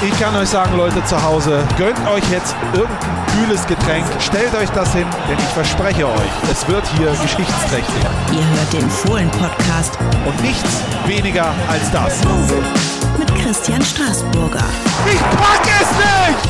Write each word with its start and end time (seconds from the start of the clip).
Ich 0.00 0.16
kann 0.20 0.36
euch 0.36 0.48
sagen, 0.48 0.76
Leute 0.76 1.04
zu 1.04 1.20
Hause, 1.20 1.66
gönnt 1.76 1.98
euch 2.08 2.22
jetzt 2.30 2.54
irgendein 2.72 3.26
kühles 3.34 3.66
Getränk, 3.66 4.06
stellt 4.20 4.54
euch 4.54 4.70
das 4.70 4.92
hin, 4.94 5.06
denn 5.28 5.36
ich 5.36 5.44
verspreche 5.46 6.06
euch, 6.06 6.30
es 6.50 6.66
wird 6.68 6.86
hier 6.96 7.10
geschichtsträchtig. 7.10 8.04
Ihr 8.32 8.48
hört 8.48 8.72
den 8.72 8.88
Fohlen-Podcast 8.88 9.98
Und 10.24 10.40
nichts 10.42 10.82
weniger 11.06 11.52
als 11.68 11.90
das. 11.90 12.20
mit 13.18 13.28
Christian 13.42 13.82
Straßburger. 13.82 14.64
Ich 15.12 15.18
pack 15.20 15.66
es 15.80 15.90
nicht! 15.90 16.48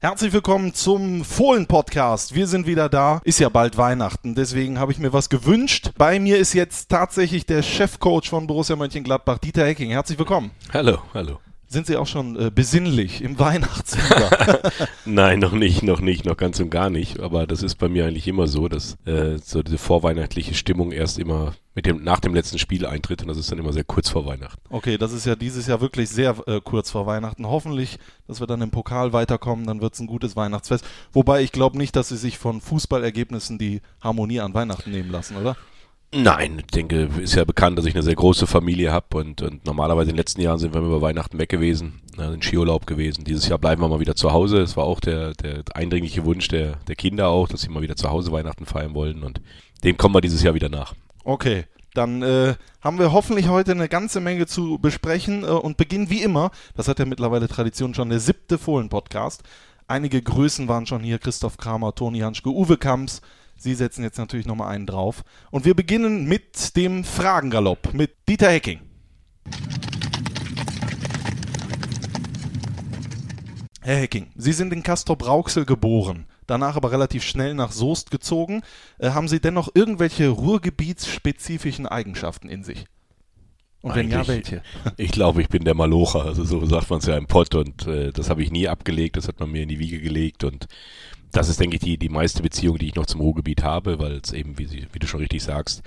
Herzlich 0.00 0.32
willkommen 0.32 0.74
zum 0.74 1.24
Fohlen-Podcast. 1.24 2.36
Wir 2.36 2.46
sind 2.46 2.68
wieder 2.68 2.88
da. 2.88 3.20
Ist 3.24 3.40
ja 3.40 3.48
bald 3.48 3.76
Weihnachten, 3.76 4.36
deswegen 4.36 4.78
habe 4.78 4.92
ich 4.92 5.00
mir 5.00 5.12
was 5.12 5.28
gewünscht. 5.28 5.90
Bei 5.98 6.20
mir 6.20 6.38
ist 6.38 6.52
jetzt 6.54 6.88
tatsächlich 6.88 7.46
der 7.46 7.62
Chefcoach 7.62 8.28
von 8.28 8.46
Borussia 8.46 8.76
Mönchengladbach, 8.76 9.38
Dieter 9.38 9.66
Hecking. 9.66 9.90
Herzlich 9.90 10.20
willkommen. 10.20 10.52
Hallo, 10.72 10.98
hallo. 11.12 11.40
Sind 11.70 11.86
Sie 11.86 11.98
auch 11.98 12.06
schon 12.06 12.34
äh, 12.40 12.50
besinnlich 12.50 13.20
im 13.20 13.38
Weihnachtsfieber? 13.38 14.30
Nein, 15.04 15.38
noch 15.38 15.52
nicht, 15.52 15.82
noch 15.82 16.00
nicht, 16.00 16.24
noch 16.24 16.38
ganz 16.38 16.58
und 16.60 16.70
gar 16.70 16.88
nicht. 16.88 17.20
Aber 17.20 17.46
das 17.46 17.62
ist 17.62 17.74
bei 17.74 17.90
mir 17.90 18.06
eigentlich 18.06 18.26
immer 18.26 18.46
so, 18.46 18.68
dass 18.68 18.96
äh, 19.04 19.36
so 19.36 19.62
diese 19.62 19.76
vorweihnachtliche 19.76 20.54
Stimmung 20.54 20.92
erst 20.92 21.18
immer 21.18 21.54
mit 21.74 21.84
dem, 21.84 22.02
nach 22.02 22.20
dem 22.20 22.34
letzten 22.34 22.58
Spiel 22.58 22.86
eintritt 22.86 23.20
und 23.20 23.28
das 23.28 23.36
ist 23.36 23.52
dann 23.52 23.58
immer 23.58 23.74
sehr 23.74 23.84
kurz 23.84 24.08
vor 24.08 24.26
Weihnachten. 24.26 24.60
okay, 24.70 24.98
das 24.98 25.12
ist 25.12 25.26
ja 25.26 25.36
dieses 25.36 25.66
Jahr 25.66 25.80
wirklich 25.80 26.08
sehr 26.08 26.34
äh, 26.46 26.60
kurz 26.64 26.90
vor 26.90 27.06
Weihnachten. 27.06 27.46
Hoffentlich, 27.46 27.98
dass 28.26 28.40
wir 28.40 28.46
dann 28.46 28.62
im 28.62 28.70
Pokal 28.70 29.12
weiterkommen, 29.12 29.66
dann 29.66 29.80
wird 29.82 29.92
es 29.92 30.00
ein 30.00 30.06
gutes 30.06 30.36
Weihnachtsfest. 30.36 30.84
Wobei 31.12 31.42
ich 31.42 31.52
glaube 31.52 31.76
nicht, 31.76 31.94
dass 31.94 32.08
Sie 32.08 32.16
sich 32.16 32.38
von 32.38 32.62
Fußballergebnissen 32.62 33.58
die 33.58 33.82
Harmonie 34.00 34.40
an 34.40 34.54
Weihnachten 34.54 34.90
nehmen 34.90 35.10
lassen, 35.10 35.36
oder? 35.36 35.54
Nein, 36.10 36.60
ich 36.60 36.66
denke, 36.68 37.10
ist 37.20 37.34
ja 37.34 37.44
bekannt, 37.44 37.76
dass 37.76 37.84
ich 37.84 37.94
eine 37.94 38.02
sehr 38.02 38.14
große 38.14 38.46
Familie 38.46 38.92
habe 38.92 39.18
und, 39.18 39.42
und 39.42 39.66
normalerweise 39.66 40.08
in 40.10 40.16
den 40.16 40.20
letzten 40.20 40.40
Jahren 40.40 40.58
sind 40.58 40.72
wir 40.72 40.80
über 40.80 41.02
Weihnachten 41.02 41.38
weg 41.38 41.50
gewesen, 41.50 42.00
äh, 42.18 42.32
in 42.32 42.40
Skiurlaub 42.40 42.86
gewesen. 42.86 43.24
Dieses 43.24 43.46
Jahr 43.46 43.58
bleiben 43.58 43.82
wir 43.82 43.88
mal 43.88 44.00
wieder 44.00 44.16
zu 44.16 44.32
Hause. 44.32 44.60
Das 44.60 44.74
war 44.76 44.84
auch 44.84 45.00
der, 45.00 45.34
der 45.34 45.64
eindringliche 45.74 46.24
Wunsch 46.24 46.48
der, 46.48 46.76
der 46.88 46.96
Kinder 46.96 47.28
auch, 47.28 47.46
dass 47.46 47.60
sie 47.60 47.68
mal 47.68 47.82
wieder 47.82 47.96
zu 47.96 48.08
Hause 48.08 48.32
Weihnachten 48.32 48.64
feiern 48.64 48.94
wollen 48.94 49.22
und 49.22 49.42
dem 49.84 49.98
kommen 49.98 50.14
wir 50.14 50.22
dieses 50.22 50.42
Jahr 50.42 50.54
wieder 50.54 50.70
nach. 50.70 50.94
Okay, 51.24 51.64
dann 51.92 52.22
äh, 52.22 52.54
haben 52.80 52.98
wir 52.98 53.12
hoffentlich 53.12 53.48
heute 53.48 53.72
eine 53.72 53.88
ganze 53.88 54.20
Menge 54.20 54.46
zu 54.46 54.78
besprechen 54.78 55.44
äh, 55.44 55.48
und 55.48 55.76
beginnen 55.76 56.08
wie 56.08 56.22
immer, 56.22 56.52
das 56.74 56.88
hat 56.88 57.00
ja 57.00 57.04
mittlerweile 57.04 57.48
Tradition 57.48 57.92
schon, 57.92 58.08
der 58.08 58.20
siebte 58.20 58.56
Fohlen-Podcast. 58.56 59.42
Einige 59.88 60.22
Größen 60.22 60.68
waren 60.68 60.86
schon 60.86 61.02
hier, 61.02 61.18
Christoph 61.18 61.58
Kramer, 61.58 61.94
Toni 61.94 62.20
Hanschke, 62.20 62.50
Uwe 62.50 62.78
Kamps. 62.78 63.20
Sie 63.60 63.74
setzen 63.74 64.04
jetzt 64.04 64.18
natürlich 64.18 64.46
nochmal 64.46 64.72
einen 64.72 64.86
drauf. 64.86 65.24
Und 65.50 65.64
wir 65.64 65.74
beginnen 65.74 66.26
mit 66.26 66.76
dem 66.76 67.02
Fragengalopp 67.02 67.92
mit 67.92 68.16
Dieter 68.28 68.50
Hecking. 68.50 68.80
Herr 73.80 73.96
Hecking, 73.96 74.28
Sie 74.36 74.52
sind 74.52 74.72
in 74.72 74.84
Castrop-Rauxel 74.84 75.64
geboren, 75.64 76.26
danach 76.46 76.76
aber 76.76 76.92
relativ 76.92 77.24
schnell 77.24 77.54
nach 77.54 77.72
Soest 77.72 78.12
gezogen. 78.12 78.62
Äh, 78.98 79.10
haben 79.10 79.26
Sie 79.26 79.40
dennoch 79.40 79.70
irgendwelche 79.74 80.28
ruhrgebietsspezifischen 80.28 81.86
Eigenschaften 81.86 82.48
in 82.48 82.62
sich? 82.62 82.84
Und 83.80 83.94
wenn 83.94 84.10
ja, 84.10 84.26
welche? 84.28 84.62
Ich 84.96 85.10
glaube, 85.10 85.40
ich 85.40 85.48
bin 85.48 85.64
der 85.64 85.74
Malocher, 85.74 86.24
also 86.24 86.44
so 86.44 86.64
sagt 86.66 86.90
man 86.90 86.98
es 86.98 87.06
ja 87.06 87.16
im 87.16 87.26
Pott 87.26 87.54
und 87.54 87.86
äh, 87.86 88.12
das 88.12 88.28
habe 88.28 88.42
ich 88.42 88.50
nie 88.50 88.68
abgelegt, 88.68 89.16
das 89.16 89.26
hat 89.26 89.40
man 89.40 89.50
mir 89.50 89.62
in 89.62 89.68
die 89.68 89.78
Wiege 89.78 90.00
gelegt 90.00 90.44
und 90.44 90.66
das 91.32 91.48
ist, 91.48 91.60
denke 91.60 91.76
ich, 91.76 91.82
die, 91.82 91.98
die 91.98 92.08
meiste 92.08 92.42
Beziehung, 92.42 92.78
die 92.78 92.88
ich 92.88 92.94
noch 92.94 93.06
zum 93.06 93.20
Ruhrgebiet 93.20 93.62
habe, 93.62 93.98
weil 93.98 94.20
es 94.22 94.32
eben, 94.32 94.58
wie, 94.58 94.66
sie, 94.66 94.86
wie 94.92 94.98
du 94.98 95.06
schon 95.06 95.20
richtig 95.20 95.42
sagst, 95.42 95.82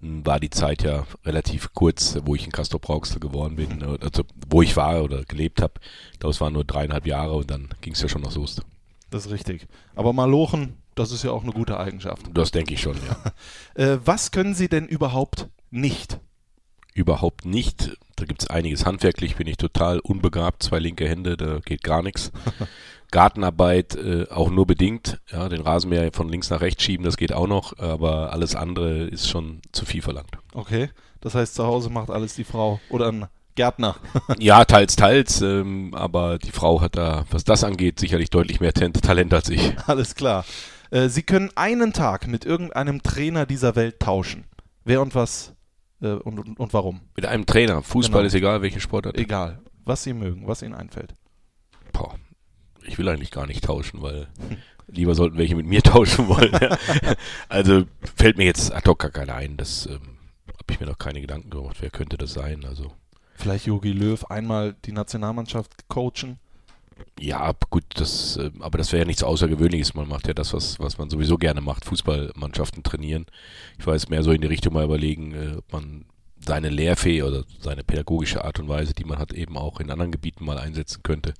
war 0.00 0.40
die 0.40 0.50
Zeit 0.50 0.82
ja 0.82 1.06
relativ 1.24 1.72
kurz, 1.74 2.18
wo 2.24 2.34
ich 2.34 2.44
in 2.44 2.52
Castrop 2.52 2.88
Rauxel 2.88 3.20
geworden 3.20 3.56
bin, 3.56 3.82
äh, 3.82 3.98
also 4.00 4.24
wo 4.48 4.62
ich 4.62 4.76
war 4.76 5.02
oder 5.02 5.24
gelebt 5.24 5.62
habe. 5.62 5.74
Ich 6.12 6.18
glaube, 6.18 6.32
es 6.32 6.40
waren 6.40 6.52
nur 6.52 6.64
dreieinhalb 6.64 7.06
Jahre 7.06 7.36
und 7.36 7.50
dann 7.50 7.68
ging 7.80 7.92
es 7.92 8.02
ja 8.02 8.08
schon 8.08 8.22
nach 8.22 8.30
Soest. 8.30 8.62
Das 9.10 9.26
ist 9.26 9.32
richtig. 9.32 9.66
Aber 9.94 10.12
Malochen, 10.12 10.76
das 10.94 11.12
ist 11.12 11.24
ja 11.24 11.30
auch 11.32 11.42
eine 11.42 11.52
gute 11.52 11.78
Eigenschaft. 11.78 12.26
Das 12.32 12.50
denke 12.50 12.74
ich 12.74 12.80
schon, 12.80 12.96
ja. 12.96 13.32
Äh, 13.74 13.98
was 14.04 14.30
können 14.30 14.54
Sie 14.54 14.68
denn 14.68 14.86
überhaupt 14.86 15.48
nicht? 15.70 16.18
Überhaupt 16.94 17.44
nicht. 17.44 17.96
Da 18.20 18.26
gibt 18.26 18.42
es 18.42 18.50
einiges. 18.50 18.84
Handwerklich 18.84 19.36
bin 19.36 19.46
ich 19.46 19.56
total 19.56 19.98
unbegabt, 20.00 20.62
zwei 20.62 20.78
linke 20.78 21.08
Hände, 21.08 21.36
da 21.36 21.58
geht 21.64 21.82
gar 21.82 22.02
nichts. 22.02 22.30
Gartenarbeit 23.10 23.96
äh, 23.96 24.26
auch 24.30 24.50
nur 24.50 24.66
bedingt. 24.66 25.20
Ja, 25.32 25.48
den 25.48 25.62
Rasenmäher 25.62 26.10
von 26.12 26.28
links 26.28 26.50
nach 26.50 26.60
rechts 26.60 26.82
schieben, 26.82 27.04
das 27.04 27.16
geht 27.16 27.32
auch 27.32 27.46
noch, 27.46 27.78
aber 27.78 28.32
alles 28.32 28.54
andere 28.54 29.04
ist 29.04 29.28
schon 29.28 29.62
zu 29.72 29.84
viel 29.84 30.02
verlangt. 30.02 30.30
Okay, 30.52 30.90
das 31.20 31.34
heißt, 31.34 31.54
zu 31.54 31.66
Hause 31.66 31.90
macht 31.90 32.10
alles 32.10 32.34
die 32.34 32.44
Frau 32.44 32.78
oder 32.90 33.08
ein 33.08 33.26
Gärtner. 33.54 33.96
Ja, 34.38 34.64
teils, 34.64 34.96
teils, 34.96 35.40
ähm, 35.40 35.94
aber 35.94 36.38
die 36.38 36.52
Frau 36.52 36.80
hat 36.80 36.96
da, 36.96 37.24
was 37.30 37.44
das 37.44 37.64
angeht, 37.64 37.98
sicherlich 37.98 38.30
deutlich 38.30 38.60
mehr 38.60 38.72
Talent, 38.72 39.34
als 39.34 39.48
ich. 39.48 39.74
Alles 39.86 40.14
klar. 40.14 40.44
Äh, 40.90 41.08
Sie 41.08 41.22
können 41.22 41.50
einen 41.56 41.92
Tag 41.92 42.26
mit 42.26 42.44
irgendeinem 42.44 43.02
Trainer 43.02 43.46
dieser 43.46 43.76
Welt 43.76 43.98
tauschen. 43.98 44.44
Wer 44.84 45.02
und 45.02 45.14
was 45.14 45.52
äh, 46.02 46.12
und, 46.12 46.38
und, 46.38 46.58
und 46.60 46.72
warum? 46.72 47.00
Mit 47.16 47.26
einem 47.26 47.46
Trainer, 47.46 47.82
Fußball 47.82 48.20
Genau. 48.22 48.26
ist 48.26 48.34
egal, 48.34 48.62
welche 48.62 48.80
Sportart. 48.80 49.16
Egal, 49.18 49.60
was 49.84 50.02
Sie 50.02 50.12
mögen, 50.12 50.46
was 50.46 50.62
Ihnen 50.62 50.74
einfällt. 50.74 51.14
Boah, 51.92 52.16
ich 52.84 52.98
will 52.98 53.08
eigentlich 53.08 53.30
gar 53.30 53.46
nicht 53.46 53.64
tauschen, 53.64 54.02
weil 54.02 54.28
lieber 54.86 55.14
sollten 55.14 55.38
welche 55.38 55.56
mit 55.56 55.66
mir 55.66 55.82
tauschen 55.84 56.28
wollen. 56.28 56.52
Also 57.48 57.84
fällt 58.16 58.36
mir 58.38 58.44
jetzt 58.44 58.72
ad 58.72 58.88
hoc 58.88 58.98
gar 59.00 59.10
keiner 59.10 59.34
ein. 59.34 59.56
Das 59.56 59.86
ähm, 59.86 60.18
habe 60.48 60.72
ich 60.72 60.80
mir 60.80 60.86
noch 60.86 60.98
keine 60.98 61.20
Gedanken 61.20 61.50
gemacht. 61.50 61.76
Wer 61.80 61.90
könnte 61.90 62.16
das 62.16 62.32
sein? 62.32 62.64
Also 62.64 62.92
Vielleicht 63.34 63.66
Jogi 63.66 63.92
Löw 63.92 64.22
einmal 64.26 64.74
die 64.84 64.92
Nationalmannschaft 64.92 65.88
coachen. 65.88 66.38
Ja, 67.18 67.52
gut, 67.70 67.84
das, 67.94 68.36
äh, 68.36 68.50
aber 68.60 68.78
das 68.78 68.92
wäre 68.92 69.02
ja 69.02 69.06
nichts 69.06 69.22
Außergewöhnliches. 69.22 69.94
Man 69.94 70.08
macht 70.08 70.26
ja 70.26 70.34
das, 70.34 70.52
was, 70.52 70.78
was 70.80 70.98
man 70.98 71.10
sowieso 71.10 71.36
gerne 71.38 71.60
macht, 71.60 71.84
Fußballmannschaften 71.84 72.82
trainieren. 72.82 73.26
Ich 73.78 73.86
weiß 73.86 74.08
mehr 74.08 74.22
so 74.22 74.32
in 74.32 74.40
die 74.40 74.46
Richtung 74.46 74.74
mal 74.74 74.84
überlegen, 74.84 75.34
äh, 75.34 75.56
ob 75.58 75.72
man 75.72 76.04
seine 76.44 76.70
Lehrfähigkeit 76.70 77.28
oder 77.30 77.44
seine 77.60 77.84
pädagogische 77.84 78.44
Art 78.44 78.58
und 78.58 78.68
Weise, 78.68 78.94
die 78.94 79.04
man 79.04 79.18
hat, 79.18 79.32
eben 79.32 79.56
auch 79.58 79.80
in 79.80 79.90
anderen 79.90 80.10
Gebieten 80.12 80.44
mal 80.44 80.58
einsetzen 80.58 81.02
könnte. 81.02 81.34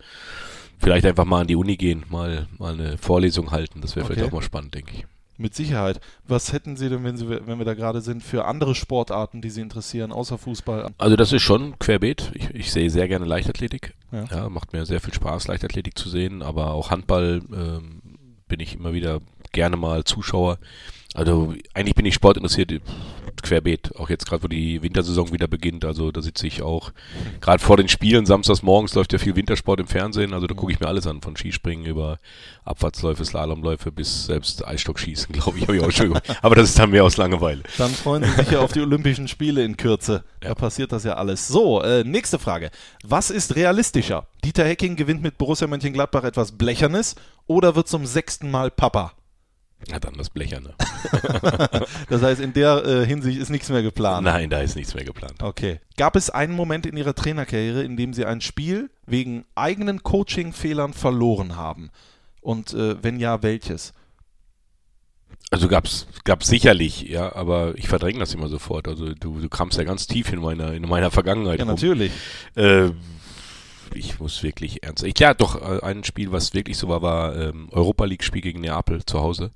Vielleicht 0.78 1.06
einfach 1.06 1.25
mal 1.25 1.43
an 1.43 1.47
die 1.47 1.56
Uni 1.56 1.77
gehen, 1.77 2.04
mal, 2.09 2.48
mal 2.59 2.75
eine 2.75 2.98
Vorlesung 2.98 3.50
halten. 3.50 3.81
Das 3.81 3.97
wäre 3.97 4.04
Okay. 4.04 4.15
vielleicht 4.15 4.31
auch 4.31 4.34
mal 4.37 4.42
spannend, 4.42 4.75
denke 4.75 4.92
ich. 4.94 5.06
Mit 5.41 5.55
Sicherheit. 5.55 6.03
Was 6.28 6.53
hätten 6.53 6.77
Sie 6.77 6.91
denn, 6.91 7.03
wenn, 7.03 7.17
Sie, 7.17 7.27
wenn 7.27 7.56
wir 7.56 7.65
da 7.65 7.73
gerade 7.73 8.03
sind, 8.03 8.23
für 8.23 8.45
andere 8.45 8.75
Sportarten, 8.75 9.41
die 9.41 9.49
Sie 9.49 9.62
interessieren, 9.62 10.12
außer 10.12 10.37
Fußball? 10.37 10.91
Also 10.99 11.17
das 11.17 11.33
ist 11.33 11.41
schon 11.41 11.78
querbeet. 11.78 12.31
Ich, 12.34 12.51
ich 12.51 12.71
sehe 12.71 12.91
sehr 12.91 13.09
gerne 13.09 13.25
Leichtathletik. 13.25 13.95
Ja. 14.12 14.25
Ja. 14.25 14.49
macht 14.51 14.75
mir 14.75 14.84
sehr 14.84 15.01
viel 15.01 15.15
Spaß, 15.15 15.49
Leichtathletik 15.49 15.97
zu 15.97 16.11
sehen, 16.11 16.43
aber 16.43 16.73
auch 16.73 16.91
Handball 16.91 17.41
ähm, 17.55 18.03
bin 18.49 18.61
ich 18.61 18.75
immer 18.75 18.93
wieder 18.93 19.21
gerne 19.53 19.78
mal 19.78 20.05
Zuschauer. 20.05 20.59
Also 21.15 21.54
eigentlich 21.75 21.97
bin 21.97 22.06
ich 22.06 22.15
sportinteressiert 22.15 22.81
querbeet, 23.43 23.97
auch 23.97 24.10
jetzt 24.10 24.26
gerade, 24.26 24.43
wo 24.43 24.48
die 24.48 24.82
Wintersaison 24.82 25.32
wieder 25.32 25.48
beginnt. 25.48 25.84
Also 25.84 26.12
da 26.12 26.21
sitze 26.22 26.47
ich 26.47 26.62
auch 26.62 26.93
gerade 27.41 27.62
vor 27.62 27.76
den 27.76 27.88
Spielen, 27.88 28.26
samstags 28.26 28.62
morgens 28.62 28.94
läuft 28.94 29.12
ja 29.12 29.19
viel 29.19 29.34
Wintersport 29.34 29.81
im 29.81 29.87
Fernsehen, 29.87 30.34
also 30.34 30.47
da 30.47 30.54
gucke 30.54 30.72
ich 30.72 30.81
mir 30.81 30.87
alles 30.88 31.06
an, 31.06 31.21
von 31.22 31.37
Skispringen 31.37 31.87
über 31.87 32.19
Abfahrtsläufe, 32.65 33.25
Slalomläufe 33.25 33.91
bis 33.93 34.26
selbst 34.26 34.66
Eisstockschießen, 34.66 35.32
glaube 35.34 35.59
ich, 35.59 35.66
habe 35.66 35.76
ich 35.76 35.82
auch 35.82 35.91
schon. 35.91 36.19
Aber 36.43 36.54
das 36.54 36.69
ist 36.71 36.78
dann 36.78 36.91
mehr 36.91 37.04
aus 37.04 37.16
Langeweile. 37.16 37.62
Dann 37.78 37.91
freuen 37.91 38.25
Sie 38.25 38.31
sich 38.32 38.50
ja 38.50 38.60
auf 38.60 38.72
die 38.72 38.81
Olympischen 38.81 39.27
Spiele 39.27 39.65
in 39.65 39.77
Kürze. 39.77 40.22
Da 40.41 40.48
Ja. 40.48 40.54
passiert 40.54 40.92
das 40.92 41.04
ja 41.04 41.15
alles. 41.15 41.48
So, 41.48 41.82
äh, 41.82 42.04
nächste 42.04 42.38
Frage. 42.38 42.71
Was 43.04 43.31
ist 43.31 43.56
realistischer? 43.56 44.27
Dieter 44.44 44.65
Hecking 44.65 44.97
gewinnt 44.97 45.22
mit 45.22 45.38
Borussia 45.38 45.66
Mönchengladbach 45.66 46.25
etwas 46.25 46.53
Blechernes 46.53 47.16
oder 47.47 47.75
wird 47.75 47.88
zum 47.88 48.06
sechsten 48.06 48.50
Mal 48.50 48.71
Papa? 48.71 49.12
Ja, 49.88 49.98
dann 49.98 50.14
das 50.14 50.30
Blecherne. 50.30 50.74
Das 52.08 52.22
heißt, 52.22 52.41
in 52.41 52.52
der 52.52 52.84
äh, 52.84 53.06
Hinsicht 53.06 53.38
ist 53.38 53.50
nichts 53.50 53.68
mehr 53.68 53.82
geplant. 53.82 54.24
Nein, 54.24 54.50
da 54.50 54.60
ist 54.60 54.74
nichts 54.74 54.94
mehr 54.94 55.04
geplant. 55.04 55.42
Okay. 55.42 55.80
Gab 55.96 56.16
es 56.16 56.28
einen 56.28 56.54
Moment 56.54 56.86
in 56.86 56.96
Ihrer 56.96 57.14
Trainerkarriere, 57.14 57.82
in 57.84 57.96
dem 57.96 58.12
Sie 58.12 58.24
ein 58.24 58.41
Spiel 58.41 58.91
wegen 59.06 59.44
eigenen 59.54 60.02
Coaching-Fehlern 60.02 60.92
verloren 60.92 61.56
haben? 61.56 61.91
Und 62.41 62.74
äh, 62.74 63.03
wenn 63.03 63.21
ja, 63.21 63.42
welches? 63.42 63.92
Also 65.50 65.68
gab's 65.68 66.06
gab's 66.24 66.47
sicherlich, 66.47 67.03
ja, 67.03 67.34
aber 67.34 67.74
ich 67.76 67.88
verdränge 67.88 68.21
das 68.21 68.34
immer 68.34 68.48
sofort. 68.48 68.86
Also 68.86 69.15
du, 69.15 69.41
du 69.41 69.48
kramst 69.48 69.78
ja 69.78 69.84
ganz 69.84 70.06
tief 70.06 70.33
in 70.33 70.41
meiner 70.41 70.72
in 70.74 70.88
meiner 70.88 71.10
Vergangenheit. 71.10 71.59
Ja, 71.59 71.65
rum. 71.65 71.74
natürlich. 71.74 72.12
Äh, 72.54 72.91
ich 73.95 74.21
muss 74.21 74.42
wirklich 74.42 74.83
ernst. 74.83 75.04
Ich, 75.04 75.19
ja, 75.19 75.34
doch, 75.34 75.60
äh, 75.60 75.83
ein 75.84 76.04
Spiel, 76.04 76.33
was 76.33 76.54
wirklich 76.54 76.77
so 76.78 76.89
war, 76.89 77.03
war 77.03 77.37
ähm, 77.37 77.69
Europa 77.72 78.04
League-Spiel 78.04 78.42
gegen 78.42 78.60
Neapel 78.60 79.04
zu 79.04 79.21
Hause. 79.21 79.51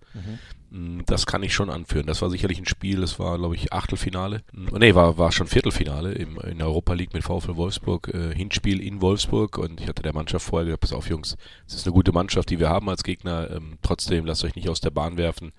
Mm, 0.71 1.01
Das 1.07 1.27
kann 1.27 1.43
ich 1.43 1.55
schon 1.55 1.71
anführen. 1.71 2.07
Das 2.07 2.21
war 2.23 2.31
sicherlich 2.31 2.59
ein 2.59 2.67
Spiel, 2.67 3.01
das 3.01 3.19
war, 3.19 3.39
glaube 3.39 3.55
ich, 3.55 3.73
Achtelfinale. 3.73 4.43
Mm, 4.53 4.77
Nee, 4.79 4.95
war, 4.95 5.19
war 5.19 5.31
schon 5.33 5.47
Viertelfinale 5.47 6.13
im, 6.13 6.39
in 6.41 6.59
der 6.59 6.67
Europa 6.67 6.95
League 6.95 7.15
mit 7.15 7.23
VfL 7.23 7.57
Wolfsburg. 7.57 8.09
Äh, 8.13 8.35
Hinspiel 8.35 8.81
in 8.81 9.01
Wolfsburg 9.01 9.59
und 9.59 9.81
ich 9.81 9.89
hatte 9.89 10.03
der 10.03 10.15
Mannschaft 10.15 10.47
vorher 10.47 10.65
gesagt, 10.67 10.81
pass 10.81 10.93
auf 10.93 11.09
Jungs, 11.09 11.37
es 11.67 11.75
ist 11.75 11.87
eine 11.87 11.95
gute 11.95 12.13
Mannschaft, 12.13 12.51
die 12.51 12.59
wir 12.59 12.69
haben 12.71 12.89
als 12.89 13.05
Gegner. 13.05 13.51
Ähm, 13.51 13.79
trotzdem, 13.83 14.27
lasst 14.27 14.45
euch 14.45 14.57
nicht 14.57 14.69
aus 14.69 14.81
der 14.81 14.91
Bahn 14.91 15.17
werfen. 15.17 15.53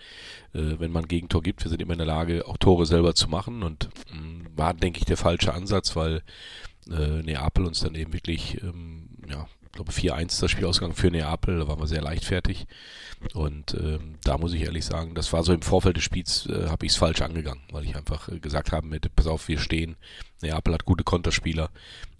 Äh, 0.53 0.79
wenn 0.79 0.91
man 0.91 1.07
Gegentor 1.07 1.41
gibt, 1.41 1.63
wir 1.63 1.69
sind 1.69 1.81
immer 1.81 1.93
in 1.93 1.99
der 1.99 2.07
Lage, 2.07 2.45
auch 2.47 2.57
Tore 2.57 2.85
selber 2.85 3.15
zu 3.15 3.29
machen 3.29 3.63
und 3.63 3.89
mm, 4.11 4.57
war, 4.57 4.73
denke 4.73 4.99
ich, 4.99 5.05
der 5.05 5.17
falsche 5.17 5.53
Ansatz, 5.53 5.95
weil 5.95 6.21
äh, 6.89 7.23
Neapel 7.23 7.65
uns 7.65 7.79
dann 7.79 7.95
eben 7.95 8.13
wirklich 8.13 8.61
ähm, 8.63 9.09
ja, 9.29 9.47
ich 9.63 9.71
glaube 9.71 9.91
4-1 9.91 10.39
das 10.39 10.51
Spiel 10.51 10.65
ausgegangen 10.65 10.95
für 10.95 11.11
Neapel, 11.11 11.59
da 11.59 11.67
waren 11.67 11.79
wir 11.79 11.87
sehr 11.87 12.01
leichtfertig. 12.01 12.65
Und 13.33 13.73
ähm, 13.73 14.15
da 14.23 14.37
muss 14.37 14.53
ich 14.53 14.61
ehrlich 14.61 14.85
sagen, 14.85 15.15
das 15.15 15.33
war 15.33 15.43
so 15.43 15.53
im 15.53 15.61
Vorfeld 15.61 15.97
des 15.97 16.03
Spiels, 16.03 16.45
äh, 16.47 16.67
habe 16.67 16.85
ich 16.85 16.93
es 16.93 16.97
falsch 16.97 17.21
angegangen, 17.21 17.63
weil 17.71 17.83
ich 17.83 17.95
einfach 17.95 18.29
äh, 18.29 18.39
gesagt 18.39 18.71
habe, 18.71 18.87
mit, 18.87 19.13
pass 19.15 19.27
auf, 19.27 19.47
wir 19.47 19.57
stehen, 19.57 19.95
Neapel 20.41 20.73
hat 20.73 20.85
gute 20.85 21.03
Konterspieler 21.03 21.69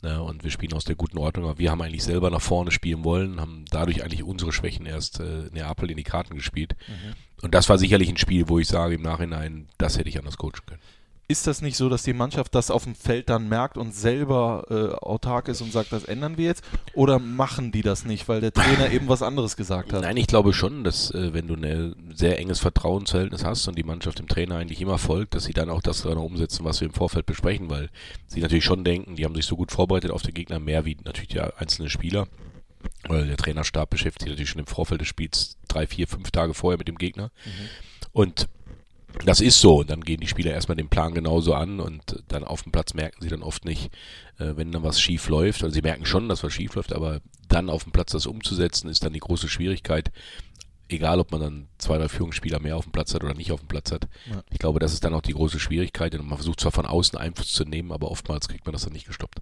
ne, 0.01 0.21
und 0.21 0.43
wir 0.43 0.51
spielen 0.51 0.73
aus 0.73 0.83
der 0.83 0.95
guten 0.95 1.17
Ordnung, 1.17 1.45
aber 1.45 1.59
wir 1.59 1.71
haben 1.71 1.81
eigentlich 1.81 2.03
selber 2.03 2.29
nach 2.29 2.41
vorne 2.41 2.71
spielen 2.71 3.03
wollen, 3.03 3.39
haben 3.39 3.65
dadurch 3.69 4.03
eigentlich 4.03 4.23
unsere 4.23 4.51
Schwächen 4.51 4.85
erst 4.85 5.19
äh, 5.19 5.49
Neapel 5.51 5.91
in 5.91 5.97
die 5.97 6.03
Karten 6.03 6.35
gespielt. 6.35 6.75
Mhm. 6.87 7.13
Und 7.41 7.53
das 7.53 7.69
war 7.69 7.77
sicherlich 7.77 8.09
ein 8.09 8.17
Spiel, 8.17 8.49
wo 8.49 8.59
ich 8.59 8.67
sage 8.67 8.95
im 8.95 9.01
Nachhinein, 9.01 9.67
das 9.77 9.97
hätte 9.97 10.09
ich 10.09 10.17
anders 10.17 10.37
coachen 10.37 10.65
können 10.65 10.81
ist 11.27 11.47
das 11.47 11.61
nicht 11.61 11.75
so, 11.75 11.89
dass 11.89 12.03
die 12.03 12.13
Mannschaft 12.13 12.53
das 12.53 12.69
auf 12.69 12.83
dem 12.83 12.93
Feld 12.93 13.29
dann 13.29 13.49
merkt 13.49 13.77
und 13.77 13.95
selber 13.95 14.65
äh, 14.69 14.95
autark 15.03 15.47
ist 15.47 15.61
und 15.61 15.71
sagt, 15.71 15.91
das 15.91 16.03
ändern 16.03 16.37
wir 16.37 16.45
jetzt? 16.45 16.63
Oder 16.93 17.17
machen 17.17 17.71
die 17.71 17.81
das 17.81 18.05
nicht, 18.05 18.27
weil 18.27 18.41
der 18.41 18.53
Trainer 18.53 18.89
eben 18.91 19.07
was 19.07 19.23
anderes 19.23 19.55
gesagt 19.55 19.91
hat? 19.91 20.01
Nein, 20.01 20.17
ich 20.17 20.27
glaube 20.27 20.53
schon, 20.53 20.83
dass 20.83 21.11
äh, 21.11 21.33
wenn 21.33 21.47
du 21.47 21.55
ein 21.55 22.13
sehr 22.13 22.37
enges 22.37 22.59
Vertrauensverhältnis 22.59 23.43
hast 23.43 23.67
und 23.67 23.77
die 23.77 23.83
Mannschaft 23.83 24.19
dem 24.19 24.27
Trainer 24.27 24.57
eigentlich 24.57 24.81
immer 24.81 24.99
folgt, 24.99 25.33
dass 25.33 25.45
sie 25.45 25.53
dann 25.53 25.69
auch 25.69 25.81
das 25.81 26.03
dann 26.03 26.17
umsetzen, 26.17 26.63
was 26.63 26.79
wir 26.81 26.87
im 26.87 26.93
Vorfeld 26.93 27.25
besprechen, 27.25 27.69
weil 27.69 27.89
sie 28.27 28.41
natürlich 28.41 28.65
schon 28.65 28.83
denken, 28.83 29.15
die 29.15 29.25
haben 29.25 29.35
sich 29.35 29.45
so 29.45 29.55
gut 29.55 29.71
vorbereitet 29.71 30.11
auf 30.11 30.21
den 30.21 30.33
Gegner, 30.33 30.59
mehr 30.59 30.85
wie 30.85 30.97
natürlich 31.03 31.29
die 31.29 31.41
einzelnen 31.41 31.89
Spieler. 31.89 32.27
Weil 33.07 33.25
der 33.25 33.37
Trainerstab 33.37 33.89
beschäftigt 33.89 34.21
sich 34.21 34.29
natürlich 34.29 34.49
schon 34.49 34.59
im 34.59 34.67
Vorfeld 34.67 35.01
des 35.01 35.07
Spiels 35.07 35.57
drei, 35.67 35.87
vier, 35.87 36.07
fünf 36.07 36.29
Tage 36.29 36.53
vorher 36.53 36.77
mit 36.77 36.87
dem 36.87 36.99
Gegner. 36.99 37.31
Mhm. 37.45 37.69
Und 38.11 38.47
das 39.23 39.41
ist 39.41 39.59
so. 39.59 39.79
Und 39.79 39.89
dann 39.89 40.01
gehen 40.01 40.19
die 40.19 40.27
Spieler 40.27 40.51
erstmal 40.51 40.75
den 40.75 40.89
Plan 40.89 41.13
genauso 41.13 41.53
an 41.53 41.79
und 41.79 42.23
dann 42.27 42.43
auf 42.43 42.63
dem 42.63 42.71
Platz 42.71 42.93
merken 42.93 43.21
sie 43.21 43.29
dann 43.29 43.43
oft 43.43 43.65
nicht, 43.65 43.91
äh, 44.39 44.53
wenn 44.55 44.71
dann 44.71 44.83
was 44.83 44.99
schief 44.99 45.29
läuft. 45.29 45.63
Also 45.63 45.73
sie 45.73 45.81
merken 45.81 46.05
schon, 46.05 46.29
dass 46.29 46.43
was 46.43 46.53
schief 46.53 46.75
läuft, 46.75 46.93
aber 46.93 47.21
dann 47.47 47.69
auf 47.69 47.83
dem 47.83 47.91
Platz 47.91 48.11
das 48.11 48.25
umzusetzen, 48.25 48.89
ist 48.89 49.03
dann 49.03 49.13
die 49.13 49.19
große 49.19 49.47
Schwierigkeit. 49.47 50.11
Egal, 50.87 51.19
ob 51.19 51.31
man 51.31 51.41
dann 51.41 51.67
zwei, 51.77 51.97
drei 51.97 52.09
Führungsspieler 52.09 52.59
mehr 52.59 52.77
auf 52.77 52.85
dem 52.85 52.91
Platz 52.91 53.13
hat 53.13 53.23
oder 53.23 53.33
nicht 53.33 53.51
auf 53.51 53.59
dem 53.59 53.67
Platz 53.67 53.91
hat. 53.91 54.07
Ja. 54.29 54.43
Ich 54.51 54.59
glaube, 54.59 54.79
das 54.79 54.93
ist 54.93 55.03
dann 55.03 55.15
auch 55.15 55.21
die 55.21 55.33
große 55.33 55.59
Schwierigkeit. 55.59 56.13
Und 56.13 56.27
man 56.27 56.37
versucht 56.37 56.59
zwar 56.59 56.71
von 56.71 56.85
außen 56.85 57.17
Einfluss 57.17 57.53
zu 57.53 57.63
nehmen, 57.63 57.91
aber 57.91 58.11
oftmals 58.11 58.47
kriegt 58.47 58.65
man 58.65 58.73
das 58.73 58.83
dann 58.83 58.93
nicht 58.93 59.07
gestoppt. 59.07 59.39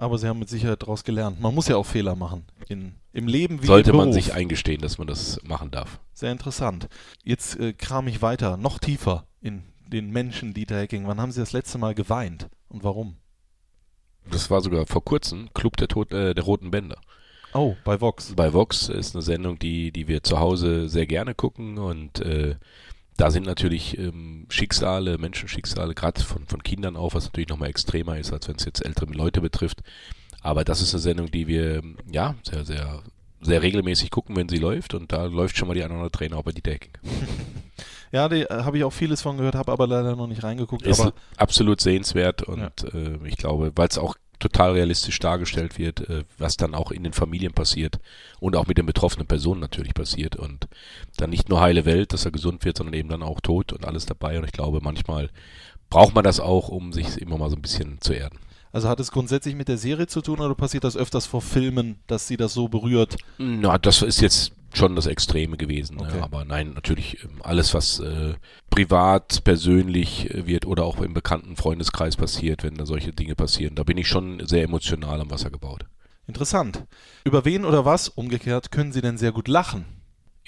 Aber 0.00 0.16
sie 0.16 0.26
haben 0.26 0.38
mit 0.38 0.48
Sicherheit 0.48 0.80
daraus 0.80 1.04
gelernt. 1.04 1.42
Man 1.42 1.54
muss 1.54 1.68
ja 1.68 1.76
auch 1.76 1.84
Fehler 1.84 2.16
machen. 2.16 2.46
In, 2.68 2.94
Im 3.12 3.28
Leben 3.28 3.62
wie 3.62 3.66
Sollte 3.66 3.90
im 3.90 3.98
man 3.98 4.14
sich 4.14 4.32
eingestehen, 4.32 4.80
dass 4.80 4.96
man 4.96 5.06
das 5.06 5.38
machen 5.42 5.70
darf. 5.70 6.00
Sehr 6.14 6.32
interessant. 6.32 6.88
Jetzt 7.22 7.60
äh, 7.60 7.74
kram 7.74 8.08
ich 8.08 8.22
weiter, 8.22 8.56
noch 8.56 8.78
tiefer 8.78 9.26
in 9.42 9.62
den 9.86 10.08
Menschen 10.08 10.54
Dieter 10.54 10.78
Hecking. 10.78 11.06
Wann 11.06 11.20
haben 11.20 11.32
Sie 11.32 11.40
das 11.40 11.52
letzte 11.52 11.76
Mal 11.76 11.94
geweint 11.94 12.48
und 12.70 12.82
warum? 12.82 13.16
Das 14.30 14.50
war 14.50 14.62
sogar 14.62 14.86
vor 14.86 15.04
kurzem, 15.04 15.50
Club 15.52 15.76
der, 15.76 15.88
Tod, 15.88 16.14
äh, 16.14 16.32
der 16.32 16.44
Roten 16.44 16.70
Bänder. 16.70 16.98
Oh, 17.52 17.76
bei 17.84 18.00
Vox. 18.00 18.32
Bei 18.34 18.54
Vox 18.54 18.88
ist 18.88 19.14
eine 19.14 19.20
Sendung, 19.20 19.58
die, 19.58 19.92
die 19.92 20.08
wir 20.08 20.22
zu 20.22 20.38
Hause 20.38 20.88
sehr 20.88 21.06
gerne 21.06 21.34
gucken 21.34 21.76
und 21.76 22.20
äh, 22.20 22.54
da 23.20 23.30
sind 23.30 23.44
natürlich 23.44 23.98
ähm, 23.98 24.46
Schicksale, 24.48 25.18
Menschenschicksale, 25.18 25.94
gerade 25.94 26.22
von, 26.22 26.46
von 26.46 26.62
Kindern 26.62 26.96
auch, 26.96 27.12
was 27.14 27.26
natürlich 27.26 27.50
nochmal 27.50 27.68
extremer 27.68 28.18
ist, 28.18 28.32
als 28.32 28.48
wenn 28.48 28.56
es 28.56 28.64
jetzt 28.64 28.84
ältere 28.84 29.12
Leute 29.12 29.42
betrifft. 29.42 29.80
Aber 30.40 30.64
das 30.64 30.80
ist 30.80 30.94
eine 30.94 31.02
Sendung, 31.02 31.30
die 31.30 31.46
wir 31.46 31.82
ja 32.10 32.34
sehr, 32.42 32.64
sehr, 32.64 33.02
sehr 33.42 33.60
regelmäßig 33.60 34.10
gucken, 34.10 34.36
wenn 34.36 34.48
sie 34.48 34.56
läuft 34.56 34.94
und 34.94 35.12
da 35.12 35.26
läuft 35.26 35.58
schon 35.58 35.68
mal 35.68 35.74
die 35.74 35.84
andere 35.84 36.10
Trainer 36.10 36.38
auch 36.38 36.44
bei 36.44 36.52
die 36.52 36.62
Decking. 36.62 36.92
Ja, 38.12 38.28
die 38.28 38.42
äh, 38.42 38.64
habe 38.64 38.76
ich 38.76 38.82
auch 38.82 38.92
vieles 38.92 39.22
von 39.22 39.36
gehört, 39.36 39.54
habe 39.54 39.70
aber 39.70 39.86
leider 39.86 40.16
noch 40.16 40.26
nicht 40.26 40.42
reingeguckt. 40.42 40.84
Ist 40.84 41.12
absolut 41.36 41.80
sehenswert 41.80 42.42
und 42.42 42.58
ja. 42.58 42.88
äh, 42.92 43.20
ich 43.24 43.36
glaube, 43.36 43.70
weil 43.76 43.86
es 43.86 43.98
auch 43.98 44.16
total 44.40 44.72
realistisch 44.72 45.18
dargestellt 45.18 45.78
wird, 45.78 46.08
äh, 46.08 46.24
was 46.38 46.56
dann 46.56 46.74
auch 46.74 46.90
in 46.90 47.04
den 47.04 47.12
Familien 47.12 47.52
passiert 47.52 48.00
und 48.40 48.56
auch 48.56 48.66
mit 48.66 48.78
den 48.78 48.86
betroffenen 48.86 49.26
Personen 49.26 49.60
natürlich 49.60 49.94
passiert 49.94 50.36
und 50.36 50.66
dann 51.16 51.30
nicht 51.30 51.48
nur 51.48 51.60
heile 51.60 51.84
Welt, 51.84 52.12
dass 52.12 52.24
er 52.24 52.32
gesund 52.32 52.64
wird, 52.64 52.78
sondern 52.78 52.94
eben 52.94 53.08
dann 53.08 53.22
auch 53.22 53.40
tot 53.40 53.72
und 53.72 53.86
alles 53.86 54.06
dabei 54.06 54.38
und 54.38 54.44
ich 54.44 54.52
glaube, 54.52 54.80
manchmal 54.82 55.30
braucht 55.90 56.14
man 56.14 56.24
das 56.24 56.40
auch, 56.40 56.68
um 56.68 56.92
sich 56.92 57.20
immer 57.20 57.38
mal 57.38 57.50
so 57.50 57.56
ein 57.56 57.62
bisschen 57.62 58.00
zu 58.00 58.12
erden. 58.12 58.38
Also 58.72 58.88
hat 58.88 59.00
es 59.00 59.10
grundsätzlich 59.10 59.56
mit 59.56 59.68
der 59.68 59.78
Serie 59.78 60.06
zu 60.06 60.20
tun 60.20 60.40
oder 60.40 60.54
passiert 60.54 60.84
das 60.84 60.96
öfters 60.96 61.26
vor 61.26 61.42
Filmen, 61.42 61.98
dass 62.06 62.28
sie 62.28 62.36
das 62.36 62.54
so 62.54 62.68
berührt? 62.68 63.16
Na, 63.38 63.78
das 63.78 64.02
ist 64.02 64.20
jetzt 64.20 64.52
schon 64.76 64.96
das 64.96 65.06
Extreme 65.06 65.56
gewesen. 65.56 65.96
Ne? 65.96 66.04
Okay. 66.04 66.16
Ne? 66.16 66.22
Aber 66.22 66.44
nein, 66.44 66.72
natürlich 66.74 67.24
ähm, 67.24 67.40
alles, 67.42 67.74
was 67.74 68.00
äh, 68.00 68.34
privat, 68.70 69.44
persönlich 69.44 70.30
äh, 70.30 70.46
wird 70.46 70.66
oder 70.66 70.84
auch 70.84 71.00
im 71.00 71.14
bekannten 71.14 71.56
Freundeskreis 71.56 72.16
passiert, 72.16 72.62
wenn 72.62 72.76
da 72.76 72.86
solche 72.86 73.12
Dinge 73.12 73.34
passieren, 73.34 73.74
da 73.74 73.82
bin 73.82 73.98
ich 73.98 74.08
schon 74.08 74.46
sehr 74.46 74.64
emotional 74.64 75.20
am 75.20 75.30
Wasser 75.30 75.50
gebaut. 75.50 75.84
Interessant. 76.26 76.84
Über 77.24 77.44
wen 77.44 77.64
oder 77.64 77.84
was, 77.84 78.08
umgekehrt, 78.08 78.70
können 78.70 78.92
Sie 78.92 79.00
denn 79.00 79.18
sehr 79.18 79.32
gut 79.32 79.48
lachen? 79.48 79.84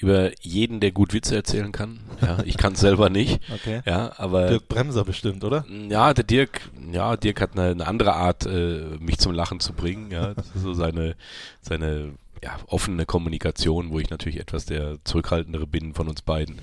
über 0.03 0.33
jeden, 0.41 0.81
der 0.81 0.91
gut 0.91 1.13
Witze 1.13 1.37
erzählen 1.37 1.71
kann. 1.71 2.01
Ja, 2.21 2.39
ich 2.45 2.57
kann 2.57 2.73
es 2.73 2.81
selber 2.81 3.09
nicht. 3.09 3.41
Okay. 3.53 3.83
Ja, 3.85 4.13
aber 4.17 4.49
Dirk 4.49 4.69
Bremser 4.69 5.05
bestimmt, 5.05 5.45
oder? 5.45 5.65
Ja, 5.89 6.15
der 6.15 6.25
Dirk, 6.25 6.63
ja, 6.91 7.17
Dirk 7.17 7.41
hat 7.41 7.53
eine, 7.53 7.71
eine 7.71 7.87
andere 7.87 8.15
Art, 8.15 8.47
äh, 8.47 8.97
mich 8.99 9.19
zum 9.19 9.33
Lachen 9.33 9.61
zu 9.61 9.73
bringen. 9.73 10.11
Ja, 10.11 10.33
das 10.35 10.47
ist 10.47 10.63
so 10.63 10.73
seine, 10.73 11.17
seine 11.61 12.15
ja, 12.43 12.59
offene 12.67 13.07
Kommunikation, 13.07 13.91
wo 13.91 13.99
ich 13.99 14.11
natürlich 14.11 14.41
etwas 14.41 14.67
der 14.67 14.99
zurückhaltendere 15.05 15.67
bin 15.67 15.95
von 15.95 16.09
uns 16.09 16.23
beiden. 16.23 16.61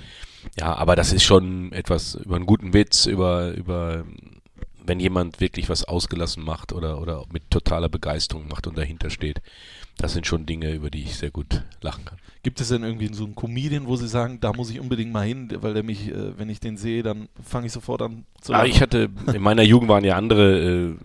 Ja, 0.58 0.76
aber 0.76 0.96
das 0.96 1.14
ist 1.14 1.24
schon 1.24 1.72
etwas 1.72 2.16
über 2.16 2.36
einen 2.36 2.46
guten 2.46 2.74
Witz, 2.74 3.06
über, 3.06 3.52
über 3.52 4.06
wenn 4.84 5.00
jemand 5.00 5.40
wirklich 5.40 5.70
was 5.70 5.86
ausgelassen 5.86 6.44
macht 6.44 6.74
oder, 6.74 7.00
oder 7.02 7.26
mit 7.31 7.50
totaler 7.50 7.90
Begeisterung 7.90 8.48
macht 8.48 8.68
und 8.68 8.78
dahinter 8.78 9.10
steht. 9.10 9.42
Das 9.98 10.14
sind 10.14 10.28
schon 10.28 10.46
Dinge, 10.46 10.72
über 10.72 10.90
die 10.90 11.04
ich 11.04 11.16
sehr 11.16 11.31
gut 11.31 11.64
lachen 11.82 12.06
kann. 12.06 12.18
Gibt 12.41 12.62
es 12.62 12.69
denn 12.69 12.83
irgendwie 12.83 13.13
so 13.13 13.25
einen 13.25 13.36
Comedian, 13.36 13.86
wo 13.86 13.97
Sie 13.97 14.07
sagen, 14.07 14.39
da 14.39 14.53
muss 14.53 14.69
ich 14.69 14.80
unbedingt 14.80 15.12
mal 15.12 15.27
hin, 15.27 15.50
weil 15.59 15.74
der 15.74 15.83
mich, 15.83 16.07
äh, 16.07 16.38
wenn 16.38 16.50
ich 16.50 16.62
den 16.62 16.77
sehe, 16.77 17.03
dann 17.03 17.27
fange 17.44 17.68
ich 17.68 17.74
sofort 17.74 18.01
an 18.01 18.24
zu 18.39 18.53
ah, 18.53 18.57
lachen? 18.57 18.71
Ah, 18.71 18.74
ich 18.74 18.81
hatte, 18.81 19.09
in 19.33 19.41
meiner 19.41 19.63
Jugend 19.63 19.89
waren 19.89 20.06
ja 20.06 20.15
andere, 20.15 20.59
äh, 20.59 20.95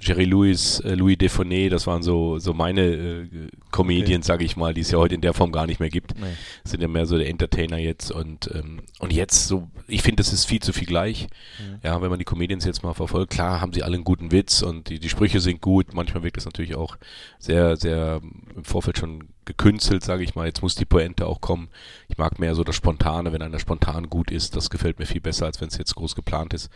Jerry 0.00 0.24
Lewis, 0.24 0.80
äh, 0.80 0.94
Louis 0.94 1.16
Defonet, 1.16 1.72
das 1.72 1.86
waren 1.86 2.02
so, 2.02 2.38
so 2.38 2.52
meine 2.52 2.82
äh, 2.82 3.28
Comedians, 3.70 4.26
okay. 4.26 4.32
sage 4.32 4.44
ich 4.44 4.56
mal, 4.56 4.74
die 4.74 4.82
es 4.82 4.90
ja 4.90 4.98
heute 4.98 5.14
in 5.14 5.20
der 5.20 5.32
Form 5.32 5.50
gar 5.50 5.66
nicht 5.66 5.80
mehr 5.80 5.88
gibt. 5.88 6.14
Nee. 6.18 6.26
Sind 6.64 6.80
ja 6.80 6.88
mehr 6.88 7.06
so 7.06 7.16
der 7.16 7.28
Entertainer 7.28 7.78
jetzt 7.78 8.12
und, 8.12 8.50
ähm, 8.54 8.80
und 8.98 9.12
jetzt 9.12 9.48
so, 9.48 9.68
ich 9.88 10.02
finde, 10.02 10.22
das 10.22 10.32
ist 10.32 10.44
viel 10.44 10.60
zu 10.60 10.72
viel 10.72 10.86
gleich. 10.86 11.28
Mhm. 11.58 11.78
Ja, 11.82 12.00
wenn 12.02 12.10
man 12.10 12.18
die 12.18 12.24
Comedians 12.24 12.64
jetzt 12.64 12.82
mal 12.82 12.94
verfolgt, 12.94 13.32
klar 13.32 13.60
haben 13.60 13.72
sie 13.72 13.82
alle 13.82 13.94
einen 13.94 14.04
guten 14.04 14.30
Witz 14.30 14.62
und 14.62 14.90
die, 14.90 14.98
die 14.98 15.08
Sprüche 15.08 15.40
sind 15.40 15.60
gut. 15.60 15.94
Manchmal 15.94 16.22
wirkt 16.22 16.36
es 16.36 16.44
natürlich 16.44 16.74
auch 16.74 16.96
sehr, 17.38 17.76
sehr 17.76 18.20
im 18.54 18.64
Vorfeld 18.64 18.98
schon 18.98 19.24
gekünstelt, 19.44 20.04
sage 20.04 20.22
ich 20.24 20.34
mal. 20.34 20.46
Jetzt 20.46 20.62
muss 20.62 20.74
die 20.74 20.84
Pointe 20.84 21.26
auch 21.26 21.40
kommen. 21.40 21.68
Ich 22.08 22.18
mag 22.18 22.38
mehr 22.38 22.54
so 22.54 22.64
das 22.64 22.76
Spontane, 22.76 23.32
wenn 23.32 23.42
einer 23.42 23.58
spontan 23.58 24.08
gut 24.10 24.30
ist. 24.30 24.56
Das 24.56 24.70
gefällt 24.70 24.98
mir 24.98 25.06
viel 25.06 25.20
besser, 25.20 25.46
als 25.46 25.60
wenn 25.60 25.68
es 25.68 25.78
jetzt 25.78 25.94
groß 25.94 26.14
geplant 26.14 26.54
ist. 26.54 26.70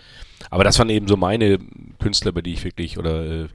Aber 0.50 0.64
das 0.64 0.78
waren 0.78 0.90
eben 0.90 1.08
so 1.08 1.16
meine 1.16 1.58
Künstler, 1.98 2.32
bei 2.32 2.42
die 2.42 2.52
ich 2.52 2.64
wirklich, 2.64 2.98
oder 2.98 3.25
äh, 3.25 3.48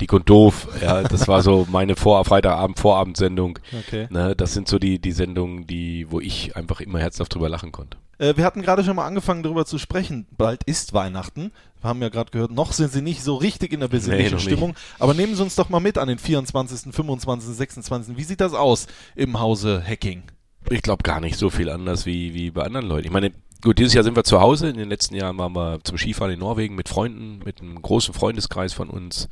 Dick 0.00 0.12
und 0.12 0.28
Doof, 0.28 0.68
ja, 0.80 1.02
das 1.02 1.28
war 1.28 1.42
so 1.42 1.66
meine 1.70 1.96
Vor 1.96 2.24
Freitagabend, 2.24 2.78
Vorabendsendung. 2.78 3.58
Okay. 3.86 4.06
Ne, 4.10 4.34
das 4.36 4.54
sind 4.54 4.68
so 4.68 4.78
die, 4.78 4.98
die 4.98 5.12
Sendungen, 5.12 5.66
die, 5.66 6.10
wo 6.10 6.20
ich 6.20 6.56
einfach 6.56 6.80
immer 6.80 6.98
herzhaft 6.98 7.34
drüber 7.34 7.48
lachen 7.48 7.72
konnte. 7.72 7.98
Äh, 8.18 8.36
wir 8.36 8.44
hatten 8.44 8.62
gerade 8.62 8.84
schon 8.84 8.96
mal 8.96 9.06
angefangen, 9.06 9.42
darüber 9.42 9.64
zu 9.64 9.78
sprechen. 9.78 10.26
Bald 10.36 10.64
ist 10.64 10.92
Weihnachten. 10.92 11.52
Wir 11.80 11.90
haben 11.90 12.02
ja 12.02 12.08
gerade 12.08 12.30
gehört, 12.30 12.50
noch 12.50 12.72
sind 12.72 12.92
sie 12.92 13.02
nicht 13.02 13.22
so 13.22 13.36
richtig 13.36 13.72
in 13.72 13.80
der 13.80 13.88
besinnlichen 13.88 14.34
nee, 14.34 14.42
Stimmung. 14.42 14.70
Nicht. 14.70 14.80
Aber 14.98 15.14
nehmen 15.14 15.34
Sie 15.36 15.42
uns 15.42 15.54
doch 15.54 15.68
mal 15.68 15.80
mit 15.80 15.96
an 15.96 16.08
den 16.08 16.18
24., 16.18 16.92
25., 16.92 17.54
26. 17.54 18.16
Wie 18.16 18.24
sieht 18.24 18.40
das 18.40 18.52
aus 18.52 18.88
im 19.14 19.38
Hause 19.38 19.82
Hacking? 19.86 20.24
Ich 20.70 20.82
glaube 20.82 21.04
gar 21.04 21.20
nicht 21.20 21.38
so 21.38 21.50
viel 21.50 21.70
anders 21.70 22.04
wie, 22.04 22.34
wie 22.34 22.50
bei 22.50 22.64
anderen 22.64 22.86
Leuten. 22.86 23.06
Ich 23.06 23.12
meine, 23.12 23.32
gut, 23.62 23.78
dieses 23.78 23.94
Jahr 23.94 24.04
sind 24.04 24.16
wir 24.16 24.24
zu 24.24 24.40
Hause. 24.40 24.68
In 24.68 24.76
den 24.76 24.88
letzten 24.88 25.14
Jahren 25.14 25.38
waren 25.38 25.54
wir 25.54 25.78
zum 25.84 25.96
Skifahren 25.96 26.32
in 26.32 26.40
Norwegen 26.40 26.74
mit 26.74 26.88
Freunden, 26.88 27.38
mit 27.44 27.60
einem 27.60 27.80
großen 27.80 28.12
Freundeskreis 28.12 28.72
von 28.72 28.90
uns 28.90 29.28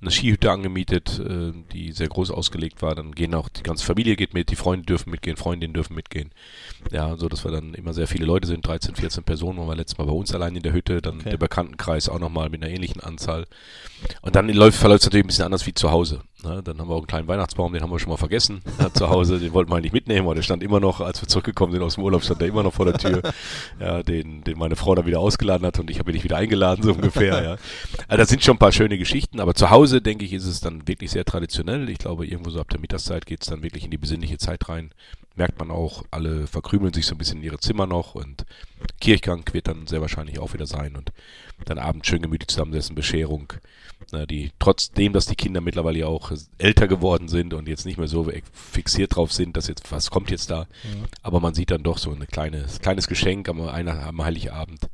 eine 0.00 0.10
Skihütte 0.10 0.50
angemietet, 0.50 1.18
äh, 1.18 1.52
die 1.72 1.92
sehr 1.92 2.08
groß 2.08 2.30
ausgelegt 2.30 2.82
war. 2.82 2.94
Dann 2.94 3.12
gehen 3.12 3.34
auch 3.34 3.48
die 3.48 3.62
ganze 3.62 3.84
Familie 3.84 4.16
geht 4.16 4.32
mit, 4.32 4.50
die 4.50 4.56
Freunde 4.56 4.86
dürfen 4.86 5.10
mitgehen, 5.10 5.36
Freundinnen 5.36 5.74
dürfen 5.74 5.94
mitgehen. 5.94 6.30
Ja, 6.92 7.16
so 7.16 7.28
dass 7.28 7.44
wir 7.44 7.50
dann 7.50 7.74
immer 7.74 7.92
sehr 7.92 8.06
viele 8.06 8.24
Leute 8.24 8.46
sind, 8.46 8.66
13, 8.66 8.94
14 8.94 9.24
Personen 9.24 9.58
waren 9.58 9.68
wir 9.68 9.76
letztes 9.76 9.98
Mal 9.98 10.04
bei 10.04 10.12
uns 10.12 10.32
allein 10.34 10.54
in 10.54 10.62
der 10.62 10.72
Hütte, 10.72 11.02
dann 11.02 11.20
okay. 11.20 11.30
der 11.30 11.36
Bekanntenkreis 11.36 12.08
auch 12.08 12.20
nochmal 12.20 12.48
mit 12.48 12.62
einer 12.62 12.72
ähnlichen 12.72 13.00
Anzahl. 13.00 13.46
Und 14.22 14.36
dann 14.36 14.48
läuft, 14.48 14.78
verläuft 14.78 15.00
es 15.00 15.06
natürlich 15.06 15.24
ein 15.24 15.28
bisschen 15.28 15.44
anders 15.46 15.66
wie 15.66 15.74
zu 15.74 15.90
Hause. 15.90 16.22
Ne? 16.44 16.62
Dann 16.62 16.78
haben 16.78 16.88
wir 16.88 16.94
auch 16.94 16.98
einen 16.98 17.06
kleinen 17.06 17.28
Weihnachtsbaum, 17.28 17.72
den 17.72 17.82
haben 17.82 17.90
wir 17.90 17.98
schon 17.98 18.10
mal 18.10 18.16
vergessen 18.16 18.60
ja, 18.78 18.92
zu 18.94 19.08
Hause. 19.08 19.40
Den 19.40 19.52
wollten 19.52 19.70
wir 19.70 19.76
eigentlich 19.76 19.92
mitnehmen, 19.92 20.26
aber 20.26 20.36
der 20.36 20.42
stand 20.42 20.62
immer 20.62 20.78
noch, 20.78 21.00
als 21.00 21.20
wir 21.20 21.28
zurückgekommen 21.28 21.72
sind 21.72 21.82
aus 21.82 21.96
dem 21.96 22.04
Urlaub, 22.04 22.22
stand 22.22 22.40
der 22.40 22.48
immer 22.48 22.62
noch 22.62 22.74
vor 22.74 22.84
der 22.84 22.98
Tür. 22.98 23.22
Ja, 23.80 24.02
den, 24.02 24.42
den 24.42 24.58
meine 24.58 24.76
Frau 24.76 24.94
dann 24.94 25.06
wieder 25.06 25.20
ausgeladen 25.20 25.66
hat 25.66 25.78
und 25.78 25.90
ich 25.90 25.98
habe 25.98 26.10
ihn 26.10 26.14
nicht 26.14 26.24
wieder 26.24 26.36
eingeladen, 26.36 26.82
so 26.82 26.92
ungefähr. 26.92 27.42
Ja. 27.42 27.50
Also 28.08 28.16
das 28.16 28.28
sind 28.28 28.42
schon 28.42 28.56
ein 28.56 28.58
paar 28.58 28.72
schöne 28.72 28.98
Geschichten, 28.98 29.40
aber 29.40 29.54
zu 29.54 29.70
Hause, 29.70 30.00
denke 30.00 30.24
ich, 30.24 30.32
ist 30.32 30.46
es 30.46 30.60
dann 30.60 30.86
wirklich 30.88 31.10
sehr 31.10 31.24
traditionell. 31.24 31.88
Ich 31.88 31.98
glaube, 31.98 32.26
irgendwo 32.26 32.50
so 32.50 32.60
ab 32.60 32.68
der 32.70 32.80
Mittagszeit 32.80 33.26
geht 33.26 33.42
es 33.42 33.48
dann 33.48 33.62
wirklich 33.62 33.84
in 33.84 33.90
die 33.90 33.98
besinnliche 33.98 34.38
Zeit 34.38 34.68
rein 34.68 34.92
merkt 35.38 35.58
man 35.58 35.70
auch, 35.70 36.04
alle 36.10 36.46
verkrümeln 36.46 36.92
sich 36.92 37.06
so 37.06 37.14
ein 37.14 37.18
bisschen 37.18 37.38
in 37.38 37.44
ihre 37.44 37.58
Zimmer 37.58 37.86
noch 37.86 38.14
und 38.14 38.44
Kirchgang 39.00 39.44
wird 39.52 39.68
dann 39.68 39.86
sehr 39.86 40.00
wahrscheinlich 40.00 40.40
auch 40.40 40.52
wieder 40.52 40.66
sein 40.66 40.96
und 40.96 41.12
dann 41.64 41.78
abends 41.78 42.06
schön 42.08 42.22
gemütlich 42.22 42.48
zusammensetzen, 42.48 42.94
Bescherung. 42.94 43.52
Na, 44.10 44.24
die, 44.24 44.52
trotzdem, 44.58 45.12
dass 45.12 45.26
die 45.26 45.34
Kinder 45.34 45.60
mittlerweile 45.60 46.06
auch 46.06 46.32
älter 46.56 46.88
geworden 46.88 47.28
sind 47.28 47.52
und 47.52 47.68
jetzt 47.68 47.84
nicht 47.84 47.98
mehr 47.98 48.08
so 48.08 48.30
fixiert 48.52 49.16
drauf 49.16 49.32
sind, 49.32 49.56
dass 49.56 49.66
jetzt, 49.66 49.90
was 49.92 50.10
kommt 50.10 50.30
jetzt 50.30 50.50
da? 50.50 50.62
Mhm. 50.84 51.04
Aber 51.22 51.40
man 51.40 51.54
sieht 51.54 51.70
dann 51.70 51.82
doch 51.82 51.98
so 51.98 52.10
ein 52.10 52.26
kleines, 52.26 52.80
kleines 52.80 53.06
Geschenk 53.06 53.48
am, 53.48 53.60
am 53.60 54.24
Heiligabend. 54.24 54.88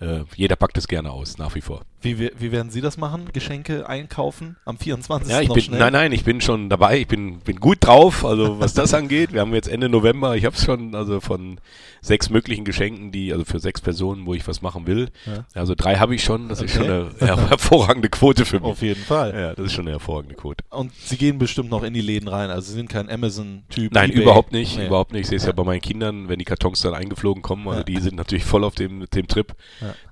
Äh, 0.00 0.20
jeder 0.36 0.56
packt 0.56 0.76
es 0.76 0.88
gerne 0.88 1.10
aus, 1.10 1.38
nach 1.38 1.54
wie 1.54 1.60
vor. 1.60 1.82
Wie, 2.04 2.18
wie 2.18 2.52
werden 2.52 2.70
Sie 2.70 2.82
das 2.82 2.98
machen? 2.98 3.30
Geschenke 3.32 3.88
einkaufen 3.88 4.56
am 4.66 4.76
24. 4.76 5.30
Ja, 5.30 5.40
ich 5.40 5.48
bin, 5.48 5.62
schnell? 5.62 5.78
nein, 5.78 5.92
nein, 5.92 6.12
ich 6.12 6.24
bin 6.24 6.42
schon 6.42 6.68
dabei. 6.68 6.98
Ich 6.98 7.08
bin, 7.08 7.38
bin 7.38 7.58
gut 7.60 7.78
drauf, 7.80 8.26
also 8.26 8.60
was 8.60 8.74
das 8.74 8.92
angeht. 8.94 9.32
Wir 9.32 9.40
haben 9.40 9.54
jetzt 9.54 9.68
Ende 9.68 9.88
November. 9.88 10.36
Ich 10.36 10.44
habe 10.44 10.54
es 10.54 10.64
schon, 10.64 10.94
also 10.94 11.20
von 11.20 11.58
sechs 12.02 12.28
möglichen 12.28 12.66
Geschenken, 12.66 13.10
die, 13.10 13.32
also 13.32 13.46
für 13.46 13.58
sechs 13.58 13.80
Personen, 13.80 14.26
wo 14.26 14.34
ich 14.34 14.46
was 14.46 14.60
machen 14.60 14.86
will. 14.86 15.08
Ja. 15.24 15.46
Also 15.54 15.74
drei 15.74 15.96
habe 15.96 16.14
ich 16.14 16.22
schon. 16.22 16.50
Das 16.50 16.58
okay. 16.58 16.66
ist 16.66 16.76
schon 16.76 16.84
eine 16.84 17.10
ja, 17.20 17.48
hervorragende 17.48 18.10
Quote 18.10 18.44
für 18.44 18.60
mich. 18.60 18.68
Auf 18.68 18.82
jeden 18.82 19.02
Fall. 19.02 19.32
Ja, 19.34 19.54
das 19.54 19.66
ist 19.66 19.72
schon 19.72 19.84
eine 19.84 19.92
hervorragende 19.92 20.34
Quote. 20.34 20.62
Und 20.68 20.92
Sie 20.94 21.16
gehen 21.16 21.38
bestimmt 21.38 21.70
noch 21.70 21.84
in 21.84 21.94
die 21.94 22.02
Läden 22.02 22.28
rein. 22.28 22.50
Also 22.50 22.68
Sie 22.68 22.74
sind 22.74 22.90
kein 22.90 23.08
Amazon-Typ. 23.08 23.92
Nein, 23.92 24.10
eBay. 24.10 24.22
überhaupt 24.22 24.52
nicht. 24.52 24.76
Nee. 24.76 24.88
Überhaupt 24.88 25.12
nicht. 25.12 25.22
Ich 25.22 25.28
sehe 25.28 25.38
es 25.38 25.44
ja. 25.44 25.50
ja. 25.50 25.54
bei 25.54 25.64
meinen 25.64 25.80
Kindern, 25.80 26.28
wenn 26.28 26.38
die 26.38 26.44
Kartons 26.44 26.82
dann 26.82 26.92
eingeflogen 26.92 27.42
kommen. 27.42 27.66
Also 27.68 27.82
die 27.82 27.98
sind 27.98 28.16
natürlich 28.16 28.44
voll 28.44 28.64
auf 28.64 28.74
dem, 28.74 29.06
dem 29.08 29.26
Trip. 29.26 29.54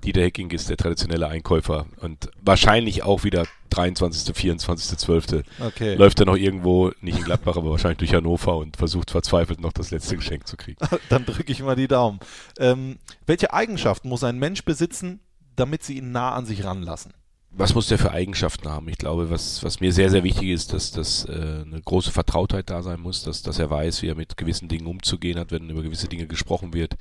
Dieter 0.03 0.21
Hecking 0.21 0.51
ist 0.51 0.69
der 0.69 0.77
traditionelle 0.77 1.27
Einkäufer 1.27 1.85
und 2.01 2.29
wahrscheinlich 2.41 3.03
auch 3.03 3.23
wieder 3.23 3.45
23., 3.69 4.35
24., 4.35 4.97
12. 4.97 5.43
Okay. 5.59 5.95
Läuft 5.95 6.19
er 6.19 6.25
noch 6.25 6.35
irgendwo, 6.35 6.91
nicht 7.01 7.17
in 7.17 7.23
Gladbach, 7.23 7.57
aber 7.57 7.71
wahrscheinlich 7.71 7.97
durch 7.99 8.13
Hannover 8.13 8.57
und 8.57 8.77
versucht 8.77 9.11
verzweifelt 9.11 9.59
noch 9.59 9.73
das 9.73 9.91
letzte 9.91 10.15
Geschenk 10.15 10.47
zu 10.47 10.57
kriegen. 10.57 10.77
Dann 11.09 11.25
drücke 11.25 11.51
ich 11.51 11.61
mal 11.63 11.75
die 11.75 11.87
Daumen. 11.87 12.19
Ähm, 12.59 12.99
welche 13.25 13.53
Eigenschaften 13.53 14.09
muss 14.09 14.23
ein 14.23 14.37
Mensch 14.37 14.63
besitzen, 14.63 15.19
damit 15.55 15.83
sie 15.83 15.97
ihn 15.97 16.11
nah 16.11 16.33
an 16.33 16.45
sich 16.45 16.63
ranlassen? 16.63 17.13
Was 17.55 17.75
muss 17.75 17.87
der 17.87 17.99
für 17.99 18.11
Eigenschaften 18.11 18.67
haben? 18.67 18.89
Ich 18.89 18.97
glaube, 18.97 19.29
was, 19.29 19.63
was 19.63 19.79
mir 19.79 19.93
sehr, 19.93 20.09
sehr 20.09 20.23
wichtig 20.23 20.49
ist, 20.49 20.73
dass, 20.73 20.91
dass 20.91 21.25
äh, 21.25 21.63
eine 21.65 21.81
große 21.83 22.11
Vertrautheit 22.11 22.69
da 22.69 22.81
sein 22.81 22.99
muss, 22.99 23.23
dass, 23.23 23.43
dass 23.43 23.59
er 23.59 23.69
weiß, 23.69 24.01
wie 24.01 24.07
er 24.07 24.15
mit 24.15 24.37
gewissen 24.37 24.67
Dingen 24.67 24.87
umzugehen 24.87 25.37
hat, 25.37 25.51
wenn 25.51 25.69
über 25.69 25.83
gewisse 25.83 26.07
Dinge 26.07 26.25
gesprochen 26.25 26.73
wird. 26.73 26.97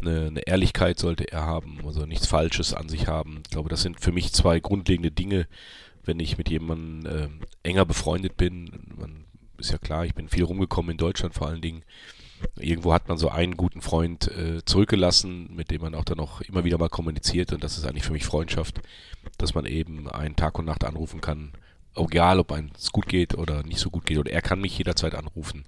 Eine, 0.00 0.28
eine 0.28 0.40
Ehrlichkeit 0.40 0.98
sollte 0.98 1.30
er 1.30 1.44
haben, 1.44 1.78
also 1.84 2.06
nichts 2.06 2.26
Falsches 2.26 2.72
an 2.72 2.88
sich 2.88 3.06
haben. 3.06 3.42
Ich 3.44 3.50
glaube, 3.50 3.68
das 3.68 3.82
sind 3.82 4.00
für 4.00 4.12
mich 4.12 4.32
zwei 4.32 4.60
grundlegende 4.60 5.10
Dinge, 5.10 5.46
wenn 6.04 6.20
ich 6.20 6.38
mit 6.38 6.48
jemandem 6.48 7.06
äh, 7.06 7.28
enger 7.68 7.84
befreundet 7.84 8.38
bin. 8.38 8.70
Man 8.98 9.24
ist 9.58 9.72
ja 9.72 9.78
klar, 9.78 10.06
ich 10.06 10.14
bin 10.14 10.28
viel 10.28 10.44
rumgekommen 10.44 10.92
in 10.92 10.96
Deutschland 10.96 11.34
vor 11.34 11.48
allen 11.48 11.60
Dingen 11.60 11.84
irgendwo 12.56 12.92
hat 12.92 13.08
man 13.08 13.18
so 13.18 13.28
einen 13.28 13.56
guten 13.56 13.82
Freund 13.82 14.28
äh, 14.28 14.64
zurückgelassen, 14.64 15.54
mit 15.54 15.70
dem 15.70 15.82
man 15.82 15.94
auch 15.94 16.04
dann 16.04 16.18
noch 16.18 16.40
immer 16.40 16.64
wieder 16.64 16.78
mal 16.78 16.88
kommuniziert 16.88 17.52
und 17.52 17.62
das 17.62 17.78
ist 17.78 17.86
eigentlich 17.86 18.04
für 18.04 18.12
mich 18.12 18.24
Freundschaft, 18.24 18.80
dass 19.42 19.54
man 19.54 19.66
eben 19.66 20.08
einen 20.08 20.36
Tag 20.36 20.58
und 20.58 20.64
Nacht 20.64 20.84
anrufen 20.84 21.20
kann, 21.20 21.52
egal 21.94 22.38
ob 22.38 22.52
es 22.76 22.92
gut 22.92 23.06
geht 23.06 23.34
oder 23.34 23.62
nicht 23.64 23.78
so 23.78 23.90
gut 23.90 24.06
geht 24.06 24.18
und 24.18 24.28
er 24.28 24.40
kann 24.40 24.60
mich 24.60 24.78
jederzeit 24.78 25.14
anrufen 25.14 25.64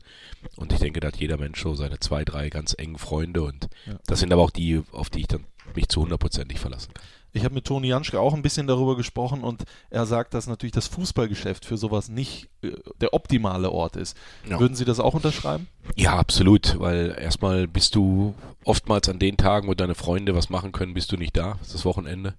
und 0.57 0.73
ich 0.73 0.78
denke, 0.78 1.00
da 1.00 1.09
hat 1.09 1.16
jeder 1.16 1.37
Mensch 1.37 1.62
so 1.62 1.75
seine 1.75 1.99
zwei, 1.99 2.25
drei 2.25 2.49
ganz 2.49 2.75
engen 2.78 2.99
Freunde 2.99 3.43
und 3.43 3.69
ja. 3.87 3.99
das 4.07 4.21
sind 4.21 4.33
aber 4.33 4.43
auch 4.43 4.50
die, 4.50 4.83
auf 4.93 5.11
die 5.11 5.21
ich 5.21 5.28
dann 5.28 5.45
mich 5.75 5.88
zu 5.88 6.02
hundertprozentig 6.02 6.61
verlassen 6.61 6.95
kann. 6.95 7.04
Ich 7.35 7.45
habe 7.45 7.55
mit 7.55 7.64
Toni 7.64 7.88
Janschke 7.88 8.21
auch 8.21 8.33
ein 8.33 8.43
bisschen 8.43 8.69
darüber 8.69 8.97
gesprochen 8.97 9.43
und 9.43 9.64
er 9.91 10.07
sagt, 10.07 10.35
dass 10.35 10.47
natürlich 10.47 10.73
das 10.73 10.87
Fußballgeschäft 10.87 11.64
für 11.64 11.76
sowas 11.76 12.09
nicht 12.09 12.49
äh, 12.62 12.71
der 13.00 13.12
optimale 13.12 13.71
Ort 13.71 13.97
ist. 13.97 14.17
Ja. 14.49 14.61
Würden 14.61 14.76
Sie 14.76 14.85
das 14.85 15.00
auch 15.00 15.14
unterschreiben? 15.14 15.67
Ja, 15.97 16.17
absolut, 16.17 16.79
weil 16.79 17.17
erstmal 17.21 17.67
bist 17.67 17.97
du 17.97 18.35
oftmals 18.64 19.09
an 19.09 19.19
den 19.19 19.37
Tagen, 19.37 19.67
wo 19.67 19.75
deine 19.75 19.97
Freunde 19.97 20.35
was 20.37 20.49
machen 20.49 20.71
können, 20.71 20.95
bist 20.95 21.11
du 21.11 21.17
nicht 21.17 21.37
da. 21.37 21.57
Das 21.59 21.69
ist 21.69 21.75
das 21.75 21.85
Wochenende. 21.85 22.35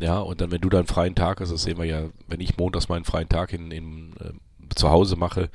Ja, 0.00 0.06
ja 0.06 0.18
und 0.18 0.40
dann, 0.40 0.50
wenn 0.50 0.60
du 0.60 0.68
deinen 0.68 0.86
freien 0.88 1.14
Tag 1.14 1.40
hast, 1.40 1.52
das 1.52 1.62
sehen 1.62 1.78
wir 1.78 1.84
ja, 1.84 2.08
wenn 2.26 2.40
ich 2.40 2.58
montags 2.58 2.88
meinen 2.88 3.04
freien 3.04 3.28
Tag 3.28 3.52
in, 3.52 3.70
in 3.70 4.14
äh, 4.20 4.32
zu 4.74 4.90
Hause 4.90 5.16
mache, 5.16 5.50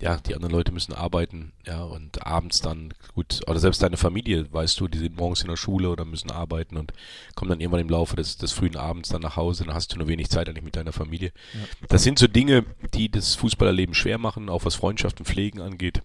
ja, 0.00 0.16
die 0.16 0.34
anderen 0.34 0.52
Leute 0.52 0.72
müssen 0.72 0.92
arbeiten, 0.92 1.52
ja, 1.66 1.82
und 1.82 2.26
abends 2.26 2.60
dann, 2.60 2.92
gut, 3.14 3.40
oder 3.46 3.58
selbst 3.60 3.82
deine 3.82 3.96
Familie, 3.96 4.52
weißt 4.52 4.78
du, 4.80 4.88
die 4.88 4.98
sind 4.98 5.16
morgens 5.16 5.42
in 5.42 5.48
der 5.48 5.56
Schule 5.56 5.88
oder 5.88 6.04
müssen 6.04 6.30
arbeiten 6.30 6.76
und 6.76 6.92
kommen 7.34 7.50
dann 7.50 7.60
irgendwann 7.60 7.80
im 7.80 7.88
Laufe 7.88 8.16
des, 8.16 8.36
des 8.36 8.52
frühen 8.52 8.76
Abends 8.76 9.08
dann 9.08 9.22
nach 9.22 9.36
Hause, 9.36 9.64
dann 9.64 9.74
hast 9.74 9.92
du 9.92 9.98
nur 9.98 10.08
wenig 10.08 10.28
Zeit 10.30 10.48
eigentlich 10.48 10.64
mit 10.64 10.76
deiner 10.76 10.92
Familie. 10.92 11.32
Ja. 11.52 11.60
Das 11.88 12.02
sind 12.02 12.18
so 12.18 12.26
Dinge, 12.26 12.64
die 12.92 13.10
das 13.10 13.34
Fußballerleben 13.36 13.94
schwer 13.94 14.18
machen, 14.18 14.48
auch 14.48 14.64
was 14.64 14.74
Freundschaften 14.74 15.24
pflegen 15.24 15.60
angeht. 15.60 16.02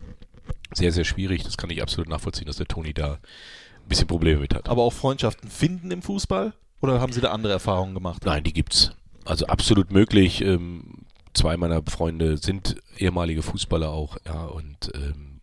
Sehr, 0.74 0.92
sehr 0.92 1.06
schwierig, 1.06 1.44
das 1.44 1.58
kann 1.58 1.70
ich 1.70 1.82
absolut 1.82 2.10
nachvollziehen, 2.10 2.46
dass 2.46 2.58
der 2.58 2.68
Toni 2.68 2.94
da 2.94 3.14
ein 3.14 3.90
bisschen 3.90 4.08
Probleme 4.08 4.42
mit 4.42 4.54
hat. 4.54 4.70
Aber 4.70 4.84
auch 4.84 4.94
Freundschaften 4.94 5.50
finden 5.50 5.92
im 5.92 6.02
Fußball? 6.02 6.54
Oder 6.82 7.02
haben 7.02 7.12
Sie 7.12 7.22
da 7.22 7.32
andere 7.32 7.54
Erfahrungen 7.54 7.94
gemacht? 7.94 8.24
Nein, 8.26 8.44
die 8.44 8.54
gibt's. 8.54 8.92
Also 9.26 9.48
absolut 9.48 9.92
möglich. 9.92 10.42
Ähm, 10.42 11.06
zwei 11.34 11.58
meiner 11.58 11.82
Freunde 11.84 12.38
sind 12.38 12.78
ehemalige 12.98 13.42
Fußballer 13.44 13.90
auch, 13.90 14.18
ja, 14.26 14.46
und 14.46 14.92
ähm, 14.96 15.42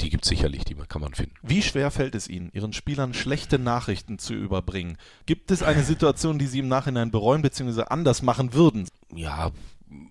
die 0.00 0.10
gibt 0.10 0.24
es 0.24 0.28
sicherlich, 0.28 0.64
die 0.64 0.74
kann 0.74 1.00
man 1.00 1.14
finden. 1.14 1.34
Wie 1.42 1.62
schwer 1.62 1.90
fällt 1.90 2.14
es 2.14 2.28
Ihnen, 2.28 2.50
Ihren 2.52 2.72
Spielern 2.72 3.14
schlechte 3.14 3.58
Nachrichten 3.58 4.18
zu 4.18 4.34
überbringen? 4.34 4.98
Gibt 5.24 5.50
es 5.50 5.62
eine 5.62 5.82
Situation, 5.82 6.38
die 6.38 6.46
Sie 6.46 6.58
im 6.58 6.68
Nachhinein 6.68 7.10
bereuen 7.10 7.42
bzw. 7.42 7.84
anders 7.88 8.20
machen 8.22 8.52
würden? 8.52 8.88
Ja, 9.14 9.52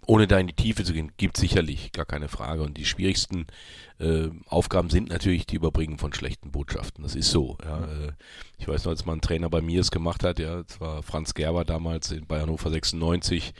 ohne 0.07 0.27
da 0.27 0.39
in 0.39 0.47
die 0.47 0.53
Tiefe 0.53 0.83
zu 0.83 0.93
gehen, 0.93 1.11
gibt 1.17 1.37
es 1.37 1.41
sicherlich, 1.41 1.91
gar 1.91 2.05
keine 2.05 2.29
Frage. 2.29 2.63
Und 2.63 2.77
die 2.77 2.85
schwierigsten 2.85 3.45
äh, 3.99 4.29
Aufgaben 4.47 4.89
sind 4.89 5.09
natürlich 5.09 5.45
die 5.45 5.55
Überbringen 5.55 5.97
von 5.97 6.13
schlechten 6.13 6.51
Botschaften. 6.51 7.03
Das 7.03 7.15
ist 7.15 7.29
so. 7.29 7.57
Ja. 7.63 7.85
Äh, 7.85 8.11
ich 8.57 8.67
weiß 8.67 8.85
noch, 8.85 8.91
als 8.91 9.05
mal 9.05 9.13
ein 9.13 9.21
Trainer 9.21 9.49
bei 9.49 9.61
mir 9.61 9.81
es 9.81 9.91
gemacht 9.91 10.23
hat, 10.23 10.39
ja, 10.39 10.63
das 10.63 10.79
war 10.79 11.03
Franz 11.03 11.33
Gerber 11.33 11.65
damals 11.65 12.11
in, 12.11 12.25
bei 12.25 12.41
Hannover 12.41 12.69
96, 12.69 13.53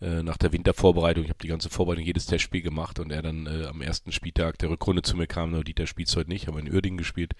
äh, 0.00 0.22
nach 0.22 0.36
der 0.36 0.52
Wintervorbereitung. 0.52 1.24
Ich 1.24 1.30
habe 1.30 1.38
die 1.42 1.48
ganze 1.48 1.70
Vorbereitung, 1.70 2.04
jedes 2.04 2.26
Testspiel 2.26 2.62
gemacht 2.62 2.98
und 2.98 3.10
er 3.10 3.22
dann 3.22 3.46
äh, 3.46 3.66
am 3.66 3.80
ersten 3.80 4.12
Spieltag 4.12 4.58
der 4.58 4.70
Rückrunde 4.70 5.02
zu 5.02 5.16
mir 5.16 5.26
kam, 5.26 5.50
nur 5.50 5.64
Dieter 5.64 5.86
spielst 5.86 6.16
heute 6.16 6.30
nicht, 6.30 6.46
haben 6.46 6.58
in 6.58 6.72
Uerdingen 6.72 6.98
gespielt. 6.98 7.34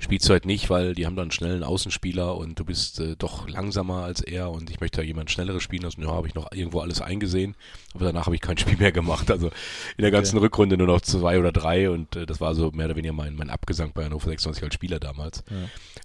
Spielst 0.00 0.30
heute 0.30 0.46
nicht, 0.46 0.70
weil 0.70 0.94
die 0.94 1.06
haben 1.06 1.16
dann 1.16 1.30
einen 1.40 1.64
Außenspieler 1.64 2.36
und 2.36 2.58
du 2.58 2.64
bist 2.64 3.00
äh, 3.00 3.16
doch 3.16 3.48
langsamer 3.48 4.04
als 4.04 4.20
er 4.20 4.50
und 4.52 4.70
ich 4.70 4.80
möchte 4.80 5.00
da 5.00 5.02
jemand 5.02 5.30
schnelleres 5.30 5.62
spielen 5.62 5.82
lassen. 5.82 6.02
Ja, 6.02 6.08
habe 6.08 6.28
ich 6.28 6.34
noch 6.34 6.52
irgendwo 6.52 6.80
alles 6.80 7.00
eingesehen, 7.00 7.56
aber 7.94 8.04
danach 8.04 8.26
habe 8.26 8.36
ich 8.36 8.40
kein 8.40 8.58
Spiel 8.58 8.76
mehr 8.76 8.92
gemacht. 8.92 9.28
Also 9.30 9.48
in 9.96 10.02
der 10.02 10.12
ganzen 10.12 10.36
okay. 10.36 10.46
Rückrunde 10.46 10.76
nur 10.76 10.86
noch 10.86 11.00
zwei 11.00 11.38
oder 11.38 11.50
drei 11.50 11.90
und 11.90 12.14
äh, 12.14 12.26
das 12.26 12.40
war 12.40 12.54
so 12.54 12.70
mehr 12.70 12.86
oder 12.86 12.96
weniger 12.96 13.12
mein, 13.12 13.34
mein 13.34 13.50
Abgesang 13.50 13.92
bei 13.92 14.04
Hannover 14.04 14.28
26 14.30 14.62
als 14.62 14.74
Spieler 14.74 15.00
damals. 15.00 15.42
Ja. 15.50 15.56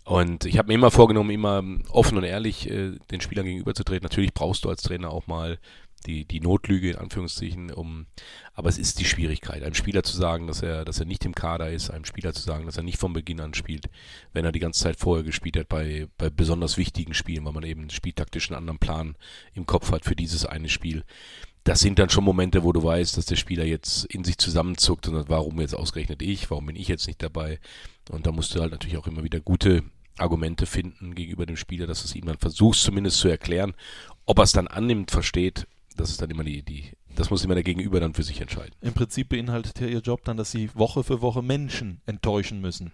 Und 0.05 0.45
ich 0.45 0.57
habe 0.57 0.69
mir 0.69 0.73
immer 0.73 0.91
vorgenommen, 0.91 1.29
immer 1.29 1.63
offen 1.89 2.17
und 2.17 2.23
ehrlich 2.23 2.69
äh, 2.69 2.97
den 3.11 3.21
Spielern 3.21 3.45
gegenüberzutreten. 3.45 4.03
Natürlich 4.03 4.33
brauchst 4.33 4.65
du 4.65 4.69
als 4.69 4.81
Trainer 4.81 5.11
auch 5.11 5.27
mal 5.27 5.59
die, 6.03 6.25
die 6.25 6.39
Notlüge 6.39 6.91
in 6.91 6.97
Anführungszeichen, 6.97 7.71
um, 7.71 8.05
aber 8.53 8.69
es 8.69 8.77
ist 8.77 8.99
die 8.99 9.05
Schwierigkeit, 9.05 9.63
einem 9.63 9.73
Spieler 9.73 10.03
zu 10.03 10.15
sagen, 10.15 10.47
dass 10.47 10.61
er, 10.61 10.85
dass 10.85 10.99
er 10.99 11.05
nicht 11.05 11.25
im 11.25 11.35
Kader 11.35 11.71
ist, 11.71 11.89
einem 11.89 12.05
Spieler 12.05 12.33
zu 12.33 12.41
sagen, 12.41 12.65
dass 12.65 12.77
er 12.77 12.83
nicht 12.83 12.99
von 12.99 13.13
Beginn 13.13 13.39
an 13.39 13.53
spielt, 13.53 13.89
wenn 14.33 14.45
er 14.45 14.51
die 14.51 14.59
ganze 14.59 14.81
Zeit 14.81 14.99
vorher 14.99 15.23
gespielt 15.23 15.57
hat 15.57 15.69
bei, 15.69 16.07
bei 16.17 16.29
besonders 16.29 16.77
wichtigen 16.77 17.13
Spielen, 17.13 17.45
weil 17.45 17.53
man 17.53 17.63
eben 17.63 17.89
spieltaktisch 17.89 18.49
einen 18.49 18.57
anderen 18.57 18.79
Plan 18.79 19.15
im 19.53 19.65
Kopf 19.65 19.91
hat 19.91 20.05
für 20.05 20.15
dieses 20.15 20.45
eine 20.45 20.69
Spiel. 20.69 21.03
Das 21.63 21.79
sind 21.79 21.97
dann 21.97 22.09
schon 22.09 22.25
Momente, 22.25 22.63
wo 22.63 22.73
du 22.73 22.83
weißt, 22.83 23.15
dass 23.17 23.25
der 23.25 23.37
Spieler 23.37 23.63
jetzt 23.63 24.05
in 24.05 24.25
sich 24.25 24.37
zusammenzuckt 24.37 25.07
und 25.07 25.15
sagt, 25.15 25.29
warum 25.29 25.61
jetzt 25.61 25.75
ausgerechnet 25.75 26.21
ich, 26.21 26.51
warum 26.51 26.65
bin 26.65 26.75
ich 26.75 26.89
jetzt 26.89 27.07
nicht 27.07 27.23
dabei? 27.23 27.59
Und 28.09 28.27
da 28.27 28.33
musst 28.33 28.53
du 28.53 28.59
halt 28.59 28.71
natürlich 28.71 28.97
auch 28.97 29.07
immer 29.07 29.23
wieder 29.23 29.39
gute 29.39 29.83
Argumente 30.17 30.65
finden 30.65 31.15
gegenüber 31.15 31.45
dem 31.45 31.57
Spieler, 31.57 31.87
dass 31.87 32.01
du 32.01 32.07
es 32.07 32.15
ihm 32.15 32.25
dann 32.25 32.37
versuchst 32.37 32.83
zumindest 32.83 33.17
zu 33.17 33.29
erklären. 33.29 33.73
Ob 34.25 34.39
er 34.39 34.43
es 34.43 34.51
dann 34.51 34.67
annimmt, 34.67 35.11
versteht, 35.11 35.67
das 35.95 36.09
ist 36.09 36.21
dann 36.21 36.29
immer 36.29 36.43
die, 36.43 36.63
die, 36.63 36.91
das 37.15 37.29
muss 37.29 37.43
immer 37.43 37.55
der 37.55 37.63
Gegenüber 37.63 37.99
dann 37.99 38.13
für 38.13 38.23
sich 38.23 38.41
entscheiden. 38.41 38.73
Im 38.81 38.93
Prinzip 38.93 39.29
beinhaltet 39.29 39.79
ja 39.79 39.87
Ihr 39.87 39.99
Job 39.99 40.23
dann, 40.25 40.37
dass 40.37 40.51
Sie 40.51 40.69
Woche 40.73 41.03
für 41.03 41.21
Woche 41.21 41.41
Menschen 41.41 42.01
enttäuschen 42.05 42.61
müssen. 42.61 42.91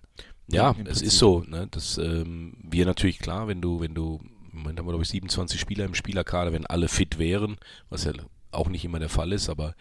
Ja, 0.48 0.76
es 0.86 1.02
ist 1.02 1.18
so. 1.18 1.44
Ne? 1.48 1.68
Das, 1.72 1.98
ähm, 1.98 2.54
wir 2.64 2.86
natürlich 2.86 3.20
klar, 3.20 3.48
wenn 3.48 3.62
du, 3.62 3.80
wenn 3.80 3.94
du, 3.94 4.20
im 4.52 4.60
Moment 4.60 4.80
haben 4.80 4.88
wir 4.88 4.92
glaube 4.92 5.04
ich 5.04 5.10
27 5.10 5.60
Spieler 5.60 5.86
im 5.86 5.94
Spielerkader, 5.94 6.52
wenn 6.54 6.66
alle 6.66 6.88
fit 6.88 7.20
wären, 7.20 7.58
was 7.90 8.04
ja 8.04 8.14
auch 8.52 8.68
nicht 8.68 8.84
immer 8.84 9.00
der 9.00 9.10
Fall 9.10 9.32
ist, 9.32 9.50
aber 9.50 9.76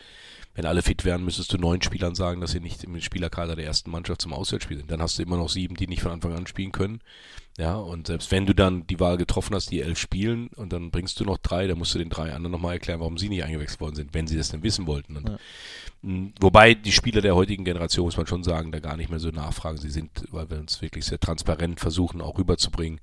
wenn 0.58 0.66
alle 0.66 0.82
fit 0.82 1.04
wären, 1.04 1.24
müsstest 1.24 1.52
du 1.52 1.56
neun 1.56 1.82
Spielern 1.82 2.16
sagen, 2.16 2.40
dass 2.40 2.50
sie 2.50 2.58
nicht 2.58 2.82
im 2.82 3.00
Spielerkader 3.00 3.54
der 3.54 3.64
ersten 3.64 3.92
Mannschaft 3.92 4.22
zum 4.22 4.32
Auswärtsspiel 4.32 4.78
sind. 4.78 4.90
Dann 4.90 5.00
hast 5.00 5.16
du 5.16 5.22
immer 5.22 5.36
noch 5.36 5.48
sieben, 5.48 5.76
die 5.76 5.86
nicht 5.86 6.02
von 6.02 6.10
Anfang 6.10 6.32
an 6.32 6.48
spielen 6.48 6.72
können. 6.72 6.98
Ja, 7.58 7.76
und 7.76 8.08
selbst 8.08 8.32
wenn 8.32 8.44
du 8.44 8.56
dann 8.56 8.84
die 8.88 8.98
Wahl 8.98 9.18
getroffen 9.18 9.54
hast, 9.54 9.70
die 9.70 9.80
elf 9.80 10.00
spielen 10.00 10.48
und 10.56 10.72
dann 10.72 10.90
bringst 10.90 11.20
du 11.20 11.24
noch 11.24 11.38
drei, 11.38 11.68
dann 11.68 11.78
musst 11.78 11.94
du 11.94 12.00
den 12.00 12.08
drei 12.08 12.32
anderen 12.32 12.50
nochmal 12.50 12.72
erklären, 12.72 12.98
warum 12.98 13.18
sie 13.18 13.28
nicht 13.28 13.44
eingewechselt 13.44 13.80
worden 13.80 13.94
sind, 13.94 14.14
wenn 14.14 14.26
sie 14.26 14.36
das 14.36 14.48
denn 14.48 14.64
wissen 14.64 14.88
wollten. 14.88 15.16
Und, 15.18 15.28
ja. 15.28 16.30
Wobei 16.40 16.74
die 16.74 16.90
Spieler 16.90 17.20
der 17.20 17.36
heutigen 17.36 17.64
Generation, 17.64 18.06
muss 18.06 18.16
man 18.16 18.26
schon 18.26 18.42
sagen, 18.42 18.72
da 18.72 18.80
gar 18.80 18.96
nicht 18.96 19.10
mehr 19.10 19.20
so 19.20 19.28
nachfragen. 19.28 19.78
Sie 19.78 19.90
sind, 19.90 20.24
weil 20.32 20.50
wir 20.50 20.58
uns 20.58 20.82
wirklich 20.82 21.04
sehr 21.04 21.20
transparent 21.20 21.78
versuchen, 21.78 22.20
auch 22.20 22.36
rüberzubringen, 22.36 22.98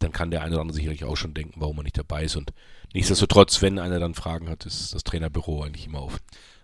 dann 0.00 0.12
kann 0.12 0.30
der 0.30 0.42
eine 0.42 0.56
oder 0.56 0.60
andere 0.60 0.76
sicherlich 0.76 1.04
auch 1.04 1.16
schon 1.16 1.32
denken, 1.32 1.58
warum 1.62 1.78
er 1.78 1.84
nicht 1.84 1.96
dabei 1.96 2.24
ist. 2.24 2.36
Und 2.36 2.52
nichtsdestotrotz, 2.92 3.62
wenn 3.62 3.78
einer 3.78 3.98
dann 3.98 4.12
Fragen 4.12 4.50
hat, 4.50 4.66
ist 4.66 4.94
das 4.94 5.04
Trainerbüro 5.04 5.62
eigentlich 5.62 5.86
immer 5.86 6.02
offen. 6.02 6.20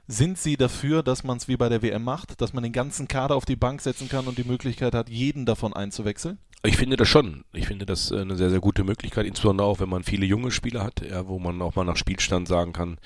Sind 0.07 0.37
Sie 0.37 0.59
dafür, 0.59 1.03
dass 1.03 1.25
man 1.25 1.39
es 1.39 1.49
wie 1.49 1.57
bei 1.57 1.71
der 1.71 1.81
WM 1.81 2.05
macht, 2.05 2.43
dass 2.43 2.53
man 2.53 2.63
den 2.63 2.75
ganzen 2.75 3.09
Kader 3.09 3.35
auf 3.37 3.47
die 3.47 3.57
Bank 3.57 3.81
setzen 3.81 4.07
kann 4.11 4.27
und 4.27 4.37
die 4.37 4.45
Möglichkeit 4.45 4.95
hat, 4.95 5.09
jeden 5.09 5.47
davon 5.47 5.73
einzuwechseln? 5.73 6.39
Ich 6.67 6.79
finde 6.79 6.97
das 6.97 7.09
schon. 7.09 7.45
Ich 7.53 7.67
finde 7.67 7.85
das 7.85 8.11
äh, 8.11 8.21
eine 8.21 8.37
sehr, 8.37 8.49
sehr 8.49 8.61
gute 8.61 8.85
Möglichkeit, 8.85 9.27
insbesondere 9.27 9.67
auch, 9.67 9.81
wenn 9.81 9.89
man 9.91 10.03
viele 10.03 10.25
junge 10.25 10.51
Spieler 10.51 10.83
hat, 10.83 11.03
ja, 11.07 11.27
wo 11.29 11.39
man 11.39 11.61
auch 11.61 11.75
mal 11.75 11.85
nach 11.85 11.99
Spielstand 11.99 12.49
sagen 12.49 12.73
kann, 12.73 12.97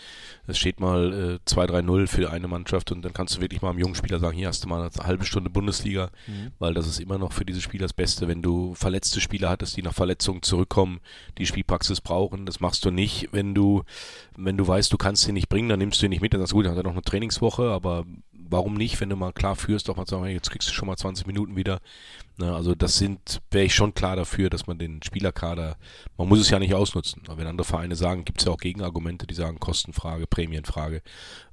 es 0.47 0.59
steht 0.59 0.79
mal 0.79 1.41
äh, 1.45 1.51
2-3-0 1.51 2.07
für 2.07 2.31
eine 2.31 2.47
Mannschaft 2.47 2.93
und 2.93 3.03
dann 3.03 3.13
kannst 3.13 3.37
du 3.37 3.41
wirklich 3.41 3.61
mal 3.61 3.71
einem 3.71 3.81
jungen 3.81 3.97
Spieler 3.97 4.21
sagen, 4.21 4.37
hier 4.37 4.47
hast 4.47 4.65
du 4.65 4.69
mal 4.69 4.83
eine 4.83 5.05
halbe 5.05 5.25
Stunde 5.25 5.51
Bundesliga, 5.51 6.11
mhm. 6.29 6.53
weil 6.61 6.73
das 6.73 6.87
ist 6.87 7.01
immer 7.01 7.19
noch 7.19 7.33
für 7.33 7.45
diese 7.45 7.61
Spieler 7.61 7.83
das 7.83 7.93
Beste, 7.93 8.29
wenn 8.29 8.43
du 8.43 8.77
verletzte 8.77 9.21
Spieler 9.21 9.51
hattest, 9.51 9.77
die 9.77 9.83
nach 9.83 9.95
Verletzungen 9.95 10.43
zurückkommen, 10.43 11.01
die 11.37 11.47
Spielpraxis 11.47 12.01
brauchen. 12.01 12.47
Das 12.47 12.61
machst 12.61 12.85
du 12.85 12.93
nicht, 12.93 13.29
wenn 13.33 13.57
du, 13.57 13.83
wenn 14.37 14.57
du 14.57 14.69
weißt, 14.69 14.93
du 14.93 14.99
kannst 14.99 15.25
sie 15.25 15.33
nicht 15.33 15.49
bringen, 15.49 15.69
dann 15.69 15.81
nimmst 15.81 16.01
du 16.01 16.07
ihn 16.07 16.11
nicht 16.11 16.23
mit, 16.23 16.33
dann 16.33 16.41
sagst 16.41 16.53
du, 16.53 16.57
gut, 16.57 16.67
dann 16.67 16.73
hat 16.73 16.79
er 16.79 16.85
noch 16.85 16.93
eine 16.93 17.03
Trainingswoche, 17.03 17.71
aber 17.71 18.07
warum 18.51 18.75
nicht, 18.75 19.01
wenn 19.01 19.09
du 19.09 19.17
mal 19.17 19.33
klar 19.33 19.57
führst, 19.57 19.89
auch 19.91 19.97
mal 19.97 20.07
sagen, 20.07 20.27
jetzt 20.27 20.51
kriegst 20.51 20.69
du 20.69 20.73
schon 20.73 20.87
mal 20.87 20.97
20 20.97 21.27
Minuten 21.27 21.57
wieder. 21.57 21.81
Na, 22.37 22.55
also 22.55 22.75
das 22.75 22.99
sind, 22.99 23.41
wäre 23.51 23.65
ich 23.65 23.75
schon 23.75 23.95
klar 23.95 24.17
dafür, 24.17 24.49
dass 24.49 24.67
man 24.67 24.79
den 24.79 25.03
Spielerkader, 25.03 25.77
man 26.17 26.29
muss 26.29 26.41
es 26.41 26.51
ja 26.51 26.59
nicht 26.59 26.75
ausnutzen. 26.75 27.23
Aber 27.27 27.39
wenn 27.39 27.47
andere 27.47 27.67
Vereine 27.67 27.97
sagen, 27.97 28.25
gibt 28.25 28.41
es 28.41 28.47
ja 28.47 28.53
auch 28.53 28.59
Gegenargumente, 28.59 29.27
die 29.27 29.35
sagen 29.35 29.59
Kostenfrage, 29.59 30.27
Prämienfrage, 30.27 31.03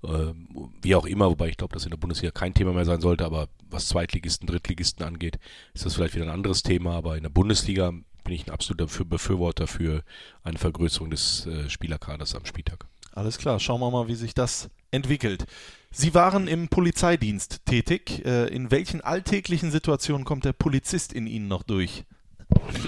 äh, 0.04 0.34
wie 0.82 0.96
auch 0.96 1.06
immer, 1.06 1.30
wobei 1.30 1.50
ich 1.50 1.58
glaube, 1.58 1.74
dass 1.74 1.86
in 1.86 1.92
der 1.92 1.98
Bundesliga 1.98 2.32
kein 2.32 2.54
Thema 2.54 2.74
mehr 2.74 2.86
sein 2.86 3.02
sollte, 3.02 3.25
aber 3.25 3.48
was 3.70 3.88
Zweitligisten, 3.88 4.48
Drittligisten 4.48 5.06
angeht, 5.06 5.40
ist 5.74 5.86
das 5.86 5.96
vielleicht 5.96 6.16
wieder 6.16 6.25
ein 6.25 6.32
anderes 6.32 6.64
Thema, 6.64 6.96
aber 6.96 7.18
in 7.18 7.24
der 7.24 7.30
Bundesliga 7.30 7.92
bin 8.24 8.34
ich 8.34 8.48
ein 8.48 8.52
absoluter 8.54 8.88
Befürworter 9.06 9.68
für 9.68 10.04
eine 10.44 10.58
Vergrößerung 10.58 11.10
des 11.10 11.46
äh, 11.46 11.70
Spielerkaders 11.70 12.36
am 12.36 12.46
Spieltag. 12.46 12.88
Alles 13.14 13.38
klar, 13.38 13.60
schauen 13.60 13.80
wir 13.80 13.90
mal, 13.92 14.08
wie 14.08 14.16
sich 14.16 14.34
das 14.34 14.70
entwickelt. 14.92 15.46
Sie 15.98 16.14
waren 16.14 16.50
im 16.50 16.68
Polizeidienst 16.68 17.66
tätig. 17.66 18.25
Äh, 18.25 18.48
in 18.48 18.70
welchen 18.70 19.00
alltäglichen 19.00 19.72
Situationen 19.72 20.25
kommt 20.25 20.44
der 20.44 20.52
Polizist 20.52 21.14
in 21.14 21.25
Ihnen 21.25 21.48
noch 21.48 21.64
durch? 21.64 22.04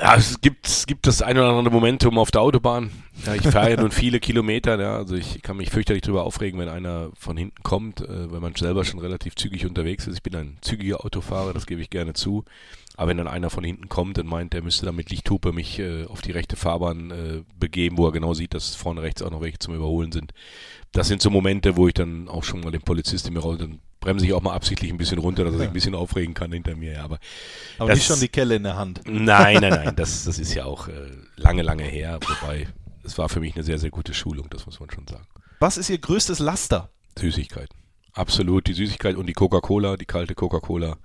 Ja, 0.00 0.14
es 0.14 0.40
gibt, 0.40 0.68
es 0.68 0.86
gibt 0.86 1.08
das 1.08 1.22
ein 1.22 1.36
oder 1.36 1.48
andere 1.48 1.74
Momentum 1.74 2.18
auf 2.18 2.30
der 2.30 2.40
Autobahn. 2.40 2.92
Ja, 3.26 3.34
ich 3.34 3.42
fahre 3.42 3.70
ja 3.70 3.80
nun 3.80 3.90
viele 3.90 4.20
Kilometer, 4.20 4.80
ja, 4.80 4.96
also 4.96 5.16
ich 5.16 5.42
kann 5.42 5.56
mich 5.56 5.70
fürchterlich 5.70 6.02
darüber 6.02 6.22
aufregen, 6.22 6.60
wenn 6.60 6.68
einer 6.68 7.10
von 7.18 7.36
hinten 7.36 7.64
kommt, 7.64 8.00
äh, 8.02 8.30
wenn 8.30 8.40
man 8.40 8.54
selber 8.54 8.84
schon 8.84 9.00
relativ 9.00 9.34
zügig 9.34 9.66
unterwegs 9.66 10.06
ist. 10.06 10.14
Ich 10.14 10.22
bin 10.22 10.36
ein 10.36 10.58
zügiger 10.60 11.04
Autofahrer, 11.04 11.52
das 11.52 11.66
gebe 11.66 11.80
ich 11.80 11.90
gerne 11.90 12.12
zu. 12.12 12.44
Aber 12.98 13.10
wenn 13.10 13.18
dann 13.18 13.28
einer 13.28 13.48
von 13.48 13.62
hinten 13.62 13.88
kommt 13.88 14.18
und 14.18 14.26
meint, 14.26 14.54
er 14.54 14.62
müsste 14.62 14.84
dann 14.84 14.96
mit 14.96 15.10
Lichthupe 15.10 15.52
mich 15.52 15.78
äh, 15.78 16.06
auf 16.06 16.20
die 16.20 16.32
rechte 16.32 16.56
Fahrbahn 16.56 17.10
äh, 17.12 17.42
begeben, 17.56 17.96
wo 17.96 18.06
er 18.06 18.10
genau 18.10 18.34
sieht, 18.34 18.54
dass 18.54 18.74
vorne 18.74 19.02
rechts 19.02 19.22
auch 19.22 19.30
noch 19.30 19.40
welche 19.40 19.60
zum 19.60 19.76
Überholen 19.76 20.10
sind. 20.10 20.32
Das 20.90 21.06
sind 21.06 21.22
so 21.22 21.30
Momente, 21.30 21.76
wo 21.76 21.86
ich 21.86 21.94
dann 21.94 22.26
auch 22.26 22.42
schon 22.42 22.58
mal 22.58 22.72
den 22.72 22.82
Polizisten 22.82 23.32
mir 23.32 23.38
raus, 23.38 23.58
dann 23.60 23.78
bremse 24.00 24.26
ich 24.26 24.32
auch 24.32 24.42
mal 24.42 24.52
absichtlich 24.52 24.90
ein 24.90 24.98
bisschen 24.98 25.18
runter, 25.18 25.44
dass 25.44 25.52
er 25.52 25.58
sich 25.60 25.68
ein 25.68 25.72
bisschen 25.72 25.94
aufregen 25.94 26.34
kann 26.34 26.50
hinter 26.50 26.74
mir. 26.74 26.94
Ja, 26.94 27.04
aber 27.04 27.20
aber 27.78 27.90
das, 27.90 27.98
nicht 27.98 28.08
schon 28.08 28.18
die 28.18 28.28
Kelle 28.28 28.56
in 28.56 28.64
der 28.64 28.74
Hand. 28.74 29.02
Nein, 29.06 29.60
nein, 29.60 29.70
nein, 29.70 29.92
das, 29.96 30.24
das 30.24 30.40
ist 30.40 30.52
ja 30.54 30.64
auch 30.64 30.88
äh, 30.88 30.92
lange, 31.36 31.62
lange 31.62 31.84
her. 31.84 32.18
Wobei, 32.26 32.66
es 33.04 33.16
war 33.16 33.28
für 33.28 33.38
mich 33.38 33.54
eine 33.54 33.62
sehr, 33.62 33.78
sehr 33.78 33.90
gute 33.90 34.12
Schulung, 34.12 34.50
das 34.50 34.66
muss 34.66 34.80
man 34.80 34.90
schon 34.90 35.06
sagen. 35.06 35.26
Was 35.60 35.78
ist 35.78 35.88
Ihr 35.88 35.98
größtes 35.98 36.40
Laster? 36.40 36.90
Süßigkeiten. 37.16 37.78
Absolut, 38.12 38.66
die 38.66 38.74
Süßigkeit 38.74 39.14
und 39.14 39.26
die 39.26 39.34
Coca-Cola, 39.34 39.96
die 39.96 40.04
kalte 40.04 40.34
Coca-Cola, 40.34 40.96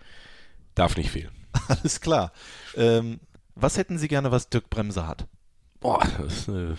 darf 0.73 0.97
nicht 0.97 1.11
fehlen. 1.11 1.42
Alles 1.67 2.01
klar. 2.01 2.31
Ähm, 2.75 3.19
was 3.55 3.77
hätten 3.77 3.97
Sie 3.97 4.07
gerne, 4.07 4.31
was 4.31 4.49
Dirk 4.49 4.69
Bremser 4.69 5.07
hat? 5.07 5.27
Boah, 5.79 6.05
das 6.17 6.47
äh, 6.47 6.75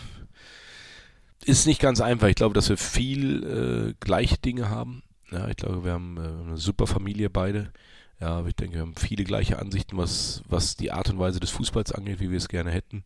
ist 1.44 1.66
nicht 1.66 1.80
ganz 1.80 2.00
einfach. 2.00 2.28
Ich 2.28 2.36
glaube, 2.36 2.54
dass 2.54 2.68
wir 2.68 2.76
viel 2.76 3.92
äh, 3.92 3.94
gleiche 4.00 4.38
Dinge 4.38 4.70
haben. 4.70 5.02
Ja, 5.30 5.48
ich 5.48 5.56
glaube, 5.56 5.84
wir 5.84 5.92
haben 5.92 6.16
äh, 6.16 6.48
eine 6.48 6.56
super 6.56 6.86
Familie 6.86 7.30
beide. 7.30 7.72
Ja, 8.20 8.44
ich 8.46 8.54
denke, 8.54 8.76
wir 8.76 8.82
haben 8.82 8.94
viele 8.96 9.24
gleiche 9.24 9.58
Ansichten, 9.58 9.96
was, 9.96 10.42
was 10.48 10.76
die 10.76 10.92
Art 10.92 11.10
und 11.10 11.18
Weise 11.18 11.40
des 11.40 11.50
Fußballs 11.50 11.92
angeht, 11.92 12.20
wie 12.20 12.30
wir 12.30 12.38
es 12.38 12.48
gerne 12.48 12.70
hätten. 12.70 13.04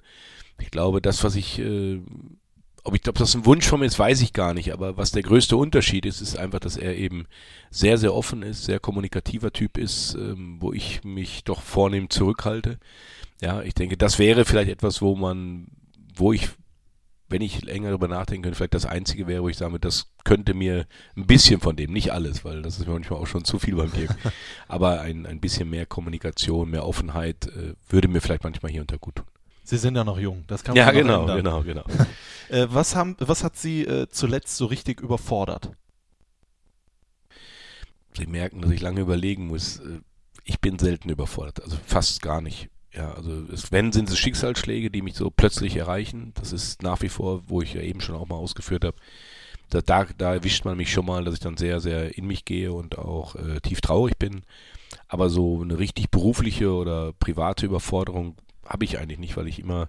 Ich 0.60 0.70
glaube, 0.70 1.00
das, 1.00 1.25
was 1.25 1.34
ich 1.34 1.58
äh, 1.58 2.00
ob 2.85 2.94
ich 2.94 3.02
glaube, 3.02 3.18
das 3.18 3.35
ein 3.35 3.47
Wunsch 3.47 3.66
von 3.66 3.80
mir 3.80 3.87
ist, 3.87 3.99
weiß 3.99 4.20
ich 4.23 4.32
gar 4.32 4.54
nicht. 4.54 4.73
Aber 4.73 4.97
was 4.97 5.11
der 5.11 5.23
größte 5.23 5.56
Unterschied 5.56 6.06
ist, 6.06 6.20
ist 6.20 6.38
einfach, 6.38 6.61
dass 6.61 6.76
er 6.76 6.97
eben 6.97 7.26
sehr, 7.70 7.99
sehr 7.99 8.14
offen 8.14 8.42
ist, 8.42 8.64
sehr 8.64 8.80
kommunikativer 8.80 9.52
Typ 9.52 9.78
ist, 9.78 10.14
ähm, 10.14 10.57
wo 10.61 10.72
ich 10.72 11.05
mich 11.05 11.44
doch 11.44 11.62
vornehm 11.62 12.11
zurückhalte. 12.11 12.79
Ja, 13.40 13.62
ich 13.62 13.74
denke, 13.74 13.96
das 13.96 14.18
wäre 14.18 14.44
vielleicht 14.44 14.70
etwas, 14.70 15.00
wo 15.02 15.14
man, 15.14 15.68
wo 16.14 16.33
ich, 16.33 16.48
wenn 17.29 17.42
ich 17.42 17.62
länger 17.62 17.88
darüber 17.88 18.09
nachdenken 18.09 18.44
könnte, 18.44 18.57
vielleicht 18.57 18.74
das 18.74 18.87
Einzige 18.87 19.26
wäre, 19.26 19.42
wo 19.42 19.48
ich 19.48 19.57
sage, 19.57 19.79
das 19.79 20.11
könnte 20.24 20.55
mir 20.55 20.87
ein 21.16 21.26
bisschen 21.26 21.61
von 21.61 21.76
dem, 21.76 21.92
nicht 21.92 22.12
alles, 22.12 22.44
weil 22.44 22.62
das 22.62 22.79
ist 22.79 22.88
manchmal 22.88 23.20
auch 23.20 23.26
schon 23.26 23.44
zu 23.44 23.59
viel 23.59 23.76
beim 23.76 23.92
Dirk, 23.92 24.14
aber 24.68 25.00
ein, 25.00 25.26
ein 25.26 25.40
bisschen 25.40 25.70
mehr 25.70 25.87
Kommunikation, 25.87 26.70
mehr 26.70 26.87
Offenheit 26.87 27.46
äh, 27.48 27.74
würde 27.88 28.09
mir 28.09 28.20
vielleicht 28.20 28.44
manchmal 28.44 28.72
hier 28.72 28.81
unter 28.81 28.98
gut 28.98 29.16
tun. 29.16 29.26
Sie 29.68 29.76
sind 29.76 29.96
ja 29.96 30.02
noch 30.04 30.18
jung, 30.18 30.44
das 30.46 30.64
kann 30.64 30.74
man 30.74 30.87
ja 30.87 30.90
genau, 30.92 31.28
ändern. 31.28 31.37
genau, 31.37 31.62
genau. 31.62 31.85
äh, 32.48 32.66
was 32.70 32.96
haben, 32.96 33.16
was 33.18 33.44
hat 33.44 33.54
Sie 33.54 33.85
äh, 33.85 34.09
zuletzt 34.09 34.57
so 34.57 34.64
richtig 34.64 35.02
überfordert? 35.02 35.72
Sie 38.16 38.26
merken, 38.26 38.62
dass 38.62 38.70
ich 38.70 38.81
lange 38.81 39.02
überlegen 39.02 39.48
muss. 39.48 39.81
Äh, 39.81 40.00
ich 40.44 40.59
bin 40.61 40.78
selten 40.78 41.11
überfordert, 41.11 41.62
also 41.62 41.76
fast 41.85 42.22
gar 42.22 42.40
nicht. 42.40 42.70
Ja, 42.94 43.12
also 43.12 43.42
es, 43.52 43.70
wenn 43.70 43.92
sind 43.92 44.09
es 44.09 44.18
Schicksalsschläge, 44.18 44.90
die 44.90 45.02
mich 45.02 45.16
so 45.16 45.31
plötzlich 45.31 45.76
erreichen. 45.76 46.33
Das 46.37 46.54
ist 46.54 46.83
nach 46.83 47.02
wie 47.02 47.11
vor, 47.11 47.42
wo 47.48 47.61
ich 47.61 47.74
ja 47.74 47.83
eben 47.83 48.00
schon 48.00 48.14
auch 48.14 48.26
mal 48.26 48.37
ausgeführt 48.37 48.87
habe. 48.87 48.96
Da, 49.68 49.83
da, 49.83 50.07
da 50.16 50.33
erwischt 50.33 50.64
man 50.64 50.78
mich 50.78 50.90
schon 50.90 51.04
mal, 51.04 51.24
dass 51.24 51.35
ich 51.35 51.40
dann 51.40 51.59
sehr, 51.59 51.81
sehr 51.81 52.16
in 52.16 52.26
mich 52.26 52.46
gehe 52.46 52.72
und 52.72 52.96
auch 52.96 53.35
äh, 53.35 53.61
tief 53.61 53.83
traurig 53.83 54.16
bin. 54.18 54.44
Aber 55.09 55.28
so 55.28 55.61
eine 55.61 55.78
richtig 55.78 56.11
berufliche 56.11 56.72
oder 56.72 57.12
private 57.12 57.66
Überforderung 57.66 58.37
habe 58.68 58.85
ich 58.85 58.98
eigentlich 58.98 59.18
nicht, 59.18 59.37
weil 59.37 59.48
ich 59.48 59.59
immer 59.59 59.88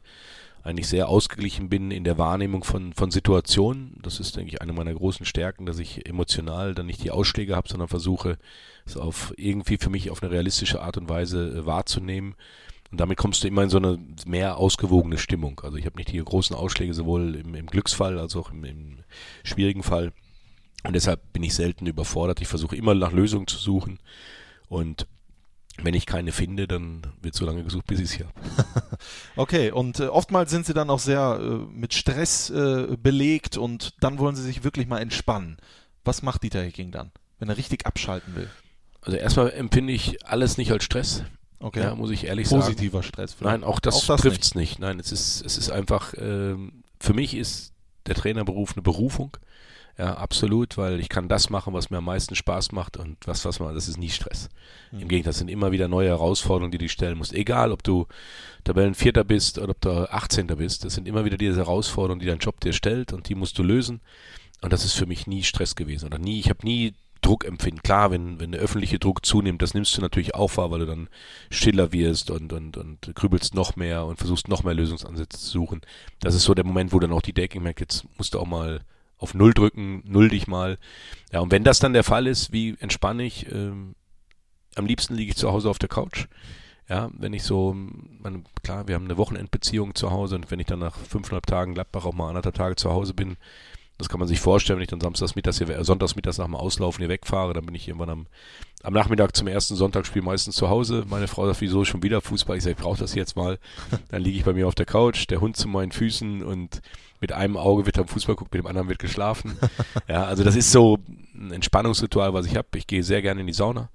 eigentlich 0.64 0.88
sehr 0.88 1.08
ausgeglichen 1.08 1.70
bin 1.70 1.92
in 1.92 2.04
der 2.04 2.18
Wahrnehmung 2.18 2.64
von, 2.64 2.94
von 2.94 3.12
Situationen. 3.12 3.98
Das 4.02 4.20
ist, 4.20 4.36
denke 4.36 4.52
ich, 4.54 4.62
eine 4.62 4.74
meiner 4.74 4.94
großen 4.94 5.26
Stärken, 5.26 5.66
dass 5.66 5.80
ich 5.80 6.08
emotional 6.08 6.76
dann 6.76 6.86
nicht 6.86 7.04
die 7.04 7.12
Ausschläge 7.12 7.56
habe, 7.56 7.70
sondern 7.70 7.88
versuche, 7.88 8.38
es 8.86 8.98
auf 8.98 9.34
irgendwie 9.38 9.78
für 9.78 9.90
mich 9.90 10.10
auf 10.10 10.22
eine 10.22 10.32
realistische 10.32 10.82
Art 10.82 10.98
und 10.98 11.10
Weise 11.10 11.50
äh, 11.50 11.66
wahrzunehmen. 11.66 12.36
Und 12.92 13.00
damit 13.00 13.18
kommst 13.18 13.44
du 13.44 13.48
immer 13.48 13.64
in 13.64 13.70
so 13.70 13.78
eine 13.78 14.00
mehr 14.26 14.58
ausgewogene 14.58 15.18
Stimmung. 15.18 15.62
Also 15.64 15.78
ich 15.78 15.86
habe 15.86 15.98
nicht 15.98 16.12
die 16.12 16.18
großen 16.18 16.56
Ausschläge 16.56 16.94
sowohl 16.94 17.36
im, 17.36 17.54
im 17.56 17.68
Glücksfall 17.68 18.18
als 18.18 18.36
auch 18.36 18.52
im, 18.52 18.64
im 18.66 18.98
schwierigen 19.44 19.84
Fall. 19.84 20.12
Und 20.84 20.94
deshalb 20.94 21.32
bin 21.32 21.44
ich 21.44 21.54
selten 21.54 21.86
überfordert. 21.86 22.42
Ich 22.42 22.48
versuche 22.48 22.76
immer 22.76 22.96
nach 22.96 23.12
Lösungen 23.12 23.48
zu 23.48 23.58
suchen. 23.58 24.00
Und 24.70 25.08
wenn 25.84 25.94
ich 25.94 26.06
keine 26.06 26.32
finde, 26.32 26.68
dann 26.68 27.02
wird 27.22 27.36
so 27.36 27.46
lange 27.46 27.64
gesucht, 27.64 27.88
bis 27.88 28.00
ich 28.00 28.10
sie 28.10 28.24
habe. 28.24 28.34
okay, 29.36 29.72
und 29.72 30.00
äh, 30.00 30.08
oftmals 30.08 30.52
sind 30.52 30.66
sie 30.66 30.74
dann 30.74 30.90
auch 30.90 31.00
sehr 31.00 31.40
äh, 31.42 31.46
mit 31.72 31.94
Stress 31.94 32.50
äh, 32.50 32.98
belegt 33.02 33.58
und 33.58 33.96
dann 34.02 34.20
wollen 34.20 34.36
sie 34.36 34.44
sich 34.44 34.64
wirklich 34.64 34.88
mal 34.88 35.00
entspannen. 35.00 35.58
Was 36.04 36.22
macht 36.22 36.44
Dieter 36.44 36.62
Hecking 36.62 36.92
dann, 36.92 37.12
wenn 37.40 37.50
er 37.50 37.58
richtig 37.58 37.86
abschalten 37.86 38.36
will? 38.36 38.50
Also 39.02 39.18
erstmal 39.18 39.52
empfinde 39.52 39.94
ich 39.94 40.26
alles 40.26 40.58
nicht 40.58 40.72
als 40.72 40.84
Stress. 40.84 41.24
Okay. 41.60 41.82
Ja, 41.82 41.96
muss 41.96 42.10
ich 42.10 42.26
ehrlich 42.26 42.48
Positiver 42.48 42.62
sagen. 42.62 42.76
Positiver 42.76 43.04
Stress. 43.04 43.34
Vielleicht. 43.34 43.52
Nein, 43.52 43.64
auch 43.64 43.80
das, 43.80 44.06
das 44.06 44.22
trifft 44.22 44.44
es 44.44 44.56
nicht. 44.56 44.72
nicht. 44.72 44.80
Nein, 44.80 45.00
es 45.00 45.12
ist, 45.12 45.46
es 45.46 45.58
ist 45.58 45.70
einfach, 45.70 46.14
ähm, 46.18 46.84
für 47.00 47.14
mich 47.14 47.36
ist 47.36 47.74
der 48.06 48.16
Trainerberuf 48.16 48.74
eine 48.74 48.82
Berufung. 48.82 49.38
Ja, 50.00 50.14
absolut, 50.14 50.78
weil 50.78 51.02
ich 51.02 51.10
kann 51.10 51.28
das 51.28 51.50
machen, 51.50 51.74
was 51.74 51.90
mir 51.90 51.98
am 51.98 52.06
meisten 52.06 52.34
Spaß 52.34 52.72
macht 52.72 52.96
und 52.96 53.18
was, 53.28 53.44
was 53.44 53.60
man, 53.60 53.76
das 53.76 53.90
ist 53.90 53.98
nie 53.98 54.08
Stress. 54.08 54.48
Mhm. 54.94 55.02
Im 55.02 55.08
Gegenteil, 55.10 55.32
das 55.32 55.40
sind 55.40 55.50
immer 55.50 55.74
wieder 55.74 55.90
neue 55.90 56.08
Herausforderungen, 56.08 56.72
die 56.72 56.78
du 56.78 56.88
stellen 56.88 57.18
musst. 57.18 57.34
Egal, 57.34 57.74
ob 57.74 57.84
du 57.84 58.08
Tabellenvierter 58.64 59.26
bist 59.26 59.60
oder 59.60 59.72
ob 59.72 59.82
du 59.82 60.10
18. 60.10 60.48
bist, 60.48 60.86
das 60.86 60.94
sind 60.94 61.06
immer 61.06 61.26
wieder 61.26 61.36
diese 61.36 61.58
Herausforderungen, 61.58 62.22
die 62.22 62.28
dein 62.28 62.40
Job 62.40 62.62
dir 62.62 62.72
stellt 62.72 63.12
und 63.12 63.28
die 63.28 63.36
musst 63.36 63.58
du 63.60 63.64
lösen. 63.64 64.00
Und 64.62 64.72
das 64.72 64.86
ist 64.86 64.94
für 64.94 65.06
mich 65.06 65.28
nie 65.28 65.44
Stress 65.44 65.76
gewesen 65.76 66.06
oder 66.06 66.18
nie, 66.18 66.40
ich 66.40 66.50
habe 66.50 66.66
nie 66.66 66.94
Druck 67.20 67.44
empfinden. 67.44 67.84
Klar, 67.84 68.10
wenn, 68.10 68.40
wenn 68.40 68.54
der 68.54 68.62
öffentliche 68.62 69.00
Druck 69.00 69.26
zunimmt, 69.26 69.62
das 69.62 69.74
nimmst 69.74 69.98
du 69.98 70.02
natürlich 70.02 70.34
auch 70.34 70.56
wahr, 70.56 70.72
weil 70.72 70.80
du 70.80 70.86
dann 70.86 71.10
stiller 71.50 71.92
wirst 71.92 72.32
und, 72.32 72.54
und, 72.54 72.78
und 72.78 73.14
grübelst 73.16 73.54
noch 73.54 73.76
mehr 73.76 74.06
und 74.06 74.16
versuchst 74.16 74.48
noch 74.48 74.64
mehr 74.64 74.76
Lösungsansätze 74.76 75.38
zu 75.38 75.50
suchen. 75.50 75.82
Das 76.22 76.36
ist 76.36 76.46
so 76.46 76.54
der 76.54 76.64
Moment, 76.64 76.94
wo 76.94 77.00
dann 77.00 77.12
auch 77.12 77.22
die 77.22 77.34
Decking 77.34 77.64
merkt, 77.64 77.82
jetzt 77.82 78.06
musst 78.18 78.34
du 78.34 78.40
auch 78.40 78.48
mal 78.48 78.80
auf 79.20 79.36
Null 79.36 79.54
drücken, 79.54 80.02
null 80.08 80.30
dich 80.30 80.48
mal. 80.48 80.80
Ja, 81.32 81.42
und 81.42 81.52
wenn 81.52 81.64
das 81.64 81.78
dann 81.80 81.94
der 81.94 82.04
Fall 82.04 82.26
ist, 82.26 82.52
wie 82.52 82.76
entspanne 82.80 83.24
ich? 83.24 83.52
Ähm, 83.52 83.94
am 84.76 84.86
liebsten 84.86 85.14
liege 85.14 85.32
ich 85.32 85.38
zu 85.38 85.52
Hause 85.52 85.70
auf 85.70 85.78
der 85.78 85.90
Couch. 85.90 86.28
Ja, 86.88 87.12
wenn 87.14 87.34
ich 87.34 87.44
so, 87.44 87.76
meine, 87.76 88.44
klar, 88.64 88.88
wir 88.88 88.96
haben 88.96 89.06
eine 89.06 89.18
Wochenendbeziehung 89.18 89.94
zu 89.94 90.10
Hause 90.10 90.36
und 90.36 90.50
wenn 90.50 90.60
ich 90.60 90.66
dann 90.66 90.80
nach 90.80 90.96
fünfeinhalb 90.98 91.46
Tagen 91.46 91.76
Gladbach 91.76 92.06
auch 92.06 92.14
mal 92.14 92.30
anderthalb 92.30 92.56
Tage 92.56 92.76
zu 92.78 92.90
Hause 92.90 93.14
bin, 93.14 93.38
Das 94.00 94.08
kann 94.08 94.20
man 94.20 94.30
sich 94.30 94.40
vorstellen, 94.40 94.80
wenn 94.80 94.84
ich 94.84 94.90
dann 94.90 95.02
samstags 95.02 95.36
mittags 95.36 95.58
hier, 95.58 95.70
äh, 95.70 95.84
sonntags 95.84 96.16
nach 96.16 96.46
dem 96.46 96.56
Auslaufen 96.56 97.02
hier 97.02 97.10
wegfahre, 97.10 97.54
dann 97.54 97.66
bin 97.66 97.76
ich 97.76 97.88
irgendwann 97.88 98.10
am, 98.10 98.28
am 98.84 98.94
Nachmittag 98.94 99.36
zum 99.36 99.48
ersten 99.48 99.76
Sonntagsspiel 99.76 100.22
meistens 100.22 100.56
zu 100.56 100.70
Hause. 100.70 101.04
Meine 101.10 101.28
Frau 101.28 101.46
sagt, 101.46 101.62
wieso 101.62 101.84
schon 101.84 102.02
wieder 102.02 102.22
Fußball? 102.22 102.58
Ich 102.58 102.64
sage, 102.64 102.76
ich 102.78 102.82
brauche 102.82 103.00
das 103.00 103.14
jetzt 103.14 103.36
mal. 103.36 103.60
Dann 104.10 104.22
liege 104.22 104.38
ich 104.38 104.46
bei 104.46 104.54
mir 104.54 104.68
auf 104.68 104.76
der 104.76 104.86
Couch, 104.86 105.30
der 105.30 105.42
Hund 105.42 105.58
zu 105.58 105.68
meinen 105.68 105.92
Füßen 105.92 106.44
und 106.44 106.82
mit 107.20 107.34
einem 107.34 107.58
Auge 107.58 107.86
wird 107.86 108.00
am 108.00 108.08
Fußball 108.08 108.36
guckt, 108.36 108.54
mit 108.54 108.64
dem 108.64 108.68
anderen 108.68 108.88
wird 108.88 109.00
geschlafen. 109.00 109.58
Ja, 110.08 110.24
also 110.26 110.44
das 110.44 110.56
ist 110.56 110.72
so 110.72 110.98
ein 111.36 111.52
Entspannungsritual, 111.52 112.34
was 112.34 112.46
ich 112.46 112.56
habe. 112.56 112.68
Ich 112.76 112.88
gehe 112.88 113.04
sehr 113.04 113.22
gerne 113.22 113.42
in 113.42 113.48
die 113.48 113.54
Sauna. 113.54 113.90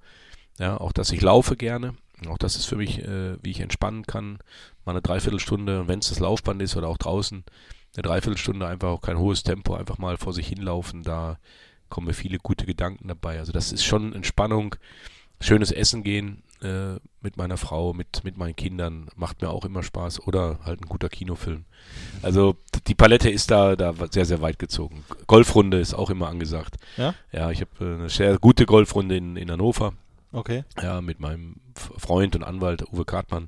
Ja, 0.59 0.77
auch 0.77 0.93
dass 0.93 1.11
ich 1.11 1.21
laufe 1.21 1.57
gerne. 1.57 1.95
Auch 2.27 2.37
das 2.37 2.55
ist 2.55 2.65
für 2.65 2.77
mich, 2.77 2.99
äh, 2.99 3.37
wie 3.43 3.51
ich 3.51 3.59
entspannen 3.59 4.03
kann. 4.03 4.39
Mal 4.85 4.93
eine 4.93 5.01
Dreiviertelstunde, 5.01 5.81
und 5.81 5.87
wenn 5.87 5.99
es 5.99 6.09
das 6.09 6.19
Laufband 6.19 6.61
ist 6.61 6.77
oder 6.77 6.87
auch 6.87 6.97
draußen, 6.97 7.43
eine 7.95 8.03
Dreiviertelstunde 8.03 8.65
einfach 8.67 8.89
auch 8.89 9.01
kein 9.01 9.17
hohes 9.17 9.43
Tempo, 9.43 9.75
einfach 9.75 9.97
mal 9.97 10.17
vor 10.17 10.33
sich 10.33 10.47
hinlaufen. 10.47 11.03
Da 11.03 11.37
kommen 11.95 12.07
mir 12.07 12.13
viele 12.13 12.39
gute 12.39 12.65
Gedanken 12.65 13.07
dabei. 13.07 13.39
Also 13.39 13.53
das 13.53 13.71
ist 13.71 13.85
schon 13.85 14.11
Entspannung. 14.11 14.75
Schönes 15.39 15.71
Essen 15.71 16.03
gehen 16.03 16.43
äh, 16.61 16.95
mit 17.21 17.37
meiner 17.37 17.55
Frau, 17.55 17.93
mit, 17.93 18.25
mit 18.25 18.35
meinen 18.35 18.57
Kindern, 18.57 19.07
macht 19.15 19.41
mir 19.41 19.49
auch 19.49 19.63
immer 19.63 19.81
Spaß. 19.81 20.27
Oder 20.27 20.59
halt 20.65 20.81
ein 20.81 20.89
guter 20.89 21.07
Kinofilm. 21.07 21.63
Also 22.21 22.57
die 22.87 22.95
Palette 22.95 23.29
ist 23.29 23.49
da, 23.49 23.77
da 23.77 23.93
sehr, 24.11 24.25
sehr 24.25 24.41
weit 24.41 24.59
gezogen. 24.59 25.05
Golfrunde 25.25 25.79
ist 25.79 25.93
auch 25.93 26.09
immer 26.09 26.27
angesagt. 26.27 26.75
Ja? 26.97 27.15
Ja, 27.31 27.49
ich 27.49 27.61
habe 27.61 27.71
äh, 27.79 27.93
eine 27.93 28.09
sehr 28.09 28.39
gute 28.39 28.65
Golfrunde 28.65 29.15
in, 29.15 29.37
in 29.37 29.49
Hannover. 29.49 29.93
Okay. 30.33 30.65
Ja, 30.83 30.99
mit 30.99 31.21
meinem 31.21 31.61
Freund 31.75 32.35
und 32.35 32.43
Anwalt 32.43 32.83
Uwe 32.91 33.05
Kartmann, 33.05 33.47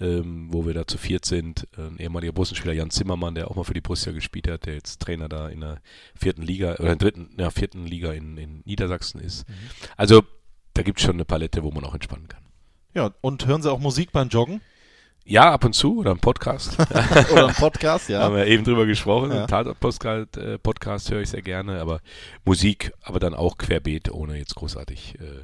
ähm, 0.00 0.48
wo 0.50 0.66
wir 0.66 0.74
da 0.74 0.86
zu 0.86 0.98
viert 0.98 1.24
sind. 1.24 1.68
Ein 1.76 1.98
ehemaliger 1.98 2.32
Russenspieler 2.34 2.72
Jan 2.72 2.90
Zimmermann, 2.90 3.34
der 3.34 3.50
auch 3.50 3.56
mal 3.56 3.64
für 3.64 3.74
die 3.74 3.80
Borussia 3.80 4.12
gespielt 4.12 4.48
hat, 4.48 4.66
der 4.66 4.74
jetzt 4.74 5.00
Trainer 5.00 5.28
da 5.28 5.48
in 5.48 5.60
der 5.60 5.80
vierten 6.14 6.42
Liga 6.42 6.74
oder 6.74 6.92
in 6.92 6.98
der 6.98 7.10
dritten, 7.10 7.30
ja, 7.38 7.50
vierten 7.50 7.86
Liga 7.86 8.12
in, 8.12 8.36
in 8.36 8.62
Niedersachsen 8.64 9.20
ist. 9.20 9.44
Also 9.96 10.22
da 10.74 10.82
gibt 10.82 10.98
es 10.98 11.04
schon 11.04 11.16
eine 11.16 11.24
Palette, 11.24 11.62
wo 11.62 11.70
man 11.70 11.84
auch 11.84 11.94
entspannen 11.94 12.28
kann. 12.28 12.42
Ja, 12.94 13.12
und 13.20 13.46
hören 13.46 13.62
Sie 13.62 13.70
auch 13.70 13.78
Musik 13.78 14.12
beim 14.12 14.28
Joggen? 14.28 14.60
Ja, 15.24 15.52
ab 15.52 15.64
und 15.64 15.74
zu 15.74 15.98
oder 15.98 16.10
ein 16.12 16.18
Podcast. 16.18 16.78
Oder 17.30 17.46
einen 17.46 17.54
Podcast, 17.54 18.08
ja. 18.08 18.22
Haben 18.22 18.36
wir 18.36 18.46
eben 18.46 18.64
drüber 18.64 18.86
gesprochen. 18.86 19.30
Ja. 19.30 19.42
Ein 19.42 19.48
Tatort-Podcast 19.48 20.36
äh, 20.38 20.58
Podcast 20.58 21.10
höre 21.10 21.20
ich 21.20 21.28
sehr 21.28 21.42
gerne, 21.42 21.80
aber 21.80 22.00
Musik, 22.44 22.92
aber 23.02 23.20
dann 23.20 23.34
auch 23.34 23.58
querbeet, 23.58 24.10
ohne 24.10 24.38
jetzt 24.38 24.56
großartig 24.56 25.16
äh, 25.20 25.42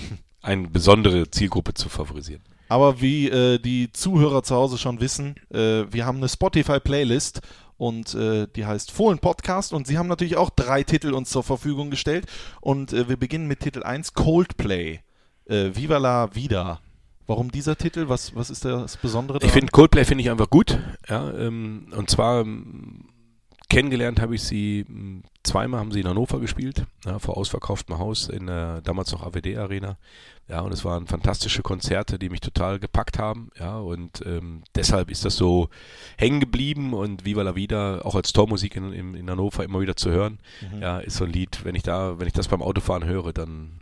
eine 0.42 0.66
besondere 0.66 1.30
Zielgruppe 1.30 1.74
zu 1.74 1.88
favorisieren. 1.88 2.42
Aber 2.72 3.02
wie 3.02 3.28
äh, 3.28 3.58
die 3.58 3.92
Zuhörer 3.92 4.42
zu 4.42 4.54
Hause 4.54 4.78
schon 4.78 4.98
wissen, 4.98 5.34
äh, 5.52 5.84
wir 5.90 6.06
haben 6.06 6.16
eine 6.16 6.28
Spotify-Playlist 6.30 7.42
und 7.76 8.14
äh, 8.14 8.46
die 8.56 8.64
heißt 8.64 8.92
Fohlen 8.92 9.18
Podcast 9.18 9.74
und 9.74 9.86
sie 9.86 9.98
haben 9.98 10.08
natürlich 10.08 10.38
auch 10.38 10.48
drei 10.48 10.82
Titel 10.82 11.12
uns 11.12 11.28
zur 11.28 11.42
Verfügung 11.42 11.90
gestellt 11.90 12.24
und 12.62 12.94
äh, 12.94 13.10
wir 13.10 13.18
beginnen 13.18 13.46
mit 13.46 13.60
Titel 13.60 13.82
1 13.82 14.14
Coldplay. 14.14 15.00
Äh, 15.44 15.72
Viva 15.74 15.98
la 15.98 16.34
Vida. 16.34 16.80
Warum 17.26 17.52
dieser 17.52 17.76
Titel? 17.76 18.08
Was, 18.08 18.34
was 18.34 18.48
ist 18.48 18.64
das 18.64 18.96
Besondere 18.96 19.38
daran? 19.38 19.48
Ich 19.48 19.52
finde 19.52 19.70
Coldplay 19.70 20.06
finde 20.06 20.24
ich 20.24 20.30
einfach 20.30 20.48
gut. 20.48 20.78
Ja, 21.10 21.30
ähm, 21.30 21.88
und 21.94 22.08
zwar 22.08 22.40
ähm, 22.40 23.04
kennengelernt 23.72 24.20
habe 24.20 24.34
ich 24.34 24.42
sie 24.42 24.84
ähm, 24.88 25.22
zweimal 25.42 25.80
haben 25.80 25.92
sie 25.92 26.00
in 26.00 26.08
Hannover 26.08 26.40
gespielt, 26.40 26.84
ja, 27.04 27.18
vor 27.18 27.36
ausverkauftem 27.36 27.98
Haus 27.98 28.28
in 28.28 28.46
der 28.46 28.80
damals 28.82 29.12
noch 29.12 29.22
AWD 29.22 29.56
Arena. 29.56 29.96
Ja, 30.48 30.60
und 30.60 30.72
es 30.72 30.84
waren 30.84 31.06
fantastische 31.06 31.62
Konzerte, 31.62 32.18
die 32.18 32.28
mich 32.28 32.40
total 32.40 32.78
gepackt 32.78 33.18
haben. 33.18 33.50
Ja, 33.58 33.78
und 33.78 34.22
ähm, 34.26 34.62
deshalb 34.74 35.10
ist 35.10 35.24
das 35.24 35.36
so 35.36 35.68
hängen 36.18 36.40
geblieben 36.40 36.92
und 36.92 37.24
Viva 37.24 37.42
la 37.42 37.54
Vida 37.54 38.02
auch 38.02 38.14
als 38.14 38.32
Tormusik 38.32 38.76
in, 38.76 38.92
in, 38.92 39.14
in 39.14 39.30
Hannover 39.30 39.64
immer 39.64 39.80
wieder 39.80 39.96
zu 39.96 40.10
hören. 40.10 40.38
Ja, 40.80 40.98
ist 40.98 41.16
so 41.16 41.24
ein 41.24 41.32
Lied, 41.32 41.64
wenn 41.64 41.74
ich 41.74 41.82
da, 41.82 42.18
wenn 42.18 42.26
ich 42.26 42.32
das 42.34 42.48
beim 42.48 42.60
Autofahren 42.60 43.06
höre, 43.06 43.32
dann 43.32 43.80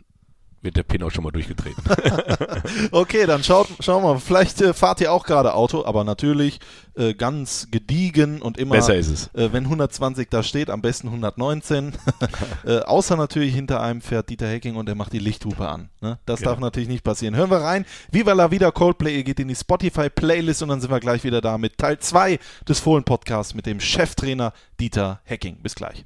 wird 0.61 0.75
der 0.77 0.83
Pin 0.83 1.03
auch 1.03 1.11
schon 1.11 1.23
mal 1.23 1.31
durchgetreten. 1.31 1.83
Okay, 2.91 3.25
dann 3.25 3.43
schaut, 3.43 3.67
schauen 3.79 4.03
wir 4.03 4.13
mal. 4.13 4.19
Vielleicht 4.19 4.61
äh, 4.61 4.73
fahrt 4.73 5.01
ihr 5.01 5.11
auch 5.11 5.25
gerade 5.25 5.53
Auto, 5.53 5.83
aber 5.85 6.03
natürlich 6.03 6.59
äh, 6.95 7.13
ganz 7.13 7.67
gediegen 7.71 8.41
und 8.41 8.57
immer. 8.57 8.75
Besser 8.75 8.95
ist 8.95 9.09
es. 9.09 9.27
Äh, 9.33 9.51
wenn 9.53 9.63
120 9.65 10.29
da 10.29 10.43
steht, 10.43 10.69
am 10.69 10.81
besten 10.81 11.07
119. 11.07 11.93
äh, 12.65 12.79
außer 12.79 13.15
natürlich 13.17 13.53
hinter 13.53 13.81
einem 13.81 14.01
fährt 14.01 14.29
Dieter 14.29 14.47
Hecking 14.47 14.75
und 14.75 14.87
er 14.89 14.95
macht 14.95 15.13
die 15.13 15.19
Lichthupe 15.19 15.67
an. 15.67 15.89
Ne? 16.01 16.19
Das 16.25 16.39
Genau. 16.39 16.51
darf 16.51 16.59
natürlich 16.59 16.89
nicht 16.89 17.03
passieren. 17.03 17.35
Hören 17.35 17.49
wir 17.51 17.61
rein. 17.61 17.85
Viva 18.11 18.33
la 18.33 18.51
Vida 18.51 18.71
Coldplay. 18.71 19.15
Ihr 19.17 19.23
geht 19.23 19.39
in 19.39 19.47
die 19.47 19.55
Spotify-Playlist 19.55 20.61
und 20.63 20.69
dann 20.69 20.81
sind 20.81 20.91
wir 20.91 20.99
gleich 20.99 21.23
wieder 21.23 21.41
da 21.41 21.57
mit 21.57 21.77
Teil 21.77 21.99
2 21.99 22.39
des 22.67 22.79
Fohlen-Podcasts 22.79 23.53
mit 23.53 23.65
dem 23.65 23.79
Cheftrainer 23.79 24.53
Dieter 24.79 25.21
Hecking. 25.23 25.57
Bis 25.61 25.75
gleich. 25.75 26.05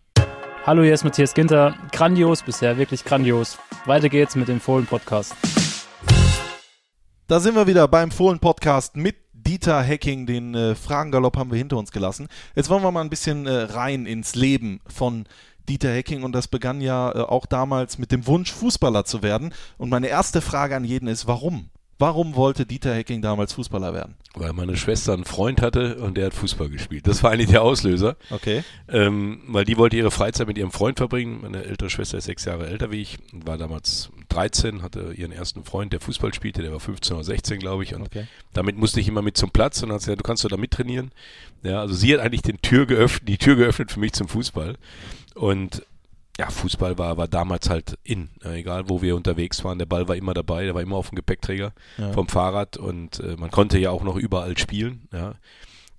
Hallo, 0.65 0.81
hier 0.81 0.95
ist 0.95 1.03
Matthias 1.03 1.35
Ginter. 1.35 1.75
Grandios, 1.91 2.41
bisher 2.41 2.75
wirklich 2.79 3.05
grandios. 3.05 3.59
Weiter 3.85 4.09
geht's 4.09 4.35
mit 4.35 4.47
dem 4.47 4.59
Fohlen-Podcast. 4.59 5.35
Da 7.27 7.39
sind 7.39 7.53
wir 7.53 7.67
wieder 7.67 7.87
beim 7.87 8.09
Fohlen-Podcast 8.09 8.97
mit 8.97 9.15
Dieter 9.33 9.83
Hecking. 9.83 10.25
Den 10.25 10.55
äh, 10.55 10.73
Fragengalopp 10.73 11.37
haben 11.37 11.51
wir 11.51 11.59
hinter 11.59 11.77
uns 11.77 11.91
gelassen. 11.91 12.29
Jetzt 12.55 12.71
wollen 12.71 12.81
wir 12.81 12.91
mal 12.91 13.01
ein 13.01 13.11
bisschen 13.11 13.45
äh, 13.45 13.51
rein 13.51 14.07
ins 14.07 14.33
Leben 14.33 14.81
von 14.87 15.27
Dieter 15.69 15.93
Hecking 15.93 16.23
und 16.23 16.31
das 16.31 16.47
begann 16.47 16.81
ja 16.81 17.11
äh, 17.11 17.19
auch 17.19 17.45
damals 17.45 17.99
mit 17.99 18.11
dem 18.11 18.25
Wunsch, 18.25 18.51
Fußballer 18.51 19.05
zu 19.05 19.21
werden. 19.21 19.53
Und 19.77 19.89
meine 19.89 20.07
erste 20.07 20.41
Frage 20.41 20.75
an 20.75 20.83
jeden 20.83 21.07
ist, 21.07 21.27
warum? 21.27 21.69
Warum 21.97 22.35
wollte 22.35 22.65
Dieter 22.65 22.93
Hecking 22.93 23.21
damals 23.21 23.53
Fußballer 23.53 23.93
werden? 23.93 24.15
Weil 24.33 24.51
meine 24.51 24.75
Schwester 24.75 25.13
einen 25.13 25.23
Freund 25.23 25.61
hatte 25.61 25.95
und 25.99 26.17
der 26.17 26.25
hat 26.25 26.33
Fußball 26.33 26.67
gespielt. 26.69 27.07
Das 27.07 27.23
war 27.23 27.31
eigentlich 27.31 27.49
der 27.51 27.61
Auslöser. 27.61 28.17
Okay. 28.31 28.63
Ähm, 28.89 29.41
weil 29.47 29.63
die 29.63 29.77
wollte 29.77 29.95
ihre 29.95 30.11
Freizeit 30.11 30.47
mit 30.47 30.57
ihrem 30.57 30.71
Freund 30.71 30.97
verbringen. 30.97 31.39
Meine 31.41 31.63
ältere 31.63 31.89
Schwester 31.89 32.17
ist 32.17 32.25
sechs 32.25 32.43
Jahre 32.43 32.67
älter 32.67 32.91
wie 32.91 33.01
ich, 33.01 33.17
war 33.31 33.57
damals 33.57 34.09
13, 34.27 34.81
hatte 34.81 35.13
ihren 35.15 35.31
ersten 35.31 35.63
Freund, 35.63 35.93
der 35.93 36.01
Fußball 36.01 36.33
spielte, 36.33 36.61
der 36.61 36.73
war 36.73 36.81
15 36.81 37.15
oder 37.15 37.23
16, 37.23 37.59
glaube 37.59 37.83
ich. 37.83 37.95
Und 37.95 38.01
Okay. 38.01 38.27
damit 38.51 38.75
musste 38.77 38.99
ich 38.99 39.07
immer 39.07 39.21
mit 39.21 39.37
zum 39.37 39.51
Platz 39.51 39.81
und 39.81 39.87
dann 39.89 39.95
hat 39.95 40.01
sie 40.01 40.07
gesagt, 40.07 40.19
du 40.19 40.27
kannst 40.27 40.43
doch 40.43 40.49
da 40.49 40.57
mittrainieren. 40.57 41.11
Ja, 41.63 41.79
also 41.79 41.93
sie 41.93 42.13
hat 42.13 42.19
eigentlich 42.19 42.41
den 42.41 42.61
Tür 42.61 42.85
geöffnet, 42.87 43.29
die 43.29 43.37
Tür 43.37 43.55
geöffnet 43.55 43.91
für 43.93 44.01
mich 44.01 44.11
zum 44.11 44.27
Fußball. 44.27 44.75
Und 45.35 45.85
ja, 46.37 46.49
Fußball 46.49 46.97
war, 46.97 47.17
war 47.17 47.27
damals 47.27 47.69
halt 47.69 47.97
in. 48.03 48.29
Ja, 48.43 48.51
egal, 48.53 48.89
wo 48.89 49.01
wir 49.01 49.15
unterwegs 49.15 49.63
waren, 49.63 49.79
der 49.79 49.85
Ball 49.85 50.07
war 50.07 50.15
immer 50.15 50.33
dabei, 50.33 50.65
der 50.65 50.75
war 50.75 50.81
immer 50.81 50.97
auf 50.97 51.09
dem 51.09 51.15
Gepäckträger 51.15 51.73
Ja. 51.97 52.11
vom 52.13 52.27
Fahrrad 52.27 52.77
und 52.77 53.19
äh, 53.21 53.35
man 53.37 53.51
konnte 53.51 53.77
ja 53.79 53.91
auch 53.91 54.03
noch 54.03 54.17
überall 54.17 54.57
spielen. 54.57 55.07
Ja. 55.13 55.35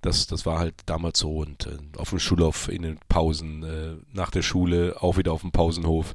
Das, 0.01 0.27
das 0.27 0.45
war 0.45 0.59
halt 0.59 0.75
damals 0.85 1.17
so 1.19 1.37
und 1.37 1.65
äh, 1.65 1.77
auf 1.97 2.11
dem 2.11 2.19
Schulhof 2.19 2.69
in 2.69 2.83
den 2.83 2.99
Pausen, 3.09 3.63
äh, 3.63 3.95
nach 4.13 4.29
der 4.29 4.43
Schule 4.43 4.95
auch 5.01 5.17
wieder 5.17 5.33
auf 5.33 5.41
dem 5.41 5.51
Pausenhof, 5.51 6.13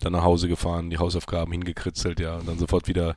dann 0.00 0.12
nach 0.12 0.22
Hause 0.22 0.48
gefahren, 0.48 0.90
die 0.90 0.98
Hausaufgaben 0.98 1.50
hingekritzelt, 1.50 2.20
ja, 2.20 2.36
und 2.36 2.46
dann 2.46 2.58
sofort 2.58 2.88
wieder 2.88 3.16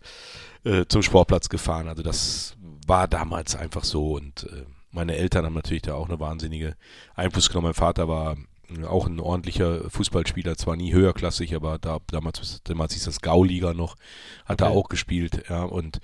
äh, 0.64 0.86
zum 0.88 1.02
Sportplatz 1.02 1.50
gefahren. 1.50 1.90
Also 1.90 2.02
das 2.02 2.56
war 2.88 3.10
damals 3.10 3.58
einfach 3.58 3.84
so 3.84 4.14
und 4.14 4.44
äh, 4.46 4.64
meine 4.92 5.18
Eltern 5.18 5.44
haben 5.46 5.54
natürlich 5.54 5.82
da 5.84 5.96
auch 5.96 6.08
eine 6.08 6.22
wahnsinnige 6.22 6.78
Einfluss 7.16 7.50
genommen. 7.50 7.66
Mein 7.68 7.74
Vater 7.74 8.08
war 8.08 8.38
auch 8.88 9.06
ein 9.08 9.20
ordentlicher 9.20 9.90
Fußballspieler, 9.90 10.58
zwar 10.58 10.76
nie 10.76 10.94
höherklassig, 10.94 11.56
aber 11.56 11.78
da, 11.80 12.00
damals, 12.08 12.62
damals 12.64 12.94
hieß 12.94 13.06
das 13.06 13.22
Gauliga 13.22 13.74
noch, 13.74 13.96
hat 14.46 14.62
er 14.62 14.68
Okay. 14.72 14.78
auch 14.78 14.90
gespielt, 14.90 15.44
ja, 15.50 15.64
und 15.64 16.00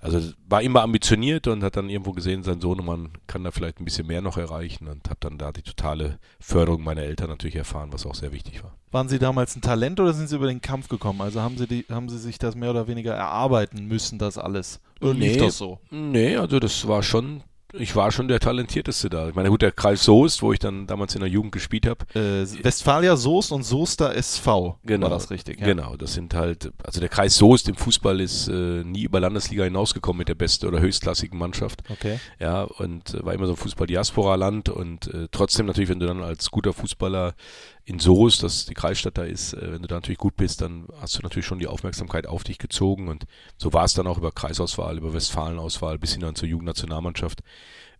also 0.00 0.32
war 0.48 0.62
immer 0.62 0.82
ambitioniert 0.82 1.46
und 1.48 1.62
hat 1.62 1.76
dann 1.76 1.88
irgendwo 1.90 2.12
gesehen, 2.12 2.42
sein 2.42 2.60
Sohnemann 2.60 3.10
kann 3.26 3.44
da 3.44 3.50
vielleicht 3.50 3.80
ein 3.80 3.84
bisschen 3.84 4.06
mehr 4.06 4.22
noch 4.22 4.36
erreichen 4.38 4.86
und 4.88 5.06
habe 5.08 5.18
dann 5.20 5.38
da 5.38 5.52
die 5.52 5.62
totale 5.62 6.18
Förderung 6.40 6.82
meiner 6.84 7.02
Eltern 7.02 7.28
natürlich 7.28 7.56
erfahren, 7.56 7.92
was 7.92 8.06
auch 8.06 8.14
sehr 8.14 8.32
wichtig 8.32 8.62
war. 8.62 8.74
Waren 8.92 9.08
Sie 9.08 9.18
damals 9.18 9.56
ein 9.56 9.62
Talent 9.62 9.98
oder 10.00 10.12
sind 10.12 10.28
Sie 10.28 10.36
über 10.36 10.46
den 10.46 10.60
Kampf 10.60 10.88
gekommen? 10.88 11.20
Also 11.20 11.40
haben 11.42 11.58
Sie, 11.58 11.66
die, 11.66 11.84
haben 11.90 12.08
Sie 12.08 12.18
sich 12.18 12.38
das 12.38 12.54
mehr 12.54 12.70
oder 12.70 12.86
weniger 12.86 13.14
erarbeiten 13.14 13.86
müssen, 13.86 14.18
das 14.18 14.38
alles? 14.38 14.80
Oder 15.00 15.12
lief 15.14 15.32
Nee. 15.32 15.38
das 15.38 15.58
so? 15.58 15.80
Nee, 15.90 16.36
also 16.36 16.58
das 16.60 16.86
war 16.88 17.02
schon, 17.02 17.42
ich 17.78 17.94
war 17.96 18.10
schon 18.12 18.28
der 18.28 18.40
Talentierteste 18.40 19.08
da. 19.10 19.28
Ich 19.28 19.34
meine, 19.34 19.48
gut, 19.50 19.62
der 19.62 19.72
Kreis 19.72 20.02
Soest, 20.04 20.42
wo 20.42 20.52
ich 20.52 20.58
dann 20.58 20.86
damals 20.86 21.14
in 21.14 21.20
der 21.20 21.30
Jugend 21.30 21.52
gespielt 21.52 21.86
habe, 21.86 22.04
Äh, 22.14 22.46
Westfalia 22.64 23.16
Soest 23.16 23.52
und 23.52 23.62
Soester 23.62 24.14
SV. 24.14 24.78
Genau, 24.84 25.04
War 25.04 25.10
das 25.10 25.30
richtig? 25.30 25.60
Ja. 25.60 25.66
Genau, 25.66 25.96
das 25.96 26.14
sind 26.14 26.34
halt, 26.34 26.72
also 26.84 27.00
der 27.00 27.08
Kreis 27.08 27.36
Soest 27.36 27.68
im 27.68 27.76
Fußball 27.76 28.20
ist 28.20 28.48
äh, 28.48 28.82
nie 28.84 29.02
über 29.04 29.20
Landesliga 29.20 29.64
hinausgekommen 29.64 30.18
mit 30.18 30.28
der 30.28 30.34
beste 30.34 30.66
oder 30.68 30.80
höchstklassigen 30.80 31.38
Mannschaft. 31.38 31.82
Okay. 31.90 32.18
Ja, 32.38 32.62
und 32.62 33.14
äh, 33.14 33.24
war 33.24 33.34
immer 33.34 33.46
so 33.46 33.52
ein 33.52 33.56
Fußball-Diaspora-Land 33.56 34.68
und 34.68 35.12
äh, 35.12 35.28
trotzdem 35.30 35.66
natürlich, 35.66 35.88
wenn 35.88 36.00
du 36.00 36.06
dann 36.06 36.22
als 36.22 36.50
guter 36.50 36.72
Fußballer 36.72 37.34
in 37.88 38.00
Soest, 38.00 38.42
das 38.42 38.66
die 38.66 38.74
Kreisstadt 38.74 39.16
da 39.16 39.22
ist, 39.22 39.54
äh, 39.54 39.72
wenn 39.72 39.80
du 39.82 39.88
da 39.88 39.94
natürlich 39.94 40.18
gut 40.18 40.36
bist, 40.36 40.60
dann 40.60 40.88
hast 41.00 41.16
du 41.16 41.22
natürlich 41.22 41.46
schon 41.46 41.60
die 41.60 41.68
Aufmerksamkeit 41.68 42.26
auf 42.26 42.42
dich 42.42 42.58
gezogen 42.58 43.06
und 43.08 43.24
so 43.56 43.72
war 43.72 43.84
es 43.84 43.94
dann 43.94 44.08
auch 44.08 44.18
über 44.18 44.32
Kreisauswahl, 44.32 44.98
über 44.98 45.14
Westfalenauswahl 45.14 45.96
bis 45.98 46.12
hin 46.12 46.20
dann 46.20 46.34
zur 46.34 46.48
Jugendnationalmannschaft. 46.48 47.42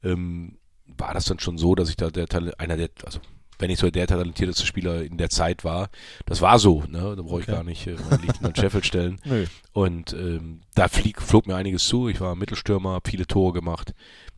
Ähm, 0.03 0.59
war 0.87 1.15
das 1.15 1.25
dann 1.27 1.39
schon 1.39 1.57
so, 1.57 1.75
dass 1.77 1.89
ich 1.89 1.97
da 1.97 2.11
der 2.11 2.27
einer 2.59 2.77
der, 2.77 2.91
also 3.05 3.21
wenn 3.59 3.71
ich 3.71 3.79
so 3.79 3.89
der 3.91 4.07
talentierteste 4.09 4.67
Spieler 4.67 5.03
in 5.03 5.19
der 5.19 5.31
Zeit 5.31 5.65
war, 5.65 5.89
das 6.27 6.41
war 6.43 6.59
so, 6.59 6.83
ne? 6.89 7.15
Da 7.17 7.23
brauche 7.23 7.41
ich 7.41 7.47
Okay. 7.49 7.53
gar 7.53 7.65
nicht 7.65 7.87
äh, 7.87 7.97
mein 8.11 8.21
Licht 8.23 8.37
in 8.41 8.47
den 8.49 8.57
Scheffel 8.57 8.83
stellen. 8.85 9.21
Nö. 9.25 9.47
Und 9.73 10.13
ähm, 10.13 10.63
da 10.75 10.89
flieg, 10.89 11.23
flog 11.23 11.47
mir 11.47 11.57
einiges 11.57 11.87
zu. 11.87 12.09
Ich 12.09 12.21
war 12.21 12.35
Mittelstürmer, 12.35 12.91
habe 12.91 13.09
viele 13.09 13.27
Tore 13.27 13.53
gemacht 13.53 13.95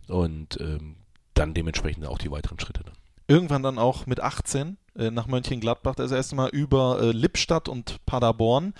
und 0.08 0.60
ähm, 0.60 0.96
dann 1.34 1.54
dementsprechend 1.54 2.06
auch 2.06 2.18
die 2.18 2.30
weiteren 2.30 2.60
Schritte 2.60 2.84
dann. 2.84 2.94
Irgendwann 3.28 3.62
dann 3.62 3.78
auch 3.78 4.06
mit 4.06 4.20
18 4.20 4.78
äh, 4.98 5.10
nach 5.10 5.26
Mönchengladbach 5.26 5.94
das 5.94 6.10
erste 6.10 6.34
Mal 6.34 6.48
über 6.48 6.98
äh, 7.00 7.12
Lippstadt 7.12 7.68
und 7.68 8.04
Paderborn. 8.06 8.74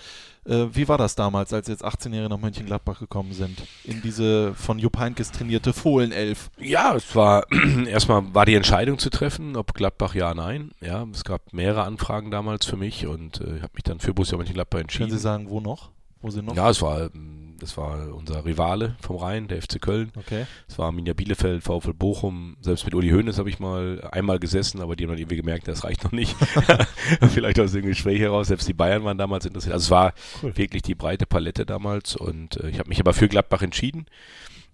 Äh, 0.45 0.65
wie 0.73 0.87
war 0.87 0.97
das 0.97 1.15
damals, 1.15 1.53
als 1.53 1.67
jetzt 1.67 1.85
18-Jährige 1.85 2.29
nach 2.29 2.39
Mönchengladbach 2.39 2.99
gekommen 2.99 3.31
sind? 3.33 3.61
In 3.85 4.01
diese 4.01 4.53
von 4.55 4.79
Jupp 4.79 4.97
Heynckes 4.97 5.31
trainierte 5.31 5.71
Fohlenelf. 5.71 6.49
Ja, 6.57 6.95
es 6.95 7.15
war 7.15 7.45
erstmal 7.87 8.33
war 8.33 8.45
die 8.45 8.55
Entscheidung 8.55 8.97
zu 8.97 9.09
treffen, 9.09 9.55
ob 9.55 9.73
Gladbach 9.73 10.15
ja, 10.15 10.33
nein. 10.33 10.71
Ja, 10.81 11.05
es 11.13 11.23
gab 11.23 11.53
mehrere 11.53 11.83
Anfragen 11.83 12.31
damals 12.31 12.65
für 12.65 12.77
mich 12.77 13.05
und 13.05 13.39
äh, 13.41 13.57
ich 13.57 13.61
habe 13.61 13.73
mich 13.75 13.83
dann 13.83 13.99
für 13.99 14.13
Borussia 14.13 14.37
Mönchengladbach 14.37 14.79
entschieden. 14.79 15.09
Können 15.09 15.17
Sie 15.17 15.23
sagen, 15.23 15.49
wo 15.49 15.61
noch? 15.61 15.91
Wo 16.21 16.29
Sie 16.29 16.41
noch? 16.41 16.55
Ja, 16.55 16.69
es 16.69 16.81
war, 16.81 17.13
ähm, 17.13 17.55
das 17.59 17.77
war 17.77 18.13
unser 18.13 18.45
Rivale 18.45 18.95
vom 19.01 19.17
Rhein, 19.17 19.47
der 19.47 19.61
FC 19.61 19.81
Köln. 19.81 20.11
Okay. 20.17 20.45
Es 20.67 20.77
war 20.77 20.87
Arminia 20.87 21.13
Bielefeld, 21.13 21.63
VfL 21.63 21.93
Bochum. 21.93 22.57
Selbst 22.61 22.85
mit 22.85 22.93
Uli 22.95 23.09
Hoeneß 23.09 23.37
habe 23.37 23.49
ich 23.49 23.59
mal 23.59 24.01
einmal 24.11 24.39
gesessen, 24.39 24.81
aber 24.81 24.95
die 24.95 25.03
haben 25.03 25.11
dann 25.11 25.19
irgendwie 25.19 25.37
gemerkt, 25.37 25.67
das 25.67 25.83
reicht 25.83 26.03
noch 26.03 26.11
nicht. 26.11 26.35
Vielleicht 27.29 27.59
aus 27.59 27.71
dem 27.73 27.85
Gespräch 27.85 28.19
heraus. 28.19 28.47
Selbst 28.47 28.67
die 28.67 28.73
Bayern 28.73 29.03
waren 29.03 29.17
damals 29.17 29.45
interessiert. 29.45 29.73
Also 29.73 29.85
es 29.85 29.91
war 29.91 30.13
Cool. 30.43 30.55
wirklich 30.57 30.81
die 30.83 30.95
breite 30.95 31.25
Palette 31.25 31.65
damals 31.65 32.15
und 32.15 32.57
äh, 32.57 32.69
ich 32.69 32.79
habe 32.79 32.89
mich 32.89 32.99
aber 32.99 33.13
für 33.13 33.27
Gladbach 33.27 33.61
entschieden, 33.61 34.05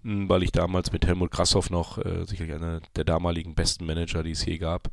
mh, 0.02 0.28
weil 0.28 0.42
ich 0.44 0.52
damals 0.52 0.92
mit 0.92 1.06
Helmut 1.06 1.30
Krassoff 1.32 1.70
noch 1.70 1.98
äh, 1.98 2.24
sicherlich 2.24 2.54
einer 2.54 2.80
der 2.94 3.04
damaligen 3.04 3.54
besten 3.54 3.86
Manager, 3.86 4.22
die 4.22 4.32
es 4.32 4.44
je 4.44 4.58
gab, 4.58 4.90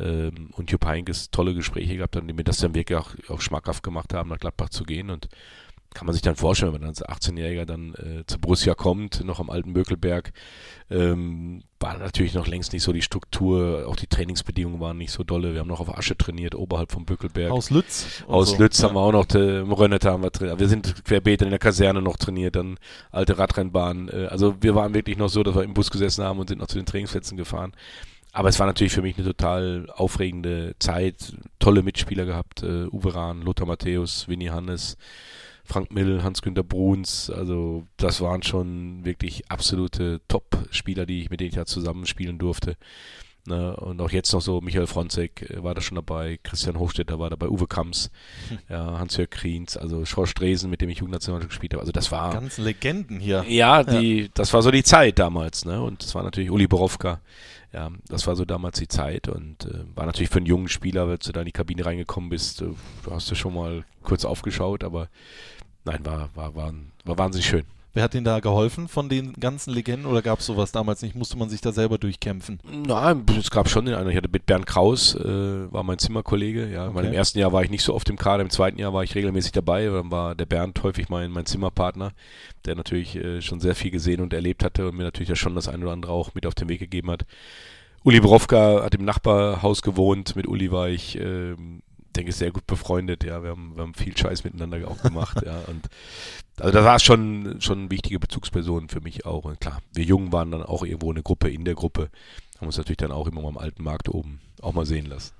ähm, 0.00 0.48
und 0.52 0.70
Jupp 0.70 0.86
Heynckes 0.86 1.30
tolle 1.30 1.54
Gespräche 1.54 1.96
gehabt 1.96 2.16
haben, 2.16 2.26
die 2.26 2.34
mir 2.34 2.44
das 2.44 2.58
dann 2.58 2.74
wirklich 2.74 2.98
auch, 2.98 3.10
auch 3.28 3.40
schmackhaft 3.42 3.82
gemacht 3.82 4.14
haben, 4.14 4.30
nach 4.30 4.38
Gladbach 4.38 4.70
zu 4.70 4.84
gehen 4.84 5.10
und 5.10 5.28
kann 5.94 6.06
man 6.06 6.12
sich 6.12 6.22
dann 6.22 6.36
vorstellen, 6.36 6.74
wenn 6.74 6.80
man 6.80 6.90
als 6.90 7.04
18-Jähriger 7.04 7.64
dann 7.64 7.94
äh, 7.94 8.26
zu 8.26 8.38
Borussia 8.38 8.74
kommt, 8.74 9.24
noch 9.24 9.40
am 9.40 9.48
alten 9.48 9.72
Mökelberg, 9.72 10.32
ähm, 10.90 11.62
war 11.80 11.96
natürlich 11.98 12.34
noch 12.34 12.46
längst 12.46 12.72
nicht 12.72 12.82
so 12.82 12.92
die 12.92 13.02
Struktur, 13.02 13.86
auch 13.88 13.96
die 13.96 14.06
Trainingsbedingungen 14.06 14.80
waren 14.80 14.98
nicht 14.98 15.12
so 15.12 15.22
dolle. 15.22 15.52
Wir 15.52 15.60
haben 15.60 15.68
noch 15.68 15.80
auf 15.80 15.96
Asche 15.96 16.16
trainiert, 16.16 16.54
oberhalb 16.54 16.92
vom 16.92 17.04
Bökelberg. 17.04 17.52
Aus 17.52 17.70
Lütz. 17.70 18.24
Aus 18.26 18.50
so. 18.50 18.58
Lütz 18.58 18.80
ja. 18.80 18.88
haben 18.88 18.96
wir 18.96 19.00
auch 19.00 19.12
noch, 19.12 19.26
äh, 19.34 19.60
im 19.60 19.72
Rönneter 19.72 20.12
haben 20.12 20.22
wir 20.22 20.32
trainiert. 20.32 20.60
Wir 20.60 20.68
sind 20.68 21.04
querbeet 21.04 21.42
in 21.42 21.50
der 21.50 21.58
Kaserne 21.58 22.02
noch 22.02 22.16
trainiert, 22.16 22.56
dann 22.56 22.78
alte 23.10 23.38
Radrennbahn. 23.38 24.08
Äh, 24.08 24.26
also 24.26 24.56
wir 24.60 24.74
waren 24.74 24.94
wirklich 24.94 25.16
noch 25.16 25.28
so, 25.28 25.42
dass 25.42 25.54
wir 25.54 25.62
im 25.62 25.74
Bus 25.74 25.90
gesessen 25.90 26.24
haben 26.24 26.38
und 26.38 26.48
sind 26.48 26.58
noch 26.58 26.66
zu 26.66 26.76
den 26.76 26.86
Trainingsplätzen 26.86 27.36
gefahren. 27.36 27.72
Aber 28.34 28.48
es 28.48 28.58
war 28.58 28.66
natürlich 28.66 28.92
für 28.92 29.02
mich 29.02 29.16
eine 29.16 29.26
total 29.26 29.86
aufregende 29.94 30.74
Zeit. 30.80 31.34
Tolle 31.60 31.82
Mitspieler 31.82 32.24
gehabt. 32.24 32.64
Äh, 32.64 32.86
Uwe 32.86 33.14
Rahn, 33.14 33.42
Lothar 33.42 33.66
Matthäus, 33.66 34.26
Winnie 34.26 34.50
Hannes, 34.50 34.96
Frank 35.64 35.92
Mill, 35.92 36.22
Hans-Günter 36.22 36.62
Bruns. 36.62 37.30
Also 37.30 37.86
das 37.96 38.20
waren 38.20 38.42
schon 38.42 39.04
wirklich 39.04 39.50
absolute 39.50 40.20
Top-Spieler, 40.28 41.06
die 41.06 41.22
ich, 41.22 41.30
mit 41.30 41.40
denen 41.40 41.48
ich 41.48 41.56
da 41.56 41.66
zusammenspielen 41.66 42.38
durfte. 42.38 42.76
Ne, 43.46 43.76
und 43.76 44.00
auch 44.00 44.10
jetzt 44.10 44.32
noch 44.32 44.40
so, 44.40 44.62
Michael 44.62 44.86
Fronzek 44.86 45.50
äh, 45.50 45.62
war 45.62 45.74
da 45.74 45.82
schon 45.82 45.96
dabei, 45.96 46.38
Christian 46.42 46.78
Hochstetter 46.78 47.18
war 47.18 47.28
dabei, 47.28 47.48
Uwe 47.48 47.66
Kamps, 47.66 48.10
ja, 48.70 48.98
Hans-Jörg 48.98 49.28
Kriens, 49.28 49.76
also 49.76 50.06
Schorsch 50.06 50.32
Dresen, 50.32 50.70
mit 50.70 50.80
dem 50.80 50.88
ich 50.88 50.98
Jugendnational 51.00 51.46
gespielt 51.46 51.74
habe. 51.74 51.82
Also 51.82 51.92
das 51.92 52.10
war, 52.10 52.32
Ganz 52.32 52.56
Legenden 52.56 53.20
hier. 53.20 53.44
ja, 53.46 53.82
die, 53.82 54.30
das 54.32 54.54
war 54.54 54.62
so 54.62 54.70
die 54.70 54.82
Zeit 54.82 55.18
damals, 55.18 55.66
ne? 55.66 55.82
Und 55.82 56.02
das 56.02 56.14
war 56.14 56.22
natürlich 56.22 56.50
Uli 56.50 56.66
Borowka. 56.66 57.20
Ja, 57.74 57.90
das 58.08 58.26
war 58.26 58.34
so 58.34 58.46
damals 58.46 58.78
die 58.78 58.88
Zeit 58.88 59.28
und 59.28 59.66
äh, 59.66 59.84
war 59.94 60.06
natürlich 60.06 60.30
für 60.30 60.38
einen 60.38 60.46
jungen 60.46 60.68
Spieler, 60.68 61.08
wenn 61.08 61.18
du 61.18 61.32
da 61.32 61.40
in 61.40 61.46
die 61.46 61.52
Kabine 61.52 61.84
reingekommen 61.84 62.30
bist, 62.30 62.62
äh, 62.62 62.66
du 63.04 63.10
hast 63.10 63.30
du 63.30 63.34
schon 63.34 63.52
mal 63.52 63.84
kurz 64.02 64.24
aufgeschaut, 64.24 64.84
aber 64.84 65.08
nein, 65.84 66.06
war, 66.06 66.30
war, 66.34 66.54
war, 66.54 66.72
war 67.04 67.18
wahnsinnig 67.18 67.46
schön. 67.46 67.64
Wer 67.94 68.02
hat 68.02 68.14
Ihnen 68.16 68.24
da 68.24 68.40
geholfen 68.40 68.88
von 68.88 69.08
den 69.08 69.34
ganzen 69.34 69.72
Legenden 69.72 70.06
oder 70.06 70.20
gab 70.20 70.40
es 70.40 70.46
sowas 70.46 70.72
damals 70.72 71.00
nicht? 71.02 71.14
Musste 71.14 71.38
man 71.38 71.48
sich 71.48 71.60
da 71.60 71.70
selber 71.70 71.96
durchkämpfen? 71.96 72.58
Nein, 72.68 73.24
es 73.38 73.52
gab 73.52 73.68
schon 73.68 73.84
den 73.86 73.94
einen. 73.94 74.10
Ich 74.10 74.16
hatte 74.16 74.28
mit 74.28 74.46
Bernd 74.46 74.66
Kraus, 74.66 75.14
äh, 75.14 75.72
war 75.72 75.84
mein 75.84 75.98
Zimmerkollege. 75.98 76.68
Ja, 76.68 76.86
Okay. 76.86 76.94
Weil 76.96 77.04
Im 77.06 77.12
ersten 77.12 77.38
Jahr 77.38 77.52
war 77.52 77.62
ich 77.62 77.70
nicht 77.70 77.84
so 77.84 77.94
oft 77.94 78.10
im 78.10 78.16
Kader, 78.16 78.42
im 78.42 78.50
zweiten 78.50 78.80
Jahr 78.80 78.92
war 78.92 79.04
ich 79.04 79.14
regelmäßig 79.14 79.52
dabei. 79.52 79.86
Dann 79.86 80.10
war 80.10 80.34
der 80.34 80.44
Bernd 80.44 80.82
häufig 80.82 81.08
mein, 81.08 81.30
mein 81.30 81.46
Zimmerpartner, 81.46 82.10
der 82.64 82.74
natürlich 82.74 83.14
äh, 83.14 83.40
schon 83.40 83.60
sehr 83.60 83.76
viel 83.76 83.92
gesehen 83.92 84.20
und 84.20 84.32
erlebt 84.32 84.64
hatte 84.64 84.88
und 84.88 84.96
mir 84.96 85.04
natürlich 85.04 85.28
ja 85.28 85.36
schon 85.36 85.54
das 85.54 85.68
eine 85.68 85.84
oder 85.84 85.92
andere 85.92 86.12
auch 86.12 86.34
mit 86.34 86.46
auf 86.46 86.56
den 86.56 86.68
Weg 86.68 86.80
gegeben 86.80 87.12
hat. 87.12 87.24
Uli 88.02 88.18
Borowka 88.20 88.82
hat 88.82 88.94
im 88.96 89.04
Nachbarhaus 89.04 89.82
gewohnt. 89.82 90.34
Mit 90.34 90.48
Uli 90.48 90.72
war 90.72 90.88
ich, 90.88 91.16
ähm, 91.18 91.82
denke 92.14 92.32
sehr 92.32 92.50
gut 92.50 92.66
befreundet. 92.66 93.24
Ja, 93.24 93.42
wir 93.42 93.50
haben, 93.50 93.76
wir 93.76 93.82
haben 93.82 93.94
viel 93.94 94.16
Scheiß 94.16 94.44
miteinander 94.44 94.88
auch 94.88 95.00
gemacht. 95.02 95.42
ja, 95.44 95.60
und 95.66 95.88
also 96.58 96.72
da 96.72 96.84
war 96.84 96.98
schon, 96.98 97.60
schon 97.60 97.90
wichtige 97.90 98.20
Bezugspersonen 98.20 98.88
für 98.88 99.00
mich 99.00 99.26
auch. 99.26 99.44
Und 99.44 99.60
klar, 99.60 99.80
wir 99.92 100.04
Jungen 100.04 100.32
waren 100.32 100.50
dann 100.50 100.62
auch 100.62 100.84
irgendwo 100.84 101.10
eine 101.10 101.22
Gruppe 101.22 101.50
in 101.50 101.64
der 101.64 101.74
Gruppe. 101.74 102.10
Haben 102.58 102.66
uns 102.66 102.76
natürlich 102.76 102.98
dann 102.98 103.12
auch 103.12 103.26
immer 103.26 103.42
mal 103.42 103.48
am 103.48 103.58
alten 103.58 103.82
Markt 103.82 104.08
oben 104.08 104.40
auch 104.62 104.72
mal 104.72 104.86
sehen 104.86 105.06
lassen. 105.06 105.34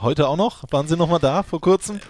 Heute 0.00 0.28
auch 0.28 0.36
noch? 0.36 0.64
Waren 0.70 0.88
Sie 0.88 0.96
noch 0.96 1.08
mal 1.08 1.18
da 1.18 1.42
vor 1.42 1.60
kurzem? 1.60 2.00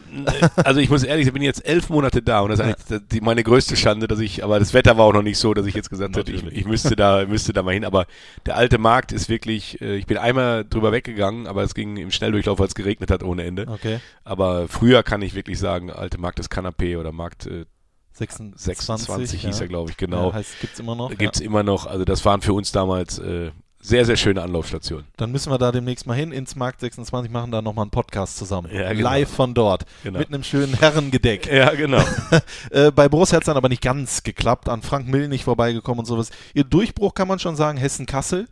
Also 0.57 0.81
ich 0.81 0.88
muss 0.88 1.03
ehrlich, 1.03 1.27
ich 1.27 1.33
bin 1.33 1.42
jetzt 1.42 1.66
elf 1.66 1.90
Monate 1.90 2.23
da 2.23 2.40
und 2.40 2.49
das 2.51 2.59
ist 2.61 2.64
eigentlich 2.64 3.09
die, 3.12 3.20
meine 3.20 3.42
größte 3.44 3.77
Schande, 3.77 4.09
dass 4.09 4.18
ich, 4.20 4.42
aber 4.42 4.59
das 4.59 4.73
Wetter 4.75 4.97
war 4.97 5.05
auch 5.05 5.12
noch 5.12 5.23
nicht 5.23 5.38
so, 5.38 5.53
dass 5.55 5.66
ich 5.66 5.75
jetzt 5.75 5.90
gesagt 5.90 6.16
hätte, 6.16 6.33
ich, 6.33 6.44
ich 6.47 6.64
müsste 6.64 6.97
da, 6.97 7.27
müsste 7.27 7.53
da 7.53 7.62
mal 7.62 7.75
hin. 7.75 7.85
Aber 7.85 8.07
der 8.47 8.57
alte 8.57 8.79
Markt 8.79 9.12
ist 9.12 9.29
wirklich, 9.29 9.81
äh, 9.81 9.97
ich 9.97 10.07
bin 10.07 10.16
einmal 10.16 10.64
drüber 10.64 10.92
weggegangen, 10.92 11.47
aber 11.47 11.62
es 11.62 11.75
ging 11.75 11.97
im 11.97 12.11
Schnelldurchlauf, 12.11 12.61
als 12.61 12.70
es 12.70 12.75
geregnet 12.75 13.11
hat 13.11 13.23
ohne 13.23 13.44
Ende. 13.44 13.66
Okay. 13.68 14.01
Aber 14.25 14.66
früher 14.68 15.03
kann 15.03 15.23
ich 15.23 15.35
wirklich 15.35 15.59
sagen, 15.59 15.90
alte 15.90 16.18
Markt 16.18 16.38
des 16.38 16.51
Kanapé 16.51 16.99
oder 16.99 17.12
Markt 17.12 17.47
äh, 17.47 17.66
26, 18.12 18.79
26 18.79 19.42
hieß 19.42 19.61
er, 19.61 19.68
glaube 19.68 19.90
ich, 19.90 19.97
Genau. 19.97 20.29
Ja, 20.29 20.35
heißt, 20.35 20.61
gibt's 20.61 20.79
immer 20.79 20.94
noch. 20.94 21.11
Gibt 21.16 21.35
es 21.35 21.40
immer 21.40 21.62
noch, 21.64 21.87
also 21.87 22.05
das 22.05 22.25
waren 22.25 22.40
für 22.42 22.53
uns 22.53 22.70
damals 22.70 23.18
äh, 23.18 23.51
sehr, 23.85 24.07
sehr 24.07 24.16
schöne 24.16 24.40
Anlaufstationen. 24.40 25.05
Dann 25.18 25.31
müssen 25.31 25.53
wir 25.53 25.59
da 25.59 25.70
demnächst 25.70 26.07
mal 26.07 26.14
hin 26.14 26.33
ins 26.33 26.57
Markt 26.57 26.81
26, 26.81 27.31
machen 27.31 27.51
da 27.51 27.61
nochmal 27.61 27.83
einen 27.83 27.90
Podcast 27.90 28.38
zusammen. 28.38 28.70
Ja, 28.73 28.90
genau. 28.94 29.05
Live 29.11 29.29
von 29.29 29.53
dort. 29.53 29.85
Genau. 30.03 30.20
Mit 30.20 30.29
einem 30.29 30.42
schönen 30.42 30.73
Herrengedeck. 30.75 31.47
Ja, 31.55 31.70
genau. 31.75 32.03
Äh, 32.70 32.90
bei 32.90 33.09
Borussia 33.09 33.37
hat 33.37 33.42
es 33.42 33.47
dann 33.47 33.57
aber 33.57 33.68
nicht 33.68 33.83
ganz 33.83 34.23
geklappt, 34.23 34.68
an 34.68 34.83
Frank 34.83 35.07
Mill 35.07 35.29
nicht 35.29 35.44
vorbeigekommen 35.44 36.01
und 36.01 36.07
sowas. 36.07 36.31
Ihr 36.55 36.64
Durchbruch 36.64 37.14
kann 37.14 37.29
man 37.29 37.38
schon 37.38 37.57
sagen, 37.57 37.79
Hessen-Kassel, 37.79 38.49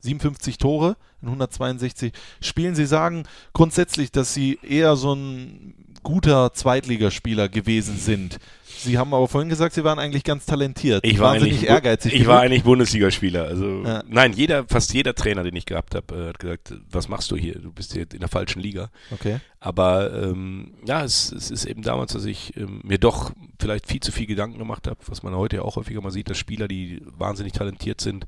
57 0.00 0.58
Tore 0.58 0.96
in 1.20 1.28
162 1.28 2.12
Spielen. 2.40 2.74
Sie 2.74 2.86
sagen 2.86 3.24
grundsätzlich, 3.52 4.12
dass 4.12 4.32
Sie 4.32 4.58
eher 4.62 4.96
so 4.96 5.14
ein 5.14 5.74
guter 6.06 6.52
Zweitligaspieler 6.54 7.48
gewesen 7.48 7.96
sind. 7.98 8.38
Sie 8.78 8.96
haben 8.96 9.12
aber 9.12 9.26
vorhin 9.26 9.48
gesagt, 9.48 9.74
Sie 9.74 9.82
waren 9.82 9.98
eigentlich 9.98 10.22
ganz 10.22 10.46
talentiert. 10.46 11.04
Ich 11.04 11.18
war 11.18 11.32
Wahnsinnig 11.32 11.56
eigentlich, 11.56 11.68
ehrgeizig. 11.70 12.12
Ich 12.14 12.26
war 12.28 12.40
eigentlich 12.42 12.62
Bundesligaspieler. 12.62 13.44
Also 13.44 13.82
Ja. 13.84 14.04
nein, 14.06 14.32
jeder, 14.32 14.64
fast 14.68 14.94
jeder 14.94 15.14
Trainer, 15.16 15.42
den 15.42 15.56
ich 15.56 15.66
gehabt 15.66 15.96
habe, 15.96 16.14
äh, 16.14 16.28
hat 16.28 16.38
gesagt, 16.38 16.74
was 16.92 17.08
machst 17.08 17.32
du 17.32 17.36
hier? 17.36 17.58
Du 17.58 17.72
bist 17.72 17.92
hier 17.94 18.06
in 18.12 18.20
der 18.20 18.28
falschen 18.28 18.60
Liga. 18.62 18.90
Okay. 19.10 19.40
Aber 19.58 20.12
ähm, 20.22 20.74
ja, 20.86 21.02
es, 21.02 21.32
es 21.32 21.50
ist 21.50 21.64
eben 21.64 21.82
damals, 21.82 22.12
dass 22.12 22.24
ich 22.24 22.56
ähm, 22.56 22.80
mir 22.84 22.98
doch 22.98 23.32
vielleicht 23.58 23.88
viel 23.88 24.00
zu 24.00 24.12
viel 24.12 24.26
Gedanken 24.26 24.58
gemacht 24.58 24.86
habe, 24.86 25.00
was 25.08 25.24
man 25.24 25.34
heute 25.34 25.56
ja 25.56 25.62
auch 25.62 25.74
häufiger 25.74 26.00
mal 26.02 26.12
sieht, 26.12 26.30
dass 26.30 26.38
Spieler, 26.38 26.68
die 26.68 27.02
wahnsinnig 27.18 27.54
talentiert 27.54 28.00
sind, 28.00 28.26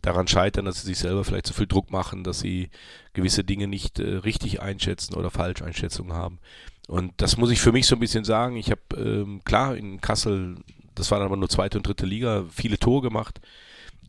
daran 0.00 0.28
scheitern, 0.28 0.64
dass 0.64 0.80
sie 0.80 0.86
sich 0.86 0.98
selber 0.98 1.24
vielleicht 1.24 1.46
zu 1.46 1.52
viel 1.52 1.66
Druck 1.66 1.90
machen, 1.90 2.24
dass 2.24 2.38
sie 2.38 2.70
gewisse 3.18 3.44
Dinge 3.44 3.66
nicht 3.66 3.98
äh, 3.98 4.16
richtig 4.16 4.62
einschätzen 4.62 5.14
oder 5.14 5.30
Falscheinschätzungen 5.30 6.12
haben. 6.12 6.38
Und 6.86 7.12
das 7.18 7.36
muss 7.36 7.50
ich 7.50 7.60
für 7.60 7.72
mich 7.72 7.86
so 7.86 7.96
ein 7.96 8.00
bisschen 8.00 8.24
sagen. 8.24 8.56
Ich 8.56 8.70
habe 8.70 8.80
ähm, 8.96 9.42
klar 9.44 9.76
in 9.76 10.00
Kassel, 10.00 10.56
das 10.94 11.10
war 11.10 11.18
dann 11.18 11.26
aber 11.26 11.36
nur 11.36 11.50
zweite 11.50 11.78
und 11.78 11.86
dritte 11.86 12.06
Liga, 12.06 12.46
viele 12.50 12.78
Tore 12.78 13.02
gemacht. 13.02 13.40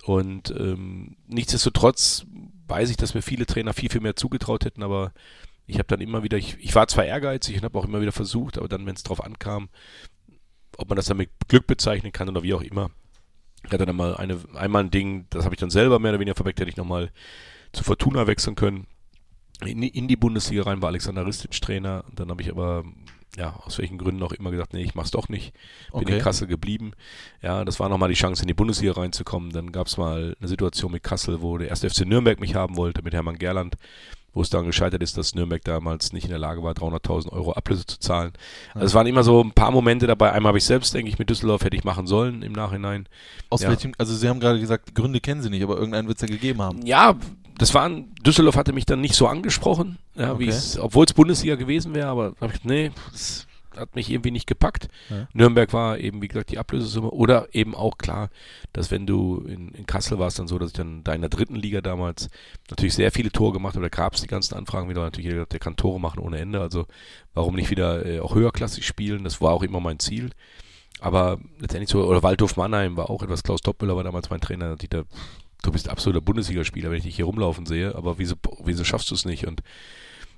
Und 0.06 0.52
ähm, 0.52 1.18
nichtsdestotrotz 1.28 2.26
weiß 2.68 2.90
ich, 2.90 2.98
dass 2.98 3.16
mir 3.16 3.22
viele 3.22 3.46
Trainer 3.46 3.74
viel, 3.74 3.90
viel 3.90 4.02
mehr 4.02 4.16
zugetraut 4.16 4.64
hätten, 4.64 4.84
aber 4.84 5.12
ich 5.68 5.78
habe 5.78 5.88
dann 5.88 6.02
immer 6.02 6.24
wieder, 6.24 6.38
ich, 6.38 6.58
ich 6.60 6.74
war 6.74 6.88
zwar 6.88 7.06
ehrgeizig 7.06 7.58
und 7.58 7.64
habe 7.64 7.78
auch 7.78 7.86
immer 7.86 8.02
wieder 8.02 8.12
versucht, 8.12 8.58
aber 8.58 8.68
dann, 8.68 8.86
wenn 8.86 8.96
es 8.96 9.04
drauf 9.04 9.24
ankam, 9.24 9.70
ob 10.78 10.88
man 10.88 10.96
das 10.96 11.06
dann 11.06 11.18
mit 11.18 11.30
Glück 11.48 11.68
bezeichnen 11.68 12.12
kann 12.12 12.30
oder 12.30 12.44
wie 12.44 12.54
auch 12.54 12.62
immer, 12.62 12.90
ich 13.66 13.72
hatte 13.72 13.86
dann 13.86 13.96
mal 13.96 14.16
eine, 14.16 14.40
einmal 14.56 14.84
ein 14.84 14.92
Ding, 14.92 15.28
das 15.30 15.44
habe 15.44 15.54
ich 15.54 15.60
dann 15.60 15.70
selber 15.70 16.00
mehr 16.00 16.12
oder 16.12 16.20
weniger 16.20 16.36
verweckt, 16.36 16.60
hätte 16.60 16.70
ich 16.70 16.78
nochmal 16.78 17.12
zu 17.74 17.84
Fortuna 17.84 18.26
wechseln 18.26 18.56
können. 18.56 18.88
In, 19.66 19.84
in 19.84 20.08
die 20.08 20.16
Bundesliga 20.16 20.64
rein 20.64 20.82
war 20.82 20.90
Alexander 20.90 21.26
Ristic 21.26 21.52
Trainer. 21.52 22.04
Dann 22.16 22.30
habe 22.30 22.42
ich 22.42 22.50
aber, 22.50 22.84
ja, 23.38 23.56
aus 23.66 23.78
welchen 23.78 23.98
Gründen 23.98 24.24
auch 24.24 24.32
immer 24.32 24.52
gesagt, 24.52 24.74
nee, 24.74 24.84
ich 24.84 24.96
mach's 24.96 25.12
doch 25.12 25.28
nicht. 25.30 25.54
Bin 25.92 26.02
Okay. 26.04 26.18
in 26.18 26.24
Kassel 26.24 26.48
geblieben. 26.48 26.94
Ja, 27.42 27.66
das 27.66 27.80
war 27.80 27.90
nochmal 27.90 28.10
die 28.10 28.16
Chance, 28.16 28.44
in 28.44 28.48
die 28.48 28.54
Bundesliga 28.54 28.94
reinzukommen. 28.94 29.52
Dann 29.52 29.72
gab 29.72 29.88
es 29.88 29.98
mal 29.98 30.36
eine 30.40 30.48
Situation 30.48 30.92
mit 30.94 31.04
Kassel, 31.04 31.42
wo 31.42 31.58
der 31.58 31.68
erste 31.70 31.90
FC 31.90 32.06
Nürnberg 32.06 32.40
mich 32.40 32.56
haben 32.56 32.78
wollte, 32.78 33.02
mit 33.02 33.14
Hermann 33.14 33.38
Gerland, 33.38 33.76
wo 34.34 34.42
es 34.42 34.50
dann 34.50 34.66
gescheitert 34.66 35.04
ist, 35.04 35.18
dass 35.18 35.36
Nürnberg 35.36 35.62
damals 35.66 36.14
nicht 36.14 36.24
in 36.24 36.30
der 36.30 36.40
Lage 36.40 36.64
war, 36.64 36.74
300.000 36.74 37.30
Euro 37.34 37.52
Ablöse 37.54 37.86
zu 37.86 38.00
zahlen. 38.00 38.32
Also 38.74 38.86
es 38.86 38.94
waren 38.94 39.08
immer 39.08 39.24
so 39.24 39.44
ein 39.44 39.52
paar 39.52 39.72
Momente 39.72 40.08
dabei. 40.08 40.32
Einmal 40.32 40.52
habe 40.52 40.58
ich 40.60 40.66
selbst, 40.66 40.94
denke 40.94 41.10
ich, 41.12 41.20
mit 41.20 41.30
Düsseldorf 41.30 41.64
hätte 41.66 41.76
ich 41.76 41.84
machen 41.84 42.08
sollen 42.08 42.44
im 42.44 42.54
Nachhinein. 42.54 43.08
Aus 43.50 43.62
Ja. 43.64 43.70
welchem, 43.70 43.92
also 43.98 44.16
Sie 44.16 44.30
haben 44.30 44.40
gerade 44.40 44.60
gesagt, 44.60 44.96
Gründe 44.96 45.20
kennen 45.20 45.42
Sie 45.42 45.50
nicht, 45.50 45.64
aber 45.64 45.76
irgendeinen 45.78 46.08
wird 46.08 46.22
es 46.22 46.22
ja 46.22 46.34
gegeben 46.34 46.62
haben. 46.62 46.86
Ja, 46.86 47.16
das 47.60 47.74
waren, 47.76 48.16
Düsseldorf 48.26 48.56
hatte 48.56 48.74
mich 48.74 48.86
dann 48.86 49.02
nicht 49.02 49.14
so 49.14 49.28
angesprochen, 49.28 50.00
ja, 50.16 50.32
Okay. 50.34 50.52
obwohl 50.80 51.06
es 51.06 51.14
Bundesliga 51.14 51.56
gewesen 51.56 51.94
wäre, 51.94 52.08
aber 52.08 52.34
hab 52.42 52.54
ich, 52.54 52.64
nee, 52.64 52.92
das 53.12 53.46
hat 53.78 53.96
mich 53.96 54.10
irgendwie 54.10 54.32
nicht 54.32 54.48
gepackt. 54.48 54.88
Ja. 55.10 55.28
Nürnberg 55.34 55.72
war 55.72 56.00
eben, 56.00 56.22
wie 56.22 56.28
gesagt, 56.28 56.50
die 56.50 56.58
Ablösesumme. 56.58 57.12
Oder 57.12 57.48
eben 57.54 57.76
auch 57.76 57.98
klar, 57.98 58.30
dass 58.74 58.92
wenn 58.92 59.06
du 59.06 59.38
in, 59.48 59.70
in 59.70 59.86
Kassel 59.86 60.20
warst, 60.20 60.40
dann 60.40 60.48
so, 60.48 60.58
dass 60.58 60.72
ich 60.72 60.74
dann 60.74 61.04
da 61.04 61.14
in 61.14 61.22
der 61.22 61.30
dritten 61.30 61.56
Liga 61.56 61.80
damals 61.80 62.30
natürlich 62.70 62.96
sehr 62.96 63.12
viele 63.12 63.32
Tore 63.32 63.54
gemacht 63.54 63.76
habe. 63.76 63.88
Da 63.88 63.96
gab 63.96 64.16
es 64.16 64.22
die 64.22 64.28
ganzen 64.28 64.56
Anfragen 64.56 64.90
wieder. 64.90 65.02
Natürlich, 65.02 65.32
jeder, 65.32 65.46
der 65.46 65.60
kann 65.60 65.76
Tore 65.78 66.00
machen 66.00 66.20
ohne 66.20 66.40
Ende. 66.40 66.60
Also 66.60 66.88
warum 67.34 67.56
nicht 67.56 67.70
wieder 67.70 68.06
äh, 68.06 68.20
auch 68.20 68.36
höherklassig 68.36 68.86
spielen? 68.86 69.24
Das 69.24 69.40
war 69.40 69.54
auch 69.54 69.64
immer 69.64 69.80
mein 69.80 70.00
Ziel. 70.00 70.32
Aber 71.00 71.40
letztendlich 71.60 71.90
so, 71.90 72.04
oder 72.04 72.24
Waldhof 72.24 72.58
Mannheim 72.58 72.98
war 72.98 73.10
auch 73.10 73.24
etwas, 73.24 73.44
Klaus 73.44 73.62
Doppmüller 73.62 73.96
war 73.96 74.04
damals 74.04 74.30
mein 74.30 74.42
Trainer, 74.42 74.76
die 74.76 74.90
da, 74.90 75.04
du 75.62 75.72
bist 75.72 75.90
absoluter 75.90 76.22
Bundesligaspieler, 76.22 76.90
wenn 76.90 76.98
ich 76.98 77.04
dich 77.04 77.16
hier 77.16 77.26
rumlaufen 77.26 77.66
sehe, 77.66 77.96
aber 77.96 78.18
wieso, 78.18 78.36
wieso 78.64 78.84
schaffst 78.84 79.12
du 79.12 79.16
es 79.16 79.26
nicht? 79.26 79.48
Und 79.48 79.62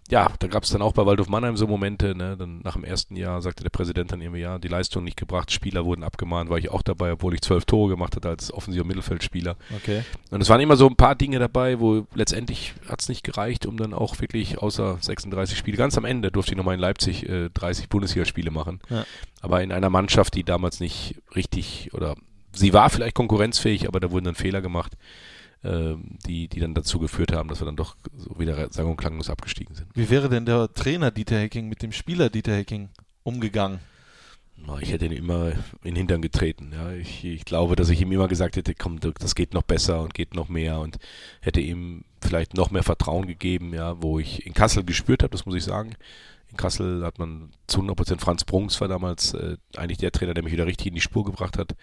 ja, 0.09 0.29
da 0.39 0.47
gab 0.47 0.63
es 0.63 0.71
dann 0.71 0.81
auch 0.81 0.91
bei 0.91 1.05
Waldhof 1.05 1.29
Mannheim 1.29 1.55
so 1.55 1.67
Momente, 1.67 2.15
ne, 2.15 2.35
dann 2.35 2.59
nach 2.63 2.73
dem 2.73 2.83
ersten 2.83 3.15
Jahr 3.15 3.41
sagte 3.41 3.63
der 3.63 3.69
Präsident 3.69 4.11
dann 4.11 4.19
irgendwie, 4.19 4.41
ja, 4.41 4.57
die 4.57 4.67
Leistung 4.67 5.05
nicht 5.05 5.15
gebracht, 5.15 5.51
Spieler 5.51 5.85
wurden 5.85 6.03
abgemahnt, 6.03 6.49
war 6.49 6.57
ich 6.57 6.69
auch 6.69 6.81
dabei, 6.81 7.13
obwohl 7.13 7.33
ich 7.33 7.41
zwölf 7.41 7.63
Tore 7.65 7.91
gemacht 7.91 8.15
hatte 8.15 8.27
als 8.27 8.51
offensiver 8.51 8.83
Mittelfeldspieler. 8.83 9.55
Okay. 9.73 10.03
Und 10.31 10.41
es 10.41 10.49
waren 10.49 10.59
immer 10.59 10.75
so 10.75 10.87
ein 10.87 10.97
paar 10.97 11.15
Dinge 11.15 11.39
dabei, 11.39 11.79
wo 11.79 12.07
letztendlich 12.13 12.73
hat 12.89 13.01
es 13.01 13.07
nicht 13.07 13.23
gereicht, 13.23 13.65
um 13.65 13.77
dann 13.77 13.93
auch 13.93 14.19
wirklich 14.19 14.57
außer 14.57 14.97
36 14.99 15.57
Spiele, 15.57 15.77
ganz 15.77 15.97
am 15.97 16.03
Ende 16.03 16.29
durfte 16.29 16.51
ich 16.51 16.57
nochmal 16.57 16.75
in 16.75 16.81
Leipzig 16.81 17.29
äh, 17.29 17.49
30 17.49 17.87
Bundesligaspiele 17.87 18.51
machen. 18.51 18.81
Ja. 18.89 19.05
Aber 19.39 19.63
in 19.63 19.71
einer 19.71 19.89
Mannschaft, 19.89 20.35
die 20.35 20.43
damals 20.43 20.81
nicht 20.81 21.15
richtig 21.35 21.93
oder 21.93 22.15
sie 22.53 22.73
war 22.73 22.89
vielleicht 22.89 23.15
konkurrenzfähig, 23.15 23.87
aber 23.87 23.99
da 23.99 24.11
wurden 24.11 24.25
dann 24.25 24.35
Fehler 24.35 24.61
gemacht, 24.61 24.97
äh, 25.63 25.95
die, 26.25 26.47
die 26.47 26.59
dann 26.59 26.73
dazu 26.73 26.99
geführt 26.99 27.31
haben, 27.31 27.49
dass 27.49 27.61
wir 27.61 27.65
dann 27.65 27.75
doch 27.75 27.95
so 28.15 28.39
wieder 28.39 28.71
sang- 28.71 28.89
und 28.89 28.97
klanglos 28.97 29.29
abgestiegen 29.29 29.75
sind. 29.75 29.87
Wie 29.93 30.09
wäre 30.09 30.29
denn 30.29 30.45
der 30.45 30.73
Trainer 30.73 31.11
Dieter 31.11 31.39
Hecking 31.39 31.69
mit 31.69 31.81
dem 31.81 31.91
Spieler 31.91 32.29
Dieter 32.29 32.55
Hecking 32.55 32.89
umgegangen? 33.23 33.79
Ich 34.81 34.91
hätte 34.91 35.05
ihn 35.05 35.11
immer 35.11 35.53
in 35.83 35.93
den 35.93 35.95
Hintern 35.95 36.21
getreten. 36.21 36.71
Ja. 36.73 36.91
Ich, 36.93 37.25
ich 37.25 37.45
glaube, 37.45 37.75
dass 37.75 37.89
ich 37.89 37.99
ihm 37.99 38.11
immer 38.11 38.27
gesagt 38.27 38.57
hätte, 38.57 38.75
komm, 38.75 38.99
das 38.99 39.33
geht 39.33 39.55
noch 39.55 39.63
besser 39.63 40.01
und 40.01 40.13
geht 40.13 40.35
noch 40.35 40.49
mehr 40.49 40.79
und 40.79 40.97
hätte 41.41 41.61
ihm 41.61 42.05
vielleicht 42.21 42.53
noch 42.53 42.69
mehr 42.69 42.83
Vertrauen 42.83 43.25
gegeben, 43.25 43.73
ja, 43.73 44.01
wo 44.01 44.19
ich 44.19 44.45
in 44.45 44.53
Kassel 44.53 44.83
gespürt 44.83 45.23
habe, 45.23 45.31
das 45.31 45.47
muss 45.47 45.55
ich 45.55 45.63
sagen. 45.63 45.95
In 46.51 46.57
Kassel 46.57 47.03
hat 47.03 47.17
man 47.17 47.49
zu 47.65 47.81
100% 47.81 48.19
Franz 48.19 48.43
Brunks 48.43 48.79
war 48.81 48.87
damals 48.87 49.33
äh, 49.33 49.57
eigentlich 49.75 49.97
der 49.97 50.11
Trainer, 50.11 50.33
der 50.33 50.43
mich 50.43 50.53
wieder 50.53 50.67
richtig 50.67 50.87
in 50.87 50.95
die 50.95 51.01
Spur 51.01 51.23
gebracht 51.23 51.57
hat 51.57 51.75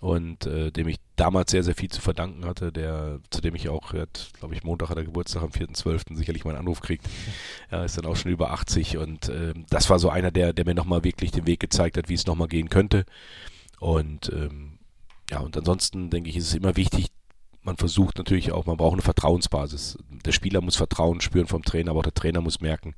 und 0.00 0.46
äh, 0.46 0.70
dem 0.70 0.88
ich 0.88 0.98
damals 1.16 1.50
sehr, 1.50 1.64
sehr 1.64 1.74
viel 1.74 1.90
zu 1.90 2.00
verdanken 2.00 2.44
hatte, 2.44 2.72
der, 2.72 3.20
zu 3.30 3.40
dem 3.40 3.54
ich 3.54 3.68
auch, 3.68 3.90
glaube 3.90 4.54
ich, 4.54 4.62
Montag 4.62 4.90
hat 4.90 4.96
er 4.96 5.04
Geburtstag, 5.04 5.42
am 5.42 5.50
4.12. 5.50 6.16
sicherlich 6.16 6.44
mal 6.44 6.52
einen 6.52 6.60
Anruf 6.60 6.80
kriegt. 6.80 7.06
Er 7.70 7.84
ist 7.84 7.98
dann 7.98 8.06
auch 8.06 8.16
schon 8.16 8.32
über 8.32 8.50
80 8.50 8.96
und 8.96 9.28
äh, 9.28 9.52
das 9.68 9.90
war 9.90 9.98
so 9.98 10.08
einer, 10.08 10.30
der, 10.30 10.52
der 10.52 10.64
mir 10.64 10.74
nochmal 10.74 11.04
wirklich 11.04 11.32
den 11.32 11.46
Weg 11.46 11.60
gezeigt 11.60 11.98
hat, 11.98 12.08
wie 12.08 12.14
es 12.14 12.26
nochmal 12.26 12.48
gehen 12.48 12.70
könnte. 12.70 13.04
Und 13.78 14.32
ähm, 14.32 14.78
ja, 15.30 15.40
und 15.40 15.56
ansonsten 15.56 16.08
denke 16.08 16.30
ich, 16.30 16.36
ist 16.36 16.48
es 16.48 16.54
immer 16.54 16.76
wichtig, 16.76 17.08
man 17.62 17.76
versucht 17.76 18.16
natürlich 18.16 18.52
auch, 18.52 18.64
man 18.64 18.78
braucht 18.78 18.94
eine 18.94 19.02
Vertrauensbasis. 19.02 19.98
Der 20.24 20.32
Spieler 20.32 20.62
muss 20.62 20.76
Vertrauen 20.76 21.20
spüren 21.20 21.46
vom 21.46 21.62
Trainer, 21.62 21.90
aber 21.90 22.00
auch 22.00 22.04
der 22.04 22.14
Trainer 22.14 22.40
muss 22.40 22.60
merken, 22.60 22.94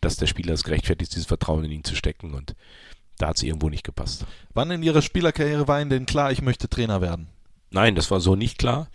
dass 0.00 0.16
der 0.16 0.26
Spieler 0.26 0.54
es 0.54 0.62
gerechtfertigt 0.62 1.10
ist, 1.10 1.16
dieses 1.16 1.26
Vertrauen 1.26 1.64
in 1.64 1.72
ihn 1.72 1.84
zu 1.84 1.96
stecken. 1.96 2.32
Und 2.34 2.54
da 3.18 3.28
hat 3.28 3.36
es 3.36 3.42
irgendwo 3.42 3.68
nicht 3.68 3.84
gepasst. 3.84 4.26
Wann 4.52 4.70
in 4.70 4.82
Ihrer 4.82 5.02
Spielerkarriere 5.02 5.68
war 5.68 5.80
Ihnen 5.80 5.90
denn 5.90 6.06
klar, 6.06 6.32
ich 6.32 6.42
möchte 6.42 6.68
Trainer 6.68 7.00
werden? 7.00 7.28
Nein, 7.70 7.94
das 7.94 8.10
war 8.10 8.20
so 8.20 8.36
nicht 8.36 8.58
klar. 8.58 8.88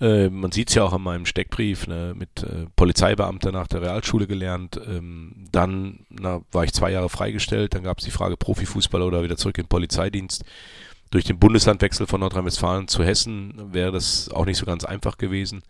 Äh, 0.00 0.28
man 0.28 0.52
sieht 0.52 0.68
es 0.68 0.74
ja 0.74 0.84
auch 0.84 0.92
an 0.92 1.02
meinem 1.02 1.24
Steckbrief, 1.24 1.86
ne, 1.86 2.14
mit 2.14 2.42
äh, 2.42 2.66
Polizeibeamter 2.76 3.50
nach 3.52 3.66
der 3.66 3.82
Realschule 3.82 4.26
gelernt. 4.26 4.78
Ähm, 4.86 5.46
dann 5.52 6.06
na, 6.10 6.42
war 6.52 6.64
ich 6.64 6.72
zwei 6.72 6.90
Jahre 6.90 7.08
freigestellt. 7.08 7.74
Dann 7.74 7.82
gab 7.82 7.98
es 7.98 8.04
die 8.04 8.10
Frage 8.10 8.36
Profifußballer 8.36 9.06
oder 9.06 9.22
wieder 9.22 9.36
zurück 9.36 9.58
in 9.58 9.64
den 9.64 9.68
Polizeidienst. 9.68 10.44
Durch 11.10 11.24
den 11.24 11.38
Bundeslandwechsel 11.38 12.06
von 12.06 12.20
Nordrhein-Westfalen 12.20 12.88
zu 12.88 13.04
Hessen 13.04 13.72
wäre 13.72 13.92
das 13.92 14.28
auch 14.28 14.44
nicht 14.44 14.58
so 14.58 14.66
ganz 14.66 14.84
einfach 14.84 15.18
gewesen. 15.18 15.62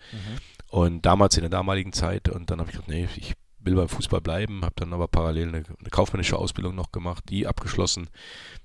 Und 0.69 1.05
damals 1.05 1.37
in 1.37 1.43
der 1.43 1.51
damaligen 1.51 1.93
Zeit. 1.93 2.29
Und 2.29 2.51
dann 2.51 2.59
habe 2.59 2.71
ich 2.71 2.77
gedacht, 2.77 2.89
nee, 2.89 3.07
ich 3.17 3.35
will 3.67 3.75
beim 3.75 3.89
Fußball 3.89 4.21
bleiben, 4.21 4.65
habe 4.65 4.75
dann 4.77 4.93
aber 4.93 5.09
parallel 5.09 5.49
eine, 5.49 5.59
eine 5.59 5.91
kaufmännische 5.91 6.39
Ausbildung 6.39 6.75
noch 6.75 6.93
gemacht, 6.93 7.25
die 7.29 7.47
abgeschlossen. 7.47 8.09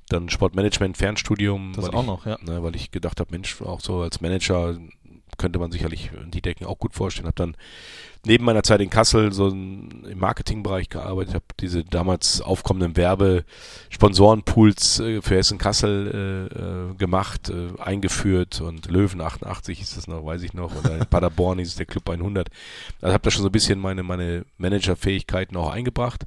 Dann 0.08 0.30
Sportmanagement, 0.30 0.98
Fernstudium. 0.98 1.74
Das 1.76 1.90
auch 1.90 2.02
ich, 2.02 2.08
noch, 2.08 2.26
ja. 2.26 2.38
Ne, 2.42 2.64
weil 2.64 2.76
ich 2.76 2.92
gedacht 2.92 3.20
habe, 3.20 3.32
Mensch, 3.32 3.62
auch 3.62 3.82
so 3.82 4.02
als 4.02 4.22
Manager 4.22 4.78
könnte 5.42 5.60
man 5.60 5.72
sicherlich 5.72 6.12
die 6.28 6.42
Decken 6.42 6.66
auch 6.66 6.78
gut 6.78 6.94
vorstellen. 6.94 7.28
Habe 7.28 7.36
dann 7.36 7.56
neben 8.26 8.46
meiner 8.46 8.64
Zeit 8.64 8.82
in 8.82 8.90
Kassel 8.90 9.34
so 9.34 9.50
im 9.50 9.90
Marketingbereich 10.16 10.90
gearbeitet, 10.90 11.34
habe 11.34 11.46
diese 11.60 11.84
damals 11.84 12.42
aufkommenden 12.42 12.96
Werbe-Sponsorenpools 12.96 15.00
äh, 15.00 15.22
für 15.22 15.36
Hessen 15.36 15.58
Kassel 15.58 16.12
äh, 16.14 16.92
äh, 16.92 16.96
gemacht, 16.96 17.50
äh, 17.50 17.82
eingeführt 17.82 18.62
und 18.62 18.90
Löwen 18.90 19.22
88 19.22 19.82
ist 19.82 19.98
das 19.98 20.08
noch, 20.08 20.26
weiß 20.26 20.44
ich 20.44 20.54
noch, 20.54 20.76
oder 20.76 20.98
in 20.98 21.06
Paderborn 21.08 21.60
ist 21.60 21.80
der 21.80 21.86
Club 21.86 22.10
100. 22.10 22.50
Also 23.02 23.14
habe 23.14 23.24
da 23.24 23.32
schon 23.32 23.44
so 23.44 23.50
ein 23.50 23.54
bisschen 23.54 23.80
meine, 23.80 24.04
meine 24.04 24.46
Managerfähigkeiten 24.58 25.58
auch 25.58 25.72
eingebracht. 25.72 26.26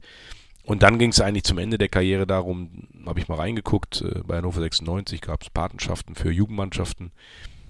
Und 0.64 0.83
dann 0.83 0.98
ging 0.98 1.11
es 1.11 1.20
eigentlich 1.20 1.44
zum 1.44 1.59
Ende 1.59 1.77
der 1.77 1.90
Karriere 1.90 2.27
darum, 2.27 2.88
habe 3.05 3.20
ich 3.20 3.29
mal 3.29 3.37
reingeguckt, 3.37 4.00
äh, 4.00 4.20
bei 4.27 4.38
Hannover 4.38 4.61
96 4.61 5.20
gab 5.20 5.42
es 5.42 5.50
Patenschaften 5.50 6.14
für 6.14 6.33
Jugendmannschaften. 6.33 7.12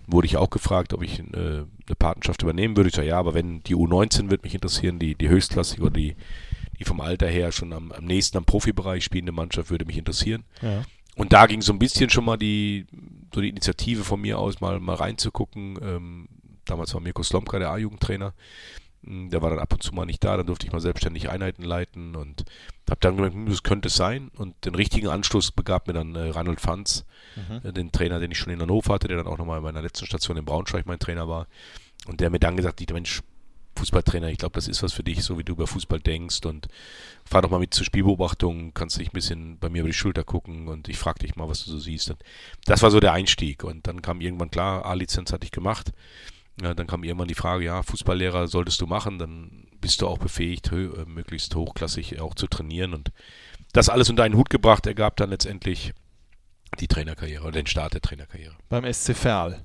Wurde 0.07 0.27
ich 0.27 0.37
auch 0.37 0.51
gefragt, 0.51 0.93
ob 0.93 1.03
ich 1.03 1.19
äh, 1.19 1.25
eine 1.33 1.67
Patenschaft 1.99 2.43
übernehmen 2.43 2.77
würde. 2.77 2.91
Ich 2.91 2.95
sage, 2.97 3.09
ja, 3.09 3.19
aber 3.19 3.35
wenn 3.35 3.63
die 3.63 3.75
U19 3.75 4.31
wird 4.31 4.43
mich 4.43 4.55
interessieren, 4.55 4.99
die, 4.99 5.15
die 5.15 5.29
höchstklassige 5.29 5.83
oder 5.83 5.93
die, 5.93 6.17
die 6.79 6.85
vom 6.85 7.01
Alter 7.01 7.27
her 7.27 7.53
schon 7.53 7.73
am, 7.73 7.93
am 7.93 8.05
nächsten 8.05 8.37
am 8.37 8.45
Profibereich 8.45 9.05
spielende 9.05 9.33
Mannschaft 9.33 9.71
würde 9.71 9.85
mich 9.87 9.97
interessieren. 9.97 10.45
Ja. 10.61 10.83
Und 11.17 11.33
da 11.33 11.47
ging 11.47 11.63
so 11.63 11.73
ein 11.73 11.79
bisschen 11.79 12.11
schon 12.11 12.25
mal 12.25 12.37
die, 12.37 12.87
so 13.35 13.41
die 13.41 13.49
Initiative 13.49 14.05
von 14.05 14.21
mir 14.21 14.39
aus, 14.39 14.61
mal, 14.61 14.81
mal 14.81 14.97
reinzugucken. 14.97 15.79
Ähm, 15.81 16.29
damals 16.65 16.93
war 16.93 17.01
Mirko 17.01 17.23
Slomka 17.23 17.59
der 17.59 17.71
A-Jugendtrainer. 17.71 18.35
Mm, 19.07 19.31
Der 19.31 19.43
war 19.43 19.51
dann 19.51 19.59
ab 19.59 19.73
und 19.73 19.83
zu 19.83 19.95
mal 19.95 20.07
nicht 20.07 20.23
da, 20.25 20.37
dann 20.37 20.47
durfte 20.47 20.67
ich 20.67 20.73
mal 20.73 20.81
selbstständig 20.81 21.31
Einheiten 21.31 21.63
leiten 21.63 22.17
und 22.17 22.45
habe 22.91 23.01
dann 23.01 23.17
gemerkt, 23.17 23.35
hm, 23.35 23.47
das 23.49 23.63
könnte 23.63 23.89
es 23.89 23.97
sein. 23.97 24.31
Und 24.37 24.65
den 24.65 24.75
richtigen 24.75 25.09
Anstoß 25.09 25.53
begab 25.53 25.87
mir 25.87 25.95
dann 25.95 26.15
äh, 26.15 26.31
Reinhold 26.31 26.61
Fanz, 26.61 27.05
Mhm. 27.37 27.61
äh, 27.69 27.73
den 27.73 27.91
Trainer, 27.93 28.21
den 28.21 28.31
ich 28.31 28.39
schon 28.39 28.53
in 28.53 28.61
Hannover 28.61 28.95
hatte, 28.95 29.09
der 29.09 29.17
dann 29.17 29.27
auch 29.27 29.39
nochmal 29.39 29.59
in 29.59 29.65
meiner 29.65 29.83
letzten 29.83 30.07
Station 30.07 30.37
in 30.37 30.45
Braunschweig 30.45 30.87
mein 30.87 30.99
Trainer 30.99 31.29
war. 31.29 31.47
Und 32.07 32.21
der 32.21 32.31
mir 32.31 32.39
dann 32.39 32.57
gesagt 32.57 32.81
hat, 32.81 32.93
Mensch, 32.93 33.23
Fußballtrainer, 33.77 34.29
ich 34.29 34.39
glaube, 34.39 34.55
das 34.55 34.69
ist 34.69 34.85
was 34.85 34.93
für 34.93 35.03
dich, 35.03 35.25
so 35.25 35.37
wie 35.37 35.43
du 35.43 35.55
über 35.55 35.67
Fußball 35.67 35.99
denkst 35.99 36.47
und 36.47 36.69
fahr 37.25 37.43
doch 37.43 37.51
mal 37.51 37.59
mit 37.59 37.75
zur 37.75 37.85
Spielbeobachtung, 37.85 38.73
kannst 38.73 38.99
dich 39.01 39.09
ein 39.09 39.13
bisschen 39.15 39.59
bei 39.59 39.69
mir 39.69 39.81
über 39.81 39.89
die 39.89 39.95
Schulter 39.95 40.23
gucken 40.23 40.69
und 40.69 40.89
ich 40.89 40.97
frage 40.97 41.19
dich 41.21 41.35
mal, 41.35 41.49
was 41.49 41.65
du 41.65 41.71
so 41.73 41.79
siehst. 41.81 42.11
Und 42.11 42.23
das 42.67 42.83
war 42.83 42.93
so 42.93 43.01
der 43.01 43.13
Einstieg 43.13 43.65
und 43.65 43.89
dann 43.89 44.01
kam 44.01 44.21
irgendwann 44.21 44.51
klar, 44.53 44.85
A-Lizenz 44.87 45.33
hatte 45.33 45.45
ich 45.45 45.51
gemacht. 45.51 45.91
Ja, 46.63 46.75
dann 46.75 46.87
kam 46.87 47.03
irgendwann 47.03 47.29
die 47.29 47.35
Frage, 47.35 47.65
ja, 47.65 47.83
Fußballlehrer 47.83 48.47
solltest 48.47 48.81
du 48.81 48.87
machen, 48.87 49.19
dann 49.19 49.67
bist 49.81 50.01
du 50.01 50.07
auch 50.07 50.19
befähigt, 50.19 50.71
hö 50.71 50.93
äh, 50.95 51.05
möglichst 51.05 51.55
hochklassig 51.55 52.21
auch 52.21 52.35
zu 52.35 52.47
trainieren 52.47 52.95
und 52.95 53.11
das 53.73 53.89
alles 53.89 54.09
unter 54.09 54.23
einen 54.23 54.37
Hut 54.37 54.51
gebracht, 54.51 54.87
ergab 54.87 55.17
dann 55.17 55.31
letztendlich 55.31 55.93
die 56.79 56.89
Trainerkarriere 56.89 57.43
oder 57.43 57.53
den 57.53 57.67
Start 57.67 57.95
der 57.95 58.01
Trainerkarriere. 58.01 58.55
Beim 58.69 58.91
SC 58.91 59.15
Verl. 59.15 59.65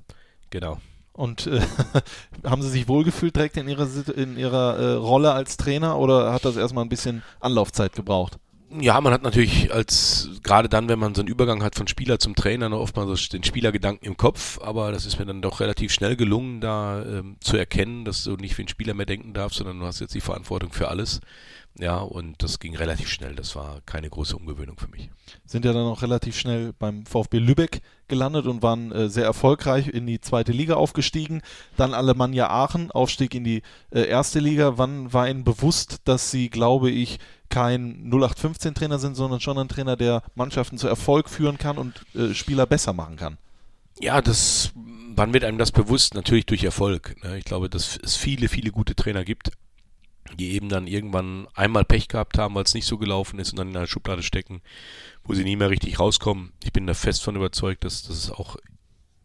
Genau. 0.50 0.80
Und 1.14 1.48
äh, 1.48 1.62
haben 2.44 2.62
Sie 2.62 2.70
sich 2.70 2.88
wohlgefühlt 2.88 3.36
direkt 3.36 3.58
in 3.58 3.68
Ihrer, 3.68 3.88
in 4.16 4.38
Ihrer 4.38 4.78
äh, 4.78 4.94
Rolle 4.94 5.34
als 5.34 5.58
Trainer 5.58 5.98
oder 6.00 6.34
hat 6.34 6.46
das 6.46 6.56
erstmal 6.56 6.86
ein 6.86 6.90
bisschen 6.90 7.24
Anlaufzeit 7.40 7.94
gebraucht? 7.94 8.40
Ja, 8.72 9.02
man 9.02 9.14
hat 9.14 9.24
natürlich 9.24 9.74
als, 9.74 10.30
gerade 10.44 10.70
dann, 10.70 10.90
wenn 10.90 11.00
man 11.00 11.16
so 11.16 11.22
einen 11.22 11.28
Übergang 11.28 11.64
hat 11.64 11.76
von 11.76 11.88
Spieler 11.88 12.20
zum 12.20 12.36
Trainer, 12.36 12.70
noch 12.70 12.80
oft 12.80 12.96
mal 12.96 13.08
so 13.08 13.16
den 13.32 13.44
Spielergedanken 13.44 14.06
im 14.06 14.16
Kopf, 14.16 14.60
aber 14.62 14.92
das 14.92 15.08
ist 15.08 15.18
mir 15.18 15.26
dann 15.26 15.42
doch 15.42 15.60
relativ 15.60 15.92
schnell 15.92 16.16
gelungen, 16.16 16.62
da 16.62 17.04
ähm, 17.04 17.38
zu 17.40 17.58
erkennen, 17.58 18.06
dass 18.06 18.24
du 18.24 18.36
nicht 18.36 18.56
wie 18.60 18.64
ein 18.64 18.68
Spieler 18.68 18.94
mehr 18.94 19.08
denken 19.08 19.34
darfst, 19.34 19.58
sondern 19.58 19.80
du 19.80 19.86
hast 19.86 20.02
jetzt 20.02 20.14
die 20.14 20.22
Verantwortung 20.22 20.72
für 20.72 20.88
alles. 20.88 21.20
Ja, 21.78 22.00
und 22.00 22.44
das 22.44 22.60
ging 22.60 22.76
relativ 22.76 23.10
schnell. 23.10 23.36
Das 23.36 23.56
war 23.56 23.80
keine 23.86 24.10
große 24.10 24.36
Umgewöhnung 24.36 24.78
für 24.78 24.90
mich. 24.90 25.10
Sind 25.46 25.64
ja 25.64 25.72
dann 25.72 25.86
auch 25.86 26.02
relativ 26.02 26.38
schnell 26.38 26.74
beim 26.78 27.06
VfB 27.06 27.40
Lübeck 27.40 27.82
gelandet 28.10 28.48
und 28.48 28.62
waren 28.62 28.92
äh, 28.92 29.08
sehr 29.08 29.24
erfolgreich 29.24 29.88
in 29.88 30.06
die 30.06 30.20
zweite 30.20 30.52
Liga 30.52 30.76
aufgestiegen. 30.76 31.42
Dann 31.78 31.94
Alemannia 31.94 32.50
Aachen, 32.50 32.92
Aufstieg 32.92 33.34
in 33.34 33.46
die 33.46 33.62
äh, 33.92 34.02
erste 34.02 34.40
Liga. 34.40 34.78
Wann 34.78 35.14
war 35.14 35.30
Ihnen 35.30 35.46
bewusst, 35.46 36.02
dass 36.04 36.32
Sie, 36.32 36.50
glaube 36.50 36.90
ich, 36.90 37.18
kein 37.50 38.12
0815-Trainer 38.12 39.00
sind, 39.00 39.16
sondern 39.16 39.40
schon 39.40 39.58
ein 39.58 39.70
Trainer, 39.70 39.96
der 39.96 40.24
Mannschaften 40.36 40.78
zu 40.78 40.88
Erfolg 40.88 41.30
führen 41.30 41.58
kann 41.58 41.78
und 41.78 42.06
äh, 42.14 42.34
Spieler 42.34 42.66
besser 42.66 42.92
machen 42.92 43.16
kann? 43.16 43.38
Ja, 44.02 44.22
das, 44.22 44.72
wann 45.16 45.34
wird 45.34 45.46
einem 45.46 45.58
das 45.58 45.72
bewusst? 45.72 46.14
Natürlich 46.14 46.46
durch 46.46 46.64
Erfolg. 46.64 47.16
Ne? 47.24 47.38
Ich 47.38 47.46
glaube, 47.46 47.70
dass 47.70 47.98
es 48.04 48.16
viele, 48.16 48.50
viele 48.50 48.72
gute 48.72 48.96
Trainer 48.96 49.24
gibt, 49.24 49.52
die 50.38 50.52
eben 50.52 50.70
dann 50.70 50.88
irgendwann 50.88 51.48
einmal 51.54 51.86
Pech 51.86 52.08
gehabt 52.08 52.38
haben, 52.38 52.56
weil 52.56 52.64
es 52.64 52.74
nicht 52.74 52.86
so 52.86 52.98
gelaufen 52.98 53.40
ist 53.40 53.52
und 53.52 53.58
dann 53.58 53.70
in 53.70 53.78
einer 53.78 53.88
Schublade 53.88 54.24
stecken, 54.24 54.62
wo 55.24 55.34
sie 55.34 55.44
nie 55.44 55.56
mehr 55.56 55.70
richtig 55.70 56.00
rauskommen. 56.00 56.52
Ich 56.64 56.74
bin 56.74 56.88
da 56.88 56.94
fest 56.94 57.24
von 57.24 57.36
überzeugt, 57.36 57.84
dass, 57.84 58.04
dass 58.04 58.18
es 58.18 58.32
auch 58.32 58.58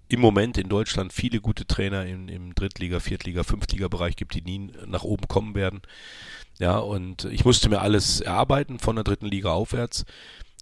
im 0.09 0.21
Moment 0.21 0.59
in 0.59 0.69
Deutschland 0.69 1.13
viele 1.13 1.41
gute 1.41 1.67
Trainer 1.67 2.07
im, 2.07 2.29
im 2.29 2.55
Drittliga-, 2.55 3.01
Viertliga-, 3.01 3.45
Fünftliga-Bereich 3.45 4.17
gibt, 4.17 4.35
die 4.35 4.43
nie 4.43 4.71
nach 4.87 5.03
oben 5.03 5.29
kommen 5.29 5.55
werden. 5.55 5.83
Ja, 6.59 6.79
und 6.79 7.25
ich 7.25 7.45
musste 7.45 7.69
mir 7.69 7.81
alles 7.81 8.21
erarbeiten 8.21 8.79
von 8.79 8.97
der 8.97 9.05
dritten 9.05 9.27
Liga 9.27 9.53
aufwärts. 9.53 10.05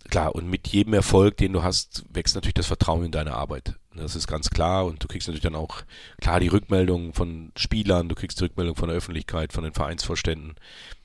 klar, 0.08 0.34
und 0.34 0.48
mit 0.48 0.68
jedem 0.68 0.94
Erfolg, 0.94 1.36
den 1.36 1.52
du 1.52 1.62
hast, 1.62 2.04
wächst 2.10 2.34
natürlich 2.34 2.54
das 2.54 2.66
Vertrauen 2.66 3.04
in 3.04 3.12
deine 3.12 3.34
Arbeit. 3.34 3.74
Das 3.94 4.16
ist 4.16 4.26
ganz 4.26 4.48
klar 4.48 4.86
und 4.86 5.02
du 5.02 5.08
kriegst 5.08 5.28
natürlich 5.28 5.42
dann 5.42 5.54
auch 5.54 5.82
klar 6.20 6.40
die 6.40 6.48
Rückmeldungen 6.48 7.12
von 7.12 7.52
Spielern, 7.56 8.08
du 8.08 8.14
kriegst 8.14 8.40
die 8.40 8.44
Rückmeldung 8.44 8.74
von 8.74 8.88
der 8.88 8.96
Öffentlichkeit, 8.96 9.52
von 9.52 9.64
den 9.64 9.74
Vereinsvorständen, 9.74 10.54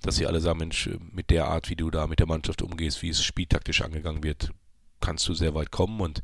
dass 0.02 0.16
sie 0.16 0.26
alle 0.26 0.40
sagen, 0.40 0.60
Mensch, 0.60 0.90
mit 1.12 1.30
der 1.30 1.48
Art, 1.48 1.70
wie 1.70 1.76
du 1.76 1.92
da 1.92 2.08
mit 2.08 2.20
der 2.20 2.28
Mannschaft 2.28 2.62
umgehst, 2.62 3.02
wie 3.02 3.10
es 3.10 3.24
spieltaktisch 3.24 3.82
angegangen 3.82 4.24
wird, 4.24 4.52
kannst 5.02 5.28
du 5.28 5.34
sehr 5.34 5.54
weit 5.54 5.72
kommen 5.72 6.00
und 6.00 6.24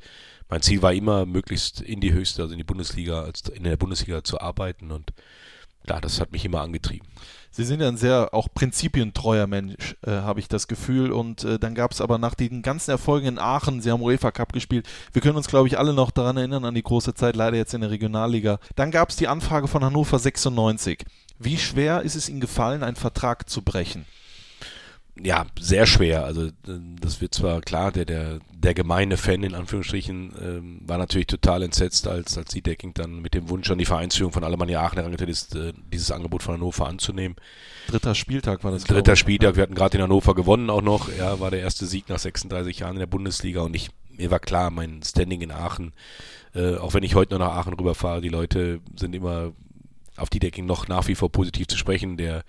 mein 0.49 0.61
Ziel 0.61 0.81
war 0.81 0.93
immer, 0.93 1.25
möglichst 1.25 1.81
in 1.81 1.99
die 1.99 2.13
höchste, 2.13 2.43
also 2.43 2.53
in 2.53 2.59
die 2.59 2.63
Bundesliga, 2.63 3.29
in 3.53 3.63
der 3.63 3.77
Bundesliga 3.77 4.23
zu 4.23 4.39
arbeiten 4.39 4.91
und 4.91 5.11
ja, 5.87 5.99
das 5.99 6.21
hat 6.21 6.31
mich 6.31 6.45
immer 6.45 6.61
angetrieben. 6.61 7.07
Sie 7.55 7.65
sind 7.65 7.81
ja 7.81 7.87
ein 7.87 7.97
sehr 7.97 8.33
auch 8.33 8.47
prinzipientreuer 8.51 9.45
Mensch, 9.45 9.95
äh, 10.01 10.09
habe 10.09 10.39
ich 10.39 10.47
das 10.47 10.67
Gefühl. 10.67 11.11
Und 11.11 11.43
äh, 11.43 11.59
dann 11.59 11.75
gab 11.75 11.91
es 11.91 12.01
aber 12.01 12.17
nach 12.17 12.33
den 12.33 12.63
ganzen 12.63 12.89
Erfolgen 12.89 13.27
in 13.27 13.37
Aachen, 13.39 13.79
Sie 13.79 13.91
haben 13.91 14.01
UEFA 14.01 14.31
Cup 14.31 14.53
gespielt. 14.53 14.89
Wir 15.11 15.21
können 15.21 15.37
uns, 15.37 15.47
glaube 15.47 15.67
ich, 15.67 15.77
alle 15.77 15.93
noch 15.93 16.09
daran 16.09 16.35
erinnern, 16.35 16.65
an 16.65 16.73
die 16.73 16.81
große 16.81 17.13
Zeit, 17.13 17.35
leider 17.35 17.55
jetzt 17.55 17.75
in 17.75 17.81
der 17.81 17.91
Regionalliga. 17.91 18.57
Dann 18.75 18.89
gab 18.89 19.09
es 19.09 19.17
die 19.17 19.27
Anfrage 19.27 19.67
von 19.67 19.83
Hannover 19.83 20.17
96. 20.17 21.05
Wie 21.37 21.59
schwer 21.59 22.01
ist 22.01 22.15
es 22.15 22.27
Ihnen 22.27 22.41
gefallen, 22.41 22.81
einen 22.81 22.95
Vertrag 22.95 23.47
zu 23.47 23.61
brechen? 23.61 24.07
Ja, 25.21 25.45
sehr 25.59 25.85
schwer. 25.85 26.25
Also 26.25 26.49
das 26.99 27.21
wird 27.21 27.35
zwar 27.35 27.61
klar, 27.61 27.91
der, 27.91 28.05
der, 28.05 28.39
der 28.51 28.73
gemeine 28.73 29.17
Fan 29.17 29.43
in 29.43 29.53
Anführungsstrichen 29.53 30.33
ähm, 30.41 30.81
war 30.85 30.97
natürlich 30.97 31.27
total 31.27 31.61
entsetzt, 31.61 32.07
als, 32.07 32.35
als 32.35 32.49
Decking 32.53 32.95
dann 32.95 33.21
mit 33.21 33.35
dem 33.35 33.49
Wunsch 33.49 33.69
an 33.69 33.77
die 33.77 33.85
Vereinsführung 33.85 34.33
von 34.33 34.43
Alemannia 34.43 34.81
Aachen 34.81 34.97
herangetreten 34.97 35.31
ist, 35.31 35.55
äh, 35.55 35.73
dieses 35.91 36.09
Angebot 36.09 36.41
von 36.41 36.55
Hannover 36.55 36.87
anzunehmen. 36.87 37.35
Dritter 37.87 38.15
Spieltag 38.15 38.63
war 38.63 38.71
das. 38.71 38.85
Dritter 38.85 39.15
Spieltag, 39.15 39.55
wir 39.55 39.63
hatten 39.63 39.75
gerade 39.75 39.97
in 39.97 40.03
Hannover 40.03 40.33
gewonnen 40.33 40.71
auch 40.71 40.81
noch, 40.81 41.15
ja, 41.15 41.39
war 41.39 41.51
der 41.51 41.59
erste 41.59 41.85
Sieg 41.85 42.09
nach 42.09 42.19
36 42.19 42.79
Jahren 42.79 42.93
in 42.93 42.99
der 42.99 43.05
Bundesliga 43.05 43.61
und 43.61 43.75
ich, 43.75 43.91
mir 44.09 44.31
war 44.31 44.39
klar, 44.39 44.71
mein 44.71 45.03
Standing 45.03 45.41
in 45.41 45.51
Aachen, 45.51 45.93
äh, 46.55 46.75
auch 46.77 46.95
wenn 46.95 47.03
ich 47.03 47.13
heute 47.13 47.33
noch 47.33 47.45
nach 47.45 47.55
Aachen 47.55 47.73
rüberfahre, 47.73 48.21
die 48.21 48.29
Leute 48.29 48.79
sind 48.95 49.13
immer 49.13 49.51
auf 50.17 50.29
die 50.29 50.39
Decking 50.39 50.65
noch 50.65 50.87
nach 50.87 51.07
wie 51.07 51.15
vor 51.15 51.31
positiv 51.31 51.67
zu 51.67 51.77
sprechen. 51.77 52.17
Der, 52.17 52.43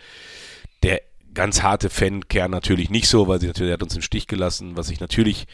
der 0.82 1.02
ganz 1.34 1.62
harte 1.62 1.90
Fankern 1.90 2.50
natürlich 2.50 2.90
nicht 2.90 3.08
so, 3.08 3.28
weil 3.28 3.40
sie 3.40 3.46
natürlich 3.46 3.72
hat 3.72 3.82
uns 3.82 3.96
im 3.96 4.02
Stich 4.02 4.26
gelassen, 4.26 4.76
was 4.76 4.90
ich 4.90 5.00
natürlich 5.00 5.46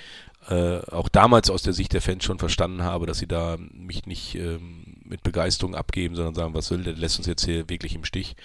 äh, 0.48 0.78
auch 0.90 1.08
damals 1.08 1.50
aus 1.50 1.62
der 1.62 1.72
Sicht 1.72 1.92
der 1.92 2.02
Fans 2.02 2.24
schon 2.24 2.38
verstanden 2.38 2.82
habe, 2.82 3.06
dass 3.06 3.18
sie 3.18 3.26
da 3.26 3.56
mich 3.58 4.06
nicht 4.06 4.34
ähm, 4.36 4.96
mit 5.04 5.22
Begeisterung 5.22 5.74
abgeben, 5.74 6.14
sondern 6.14 6.34
sagen, 6.34 6.54
was 6.54 6.66
soll 6.66 6.82
der, 6.82 6.94
lässt 6.94 7.18
uns 7.18 7.26
jetzt 7.26 7.44
hier 7.44 7.68
wirklich 7.68 7.94
im 7.94 8.04
Stich. 8.04 8.36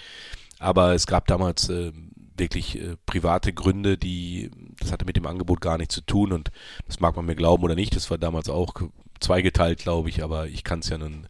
Aber 0.58 0.94
es 0.94 1.06
gab 1.06 1.26
damals 1.26 1.68
äh, 1.68 1.92
wirklich 2.36 2.80
äh, 2.80 2.96
private 3.06 3.52
Gründe, 3.52 3.96
die, 3.96 4.50
das 4.78 4.92
hatte 4.92 5.04
mit 5.04 5.16
dem 5.16 5.26
Angebot 5.26 5.60
gar 5.60 5.78
nichts 5.78 5.94
zu 5.94 6.02
tun 6.02 6.32
und 6.32 6.50
das 6.86 7.00
mag 7.00 7.16
man 7.16 7.26
mir 7.26 7.36
glauben 7.36 7.64
oder 7.64 7.74
nicht, 7.74 7.96
das 7.96 8.10
war 8.10 8.18
damals 8.18 8.48
auch 8.48 8.74
zweigeteilt, 9.20 9.78
glaube 9.78 10.08
ich, 10.08 10.22
aber 10.22 10.48
ich 10.48 10.64
kann 10.64 10.80
es 10.80 10.88
ja 10.88 10.98
nun 10.98 11.28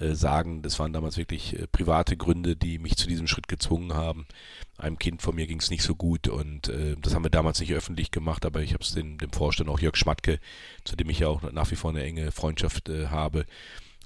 äh, 0.00 0.14
sagen, 0.14 0.62
das 0.62 0.78
waren 0.78 0.92
damals 0.92 1.16
wirklich 1.16 1.58
äh, 1.58 1.66
private 1.66 2.16
Gründe, 2.16 2.56
die 2.56 2.78
mich 2.78 2.96
zu 2.96 3.06
diesem 3.06 3.26
Schritt 3.26 3.48
gezwungen 3.48 3.94
haben. 3.94 4.26
Einem 4.78 4.98
Kind 4.98 5.22
von 5.22 5.34
mir 5.34 5.46
ging 5.46 5.60
es 5.60 5.70
nicht 5.70 5.82
so 5.82 5.94
gut 5.94 6.28
und 6.28 6.68
äh, 6.68 6.96
das 7.00 7.14
haben 7.14 7.24
wir 7.24 7.30
damals 7.30 7.60
nicht 7.60 7.74
öffentlich 7.74 8.10
gemacht, 8.10 8.46
aber 8.46 8.62
ich 8.62 8.72
habe 8.72 8.82
es 8.82 8.92
dem, 8.92 9.18
Vorstand, 9.32 9.68
auch 9.68 9.78
Jörg 9.78 9.96
Schmatke, 9.96 10.40
zu 10.84 10.96
dem 10.96 11.10
ich 11.10 11.20
ja 11.20 11.28
auch 11.28 11.52
nach 11.52 11.70
wie 11.70 11.76
vor 11.76 11.90
eine 11.90 12.02
enge 12.02 12.32
Freundschaft 12.32 12.88
äh, 12.88 13.08
habe, 13.08 13.44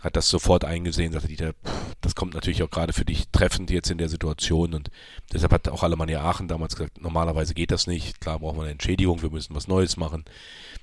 hat 0.05 0.17
das 0.17 0.29
sofort 0.29 0.65
eingesehen, 0.65 1.13
sagte 1.13 1.29
Dieter, 1.29 1.55
das 2.01 2.15
kommt 2.15 2.35
natürlich 2.35 2.63
auch 2.63 2.71
gerade 2.71 2.93
für 2.93 3.05
dich 3.05 3.29
treffend 3.33 3.71
jetzt 3.71 3.91
in 3.91 3.99
der 3.99 4.09
Situation 4.09 4.75
und 4.75 4.91
deshalb 5.33 5.53
hat 5.53 5.69
auch 5.69 5.83
Alemannia 5.83 6.23
Aachen 6.23 6.49
damals 6.49 6.77
gesagt, 6.77 7.01
normalerweise 7.01 7.55
geht 7.55 7.71
das 7.71 7.87
nicht, 7.87 8.21
klar 8.21 8.39
brauchen 8.39 8.59
wir 8.59 8.63
eine 8.63 8.73
Entschädigung, 8.73 9.23
wir 9.23 9.31
müssen 9.31 9.55
was 9.55 9.69
Neues 9.69 9.97
machen. 9.97 10.25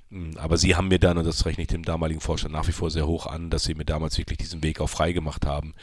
Hm, 0.09 0.37
aber 0.37 0.57
sie 0.57 0.75
haben 0.75 0.87
mir 0.87 0.99
dann, 0.99 1.17
und 1.17 1.25
das 1.25 1.45
rechne 1.45 1.63
ich 1.63 1.67
dem 1.67 1.83
damaligen 1.83 2.21
Vorstand 2.21 2.53
nach 2.53 2.67
wie 2.67 2.73
vor 2.73 2.89
sehr 2.89 3.07
hoch 3.07 3.27
an, 3.27 3.49
dass 3.49 3.63
sie 3.63 3.75
mir 3.75 3.85
damals 3.85 4.17
wirklich 4.17 4.39
diesen 4.39 4.63
Weg 4.63 4.81
auch 4.81 4.89
frei 4.89 5.13
gemacht 5.13 5.45
haben, 5.45 5.73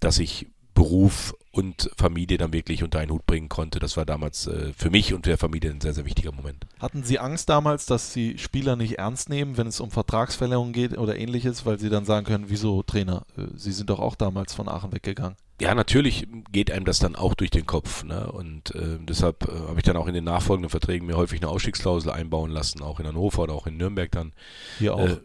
dass 0.00 0.18
ich 0.18 0.46
Beruf 0.74 1.34
und 1.52 1.90
Familie 1.96 2.36
dann 2.36 2.52
wirklich 2.52 2.82
unter 2.82 2.98
einen 2.98 3.12
Hut 3.12 3.26
bringen 3.26 3.48
konnte. 3.48 3.78
Das 3.78 3.96
war 3.96 4.04
damals 4.04 4.46
äh, 4.48 4.72
für 4.76 4.90
mich 4.90 5.14
und 5.14 5.26
für 5.26 5.36
Familie 5.36 5.70
ein 5.70 5.80
sehr, 5.80 5.94
sehr 5.94 6.04
wichtiger 6.04 6.32
Moment. 6.32 6.66
Hatten 6.80 7.04
Sie 7.04 7.18
Angst 7.18 7.48
damals, 7.48 7.86
dass 7.86 8.12
Sie 8.12 8.38
Spieler 8.38 8.74
nicht 8.74 8.98
ernst 8.98 9.28
nehmen, 9.28 9.56
wenn 9.56 9.68
es 9.68 9.80
um 9.80 9.90
Vertragsverlängerung 9.90 10.72
geht 10.72 10.98
oder 10.98 11.16
ähnliches, 11.16 11.64
weil 11.64 11.78
Sie 11.78 11.90
dann 11.90 12.04
sagen 12.04 12.26
können, 12.26 12.46
wieso 12.48 12.82
Trainer, 12.82 13.24
äh, 13.36 13.42
Sie 13.56 13.72
sind 13.72 13.88
doch 13.88 14.00
auch 14.00 14.16
damals 14.16 14.52
von 14.52 14.68
Aachen 14.68 14.92
weggegangen? 14.92 15.36
Ja, 15.60 15.74
natürlich 15.74 16.26
geht 16.50 16.72
einem 16.72 16.84
das 16.84 16.98
dann 16.98 17.14
auch 17.14 17.34
durch 17.34 17.50
den 17.50 17.64
Kopf. 17.64 18.02
Ne? 18.02 18.30
Und 18.32 18.74
äh, 18.74 18.98
deshalb 19.00 19.44
äh, 19.44 19.68
habe 19.68 19.76
ich 19.76 19.84
dann 19.84 19.96
auch 19.96 20.08
in 20.08 20.14
den 20.14 20.24
nachfolgenden 20.24 20.68
Verträgen 20.68 21.06
mir 21.06 21.16
häufig 21.16 21.40
eine 21.40 21.48
Ausstiegsklausel 21.48 22.10
einbauen 22.10 22.50
lassen, 22.50 22.82
auch 22.82 22.98
in 22.98 23.06
Hannover 23.06 23.42
oder 23.42 23.54
auch 23.54 23.68
in 23.68 23.76
Nürnberg 23.76 24.10
dann. 24.10 24.32
Hier 24.80 24.94
auch. 24.94 25.06
Äh, 25.06 25.16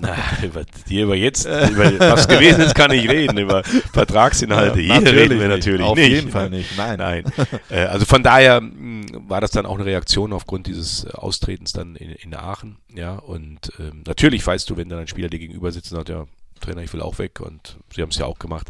na, 0.00 0.14
über, 0.42 0.64
hier 0.86 1.04
über 1.04 1.16
jetzt, 1.16 1.46
über 1.46 1.98
was 1.98 2.28
gewesen 2.28 2.60
ist, 2.60 2.76
kann 2.76 2.92
ich 2.92 3.08
reden. 3.08 3.38
Über 3.38 3.64
Vertragsinhalte 3.64 4.80
ja, 4.80 5.00
hier 5.00 5.12
reden 5.12 5.40
wir 5.40 5.48
natürlich 5.48 5.84
Auf 5.84 5.96
nicht. 5.96 6.06
Auf 6.06 6.12
jeden 6.12 6.30
Fall 6.30 6.50
nicht, 6.50 6.76
nein. 6.76 6.98
nein. 6.98 7.24
Äh, 7.68 7.86
also 7.86 8.04
von 8.04 8.22
daher 8.22 8.60
mh, 8.60 8.70
hm, 8.70 9.28
war 9.28 9.40
das 9.40 9.50
dann 9.50 9.66
auch 9.66 9.74
eine 9.74 9.84
Reaktion 9.84 10.32
aufgrund 10.32 10.68
dieses 10.68 11.06
Austretens 11.06 11.72
dann 11.72 11.96
in, 11.96 12.10
in 12.10 12.34
Aachen. 12.34 12.76
Ja, 12.94 13.16
und 13.16 13.72
ähm, 13.80 14.04
natürlich 14.06 14.46
weißt 14.46 14.70
du, 14.70 14.76
wenn 14.76 14.88
dann 14.88 15.00
ein 15.00 15.08
Spieler 15.08 15.28
dir 15.28 15.38
gegenüber 15.38 15.72
sitzt 15.72 15.90
und 15.90 15.96
sagt, 15.96 16.08
ja, 16.08 16.26
Trainer, 16.62 16.82
ich 16.82 16.92
will 16.92 17.02
auch 17.02 17.18
weg 17.18 17.40
und 17.40 17.78
sie 17.94 18.02
haben 18.02 18.10
es 18.10 18.18
ja 18.18 18.26
auch 18.26 18.38
gemacht 18.38 18.68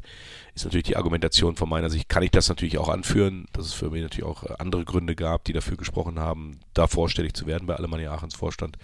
ist 0.55 0.65
natürlich 0.65 0.87
die 0.87 0.97
Argumentation 0.97 1.57
von 1.57 1.69
meiner 1.69 1.89
Sicht, 1.89 2.09
kann 2.09 2.23
ich 2.23 2.31
das 2.31 2.49
natürlich 2.49 2.77
auch 2.79 2.89
anführen, 2.89 3.47
dass 3.53 3.67
es 3.67 3.73
für 3.73 3.91
mich 3.91 4.03
natürlich 4.03 4.29
auch 4.29 4.45
andere 4.59 4.85
Gründe 4.85 5.15
gab, 5.15 5.45
die 5.45 5.53
dafür 5.53 5.77
gesprochen 5.77 6.19
haben, 6.19 6.61
da 6.75 6.87
vorstellig 6.87 7.35
zu 7.35 7.47
werden 7.47 7.67
bei 7.67 7.75
Alemannia 7.75 8.13
Aachens 8.13 8.35
Vorstand. 8.35 8.77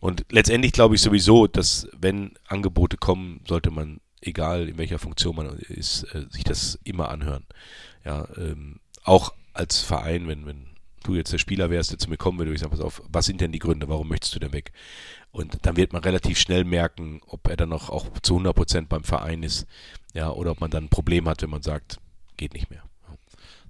Und 0.00 0.26
letztendlich 0.30 0.72
glaube 0.72 0.94
ich 0.94 1.02
sowieso, 1.02 1.46
dass 1.46 1.88
wenn 1.98 2.32
Angebote 2.48 2.96
kommen, 2.98 3.40
sollte 3.48 3.70
man, 3.70 4.00
egal 4.20 4.68
in 4.68 4.78
welcher 4.78 4.98
Funktion 4.98 5.36
man 5.36 5.58
ist, 5.58 6.04
äh, 6.14 6.26
sich 6.30 6.44
das 6.44 6.78
immer 6.84 7.08
anhören. 7.08 7.46
Ja, 8.04 8.28
ähm, 8.36 8.80
auch 9.02 9.32
als 9.54 9.80
Verein, 9.80 10.28
wenn, 10.28 10.46
wenn 10.46 10.66
du 11.02 11.14
jetzt 11.14 11.32
der 11.32 11.38
Spieler 11.38 11.70
wärst, 11.70 11.92
der 11.92 11.98
zu 11.98 12.10
mir 12.10 12.18
kommen 12.18 12.38
würde, 12.38 12.52
ich 12.52 12.60
sage, 12.60 12.70
pass 12.70 12.80
auf, 12.80 13.02
was 13.08 13.24
sind 13.24 13.40
denn 13.40 13.52
die 13.52 13.58
Gründe, 13.58 13.88
warum 13.88 14.08
möchtest 14.08 14.34
du 14.34 14.38
denn 14.38 14.52
weg? 14.52 14.72
Und 15.32 15.64
dann 15.64 15.76
wird 15.76 15.92
man 15.92 16.02
relativ 16.02 16.38
schnell 16.38 16.64
merken, 16.64 17.20
ob 17.26 17.48
er 17.48 17.56
dann 17.56 17.68
noch 17.68 17.88
auch 17.88 18.06
zu 18.22 18.34
100 18.34 18.54
Prozent 18.54 18.88
beim 18.88 19.04
Verein 19.04 19.42
ist, 19.42 19.66
ja, 20.12 20.30
oder 20.30 20.52
ob 20.52 20.60
man 20.60 20.70
dann 20.70 20.84
ein 20.84 20.90
Problem 20.90 21.28
hat, 21.28 21.42
wenn 21.42 21.50
man 21.50 21.62
sagt, 21.62 21.98
geht 22.36 22.54
nicht 22.54 22.70
mehr. 22.70 22.82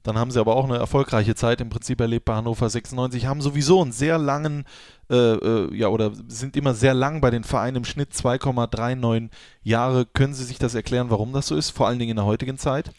Dann 0.02 0.16
haben 0.16 0.30
sie 0.30 0.40
aber 0.40 0.56
auch 0.56 0.64
eine 0.64 0.78
erfolgreiche 0.78 1.34
Zeit 1.34 1.60
im 1.60 1.68
Prinzip 1.68 2.00
erlebt 2.00 2.24
bei 2.24 2.34
Hannover 2.34 2.70
96, 2.70 3.26
haben 3.26 3.42
sowieso 3.42 3.82
einen 3.82 3.92
sehr 3.92 4.16
langen, 4.16 4.64
äh, 5.10 5.14
äh, 5.14 5.76
ja, 5.76 5.88
oder 5.88 6.12
sind 6.26 6.56
immer 6.56 6.72
sehr 6.72 6.94
lang 6.94 7.20
bei 7.20 7.30
den 7.30 7.44
Vereinen 7.44 7.78
im 7.78 7.84
Schnitt 7.84 8.12
2,39 8.14 9.28
Jahre. 9.62 10.06
Können 10.06 10.32
Sie 10.32 10.44
sich 10.44 10.58
das 10.58 10.74
erklären, 10.74 11.10
warum 11.10 11.32
das 11.34 11.48
so 11.48 11.56
ist, 11.56 11.70
vor 11.70 11.86
allen 11.86 11.98
Dingen 11.98 12.12
in 12.12 12.16
der 12.16 12.24
heutigen 12.24 12.56
Zeit? 12.56 12.90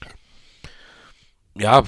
Ja, 1.56 1.84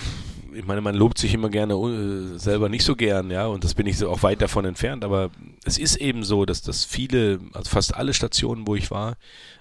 ich 0.55 0.65
meine, 0.65 0.81
man 0.81 0.95
lobt 0.95 1.17
sich 1.17 1.33
immer 1.33 1.49
gerne 1.49 1.77
uh, 1.77 2.37
selber 2.37 2.69
nicht 2.69 2.83
so 2.83 2.95
gern, 2.95 3.31
ja, 3.31 3.47
und 3.47 3.63
das 3.63 3.73
bin 3.73 3.87
ich 3.87 4.03
auch 4.03 4.23
weit 4.23 4.41
davon 4.41 4.65
entfernt, 4.65 5.03
aber 5.03 5.31
es 5.65 5.77
ist 5.77 5.95
eben 5.97 6.23
so, 6.23 6.45
dass 6.45 6.61
das 6.61 6.85
viele, 6.85 7.39
also 7.53 7.69
fast 7.69 7.95
alle 7.95 8.13
Stationen, 8.13 8.67
wo 8.67 8.75
ich 8.75 8.91
war, 8.91 9.17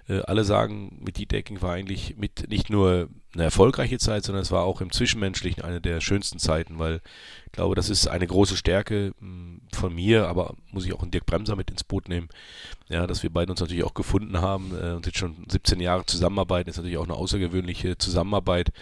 äh, 0.08 0.20
alle 0.22 0.44
sagen, 0.44 0.98
mit 1.04 1.18
D-Decking 1.18 1.62
war 1.62 1.72
eigentlich 1.72 2.16
mit 2.16 2.48
nicht 2.48 2.70
nur 2.70 3.08
eine 3.34 3.44
erfolgreiche 3.44 3.98
Zeit, 3.98 4.24
sondern 4.24 4.42
es 4.42 4.50
war 4.50 4.64
auch 4.64 4.80
im 4.80 4.90
Zwischenmenschlichen 4.90 5.62
eine 5.62 5.80
der 5.80 6.00
schönsten 6.00 6.38
Zeiten, 6.38 6.78
weil 6.78 7.00
ich 7.46 7.52
glaube, 7.52 7.74
das 7.74 7.88
ist 7.88 8.08
eine 8.08 8.26
große 8.26 8.56
Stärke 8.56 9.12
mh, 9.20 9.26
hm, 9.26 9.60
von 9.72 9.94
mir, 9.94 10.28
aber 10.28 10.54
muss 10.70 10.84
ich 10.84 10.92
auch 10.92 11.02
einen 11.02 11.10
Dirk 11.10 11.26
Bremser 11.26 11.56
mit 11.56 11.70
ins 11.70 11.84
Boot 11.84 12.08
nehmen, 12.08 12.28
ja, 12.88 13.06
dass 13.06 13.22
wir 13.22 13.30
beide 13.30 13.50
uns 13.50 13.60
natürlich 13.60 13.84
auch 13.84 13.94
gefunden 13.94 14.40
haben 14.40 14.72
äh, 14.76 14.92
und 14.92 15.06
jetzt 15.06 15.18
schon 15.18 15.46
17 15.48 15.80
Jahre 15.80 16.04
zusammenarbeiten, 16.04 16.68
ist 16.68 16.76
natürlich 16.76 16.98
auch 16.98 17.04
eine 17.04 17.14
außergewöhnliche 17.14 17.96
Zusammenarbeit. 17.96 18.72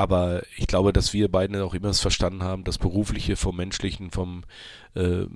Aber 0.00 0.44
ich 0.56 0.66
glaube, 0.66 0.94
dass 0.94 1.12
wir 1.12 1.30
beide 1.30 1.62
auch 1.62 1.74
immer 1.74 1.88
das 1.88 2.00
verstanden 2.00 2.42
haben, 2.42 2.64
das 2.64 2.78
Berufliche 2.78 3.36
vom 3.36 3.54
Menschlichen, 3.54 4.10
vom, 4.10 4.44
äh, 4.94 5.26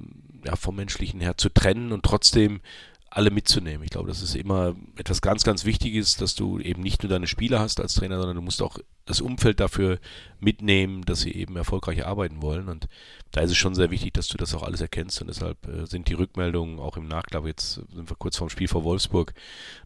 ja, 0.42 0.56
vom 0.56 0.76
Menschlichen 0.76 1.20
her 1.20 1.36
zu 1.36 1.50
trennen 1.50 1.92
und 1.92 2.02
trotzdem 2.02 2.62
alle 3.10 3.30
mitzunehmen. 3.30 3.84
Ich 3.84 3.90
glaube, 3.90 4.08
das 4.08 4.22
ist 4.22 4.34
immer 4.34 4.74
etwas 4.96 5.20
ganz, 5.20 5.44
ganz 5.44 5.66
Wichtiges, 5.66 6.16
dass 6.16 6.34
du 6.34 6.58
eben 6.60 6.82
nicht 6.82 7.02
nur 7.02 7.10
deine 7.10 7.26
Spieler 7.26 7.60
hast 7.60 7.78
als 7.78 7.92
Trainer, 7.92 8.16
sondern 8.16 8.36
du 8.36 8.42
musst 8.42 8.62
auch 8.62 8.78
das 9.06 9.20
Umfeld 9.20 9.60
dafür 9.60 9.98
mitnehmen, 10.40 11.04
dass 11.04 11.20
sie 11.20 11.32
eben 11.32 11.56
erfolgreich 11.56 12.06
arbeiten 12.06 12.42
wollen. 12.42 12.68
Und 12.68 12.88
da 13.32 13.40
ist 13.40 13.50
es 13.50 13.56
schon 13.56 13.74
sehr 13.74 13.90
wichtig, 13.90 14.12
dass 14.12 14.28
du 14.28 14.36
das 14.36 14.54
auch 14.54 14.62
alles 14.62 14.80
erkennst. 14.80 15.20
Und 15.20 15.28
deshalb 15.28 15.66
äh, 15.66 15.86
sind 15.86 16.08
die 16.08 16.14
Rückmeldungen 16.14 16.78
auch 16.78 16.96
im 16.96 17.08
Nachklapp, 17.08 17.46
jetzt 17.46 17.74
sind 17.74 18.08
wir 18.08 18.16
kurz 18.16 18.36
vorm 18.36 18.50
Spiel 18.50 18.68
vor 18.68 18.84
Wolfsburg, 18.84 19.34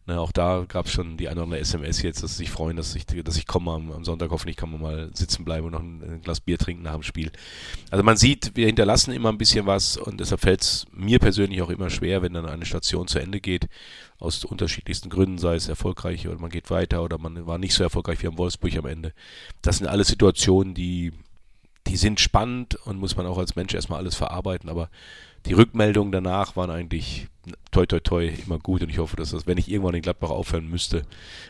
ne, 0.05 0.19
auch 0.19 0.31
da 0.31 0.65
gab 0.67 0.85
es 0.85 0.91
schon 0.91 1.17
die 1.17 1.27
eine 1.27 1.37
oder 1.37 1.43
andere 1.43 1.59
SMS 1.59 2.01
jetzt, 2.01 2.23
dass 2.23 2.31
sie 2.31 2.43
sich 2.43 2.51
freuen, 2.51 2.77
dass 2.77 2.95
ich, 2.95 3.05
dass 3.05 3.37
ich 3.37 3.47
komme 3.47 3.71
am, 3.71 3.91
am 3.91 4.05
Sonntag. 4.05 4.31
Hoffentlich 4.31 4.57
kann 4.57 4.71
man 4.71 4.81
mal 4.81 5.09
sitzen 5.13 5.45
bleiben 5.45 5.65
und 5.65 5.71
noch 5.71 5.81
ein, 5.81 6.03
ein, 6.03 6.21
Glas 6.21 6.41
Bier 6.41 6.57
trinken 6.57 6.83
nach 6.83 6.93
dem 6.93 7.03
Spiel. 7.03 7.31
Also 7.89 8.03
man 8.03 8.17
sieht, 8.17 8.51
wir 8.55 8.67
hinterlassen 8.67 9.13
immer 9.13 9.29
ein 9.29 9.37
bisschen 9.37 9.65
was 9.65 9.97
und 9.97 10.19
deshalb 10.19 10.41
fällt 10.41 10.61
es 10.61 10.85
mir 10.91 11.19
persönlich 11.19 11.61
auch 11.61 11.69
immer 11.69 11.89
schwer, 11.89 12.21
wenn 12.21 12.33
dann 12.33 12.45
eine 12.45 12.65
Station 12.65 13.07
zu 13.07 13.19
Ende 13.19 13.39
geht 13.39 13.67
aus 14.19 14.43
unterschiedlichsten 14.43 15.09
Gründen, 15.09 15.37
sei 15.37 15.55
es 15.55 15.69
erfolgreich 15.69 16.27
oder 16.27 16.39
man 16.39 16.49
geht 16.49 16.69
weiter 16.69 17.03
oder 17.03 17.17
man 17.17 17.47
war 17.47 17.57
nicht 17.57 17.73
so 17.73 17.83
erfolgreich 17.83 18.21
wie 18.21 18.27
am 18.27 18.37
Wolfsburg 18.37 18.75
am 18.77 18.85
Ende. 18.85 19.13
Das 19.61 19.77
sind 19.77 19.87
alles 19.87 20.09
Situationen, 20.09 20.73
die, 20.73 21.13
die 21.87 21.97
sind 21.97 22.19
spannend 22.19 22.75
und 22.85 22.99
muss 22.99 23.15
man 23.15 23.25
auch 23.25 23.37
als 23.37 23.55
Mensch 23.55 23.73
erstmal 23.73 23.99
alles 23.99 24.15
verarbeiten, 24.15 24.69
aber 24.69 24.89
die 25.45 25.53
Rückmeldungen 25.53 26.11
danach 26.11 26.57
waren 26.57 26.69
eigentlich 26.69 27.27
toi 27.71 27.85
toi 27.85 28.01
toi 28.01 28.27
immer 28.45 28.59
gut 28.59 28.83
und 28.83 28.89
ich 28.89 28.97
hoffe, 28.97 29.15
dass 29.15 29.31
das, 29.31 29.47
wenn 29.47 29.57
ich 29.57 29.71
irgendwann 29.71 29.95
in 29.95 30.01
Gladbach 30.01 30.29
aufhören 30.29 30.67
müsste 30.67 31.05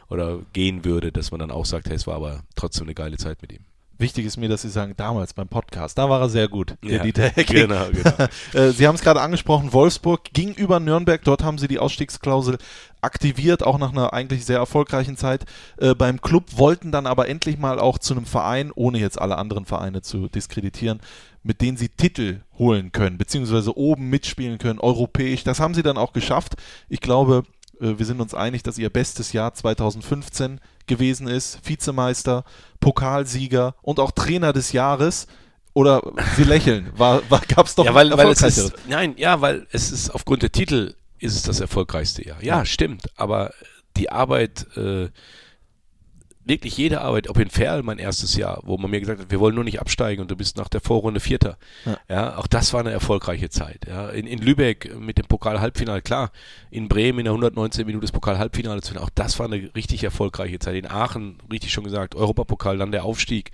oder 0.09 0.39
gehen 0.53 0.85
würde, 0.85 1.11
dass 1.11 1.31
man 1.31 1.39
dann 1.39 1.51
auch 1.51 1.65
sagt, 1.65 1.89
hey, 1.89 1.95
es 1.95 2.05
war 2.05 2.15
aber 2.15 2.43
trotzdem 2.55 2.85
eine 2.85 2.93
geile 2.93 3.17
Zeit 3.17 3.41
mit 3.41 3.51
ihm. 3.51 3.65
Wichtig 3.99 4.25
ist 4.25 4.37
mir, 4.37 4.47
dass 4.47 4.61
Sie 4.61 4.69
sagen, 4.69 4.93
damals 4.95 5.33
beim 5.33 5.49
Podcast, 5.49 5.97
da 5.97 6.09
war 6.09 6.21
er 6.21 6.29
sehr 6.29 6.47
gut, 6.47 6.75
der 6.83 6.91
Ja, 6.97 7.03
Dieter 7.03 7.23
Hecking. 7.29 7.67
genau, 7.67 7.87
genau. 7.91 8.27
Äh, 8.53 8.71
Sie 8.71 8.87
haben 8.87 8.95
es 8.95 9.01
gerade 9.01 9.19
angesprochen, 9.19 9.73
Wolfsburg 9.73 10.23
ging 10.33 10.53
über 10.53 10.79
Nürnberg, 10.79 11.21
dort 11.25 11.43
haben 11.43 11.57
Sie 11.57 11.67
die 11.67 11.79
Ausstiegsklausel 11.79 12.57
aktiviert, 13.01 13.61
auch 13.61 13.77
nach 13.77 13.91
einer 13.91 14.13
eigentlich 14.13 14.45
sehr 14.45 14.57
erfolgreichen 14.57 15.17
Zeit 15.17 15.45
äh, 15.79 15.95
beim 15.95 16.21
Club, 16.21 16.45
wollten 16.55 16.93
dann 16.93 17.07
aber 17.07 17.27
endlich 17.27 17.57
mal 17.57 17.77
auch 17.77 17.97
zu 17.97 18.13
einem 18.13 18.25
Verein, 18.25 18.71
ohne 18.73 18.99
jetzt 18.99 19.19
alle 19.19 19.37
anderen 19.37 19.65
Vereine 19.65 20.01
zu 20.01 20.29
diskreditieren, 20.29 21.01
mit 21.43 21.59
denen 21.59 21.75
Sie 21.77 21.89
Titel 21.89 22.39
holen 22.57 22.93
können, 22.93 23.17
beziehungsweise 23.17 23.77
oben 23.77 24.09
mitspielen 24.09 24.59
können, 24.59 24.79
europäisch. 24.79 25.43
Das 25.43 25.59
haben 25.59 25.73
Sie 25.73 25.83
dann 25.83 25.97
auch 25.97 26.13
geschafft. 26.13 26.55
Ich 26.87 27.01
glaube, 27.01 27.43
äh, 27.81 27.97
wir 27.97 28.05
sind 28.05 28.21
uns 28.21 28.33
einig, 28.33 28.63
dass 28.63 28.77
Ihr 28.77 28.89
bestes 28.89 29.33
Jahr 29.33 29.53
2015 29.53 30.61
gewesen 30.89 31.27
ist. 31.27 31.59
Vizemeister, 31.63 32.43
Pokalsieger 32.81 33.75
und 33.81 34.01
auch 34.01 34.11
Trainer 34.11 34.51
des 34.51 34.73
Jahres. 34.73 35.27
Oder 35.73 36.01
Sie 36.35 36.43
lächeln, 36.43 36.91
war, 36.97 37.21
war, 37.29 37.41
gab 37.47 37.67
es 37.67 37.75
doch 37.75 37.85
ja, 37.85 37.93
weil, 37.93 38.11
weil 38.17 38.27
es 38.29 38.41
ist, 38.41 38.73
nein, 38.89 39.13
ja, 39.17 39.39
weil 39.39 39.65
es 39.71 39.91
ist 39.91 40.09
aufgrund 40.09 40.41
der 40.43 40.51
Titel 40.51 40.95
ist 41.19 41.35
es 41.35 41.43
das 41.43 41.59
erfolgreichste 41.59 42.25
Jahr. 42.25 42.43
Ja, 42.43 42.65
stimmt, 42.65 43.09
aber 43.15 43.53
die 43.95 44.09
Arbeit, 44.09 44.65
äh, 44.75 45.09
wirklich 46.49 46.75
jede 46.77 47.01
Arbeit, 47.01 47.29
ob 47.29 47.37
in 47.37 47.49
Ferl 47.49 47.83
mein 47.83 47.99
erstes 47.99 48.35
Jahr, 48.35 48.61
wo 48.63 48.77
man 48.77 48.91
mir 48.91 48.99
gesagt 48.99 49.21
hat, 49.21 49.31
wir 49.31 49.39
wollen 49.39 49.55
nur 49.55 49.63
nicht 49.63 49.79
absteigen 49.79 50.21
und 50.21 50.29
du 50.29 50.35
bist 50.35 50.57
nach 50.57 50.67
der 50.67 50.81
Vorrunde 50.81 51.19
Vierter. 51.19 51.57
Ja. 51.85 51.97
Ja, 52.09 52.37
auch 52.37 52.47
das 52.47 52.73
war 52.73 52.81
eine 52.81 52.91
erfolgreiche 52.91 53.49
Zeit. 53.49 53.85
Ja, 53.87 54.09
in, 54.09 54.27
in 54.27 54.39
Lübeck 54.39 54.99
mit 54.99 55.17
dem 55.17 55.27
Pokal-Halbfinale, 55.27 56.01
klar, 56.01 56.31
in 56.71 56.89
Bremen 56.89 57.19
in 57.19 57.25
der 57.25 57.33
119 57.33 57.85
Minute 57.85 58.01
das 58.01 58.11
Pokal-Halbfinale 58.11 58.81
zu 58.81 58.91
finden, 58.91 59.03
auch 59.03 59.11
das 59.13 59.39
war 59.39 59.45
eine 59.45 59.69
richtig 59.75 60.03
erfolgreiche 60.03 60.59
Zeit. 60.59 60.75
In 60.75 60.87
Aachen, 60.87 61.37
richtig 61.51 61.71
schon 61.71 61.83
gesagt, 61.83 62.15
Europapokal, 62.15 62.77
dann 62.77 62.91
der 62.91 63.05
Aufstieg. 63.05 63.51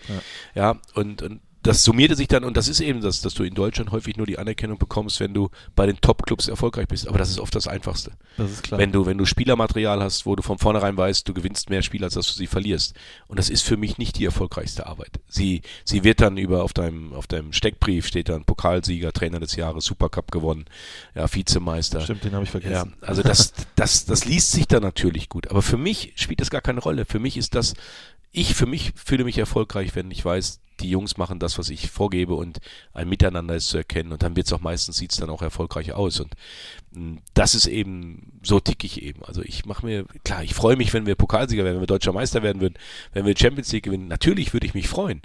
Ja, 0.55 0.79
und, 0.93 1.21
und 1.21 1.41
das 1.65 1.83
summierte 1.83 2.15
sich 2.15 2.27
dann, 2.27 2.43
und 2.43 2.55
das 2.57 2.67
ist 2.67 2.79
eben 2.79 3.01
das, 3.01 3.21
dass 3.21 3.33
du 3.33 3.43
in 3.43 3.53
Deutschland 3.53 3.91
häufig 3.91 4.17
nur 4.17 4.25
die 4.25 4.37
Anerkennung 4.37 4.77
bekommst, 4.77 5.19
wenn 5.19 5.33
du 5.33 5.49
bei 5.75 5.85
den 5.85 5.99
Top-Clubs 5.99 6.47
erfolgreich 6.47 6.87
bist. 6.87 7.07
Aber 7.07 7.17
das 7.17 7.29
ist 7.29 7.39
oft 7.39 7.53
das 7.55 7.67
Einfachste. 7.67 8.11
Das 8.37 8.51
ist 8.51 8.63
klar. 8.63 8.79
Wenn 8.79 8.91
du, 8.91 9.05
wenn 9.05 9.17
du 9.17 9.25
Spielermaterial 9.25 10.01
hast, 10.01 10.25
wo 10.25 10.35
du 10.35 10.43
von 10.43 10.57
vornherein 10.57 10.95
weißt, 10.95 11.27
du 11.27 11.33
gewinnst 11.33 11.69
mehr 11.69 11.81
Spiele, 11.81 12.05
als 12.05 12.13
dass 12.13 12.27
du 12.27 12.33
sie 12.33 12.47
verlierst. 12.47 12.95
Und 13.27 13.39
das 13.39 13.49
ist 13.49 13.63
für 13.63 13.77
mich 13.77 13.97
nicht 13.97 14.17
die 14.19 14.25
erfolgreichste 14.25 14.85
Arbeit. 14.87 15.19
Sie, 15.27 15.61
sie 15.83 16.03
wird 16.03 16.21
dann 16.21 16.37
über 16.37 16.63
auf 16.63 16.73
deinem, 16.73 17.13
auf 17.13 17.27
deinem 17.27 17.51
Steckbrief 17.53 18.07
steht 18.07 18.29
dann 18.29 18.45
Pokalsieger, 18.45 19.11
Trainer 19.11 19.39
des 19.39 19.55
Jahres, 19.55 19.85
Supercup 19.85 20.31
gewonnen, 20.31 20.65
ja, 21.15 21.31
Vizemeister. 21.33 22.01
Stimmt, 22.01 22.23
den 22.23 22.33
habe 22.33 22.43
ich 22.43 22.49
Ja, 22.53 22.59
vergessen. 22.59 22.93
also 23.01 23.21
das, 23.23 23.53
das, 23.75 24.05
das 24.05 24.25
liest 24.25 24.51
sich 24.51 24.67
dann 24.67 24.83
natürlich 24.83 25.29
gut. 25.29 25.49
Aber 25.49 25.61
für 25.61 25.77
mich 25.77 26.13
spielt 26.15 26.41
das 26.41 26.49
gar 26.49 26.61
keine 26.61 26.79
Rolle. 26.79 27.05
Für 27.05 27.19
mich 27.19 27.37
ist 27.37 27.55
das, 27.55 27.73
ich 28.35 28.53
für 28.53 28.65
mich 28.65 28.93
fühle 28.95 29.23
mich 29.23 29.37
erfolgreich, 29.37 29.95
wenn 29.95 30.11
ich 30.11 30.23
weiß, 30.23 30.59
die 30.81 30.89
Jungs 30.89 31.15
machen 31.15 31.39
das, 31.39 31.57
was 31.57 31.69
ich 31.69 31.89
vorgebe 31.89 32.33
und 32.33 32.59
ein 32.93 33.07
Miteinander 33.07 33.55
ist 33.55 33.69
zu 33.69 33.77
erkennen 33.77 34.11
und 34.11 34.23
dann 34.23 34.35
wird 34.35 34.47
es 34.47 34.53
auch 34.53 34.59
meistens, 34.59 34.97
sieht 34.97 35.13
es 35.13 35.19
dann 35.19 35.29
auch 35.29 35.41
erfolgreich 35.41 35.93
aus. 35.93 36.19
Und 36.19 36.33
mh, 36.91 37.21
das 37.33 37.55
ist 37.55 37.67
eben, 37.67 38.39
so 38.43 38.59
tick 38.59 38.83
ich 38.83 39.01
eben. 39.01 39.23
Also 39.23 39.41
ich 39.41 39.65
mache 39.65 39.85
mir, 39.85 40.05
klar, 40.25 40.43
ich 40.43 40.53
freue 40.53 40.75
mich, 40.75 40.93
wenn 40.93 41.05
wir 41.05 41.15
Pokalsieger 41.15 41.63
werden, 41.63 41.75
wenn 41.75 41.83
wir 41.83 41.87
Deutscher 41.87 42.11
Meister 42.11 42.43
werden 42.43 42.61
würden, 42.61 42.75
wenn 43.13 43.25
wir 43.25 43.37
Champions 43.37 43.71
League 43.71 43.85
gewinnen. 43.85 44.07
Natürlich 44.07 44.51
würde 44.53 44.67
ich 44.67 44.73
mich 44.73 44.89
freuen. 44.89 45.21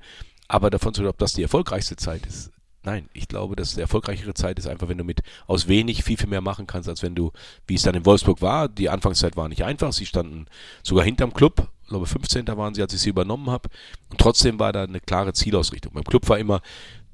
Aber 0.47 0.71
davon 0.71 0.95
zu 0.95 1.03
glauben, 1.03 1.15
ob 1.15 1.19
das 1.19 1.33
die 1.33 1.43
erfolgreichste 1.43 1.97
Zeit 1.97 2.27
ist, 2.27 2.51
Nein, 2.83 3.11
ich 3.13 3.29
glaube, 3.29 3.57
dass 3.57 3.75
die 3.75 3.81
erfolgreichere 3.81 4.33
Zeit 4.33 4.59
ist 4.59 4.67
einfach, 4.67 4.89
wenn 4.89 4.97
du 4.97 5.05
mit 5.05 5.21
aus 5.47 5.69
wenig 5.69 6.03
viel, 6.03 6.17
viel 6.17 6.31
mehr 6.31 6.41
machen 6.41 6.67
kannst, 6.67 6.89
als 6.89 7.03
wenn 7.03 7.15
du, 7.15 7.31
wie 7.67 7.75
es 7.75 7.83
dann 7.83 7.95
in 7.95 8.07
Wolfsburg 8.07 8.41
war, 8.41 8.69
die 8.69 8.89
Anfangszeit 8.89 9.37
war 9.37 9.51
nicht 9.51 9.65
einfach. 9.65 9.93
Sie 9.93 10.07
standen 10.07 10.47
sogar 10.83 11.05
hinterm 11.05 11.35
Club. 11.35 11.69
Ich 11.91 11.93
glaube, 11.93 12.07
15. 12.07 12.47
waren 12.47 12.73
sie, 12.73 12.83
als 12.83 12.95
ich 12.95 13.01
sie 13.01 13.11
übernommen 13.11 13.51
habe. 13.51 13.69
Und 14.11 14.21
trotzdem 14.21 14.61
war 14.61 14.73
da 14.73 14.85
eine 14.85 15.01
klare 15.01 15.33
Zielausrichtung. 15.33 15.93
Beim 15.93 16.05
Club 16.05 16.29
war 16.29 16.39
immer, 16.39 16.63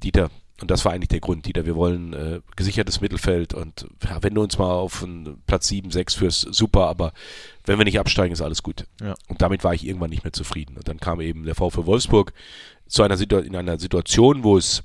Dieter, 0.02 0.30
und 0.60 0.70
das 0.70 0.84
war 0.84 0.92
eigentlich 0.92 1.08
der 1.08 1.20
Grund, 1.20 1.46
Dieter, 1.46 1.64
wir 1.64 1.76
wollen 1.76 2.12
äh, 2.12 2.40
gesichertes 2.56 3.00
Mittelfeld 3.00 3.54
und 3.54 3.86
ja, 4.04 4.22
wenn 4.22 4.34
du 4.34 4.42
uns 4.42 4.58
mal 4.58 4.70
auf 4.70 5.02
einen 5.02 5.42
Platz 5.46 5.68
7, 5.68 5.90
6 5.90 6.12
führst, 6.12 6.54
super, 6.54 6.88
aber 6.88 7.14
wenn 7.64 7.78
wir 7.78 7.86
nicht 7.86 7.98
absteigen, 7.98 8.34
ist 8.34 8.42
alles 8.42 8.62
gut. 8.62 8.86
Ja. 9.00 9.14
Und 9.28 9.40
damit 9.40 9.64
war 9.64 9.72
ich 9.72 9.86
irgendwann 9.86 10.10
nicht 10.10 10.24
mehr 10.24 10.34
zufrieden. 10.34 10.76
Und 10.76 10.88
dann 10.88 11.00
kam 11.00 11.22
eben 11.22 11.44
der 11.44 11.54
VfL 11.54 11.86
Wolfsburg 11.86 12.34
zu 12.86 13.02
einer 13.02 13.16
Situ 13.16 13.38
in 13.38 13.56
einer 13.56 13.78
Situation, 13.78 14.44
wo 14.44 14.58
es 14.58 14.82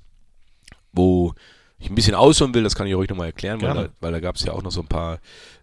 wo 0.94 1.34
ich 1.82 1.90
ein 1.90 1.96
bisschen 1.96 2.16
ausholen 2.16 2.54
will, 2.54 2.64
das 2.64 2.76
kann 2.76 2.88
ich 2.88 2.96
euch 2.96 3.10
nochmal 3.10 3.28
erklären, 3.28 3.62
weil 3.62 3.74
da, 3.74 3.90
weil 4.00 4.12
da 4.12 4.20
gab 4.20 4.36
es 4.36 4.44
ja 4.44 4.54
auch 4.54 4.62
noch 4.62 4.72
so 4.72 4.82
ein 4.82 4.88
paar 4.88 5.20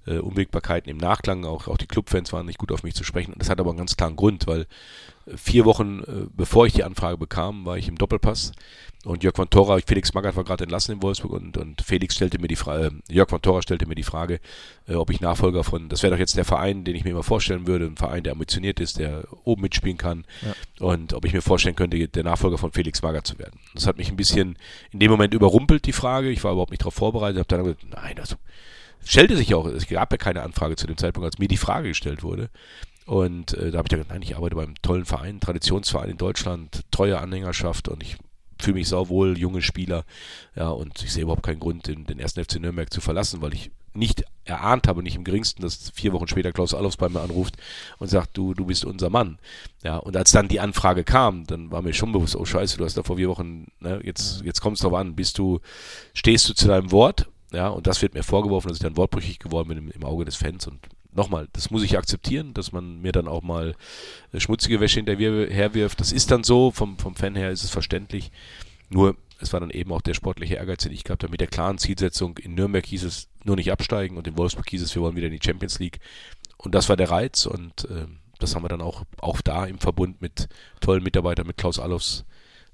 äh, 0.07 0.19
Unwägbarkeiten 0.19 0.91
im 0.91 0.97
Nachklang, 0.97 1.45
auch, 1.45 1.69
auch 1.69 1.77
die 1.77 1.87
Clubfans 1.87 2.33
waren 2.33 2.47
nicht 2.47 2.59
gut 2.59 2.73
auf 2.73 2.83
mich 2.83 2.95
zu 2.95 3.05
sprechen. 3.05 3.35
Das 3.39 3.49
hat 3.49 3.61
aber 3.61 3.71
einen 3.71 3.79
ganz 3.79 3.97
klaren 3.97 4.17
Grund, 4.17 4.47
weil 4.47 4.67
vier 5.37 5.65
Wochen 5.65 6.01
äh, 6.01 6.27
bevor 6.35 6.67
ich 6.67 6.73
die 6.73 6.85
Anfrage 6.85 7.19
bekam, 7.19 7.65
war 7.65 7.77
ich 7.77 7.89
im 7.89 7.97
Doppelpass 7.97 8.53
und 9.05 9.23
Jörg 9.23 9.39
van 9.39 9.49
Tora, 9.49 9.79
Felix 9.87 10.13
Magath 10.13 10.37
war 10.37 10.45
gerade 10.45 10.65
entlassen 10.65 10.95
in 10.95 11.03
Wolfsburg 11.03 11.33
und, 11.33 11.57
und 11.57 11.83
Felix 11.83 12.15
stellte 12.15 12.41
mir 12.41 12.49
die 12.49 12.57
Frage, 12.57 12.87
äh, 12.87 13.15
Jörg 13.15 13.31
van 13.31 13.41
Tora 13.41 13.63
stellte 13.63 13.87
mir 13.87 13.95
die 13.95 14.03
Frage, 14.03 14.41
äh, 14.87 14.95
ob 14.95 15.11
ich 15.11 15.21
Nachfolger 15.21 15.65
von, 15.65 15.89
das 15.89 16.03
wäre 16.03 16.13
doch 16.13 16.19
jetzt 16.19 16.37
der 16.37 16.45
Verein, 16.45 16.85
den 16.85 16.95
ich 16.95 17.05
mir 17.05 17.11
immer 17.11 17.23
vorstellen 17.23 17.67
würde, 17.67 17.87
ein 17.87 17.97
Verein, 17.97 18.23
der 18.25 18.33
ambitioniert 18.33 18.81
ist, 18.81 18.99
der 18.99 19.25
oben 19.45 19.63
mitspielen 19.63 19.99
kann 19.99 20.25
und 20.81 21.13
ob 21.15 21.25
ich 21.25 21.33
mir 21.33 21.43
vorstellen 21.43 21.77
könnte, 21.77 22.09
der 22.09 22.25
Nachfolger 22.25 22.59
von 22.59 22.73
Felix 22.73 23.03
Magath 23.03 23.27
zu 23.27 23.39
werden. 23.39 23.59
Das 23.75 23.87
hat 23.87 23.99
mich 23.99 24.11
ein 24.11 24.17
bisschen 24.17 24.57
in 24.91 25.01
dem 25.01 25.11
Moment 25.11 25.35
überrumpelt, 25.35 25.87
die 25.87 25.93
Frage. 25.93 26.31
Ich 26.31 26.43
war 26.45 26.53
überhaupt 26.53 26.71
nicht 26.71 26.83
darauf 26.83 26.95
vorbereitet, 26.95 27.39
habe 27.39 27.49
dann 27.49 27.65
gesagt, 27.65 27.87
nein, 27.91 28.17
das 28.17 28.37
stellte 29.05 29.37
sich 29.37 29.55
auch, 29.55 29.67
es 29.67 29.87
gab 29.87 30.13
ja 30.13 30.19
keine 30.19 30.43
Anfrage 30.43 30.77
zu 30.77 30.87
dem 30.87 30.97
Zeitpunkt, 30.97 31.25
als 31.25 31.39
mir 31.39 31.49
die 31.49 31.57
Frage 31.57 31.89
gestellt 31.89 32.23
wurde. 32.23 32.51
Und 33.09 33.55
äh, 33.55 33.71
da 33.71 33.79
habe 33.79 33.87
ich 33.87 33.89
dann 33.89 34.01
gesagt, 34.01 34.11
nein, 34.11 34.21
ich 34.21 34.37
arbeite 34.37 34.55
beim 34.55 34.75
tollen 34.83 35.07
Verein, 35.07 35.41
Traditionsverein 35.41 36.11
in 36.11 36.19
Deutschland, 36.19 36.83
treue 36.91 37.19
Anhängerschaft 37.19 37.89
und 37.89 38.03
ich 38.03 38.19
fühle 38.61 38.75
mich 38.75 38.89
sauwohl, 38.89 39.39
junge 39.39 39.63
Spieler. 39.63 40.05
Ja, 40.55 40.69
und 40.69 41.03
ich 41.03 41.11
sehe 41.11 41.23
überhaupt 41.23 41.43
keinen 41.43 41.59
Grund, 41.59 41.87
den, 41.87 42.05
den 42.05 42.19
ersten 42.19 42.45
FC 42.45 42.61
Nürnberg 42.61 42.93
zu 42.93 43.01
verlassen, 43.01 43.41
weil 43.41 43.55
ich 43.55 43.71
nicht 43.95 44.25
erahnt 44.45 44.89
habe, 44.89 45.03
nicht 45.03 45.17
im 45.17 45.25
geringsten, 45.25 45.63
dass 45.63 45.91
vier 45.95 46.13
Wochen 46.13 46.29
später 46.29 46.53
Klaus 46.53 46.75
Allofs 46.75 46.99
bei 46.99 47.09
mir 47.09 47.23
anruft 47.23 47.57
und 47.97 48.09
sagt, 48.09 48.37
du, 48.37 48.53
du 48.53 48.67
bist 48.67 48.85
unser 48.85 49.09
Mann. 49.09 49.39
Ja, 49.83 49.97
und 49.97 50.15
als 50.15 50.33
dann 50.33 50.49
die 50.49 50.61
Anfrage 50.61 51.03
kam, 51.03 51.47
dann 51.47 51.71
war 51.71 51.81
mir 51.81 51.95
schon 51.95 52.13
bewusst, 52.13 52.37
oh 52.37 52.45
scheiße, 52.45 52.77
du 52.77 52.85
hast 52.85 52.99
da 52.99 53.03
vor 53.03 53.17
vier 53.17 53.31
Wochen, 53.31 53.69
ne, 53.81 54.03
jetzt, 54.05 54.43
jetzt 54.43 54.61
kommt 54.61 54.77
es 54.77 54.83
drauf 54.83 54.93
an, 54.93 55.17
bist 55.17 55.39
du, 55.39 55.61
stehst 56.13 56.47
du 56.47 56.53
zu 56.53 56.69
deinem 56.69 56.93
Wort? 56.93 57.27
Ja, 57.53 57.69
und 57.69 57.87
das 57.87 58.03
wird 58.03 58.13
mir 58.13 58.23
vorgeworfen, 58.23 58.69
dass 58.69 58.77
ich 58.77 58.83
dann 58.83 58.99
wortbrüchig 58.99 59.39
geworden 59.39 59.69
bin 59.69 59.79
im, 59.79 59.91
im 59.93 60.05
Auge 60.05 60.27
des 60.27 60.37
Fans 60.37 60.67
und 60.67 60.81
nochmal, 61.13 61.49
das 61.53 61.71
muss 61.71 61.83
ich 61.83 61.97
akzeptieren, 61.97 62.55
dass 62.55 62.73
man 62.73 63.01
mir 63.01 63.13
dann 63.13 63.29
auch 63.29 63.43
mal 63.43 63.75
äh, 64.33 64.41
schmutzige 64.41 64.81
Wäsche 64.81 65.01
hinterher 65.01 65.75
wirft. 65.75 66.01
Das 66.01 66.13
ist 66.13 66.31
dann 66.31 66.45
so, 66.45 66.71
vom, 66.71 66.99
vom 66.99 67.15
Fan 67.15 67.37
her 67.37 67.51
ist 67.51 67.65
es 67.65 67.71
verständlich. 67.71 68.31
Nur, 68.89 69.17
es 69.41 69.53
war 69.53 69.61
dann 69.61 69.71
eben 69.71 69.93
auch 69.93 70.01
der 70.01 70.15
sportliche 70.15 70.57
Ehrgeiz, 70.57 70.83
den 70.83 70.93
ich 70.93 71.05
gehabt 71.05 71.23
habe, 71.23 71.31
mit 71.31 71.41
der 71.41 71.49
klaren 71.49 71.79
Zielsetzung. 71.79 72.39
In 72.39 72.55
Nürnberg 72.55 72.85
hieß 72.85 73.05
es 73.05 73.29
nur 73.45 73.57
nicht 73.57 73.71
absteigen 73.71 74.17
und 74.17 74.27
in 74.27 74.37
Wolfsburg 74.37 74.69
hieß 74.69 74.83
es, 74.83 74.95
wir 74.95 75.03
wollen 75.03 75.17
wieder 75.17 75.29
in 75.29 75.33
die 75.33 75.45
Champions 75.45 75.79
League. 75.79 76.01
Und 76.57 76.75
das 76.75 76.89
war 76.89 76.97
der 76.97 77.11
Reiz 77.11 77.47
und 77.47 77.85
äh, 77.85 78.07
das 78.39 78.55
haben 78.55 78.65
wir 78.65 78.69
dann 78.69 78.81
auch, 78.81 79.05
auch 79.19 79.41
da 79.41 79.67
im 79.67 79.79
Verbund 79.79 80.21
mit 80.21 80.49
tollen 80.81 81.03
Mitarbeitern, 81.03 81.47
mit 81.47 81.57
Klaus 81.57 81.79
Allofs 81.79 82.25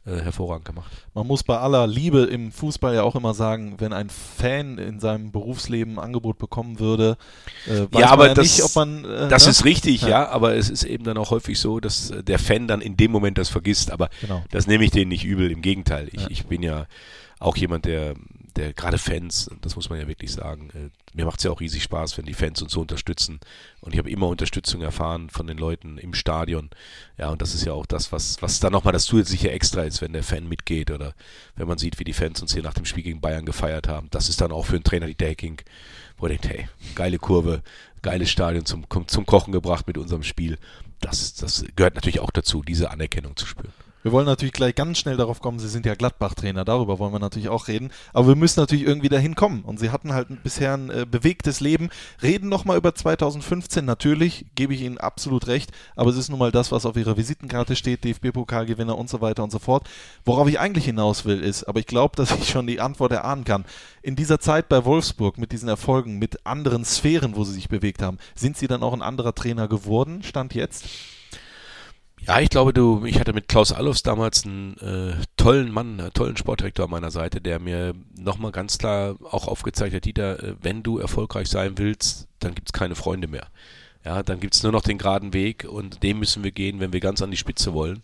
äh, 0.07 0.21
hervorragend 0.21 0.67
gemacht. 0.67 0.91
Man 1.15 1.27
muss 1.27 1.43
bei 1.43 1.59
aller 1.59 1.87
Liebe 1.87 2.25
im 2.25 2.53
Fußball 2.53 2.95
ja 2.95 3.03
auch 3.03 3.15
immer 3.17 3.33
sagen, 3.35 3.77
wenn 3.79 3.93
ein 3.93 4.11
Fan 4.11 4.79
in 4.79 5.01
seinem 5.01 5.33
Berufsleben 5.33 5.95
ein 5.99 6.05
Angebot 6.05 6.39
bekommen 6.39 6.79
würde, 6.79 7.17
äh, 7.67 7.81
weiß 7.93 8.01
Ja, 8.01 8.09
aber 8.11 8.25
man 8.25 8.29
ja 8.29 8.35
das- 8.35 8.45
nicht, 8.59 8.63
ob 8.65 8.75
man. 8.77 9.05
Äh, 9.05 9.29
Das 9.29 9.45
ne? 9.45 9.51
ist 9.51 9.65
richtig, 9.65 10.03
ja. 10.03 10.09
Ja. 10.09 10.29
aber 10.29 10.55
es 10.57 10.69
ist 10.71 10.85
eben 10.85 11.05
dann 11.05 11.17
auch 11.19 11.31
häufig 11.31 11.59
so, 11.59 11.81
dass 11.81 12.11
äh, 12.11 12.23
der 12.23 12.39
Fan 12.39 12.69
dann 12.69 12.81
in 12.81 12.97
dem 12.97 13.11
Moment 13.13 13.39
das 13.39 13.49
vergisst. 13.49 13.91
Aber 13.91 14.11
Genau. 14.21 14.43
das 14.51 14.67
nehme 14.67 14.85
ich 14.85 14.91
denen 14.91 15.09
nicht 15.09 15.25
übel, 15.25 15.51
im 15.51 15.63
Gegenteil. 15.63 16.09
Ich, 16.13 16.21
Ja. 16.23 16.29
ich 16.31 16.47
bin 16.47 16.63
ja 16.63 16.87
auch 17.41 17.57
jemand, 17.57 17.85
der, 17.87 18.15
der 18.57 18.73
gerade 18.73 18.99
Fans, 18.99 19.51
das 19.63 19.77
muss 19.77 19.91
man 19.91 19.99
ja 19.99 20.07
wirklich 20.07 20.33
sagen, 20.33 20.71
äh, 20.71 20.91
mir 21.15 21.25
macht 21.25 21.39
es 21.39 21.45
ja 21.45 21.51
auch 21.51 21.61
riesig 21.61 21.83
Spaß, 21.83 22.17
wenn 22.19 22.25
die 22.25 22.35
Fans 22.35 22.63
uns 22.63 22.73
so 22.73 22.81
unterstützen. 22.81 23.41
Und 23.81 23.93
ich 23.93 23.99
habe 23.99 24.11
immer 24.11 24.29
Unterstützung 24.29 24.83
erfahren 24.83 25.31
von 25.31 25.47
den 25.47 25.59
Leuten 25.59 25.99
im 25.99 26.15
Stadion. 26.15 26.71
Ja, 27.19 27.31
und 27.31 27.43
das 27.43 27.55
ist 27.55 27.65
ja 27.65 27.73
auch 27.73 27.87
das, 27.87 28.13
was, 28.13 28.41
was 28.43 28.61
dann 28.61 28.73
nochmal 28.73 28.93
das 28.93 29.05
zusätzliche 29.05 29.51
Extra 29.51 29.83
ist, 29.83 30.03
wenn 30.03 30.13
der 30.13 30.23
Fan 30.23 30.49
mitgeht 30.49 30.91
oder 30.91 31.15
wenn 31.57 31.69
man 31.69 31.79
sieht, 31.79 31.99
wie 31.99 32.05
die 32.05 32.13
Fans 32.13 32.41
uns 32.43 32.53
hier 32.55 32.63
nach 32.63 32.75
dem 32.75 32.85
Spiel 32.85 33.03
gegen 33.03 33.21
Bayern 33.21 33.45
gefeiert 33.45 33.89
haben. 33.89 34.09
Das 34.11 34.29
ist 34.29 34.41
dann 34.41 34.53
auch 34.53 34.67
für 34.67 34.77
einen 34.77 34.85
Trainer 34.85 35.07
die 35.07 35.15
Decking, 35.15 35.61
wo 36.19 36.27
er 36.27 36.31
denkt, 36.31 36.49
hey, 36.49 36.69
geile 36.95 37.19
Kurve, 37.19 37.63
geiles 38.03 38.31
Stadion 38.31 38.67
zum, 38.67 38.87
zum 39.07 39.27
Kochen 39.27 39.53
gebracht 39.53 39.87
mit 39.87 39.99
unserem 39.99 40.23
Spiel. 40.23 40.59
Das, 41.01 41.35
das 41.35 41.65
gehört 41.77 41.97
natürlich 41.97 42.21
auch 42.21 42.31
dazu, 42.31 42.63
diese 42.63 42.91
Anerkennung 42.91 43.37
zu 43.37 43.47
spüren. 43.47 43.73
Wir 44.05 44.13
wollen 44.13 44.27
natürlich 44.27 44.53
gleich 44.53 44.75
ganz 44.75 44.99
schnell 44.99 45.17
darauf 45.17 45.41
kommen, 45.41 45.59
Sie 45.59 45.67
sind 45.67 45.87
ja 45.87 45.95
Gladbach-Trainer, 45.95 46.67
darüber 46.67 46.99
wollen 46.99 47.15
wir 47.15 47.21
natürlich 47.21 47.49
auch 47.49 47.69
reden. 47.69 47.91
Aber 48.13 48.29
wir 48.29 48.37
müssen 48.37 48.61
natürlich 48.61 48.87
irgendwie 48.87 49.09
dahin 49.09 49.35
kommen. 49.35 49.63
Und 49.63 49.81
Sie 49.81 49.89
hatten 49.89 50.13
halt 50.13 50.43
bisher 50.43 50.75
ein 50.75 50.91
äh, 50.91 51.07
bewegtes 51.11 51.61
Leben. 51.61 51.89
Reden 52.23 52.51
nochmal 52.51 52.77
über 52.77 52.95
2015, 52.95 53.83
natürlich, 53.83 54.45
gebe 54.57 54.75
ich 54.75 54.83
Ihnen 54.83 54.99
absolut 54.99 55.47
recht. 55.47 55.73
Aber 55.97 56.11
es 56.11 56.19
ist 56.19 56.29
nun 56.29 56.39
mal 56.39 56.53
das, 56.53 56.71
was 56.71 56.85
auf 56.85 56.99
Ihrer 56.99 57.17
Visitenkarte 57.17 57.77
steht, 57.77 58.05
DFB-Pokalgewinner 58.05 58.99
und 58.99 59.09
so 59.09 59.23
weiter 59.23 59.43
und 59.43 59.51
so 59.51 59.59
fort. 59.59 59.89
Worauf 60.27 60.49
ich 60.49 60.61
eigentlich 60.61 60.85
hinaus 60.85 61.25
will, 61.25 61.41
ist, 61.43 61.65
aber 61.65 61.81
ich 61.81 61.87
glaube, 61.87 62.15
dass 62.17 62.31
ich 62.31 62.51
schon 62.51 62.67
die 62.67 62.81
Antwort 62.81 63.13
erahnen 63.13 63.45
kann. 63.45 63.65
In 64.03 64.17
dieser 64.17 64.39
Zeit 64.39 64.69
bei 64.69 64.85
Wolfsburg 64.85 65.39
mit 65.39 65.51
diesen 65.51 65.71
Erfolgen, 65.71 66.19
mit 66.19 66.45
anderen 66.47 66.85
Sphären, 66.85 67.37
wo 67.37 67.45
Sie 67.45 67.55
sich 67.55 67.71
bewegt 67.71 68.03
haben, 68.03 68.19
sind 68.35 68.59
Sie 68.59 68.67
dann 68.67 68.83
auch 68.83 68.93
ein 68.93 69.01
anderer 69.01 69.35
Trainer 69.35 69.67
geworden, 69.67 70.23
Stand 70.23 70.55
jetzt? 70.55 70.85
Ja, 72.21 72.41
ich 72.41 72.49
glaube, 72.49 72.73
du, 72.73 73.05
ich 73.05 73.21
hatte 73.21 73.35
mit 73.35 73.49
Klaus 73.49 73.71
Allofs 73.71 74.03
damals 74.03 74.47
einen 74.47 74.79
äh, 74.79 75.15
tollen 75.37 75.71
Mann, 75.71 76.01
einen 76.01 76.13
tollen 76.15 76.39
Sportdirektor 76.39 76.87
an 76.87 76.91
meiner 76.91 77.11
Seite, 77.11 77.41
der 77.41 77.61
mir 77.61 77.95
nochmal 78.19 78.51
ganz 78.51 78.79
klar 78.79 79.17
auch 79.31 79.47
aufgezeigt 79.47 79.95
hat, 79.95 80.07
Dieter, 80.07 80.43
äh, 80.43 80.55
wenn 80.63 80.83
du 80.83 80.99
erfolgreich 80.99 81.49
sein 81.49 81.77
willst, 81.77 82.29
dann 82.39 82.55
gibt 82.55 82.69
es 82.69 82.73
keine 82.73 82.95
Freunde 82.95 83.29
mehr. 83.29 83.49
Ja, 84.05 84.23
dann 84.23 84.41
gibt 84.41 84.55
es 84.55 84.63
nur 84.63 84.73
noch 84.73 84.83
den 84.83 84.99
geraden 84.99 85.33
Weg 85.33 85.65
und 85.65 86.03
dem 86.03 86.19
müssen 86.19 86.45
wir 86.45 86.53
gehen, 86.53 86.81
wenn 86.81 86.93
wir 86.93 87.01
ganz 87.01 87.23
an 87.23 87.31
die 87.31 87.39
Spitze 87.39 87.73
wollen. 87.73 88.03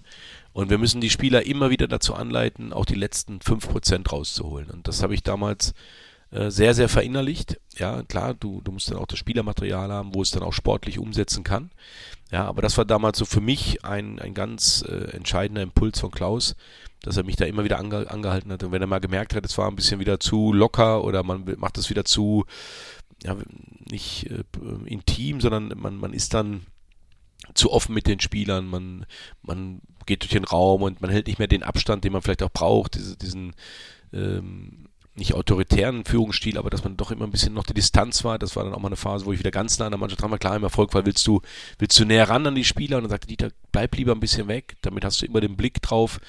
Und 0.52 0.70
wir 0.70 0.78
müssen 0.78 1.00
die 1.00 1.10
Spieler 1.10 1.46
immer 1.46 1.70
wieder 1.70 1.88
dazu 1.88 2.14
anleiten, 2.14 2.72
auch 2.72 2.86
die 2.86 2.94
letzten 2.94 3.38
5% 3.38 4.08
rauszuholen. 4.08 4.70
Und 4.70 4.88
das 4.88 5.02
habe 5.02 5.14
ich 5.14 5.22
damals 5.22 5.74
äh, 6.30 6.50
sehr, 6.50 6.74
sehr 6.74 6.88
verinnerlicht. 6.88 7.60
Ja, 7.76 8.02
klar, 8.02 8.34
du, 8.34 8.60
du 8.62 8.72
musst 8.72 8.90
dann 8.90 8.98
auch 8.98 9.06
das 9.06 9.18
Spielermaterial 9.18 9.90
haben, 9.92 10.14
wo 10.14 10.22
es 10.22 10.30
dann 10.30 10.42
auch 10.42 10.52
sportlich 10.52 10.98
umsetzen 10.98 11.44
kann. 11.44 11.70
Ja, 12.30 12.44
aber 12.46 12.62
das 12.62 12.78
war 12.78 12.84
damals 12.84 13.18
so 13.18 13.24
für 13.24 13.40
mich 13.40 13.84
ein, 13.84 14.20
ein 14.20 14.34
ganz 14.34 14.84
äh, 14.88 15.16
entscheidender 15.16 15.62
Impuls 15.62 15.98
von 15.98 16.12
Klaus, 16.12 16.54
dass 17.02 17.16
er 17.16 17.24
mich 17.24 17.36
da 17.36 17.44
immer 17.44 17.64
wieder 17.64 17.78
ange, 17.78 18.08
angehalten 18.08 18.52
hat. 18.52 18.62
Und 18.62 18.72
wenn 18.72 18.82
er 18.82 18.86
mal 18.86 19.00
gemerkt 19.00 19.34
hat, 19.34 19.44
es 19.44 19.58
war 19.58 19.68
ein 19.68 19.76
bisschen 19.76 19.98
wieder 20.00 20.20
zu 20.20 20.52
locker 20.52 21.02
oder 21.02 21.24
man 21.24 21.44
macht 21.58 21.76
es 21.76 21.90
wieder 21.90 22.04
zu, 22.04 22.44
ja, 23.24 23.36
nicht 23.90 24.30
äh, 24.30 24.44
intim, 24.84 25.40
sondern 25.40 25.72
man, 25.76 25.96
man 25.96 26.12
ist 26.12 26.32
dann 26.34 26.66
zu 27.54 27.72
offen 27.72 27.94
mit 27.94 28.06
den 28.06 28.20
Spielern, 28.20 28.66
man, 28.66 29.06
man 29.42 29.80
geht 30.06 30.22
durch 30.22 30.30
den 30.30 30.44
Raum 30.44 30.82
und 30.82 31.00
man 31.00 31.10
hält 31.10 31.26
nicht 31.26 31.38
mehr 31.38 31.48
den 31.48 31.64
Abstand, 31.64 32.04
den 32.04 32.12
man 32.12 32.22
vielleicht 32.22 32.42
auch 32.42 32.52
braucht, 32.52 32.94
diese, 32.94 33.16
diesen 33.16 33.54
ähm, 34.12 34.86
nicht 35.14 35.34
autoritären 35.34 36.04
Führungsstil, 36.04 36.56
aber 36.56 36.70
dass 36.70 36.84
man 36.84 36.96
doch 36.96 37.10
immer 37.10 37.24
ein 37.24 37.30
bisschen 37.30 37.52
noch 37.52 37.64
die 37.64 37.74
Distanz 37.74 38.24
war. 38.24 38.38
Das 38.38 38.54
war 38.54 38.64
dann 38.64 38.72
auch 38.72 38.80
mal 38.80 38.88
eine 38.88 38.96
Phase, 38.96 39.26
wo 39.26 39.32
ich 39.32 39.38
wieder 39.38 39.50
ganz 39.50 39.78
nah 39.78 39.86
an 39.86 39.92
der 39.92 39.98
Mannschaft 39.98 40.22
dran 40.22 40.30
war. 40.30 40.38
Klar, 40.38 40.56
im 40.56 40.62
Erfolg 40.62 40.94
war, 40.94 41.04
willst 41.04 41.26
du, 41.26 41.40
willst 41.78 41.98
du 41.98 42.04
näher 42.04 42.28
ran 42.28 42.46
an 42.46 42.54
die 42.54 42.64
Spieler? 42.64 42.96
Und 42.96 43.04
dann 43.04 43.10
sagte 43.10 43.26
Dieter, 43.26 43.50
bleib 43.72 43.96
lieber 43.96 44.12
ein 44.12 44.20
bisschen 44.20 44.48
weg, 44.48 44.76
damit 44.82 45.04
hast 45.04 45.20
du 45.20 45.26
immer 45.26 45.40
den 45.40 45.56
Blick 45.56 45.82
drauf, 45.82 46.20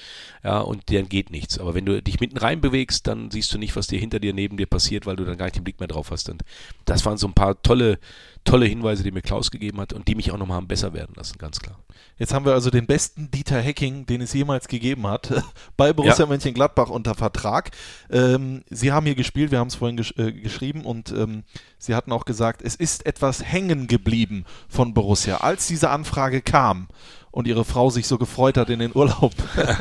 ja, 0.42 0.60
und 0.60 0.90
dann 0.90 1.08
geht 1.08 1.30
nichts. 1.30 1.58
Aber 1.58 1.74
wenn 1.74 1.86
du 1.86 2.02
dich 2.02 2.20
mitten 2.20 2.38
rein 2.38 2.60
bewegst, 2.60 3.06
dann 3.06 3.30
siehst 3.30 3.52
du 3.54 3.58
nicht, 3.58 3.76
was 3.76 3.86
dir 3.86 3.98
hinter 3.98 4.20
dir, 4.20 4.34
neben 4.34 4.56
dir 4.56 4.66
passiert, 4.66 5.06
weil 5.06 5.16
du 5.16 5.24
dann 5.24 5.38
gar 5.38 5.46
nicht 5.46 5.56
den 5.56 5.64
Blick 5.64 5.80
mehr 5.80 5.88
drauf 5.88 6.10
hast. 6.10 6.28
Und 6.28 6.42
das 6.84 7.06
waren 7.06 7.18
so 7.18 7.28
ein 7.28 7.34
paar 7.34 7.60
tolle, 7.62 7.98
tolle 8.44 8.66
Hinweise, 8.66 9.04
die 9.04 9.12
mir 9.12 9.22
Klaus 9.22 9.50
gegeben 9.50 9.80
hat 9.80 9.92
und 9.92 10.08
die 10.08 10.14
mich 10.14 10.32
auch 10.32 10.38
nochmal 10.38 10.56
haben 10.56 10.68
besser 10.68 10.92
werden 10.92 11.14
lassen, 11.16 11.38
ganz 11.38 11.60
klar. 11.60 11.78
Jetzt 12.18 12.34
haben 12.34 12.44
wir 12.44 12.52
also 12.52 12.70
den 12.70 12.86
besten 12.86 13.30
Dieter 13.30 13.62
Hacking, 13.62 14.06
den 14.06 14.20
es 14.20 14.32
jemals 14.32 14.68
gegeben 14.68 15.06
hat, 15.06 15.32
bei 15.76 15.92
Borussia 15.92 16.24
ja. 16.24 16.26
Mönchengladbach 16.26 16.88
unter 16.88 17.14
Vertrag. 17.14 17.70
Ähm, 18.10 18.62
Sie 18.70 18.92
haben 18.92 19.06
hier 19.06 19.14
gespielt, 19.14 19.50
wir 19.50 19.58
haben 19.58 19.68
es 19.68 19.74
vorhin 19.74 19.96
gesch 19.96 20.14
äh, 20.18 20.32
geschrieben 20.32 20.84
und 20.84 21.10
ähm, 21.12 21.44
Sie 21.78 21.94
hatten 21.94 22.12
auch 22.12 22.24
gesagt, 22.24 22.62
es 22.62 22.74
ist 22.76 23.06
etwas 23.06 23.42
hängen 23.42 23.86
geblieben 23.86 24.44
von 24.68 24.94
Borussia. 24.94 25.38
Als 25.38 25.66
diese 25.66 25.90
Anfrage 25.90 26.42
kam 26.42 26.88
und 27.30 27.46
Ihre 27.46 27.64
Frau 27.64 27.90
sich 27.90 28.06
so 28.06 28.18
gefreut 28.18 28.56
hat, 28.56 28.70
in 28.70 28.78
den 28.78 28.94
Urlaub 28.94 29.32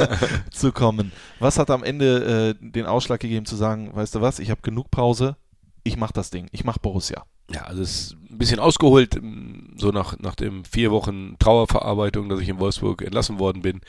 zu 0.52 0.72
kommen, 0.72 1.12
was 1.40 1.60
hat 1.60 1.70
am 1.70 1.84
Ende 1.84 2.56
äh, 2.60 2.66
den 2.72 2.86
Ausschlag 2.86 3.20
gegeben 3.20 3.46
zu 3.46 3.56
sagen, 3.56 3.92
weißt 3.94 4.16
du 4.16 4.22
was, 4.22 4.40
ich 4.40 4.50
habe 4.50 4.62
genug 4.62 4.90
Pause, 4.90 5.36
ich 5.84 5.98
mache 5.98 6.14
das 6.14 6.30
Ding, 6.30 6.48
ich 6.52 6.64
mache 6.64 6.80
Borussia? 6.80 7.26
Ja, 7.54 7.64
also 7.64 7.82
es 7.82 7.92
ist 7.92 8.18
ein 8.30 8.38
bisschen 8.38 8.60
ausgeholt, 8.60 9.16
ähm, 9.16 9.74
so 9.78 9.90
nach, 9.92 10.18
nach 10.20 10.36
dem 10.36 10.66
vier 10.66 10.92
Wochen 10.92 11.36
Trauerverarbeitung, 11.40 12.30
dass 12.30 12.40
ich 12.40 12.50
in 12.50 12.60
Wolfsburg 12.60 13.02
entlassen 13.02 13.40
worden 13.40 13.62
bin, 13.62 13.82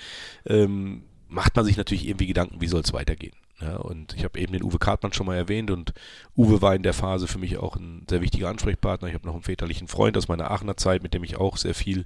ähm, 0.47 1.03
macht 1.29 1.57
man 1.57 1.65
sich 1.65 1.77
natürlich 1.77 2.07
irgendwie 2.07 2.27
Gedanken, 2.27 2.61
wie 2.61 2.69
soll 2.69 2.83
es 2.83 2.93
weitergehen. 2.93 3.35
Ja, 3.61 3.77
und 3.77 4.15
ich 4.15 4.25
habe 4.25 4.41
eben 4.41 4.53
den 4.53 4.65
Uwe 4.65 4.79
Kartmann 4.79 5.13
schon 5.13 5.27
mal 5.27 5.37
erwähnt 5.37 5.71
und 5.71 5.95
Uwe 6.37 6.61
war 6.63 6.75
in 6.75 6.83
der 6.83 6.95
Phase 6.95 7.29
für 7.29 7.39
mich 7.39 7.59
auch 7.59 7.77
ein 7.77 8.05
sehr 8.11 8.21
wichtiger 8.21 8.49
Ansprechpartner. 8.49 9.09
Ich 9.09 9.15
habe 9.15 9.27
noch 9.27 9.35
einen 9.35 9.45
väterlichen 9.45 9.87
Freund 9.87 10.17
aus 10.17 10.27
meiner 10.27 10.51
Aachener 10.51 10.77
Zeit, 10.77 11.03
mit 11.03 11.15
dem 11.15 11.23
ich 11.23 11.37
auch 11.37 11.57
sehr 11.57 11.75
viel 11.75 12.05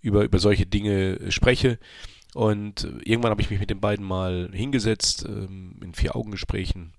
über, 0.00 0.24
über 0.24 0.38
solche 0.38 0.64
Dinge 0.64 1.20
äh, 1.20 1.30
spreche. 1.30 1.78
Und 2.34 2.84
äh, 2.84 2.88
irgendwann 3.04 3.30
habe 3.30 3.42
ich 3.42 3.50
mich 3.50 3.60
mit 3.60 3.68
den 3.68 3.80
beiden 3.80 4.06
mal 4.06 4.48
hingesetzt, 4.52 5.26
ähm, 5.28 5.76
in 5.82 5.92
vier 5.92 6.16
Augengesprächen 6.16 6.92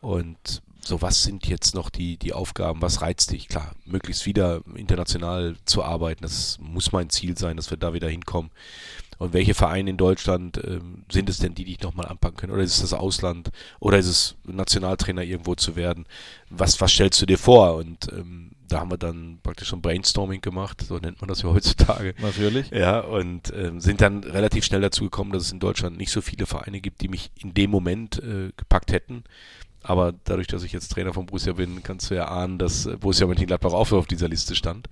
und 0.00 0.62
so, 0.84 1.00
was 1.00 1.22
sind 1.22 1.46
jetzt 1.46 1.74
noch 1.74 1.90
die, 1.90 2.16
die 2.16 2.32
Aufgaben, 2.32 2.82
was 2.82 3.02
reizt 3.02 3.30
dich? 3.30 3.48
Klar, 3.48 3.74
möglichst 3.84 4.26
wieder 4.26 4.62
international 4.74 5.56
zu 5.64 5.84
arbeiten, 5.84 6.22
das 6.22 6.58
muss 6.60 6.92
mein 6.92 7.08
Ziel 7.08 7.38
sein, 7.38 7.56
dass 7.56 7.70
wir 7.70 7.78
da 7.78 7.94
wieder 7.94 8.08
hinkommen. 8.08 8.50
Und 9.18 9.32
welche 9.32 9.54
Vereine 9.54 9.90
in 9.90 9.96
Deutschland 9.96 10.60
ähm, 10.64 11.04
sind 11.08 11.28
es 11.28 11.38
denn, 11.38 11.54
die 11.54 11.64
dich 11.64 11.80
nochmal 11.80 12.08
anpacken 12.08 12.36
können? 12.36 12.52
Oder 12.52 12.64
ist 12.64 12.74
es 12.74 12.80
das 12.80 12.92
Ausland? 12.92 13.50
Oder 13.78 13.98
ist 13.98 14.08
es 14.08 14.34
Nationaltrainer 14.44 15.22
irgendwo 15.22 15.54
zu 15.54 15.76
werden? 15.76 16.06
Was, 16.50 16.80
was 16.80 16.90
stellst 16.90 17.22
du 17.22 17.26
dir 17.26 17.38
vor? 17.38 17.76
Und 17.76 18.08
ähm, 18.10 18.50
da 18.66 18.80
haben 18.80 18.90
wir 18.90 18.98
dann 18.98 19.38
praktisch 19.44 19.68
schon 19.68 19.80
Brainstorming 19.80 20.40
gemacht, 20.40 20.82
so 20.82 20.98
nennt 20.98 21.20
man 21.20 21.28
das 21.28 21.42
ja 21.42 21.50
heutzutage. 21.50 22.14
Natürlich. 22.20 22.70
Ja, 22.70 22.98
und 22.98 23.52
ähm, 23.54 23.80
sind 23.80 24.00
dann 24.00 24.24
relativ 24.24 24.64
schnell 24.64 24.80
dazu 24.80 25.04
gekommen, 25.04 25.30
dass 25.30 25.44
es 25.44 25.52
in 25.52 25.60
Deutschland 25.60 25.98
nicht 25.98 26.10
so 26.10 26.20
viele 26.20 26.46
Vereine 26.46 26.80
gibt, 26.80 27.00
die 27.00 27.08
mich 27.08 27.30
in 27.38 27.54
dem 27.54 27.70
Moment 27.70 28.18
äh, 28.18 28.50
gepackt 28.56 28.90
hätten. 28.90 29.22
Aber 29.82 30.14
dadurch, 30.24 30.46
dass 30.46 30.62
ich 30.62 30.72
jetzt 30.72 30.88
Trainer 30.88 31.12
von 31.12 31.26
Borussia 31.26 31.52
bin, 31.54 31.82
kannst 31.82 32.10
du 32.10 32.14
ja 32.14 32.28
ahnen, 32.28 32.58
dass 32.58 32.86
äh, 32.86 32.96
Borussia 32.96 33.26
Mönchengladbach 33.26 33.72
auch 33.72 33.90
auf 33.92 34.06
dieser 34.06 34.28
Liste 34.28 34.54
stand. 34.54 34.88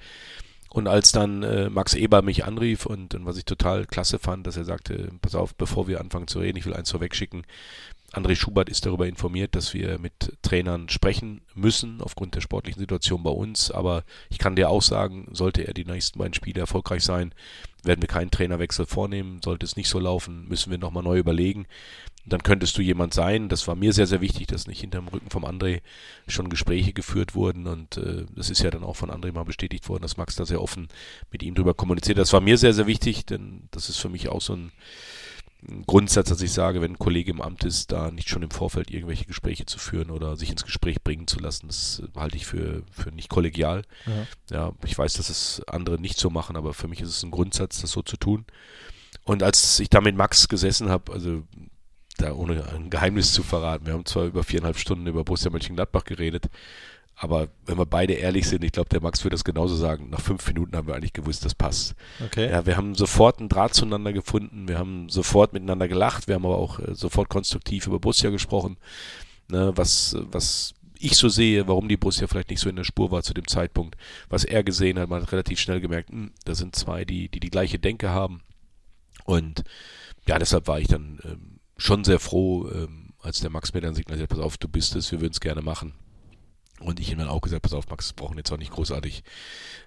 Und 0.73 0.87
als 0.87 1.11
dann 1.11 1.43
äh, 1.43 1.69
Max 1.69 1.95
Eber 1.95 2.23
mich 2.23 2.45
anrief 2.45 2.87
und, 2.87 3.15
und 3.15 3.27
was 3.27 3.37
ich 3.37 3.45
total 3.45 3.87
klasse 3.87 4.21
fand, 4.21 4.47
dass 4.47 4.57
er 4.57 4.65
sagte, 4.65 5.11
pass 5.21 5.35
auf, 5.35 5.55
bevor 5.57 5.89
wir 5.89 6.01
anfangen 6.01 6.29
zu 6.29 6.39
reden, 6.39 6.59
ich 6.59 6.67
will 6.67 6.75
eins 6.75 6.93
vorwegschicken, 6.93 7.45
André 8.13 8.35
Schubert 8.35 8.69
ist 8.69 8.87
darüber 8.87 9.07
informiert, 9.07 9.55
dass 9.55 9.73
wir 9.73 9.99
mit 9.99 10.37
Trainern 10.43 10.89
sprechen 10.89 11.43
müssen, 11.55 12.01
aufgrund 12.01 12.35
der 12.35 12.41
sportlichen 12.41 12.81
Situation 12.81 13.23
bei 13.23 13.31
uns. 13.31 13.71
Aber 13.71 14.03
ich 14.31 14.39
kann 14.39 14.57
dir 14.57 14.69
auch 14.69 14.83
sagen, 14.83 15.29
sollte 15.33 15.67
er 15.67 15.75
die 15.75 15.85
nächsten 15.85 16.19
beiden 16.19 16.35
Spiele 16.35 16.61
erfolgreich 16.61 17.05
sein, 17.05 17.33
werden 17.85 18.03
wir 18.03 18.09
keinen 18.09 18.33
Trainerwechsel 18.33 18.87
vornehmen. 18.87 19.41
Sollte 19.45 19.65
es 19.65 19.77
nicht 19.77 19.89
so 19.89 20.01
laufen, 20.01 20.49
müssen 20.49 20.73
wir 20.73 20.79
nochmal 20.79 21.05
neu 21.05 21.19
überlegen 21.19 21.67
dann 22.27 22.43
könntest 22.43 22.77
du 22.77 22.83
jemand 22.83 23.15
sein. 23.15 23.49
Das 23.49 23.67
war 23.67 23.75
mir 23.75 23.93
sehr, 23.93 24.07
sehr 24.07 24.21
wichtig, 24.21 24.47
dass 24.47 24.67
nicht 24.67 24.81
hinterm 24.81 25.09
Rücken 25.09 25.31
vom 25.31 25.45
André 25.45 25.81
schon 26.27 26.49
Gespräche 26.49 26.93
geführt 26.93 27.35
wurden 27.35 27.67
und 27.67 27.97
äh, 27.97 28.27
das 28.35 28.51
ist 28.51 28.63
ja 28.63 28.71
dann 28.71 28.85
auch 28.85 28.97
von 28.97 29.11
André 29.11 29.33
mal 29.33 29.45
bestätigt 29.45 29.89
worden, 29.89 30.03
dass 30.03 30.17
Max 30.17 30.37
da 30.37 30.45
sehr 30.45 30.63
offen 30.63 30.89
mit 31.31 31.43
ihm 31.43 31.55
drüber 31.55 31.75
kommuniziert. 31.75 32.19
Das 32.19 32.33
war 32.33 32.41
mir 32.41 32.59
sehr, 32.59 32.75
sehr 32.75 32.87
wichtig, 32.87 33.27
denn 33.27 33.69
das 33.71 33.89
ist 33.89 33.99
für 33.99 34.09
mich 34.09 34.29
auch 34.29 34.41
so 34.41 34.55
ein, 34.55 34.73
ein 35.69 35.85
Grundsatz, 35.87 36.29
dass 36.29 36.43
ich 36.43 36.53
sage, 36.53 36.81
wenn 36.81 36.93
ein 36.93 36.99
Kollege 36.99 37.31
im 37.31 37.41
Amt 37.41 37.65
ist, 37.65 37.93
da 37.93 38.11
nicht 38.11 38.29
schon 38.29 38.43
im 38.43 38.51
Vorfeld 38.51 38.91
irgendwelche 38.91 39.27
Gespräche 39.27 39.67
zu 39.67 39.79
führen 39.79 40.11
oder 40.11 40.37
sich 40.37 40.51
ins 40.51 40.65
Gespräch 40.65 41.03
bringen 41.03 41.27
zu 41.27 41.39
lassen, 41.39 41.69
das 41.69 42.03
halte 42.17 42.37
ich 42.37 42.47
für, 42.47 42.83
für 42.91 43.11
nicht 43.11 43.29
kollegial. 43.29 43.83
Ja. 44.07 44.57
ja, 44.57 44.73
ich 44.85 44.97
weiß, 44.97 45.15
dass 45.15 45.31
es 45.31 45.63
andere 45.67 45.99
nicht 45.99 46.19
so 46.19 46.31
machen, 46.31 46.57
aber 46.57 46.75
für 46.75 46.89
mich 46.89 47.01
ist 47.01 47.09
es 47.09 47.23
ein 47.23 47.31
Grundsatz, 47.31 47.81
das 47.81 47.91
so 47.91 48.03
zu 48.03 48.17
tun. 48.17 48.45
Und 49.25 49.43
als 49.43 49.79
ich 49.81 49.91
da 49.91 50.01
mit 50.01 50.17
Max 50.17 50.49
gesessen 50.49 50.89
habe, 50.89 51.13
also 51.13 51.43
da 52.21 52.33
ohne 52.33 52.65
ein 52.75 52.91
Geheimnis 52.91 53.33
zu 53.33 53.43
verraten. 53.43 53.87
Wir 53.87 53.95
haben 53.95 54.07
zwar 54.07 54.25
über 54.25 54.43
viereinhalb 54.43 54.79
Stunden 54.79 55.07
über 55.07 55.25
Borussia 55.25 55.51
Mönchengladbach 55.51 56.05
geredet, 56.05 56.49
aber 57.17 57.49
wenn 57.67 57.77
wir 57.77 57.85
beide 57.85 58.15
ehrlich 58.15 58.49
sind, 58.49 58.65
ich 58.65 58.73
glaube, 58.73 58.89
der 58.89 59.03
Max 59.03 59.23
würde 59.25 59.35
das 59.35 59.45
genauso 59.45 59.77
sagen. 59.77 60.09
Nach 60.09 60.23
fünf 60.23 60.47
Minuten 60.47 60.75
haben 60.75 60.87
wir 60.87 60.95
eigentlich 60.95 61.13
gewusst, 61.13 61.45
das 61.45 61.55
passt. 61.55 61.95
Okay. 62.25 62.51
Ja, 62.51 62.65
wir 62.65 62.79
haben 62.79 62.95
sofort 62.95 63.41
einen 63.41 63.51
Draht 63.51 63.75
zueinander 63.75 64.15
gefunden. 64.15 64.69
Wir 64.69 64.79
haben 64.79 65.11
sofort 65.11 65.53
miteinander 65.53 65.87
gelacht. 65.87 66.29
Wir 66.29 66.37
haben 66.37 66.47
aber 66.47 66.57
auch 66.57 66.79
äh, 66.79 66.95
sofort 66.95 67.29
konstruktiv 67.29 67.87
über 67.87 68.01
Borussia 68.01 68.31
gesprochen. 68.31 68.79
Ne, 69.49 69.73
was, 69.75 70.17
was 70.31 70.73
ich 70.99 71.17
so 71.17 71.29
sehe, 71.29 71.69
warum 71.69 71.89
die 71.89 71.99
Borussia 71.99 72.27
vielleicht 72.27 72.49
nicht 72.49 72.61
so 72.61 72.71
in 72.71 72.77
der 72.77 72.85
Spur 72.85 73.11
war 73.11 73.23
zu 73.23 73.35
dem 73.35 73.47
Zeitpunkt. 73.47 73.97
Was 74.31 74.45
er 74.45 74.65
gesehen 74.65 74.99
hat, 74.99 75.11
man 75.11 75.21
hat 75.21 75.33
relativ 75.33 75.59
schnell 75.59 75.83
gemerkt, 75.83 76.11
mh, 76.11 76.17
hm, 76.17 76.33
da 76.47 76.55
sind 76.55 76.75
zwei, 76.75 77.05
die, 77.05 77.29
die 77.29 77.41
die 77.41 77.51
gleiche 77.51 77.79
Denke 77.79 78.09
haben. 78.09 78.41
Und 79.25 79.63
ja, 80.27 80.39
deshalb 80.39 80.69
war 80.69 80.81
ich 80.81 80.89
dann 80.89 81.19
ähm, 81.25 81.50
schon 81.81 82.05
sehr 82.05 82.21
froh, 82.21 82.69
ähm, 82.69 83.11
als 83.21 83.41
der 83.41 83.51
Max 83.51 83.73
mir 83.75 83.81
dann 83.81 83.95
signalisiert, 83.95 84.31
pass 84.31 84.39
auf, 84.39 84.59
du 84.59 84.69
bist 84.69 84.95
es, 84.97 85.11
wir 85.13 85.21
würden 85.21 85.33
es 85.33 85.41
gerne 85.41 85.63
machen. 85.63 85.95
Und 86.81 86.99
ich 86.99 87.13
ihm 87.13 87.19
dann 87.19 87.29
auch 87.29 87.43
gesagt, 87.43 87.63
pass 87.63 87.75
auf, 87.75 87.89
Max, 87.89 88.11
wir 88.11 88.17
brauchen 88.17 88.39
jetzt 88.39 88.51
auch 88.53 88.57
nicht 88.57 88.73
großartig, 88.73 89.23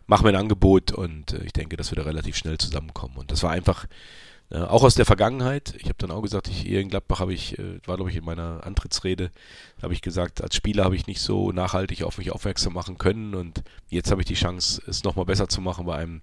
mach 0.05 0.21
mir 0.21 0.29
ein 0.29 0.35
Angebot 0.35 0.91
und 0.91 1.33
äh, 1.33 1.43
ich 1.43 1.53
denke, 1.53 1.77
dass 1.77 1.91
wir 1.91 1.95
da 1.95 2.03
relativ 2.03 2.35
schnell 2.35 2.57
zusammenkommen. 2.57 3.17
Und 3.17 3.31
das 3.31 3.41
war 3.41 3.51
einfach, 3.51 3.87
äh, 4.51 4.59
auch 4.59 4.83
aus 4.83 4.93
der 4.93 5.05
Vergangenheit, 5.05 5.73
ich 5.77 5.85
habe 5.85 5.95
dann 5.97 6.11
auch 6.11 6.21
gesagt, 6.21 6.47
ich, 6.47 6.61
hier 6.61 6.79
in 6.81 6.89
Gladbach 6.89 7.19
habe 7.19 7.33
ich, 7.33 7.57
äh, 7.57 7.79
war 7.85 7.95
glaube 7.95 8.11
ich 8.11 8.17
in 8.17 8.25
meiner 8.25 8.63
Antrittsrede, 8.63 9.31
habe 9.81 9.93
ich 9.93 10.01
gesagt, 10.01 10.43
als 10.43 10.55
Spieler 10.55 10.83
habe 10.83 10.95
ich 10.95 11.07
nicht 11.07 11.21
so 11.21 11.51
nachhaltig 11.51 12.03
auf 12.03 12.19
mich 12.19 12.31
aufmerksam 12.31 12.73
machen 12.73 12.99
können 12.99 13.33
und 13.33 13.63
jetzt 13.89 14.11
habe 14.11 14.21
ich 14.21 14.27
die 14.27 14.35
Chance, 14.35 14.81
es 14.85 15.03
nochmal 15.03 15.25
besser 15.25 15.49
zu 15.49 15.61
machen 15.61 15.85
bei 15.85 15.95
einem, 15.95 16.21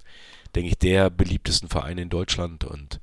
denke 0.55 0.71
ich, 0.71 0.79
der 0.79 1.11
beliebtesten 1.11 1.69
Verein 1.69 1.99
in 1.99 2.09
Deutschland 2.09 2.65
und 2.65 3.01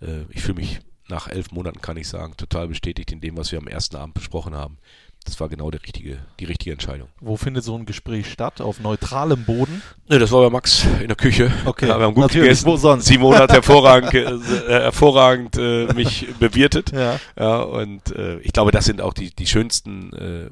äh, 0.00 0.22
ich 0.30 0.42
fühle 0.42 0.60
mich 0.60 0.80
nach 1.08 1.28
elf 1.28 1.50
Monaten 1.52 1.80
kann 1.80 1.96
ich 1.96 2.08
sagen, 2.08 2.34
total 2.36 2.68
bestätigt 2.68 3.12
in 3.12 3.20
dem, 3.20 3.36
was 3.36 3.52
wir 3.52 3.58
am 3.58 3.66
ersten 3.66 3.96
Abend 3.96 4.14
besprochen 4.14 4.54
haben. 4.54 4.78
Das 5.24 5.38
war 5.40 5.48
genau 5.48 5.70
die 5.70 5.78
richtige, 5.78 6.20
die 6.40 6.46
richtige 6.46 6.72
Entscheidung. 6.72 7.08
Wo 7.20 7.36
findet 7.36 7.62
so 7.62 7.76
ein 7.76 7.84
Gespräch 7.84 8.30
statt? 8.30 8.62
Auf 8.62 8.80
neutralem 8.80 9.44
Boden? 9.44 9.82
Ne, 10.08 10.18
das 10.18 10.32
war 10.32 10.42
bei 10.42 10.50
Max 10.50 10.86
in 11.00 11.08
der 11.08 11.16
Küche. 11.16 11.52
Okay, 11.66 11.86
ja, 11.86 11.98
wir 11.98 12.06
haben 12.06 12.14
gut 12.14 12.22
natürlich, 12.22 12.48
gegessen. 12.48 12.66
wo 12.66 12.76
sonst? 12.76 13.06
Simon 13.06 13.34
hat 13.34 13.52
hervorragend, 13.52 14.14
äh, 14.14 14.38
hervorragend 14.68 15.56
äh, 15.58 15.92
mich 15.92 16.28
bewirtet. 16.38 16.92
Ja. 16.92 17.20
Ja, 17.38 17.58
und 17.60 18.10
äh, 18.12 18.38
ich 18.40 18.52
glaube, 18.52 18.70
das 18.70 18.86
sind 18.86 19.02
auch 19.02 19.12
die, 19.12 19.34
die 19.34 19.46
schönsten, 19.46 20.12
äh, 20.14 20.50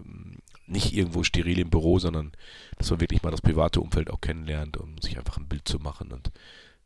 nicht 0.66 0.92
irgendwo 0.92 1.22
steril 1.22 1.58
im 1.58 1.70
Büro, 1.70 1.98
sondern 1.98 2.32
dass 2.76 2.90
man 2.90 3.00
wirklich 3.00 3.22
mal 3.22 3.30
das 3.30 3.40
private 3.40 3.80
Umfeld 3.80 4.10
auch 4.10 4.20
kennenlernt, 4.20 4.76
um 4.76 4.98
sich 4.98 5.16
einfach 5.16 5.38
ein 5.38 5.48
Bild 5.48 5.66
zu 5.66 5.78
machen. 5.78 6.12
Und 6.12 6.30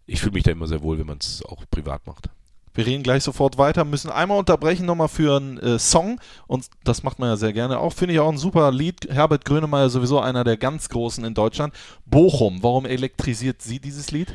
ich 0.07 0.21
fühle 0.21 0.35
mich 0.35 0.45
da 0.45 0.53
immer 0.53 0.69
sehr 0.69 0.83
wohl, 0.83 0.99
wenn 0.99 1.07
man 1.07 1.19
es 1.19 1.43
auch 1.45 1.65
privat 1.71 2.07
macht. 2.07 2.29
Wir 2.75 2.87
reden 2.87 3.03
gleich 3.03 3.25
sofort 3.25 3.59
weiter, 3.59 3.85
müssen 3.85 4.11
einmal 4.11 4.39
unterbrechen 4.39 4.87
nochmal 4.87 5.09
für 5.09 5.37
einen 5.37 5.59
äh, 5.59 5.79
Song 5.79 6.21
und 6.47 6.67
das 6.85 7.03
macht 7.03 7.19
man 7.19 7.31
ja 7.31 7.37
sehr 7.37 7.53
gerne 7.53 7.79
auch. 7.79 7.93
Finde 7.93 8.15
ich 8.15 8.21
auch 8.21 8.31
ein 8.31 8.39
super 8.39 8.71
Lied. 8.71 9.09
Herbert 9.11 9.45
Grönemeyer 9.45 9.91
sowieso 9.91 10.21
einer 10.21 10.45
der 10.45 10.57
ganz 10.57 10.89
Großen 10.89 11.25
in 11.25 11.35
Deutschland. 11.35 11.75
Bochum, 12.07 12.63
warum 12.63 12.87
elektrisiert 12.87 13.61
Sie 13.63 13.81
dieses 13.81 14.11
Lied? 14.13 14.35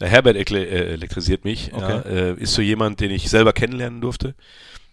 Der 0.00 0.08
Herbert 0.08 0.36
äh, 0.36 0.92
elektrisiert 0.92 1.44
mich. 1.44 1.72
Okay. 1.72 1.80
Ja, 1.80 2.00
äh, 2.00 2.34
ist 2.34 2.54
so 2.54 2.62
jemand, 2.62 3.00
den 3.00 3.10
ich 3.10 3.30
selber 3.30 3.52
kennenlernen 3.52 4.00
durfte. 4.00 4.34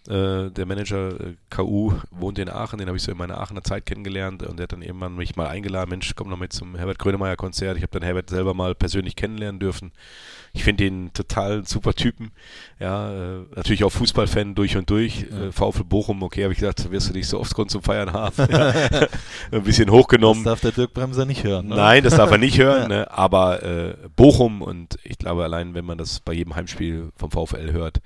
Äh, 0.08 0.50
der 0.50 0.66
Manager 0.66 1.18
äh, 1.18 1.34
KU 1.48 1.94
wohnt 2.10 2.38
in 2.38 2.50
Aachen, 2.50 2.78
den 2.78 2.88
habe 2.88 2.96
ich 2.98 3.02
so 3.02 3.10
in 3.10 3.16
meiner 3.16 3.38
Aachener 3.40 3.64
Zeit 3.64 3.86
kennengelernt 3.86 4.42
und 4.42 4.58
der 4.58 4.64
hat 4.64 4.72
dann 4.72 4.82
irgendwann 4.82 5.16
mich 5.16 5.34
mal 5.34 5.46
eingeladen, 5.46 5.88
Mensch, 5.88 6.12
komm 6.14 6.28
noch 6.28 6.38
mit 6.38 6.52
zum 6.52 6.76
Herbert 6.76 6.98
Grönemeyer 6.98 7.36
Konzert. 7.36 7.78
Ich 7.78 7.82
habe 7.82 7.92
dann 7.92 8.02
Herbert 8.02 8.28
selber 8.28 8.52
mal 8.52 8.74
persönlich 8.74 9.16
kennenlernen 9.16 9.60
dürfen. 9.60 9.92
Ich 10.56 10.62
finde 10.62 10.84
ihn 10.84 11.10
total 11.12 11.66
super 11.66 11.94
Typen. 11.94 12.30
Ja, 12.78 13.10
äh, 13.10 13.40
natürlich 13.56 13.82
auch 13.82 13.90
Fußballfan 13.90 14.54
durch 14.54 14.76
und 14.76 14.88
durch. 14.88 15.24
Äh, 15.24 15.50
VfL 15.50 15.82
Bochum, 15.82 16.22
okay, 16.22 16.44
habe 16.44 16.52
ich 16.52 16.60
gesagt, 16.60 16.90
wirst 16.92 17.10
du 17.10 17.12
nicht 17.12 17.26
so 17.26 17.40
oft 17.40 17.52
Grund 17.54 17.72
zum 17.72 17.82
Feiern 17.82 18.12
haben. 18.12 18.36
ja. 18.50 18.72
Ein 19.50 19.64
bisschen 19.64 19.86
Das 19.88 19.94
hochgenommen. 19.96 20.44
darf 20.44 20.60
der 20.60 20.70
Dirk 20.70 20.94
Bremser 20.94 21.26
nicht 21.26 21.42
hören. 21.42 21.66
Ne? 21.66 21.74
Nein, 21.74 22.04
das 22.04 22.14
darf 22.16 22.30
er 22.30 22.38
nicht 22.38 22.56
hören, 22.56 22.88
ne? 22.88 23.10
aber 23.10 23.64
äh, 23.64 23.96
Bochum 24.14 24.62
und 24.62 24.96
ich 25.02 25.18
glaube 25.18 25.42
allein, 25.42 25.74
wenn 25.74 25.84
man 25.84 25.98
das 25.98 26.20
bei 26.20 26.32
jedem 26.32 26.54
Heimspiel 26.54 27.10
vom 27.16 27.32
VfL 27.32 27.72
hört, 27.72 28.00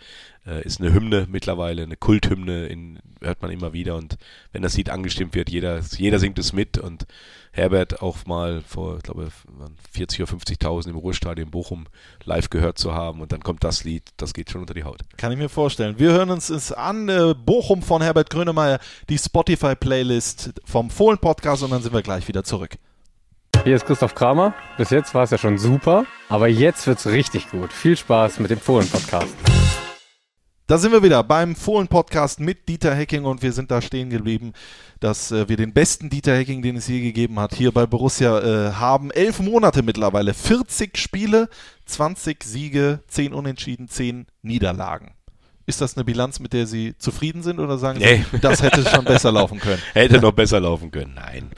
äh, 0.46 0.64
ist 0.64 0.80
eine 0.80 0.92
Hymne 0.94 1.26
mittlerweile, 1.30 1.82
eine 1.82 1.96
Kulthymne, 1.96 2.66
in, 2.66 2.98
hört 3.20 3.42
man 3.42 3.50
immer 3.50 3.72
wieder 3.72 3.96
und 3.96 4.16
wenn 4.52 4.62
das 4.62 4.76
Lied 4.76 4.90
angestimmt 4.90 5.34
wird, 5.34 5.50
jeder, 5.50 5.80
jeder 5.96 6.18
singt 6.18 6.38
es 6.38 6.52
mit 6.52 6.78
und 6.78 7.06
Herbert 7.52 8.02
auch 8.02 8.24
mal 8.26 8.62
vor, 8.62 8.98
ich 8.98 9.02
glaube, 9.02 9.28
40 9.92 10.22
oder 10.22 10.32
50.000 10.32 10.90
im 10.90 10.96
Ruhestadion 10.96 11.50
Bochum 11.50 11.86
live 12.24 12.50
gehört 12.50 12.78
zu 12.78 12.94
haben 12.94 13.20
und 13.20 13.32
dann 13.32 13.40
kommt 13.40 13.64
das 13.64 13.84
Lied, 13.84 14.04
das 14.16 14.34
geht 14.34 14.50
schon 14.50 14.60
unter 14.60 14.74
die 14.74 14.84
Haut. 14.84 15.00
Kann 15.16 15.32
ich 15.32 15.38
mir 15.38 15.48
vorstellen. 15.48 15.98
Wir 15.98 16.12
hören 16.12 16.30
uns 16.30 16.50
es 16.50 16.72
an. 16.72 17.08
Äh, 17.08 17.34
Bochum 17.34 17.82
von 17.82 18.02
Herbert 18.02 18.30
Grönemeyer, 18.30 18.78
die 19.08 19.18
Spotify-Playlist 19.18 20.52
vom 20.64 20.90
Fohlen-Podcast 20.90 21.62
und 21.62 21.70
dann 21.70 21.82
sind 21.82 21.92
wir 21.92 22.02
gleich 22.02 22.28
wieder 22.28 22.44
zurück. 22.44 22.76
Hier 23.64 23.76
ist 23.76 23.86
Christoph 23.86 24.14
Kramer. 24.14 24.54
Bis 24.76 24.90
jetzt 24.90 25.14
war 25.14 25.24
es 25.24 25.30
ja 25.30 25.38
schon 25.38 25.58
super, 25.58 26.06
aber 26.28 26.48
jetzt 26.48 26.86
wird's 26.86 27.06
richtig 27.06 27.50
gut. 27.50 27.72
Viel 27.72 27.96
Spaß 27.96 28.38
mit 28.38 28.50
dem 28.50 28.60
Fohlen-Podcast. 28.60 29.34
Da 30.68 30.76
sind 30.76 30.92
wir 30.92 31.02
wieder 31.02 31.24
beim 31.24 31.56
Fohlen-Podcast 31.56 32.40
mit 32.40 32.68
Dieter 32.68 32.94
Hecking 32.94 33.24
und 33.24 33.40
wir 33.40 33.54
sind 33.54 33.70
da 33.70 33.80
stehen 33.80 34.10
geblieben, 34.10 34.52
dass 35.00 35.32
äh, 35.32 35.48
wir 35.48 35.56
den 35.56 35.72
besten 35.72 36.10
Dieter 36.10 36.36
Hecking, 36.36 36.60
den 36.60 36.76
es 36.76 36.86
je 36.86 37.00
gegeben 37.00 37.40
hat, 37.40 37.54
hier 37.54 37.72
bei 37.72 37.86
Borussia 37.86 38.38
äh, 38.38 38.72
haben. 38.74 39.10
Elf 39.10 39.40
Monate 39.40 39.82
mittlerweile, 39.82 40.34
40 40.34 40.98
Spiele, 40.98 41.48
20 41.86 42.44
Siege, 42.44 43.00
10 43.08 43.32
Unentschieden, 43.32 43.88
10 43.88 44.26
Niederlagen. 44.42 45.14
Ist 45.64 45.80
das 45.80 45.96
eine 45.96 46.04
Bilanz, 46.04 46.38
mit 46.38 46.52
der 46.52 46.66
Sie 46.66 46.94
zufrieden 46.98 47.42
sind 47.42 47.60
oder 47.60 47.78
sagen 47.78 48.00
Nee. 48.00 48.26
Sie, 48.30 48.38
das 48.38 48.62
hätte 48.62 48.84
schon 48.84 49.06
besser 49.06 49.32
laufen 49.32 49.60
können? 49.60 49.80
Hätte 49.94 50.20
noch 50.20 50.32
besser 50.32 50.60
laufen 50.60 50.90
können. 50.90 51.14
Nein. 51.14 51.50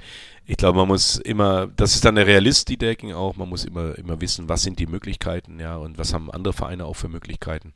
Ich 0.47 0.57
glaube, 0.57 0.79
man 0.79 0.87
muss 0.87 1.17
immer, 1.17 1.67
das 1.67 1.97
ist 1.97 2.05
dann 2.05 2.15
der 2.15 2.29
Realist, 2.29 2.69
die 2.69 2.77
Decken 2.77 3.13
auch, 3.13 3.35
man 3.35 3.49
muss 3.49 3.65
immer, 3.65 3.99
immer 3.99 4.21
wissen, 4.21 4.49
was 4.49 4.63
sind 4.63 4.79
die 4.79 4.87
Möglichkeiten, 4.87 5.59
ja, 5.59 5.77
und 5.77 5.99
was 5.99 6.15
haben 6.15 6.31
andere 6.31 6.53
Vereine 6.53 6.85
auch 6.85 6.95
für 6.95 7.09
Möglichkeiten. 7.09 7.73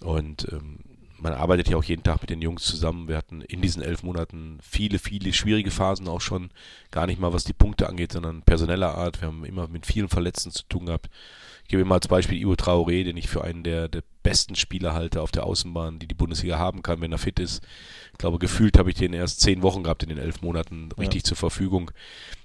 Und 0.00 0.48
ähm, 0.52 0.80
man 1.24 1.32
arbeitet 1.32 1.68
ja 1.68 1.76
auch 1.78 1.84
jeden 1.84 2.02
Tag 2.02 2.20
mit 2.20 2.30
den 2.30 2.42
Jungs 2.42 2.64
zusammen. 2.64 3.08
Wir 3.08 3.16
hatten 3.16 3.40
in 3.40 3.62
diesen 3.62 3.82
elf 3.82 4.02
Monaten 4.02 4.58
viele, 4.62 4.98
viele 4.98 5.32
schwierige 5.32 5.70
Phasen 5.70 6.06
auch 6.06 6.20
schon. 6.20 6.50
Gar 6.90 7.06
nicht 7.06 7.18
mal 7.18 7.32
was 7.32 7.44
die 7.44 7.54
Punkte 7.54 7.88
angeht, 7.88 8.12
sondern 8.12 8.42
personeller 8.42 8.94
Art. 8.94 9.22
Wir 9.22 9.28
haben 9.28 9.44
immer 9.44 9.66
mit 9.68 9.86
vielen 9.86 10.08
Verletzten 10.08 10.50
zu 10.50 10.64
tun 10.68 10.86
gehabt. 10.86 11.08
Ich 11.62 11.68
gebe 11.68 11.80
immer 11.80 11.94
als 11.94 12.08
Beispiel 12.08 12.38
Ivo 12.38 12.52
Traoré, 12.52 13.04
den 13.04 13.16
ich 13.16 13.28
für 13.28 13.42
einen 13.42 13.62
der, 13.62 13.88
der 13.88 14.02
besten 14.22 14.54
Spieler 14.54 14.92
halte 14.92 15.22
auf 15.22 15.30
der 15.30 15.46
Außenbahn, 15.46 15.98
die 15.98 16.06
die 16.06 16.14
Bundesliga 16.14 16.58
haben 16.58 16.82
kann, 16.82 17.00
wenn 17.00 17.12
er 17.12 17.18
fit 17.18 17.38
ist. 17.38 17.64
Ich 18.12 18.18
glaube, 18.18 18.38
gefühlt 18.38 18.76
habe 18.76 18.90
ich 18.90 18.96
den 18.96 19.14
erst 19.14 19.40
zehn 19.40 19.62
Wochen 19.62 19.82
gehabt 19.82 20.02
in 20.02 20.10
den 20.10 20.18
elf 20.18 20.42
Monaten 20.42 20.90
richtig 20.98 21.24
zur 21.24 21.38
Verfügung. 21.38 21.90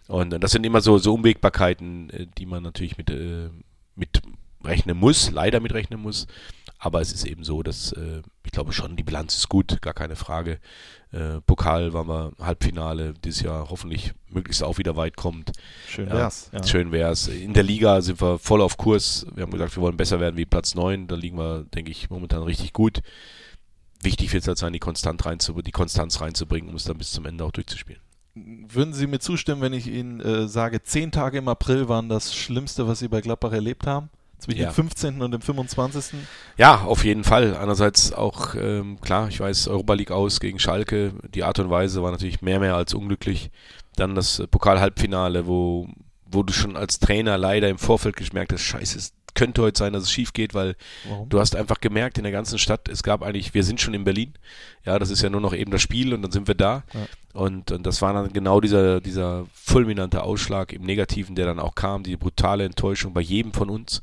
Und 0.08 0.32
das 0.42 0.52
sind 0.52 0.66
immer 0.66 0.80
so, 0.80 0.98
so 1.00 1.14
Unwägbarkeiten, 1.16 2.10
äh, 2.12 2.28
die 2.38 2.46
man 2.46 2.64
natürlich 2.64 2.98
mit, 2.98 3.10
äh, 3.10 3.50
mit 3.96 4.22
rechnen 4.64 4.98
muss, 4.98 5.32
leider 5.32 5.60
mit 5.60 5.74
rechnen 5.74 6.02
muss. 6.02 6.28
Aber 6.82 7.02
es 7.02 7.12
ist 7.12 7.26
eben 7.26 7.44
so, 7.44 7.62
dass 7.62 7.92
äh, 7.92 8.22
ich 8.46 8.54
glaube 8.54 8.72
schon, 8.72 8.96
die 8.96 9.04
Bilanz 9.04 9.36
ist 9.36 9.50
gut, 9.50 9.82
gar 9.82 9.94
keine 9.94 10.16
Frage. 10.16 10.60
Äh, 11.12 11.42
Pokal 11.42 11.92
waren 11.94 12.08
wir 12.08 12.32
Halbfinale, 12.40 13.14
dieses 13.14 13.42
Jahr 13.42 13.70
hoffentlich 13.70 14.14
möglichst 14.30 14.64
auch 14.64 14.78
wieder 14.78 14.96
weit 14.96 15.18
kommt. 15.18 15.52
Schön 15.88 16.08
Ja, 16.08 16.16
wär's. 16.16 16.50
Ja. 16.54 16.64
Schön 16.64 16.94
wär's. 16.94 17.28
In 17.28 17.54
der 17.54 17.64
Liga 17.64 18.02
sind 18.02 18.22
wir 18.22 18.40
voll 18.40 18.62
auf 18.62 18.78
Kurs. 18.78 19.28
Wir 19.36 19.44
haben 19.44 19.52
gesagt, 19.52 19.76
wir 19.76 19.84
wollen 19.84 19.98
besser 19.98 20.22
werden 20.22 20.38
wie 20.38 20.46
Platz 20.46 20.74
9. 20.74 21.08
Da 21.08 21.16
liegen 21.16 21.38
wir, 21.38 21.66
denke 21.76 21.92
ich, 21.92 22.10
momentan 22.10 22.44
richtig 22.44 22.72
gut. 22.72 23.02
Wichtig 24.02 24.32
wird 24.32 24.44
es 24.44 24.48
halt 24.48 24.58
sein, 24.58 24.72
die, 24.72 24.80
Konstant 24.80 25.26
reinzu 25.26 25.62
die 25.62 25.72
Konstanz 25.72 26.22
reinzubringen, 26.22 26.70
um 26.70 26.76
es 26.78 26.86
dann 26.86 26.98
bis 26.98 27.12
zum 27.12 27.26
Ende 27.26 27.44
auch 27.44 27.52
durchzuspielen. 27.52 28.02
Würden 28.36 28.94
Sie 28.94 29.08
mir 29.08 29.20
zustimmen, 29.20 29.62
wenn 29.62 29.74
ich 29.74 29.88
Ihnen 29.88 30.22
äh, 30.22 30.48
sage, 30.48 30.82
zehn 30.82 31.12
Tage 31.12 31.40
im 31.40 31.50
April 31.50 31.90
waren 31.90 32.08
das 32.08 32.34
Schlimmste, 32.34 32.88
was 32.88 33.00
Sie 33.00 33.10
bei 33.10 33.20
Gladbach 33.20 33.52
erlebt 33.52 33.86
haben? 33.86 34.10
Zwischen 34.40 34.60
Ja. 34.62 34.70
dem 34.70 34.74
15. 34.74 35.22
und 35.22 35.32
dem 35.32 35.42
25. 35.42 36.18
Ja, 36.58 36.82
auf 36.82 37.04
jeden 37.04 37.24
Fall. 37.24 37.56
Einerseits 37.58 38.14
auch, 38.14 38.56
ähm, 38.56 39.00
klar, 39.02 39.28
ich 39.28 39.40
weiß, 39.40 39.68
Europa 39.68 39.94
League 39.94 40.12
aus 40.12 40.40
gegen 40.40 40.60
Schalke. 40.60 41.14
Die 41.34 41.44
Art 41.44 41.60
und 41.60 41.70
Weise 41.70 42.02
war 42.02 42.12
natürlich 42.12 42.42
mehr, 42.42 42.60
mehr 42.60 42.76
als 42.76 42.94
unglücklich. 42.94 43.52
Dann 43.98 44.16
das 44.16 44.42
Pokal-Halbfinale, 44.50 45.46
wo, 45.46 45.90
wo 46.26 46.44
du 46.44 46.54
schon 46.54 46.78
als 46.78 47.00
Trainer 47.00 47.38
leider 47.38 47.68
im 47.70 47.78
Vorfeld 47.78 48.16
gemerkt 48.16 48.54
hast, 48.54 48.62
scheiße, 48.62 49.12
könnte 49.34 49.62
heute 49.62 49.78
sein, 49.78 49.94
dass 49.94 50.04
es 50.04 50.12
schief 50.12 50.34
geht, 50.34 50.54
weil 50.54 50.76
Warum? 51.08 51.30
du 51.30 51.40
hast 51.40 51.56
einfach 51.56 51.80
gemerkt 51.80 52.18
in 52.18 52.24
der 52.24 52.32
ganzen 52.32 52.60
Stadt, 52.60 52.88
es 52.90 53.04
gab 53.04 53.22
eigentlich, 53.22 53.54
wir 53.54 53.64
sind 53.64 53.82
schon 53.82 53.94
in 53.94 54.04
Berlin. 54.04 54.34
Ja, 54.86 55.00
das 55.00 55.10
ist 55.10 55.22
ja 55.22 55.30
nur 55.30 55.42
noch 55.42 55.54
eben 55.54 55.72
das 55.72 55.82
Spiel 55.82 56.14
und 56.14 56.22
dann 56.22 56.32
sind 56.32 56.48
wir 56.48 56.56
da. 56.56 56.84
Ja. 56.94 57.08
Und, 57.34 57.72
und 57.72 57.86
das 57.86 58.02
war 58.02 58.14
dann 58.14 58.34
genau 58.34 58.60
dieser, 58.60 59.02
dieser 59.02 59.46
fulminante 59.54 60.24
Ausschlag 60.24 60.74
im 60.74 60.84
Negativen, 60.84 61.36
der 61.36 61.46
dann 61.46 61.60
auch 61.60 61.76
kam, 61.76 62.04
die 62.04 62.18
brutale 62.18 62.66
Enttäuschung 62.66 63.14
bei 63.14 63.22
jedem 63.22 63.54
von 63.54 63.70
uns. 63.70 64.02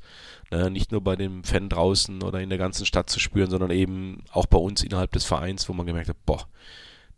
Ne, 0.53 0.71
nicht 0.71 0.93
nur 0.93 1.01
bei 1.01 1.17
dem 1.17 1.43
Fan 1.43 1.69
draußen 1.69 2.23
oder 2.23 2.41
in 2.41 2.51
der 2.51 2.59
ganzen 2.59 2.87
Stadt 2.87 3.11
zu 3.11 3.19
spüren, 3.19 3.51
sondern 3.51 3.73
eben 3.73 4.23
auch 4.31 4.47
bei 4.47 4.59
uns 4.59 4.85
innerhalb 4.85 5.11
des 5.11 5.25
Vereins, 5.25 5.69
wo 5.69 5.73
man 5.73 5.87
gemerkt 5.87 6.09
hat, 6.09 6.25
boah, 6.25 6.47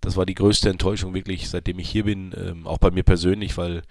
das 0.01 0.17
war 0.17 0.25
die 0.25 0.35
größte 0.35 0.71
Enttäuschung 0.71 1.13
wirklich, 1.13 1.51
seitdem 1.51 1.79
ich 1.79 1.91
hier 1.91 2.05
bin, 2.05 2.33
ähm, 2.37 2.67
auch 2.67 2.79
bei 2.79 2.91
mir 2.91 3.03
persönlich, 3.03 3.59
weil 3.59 3.83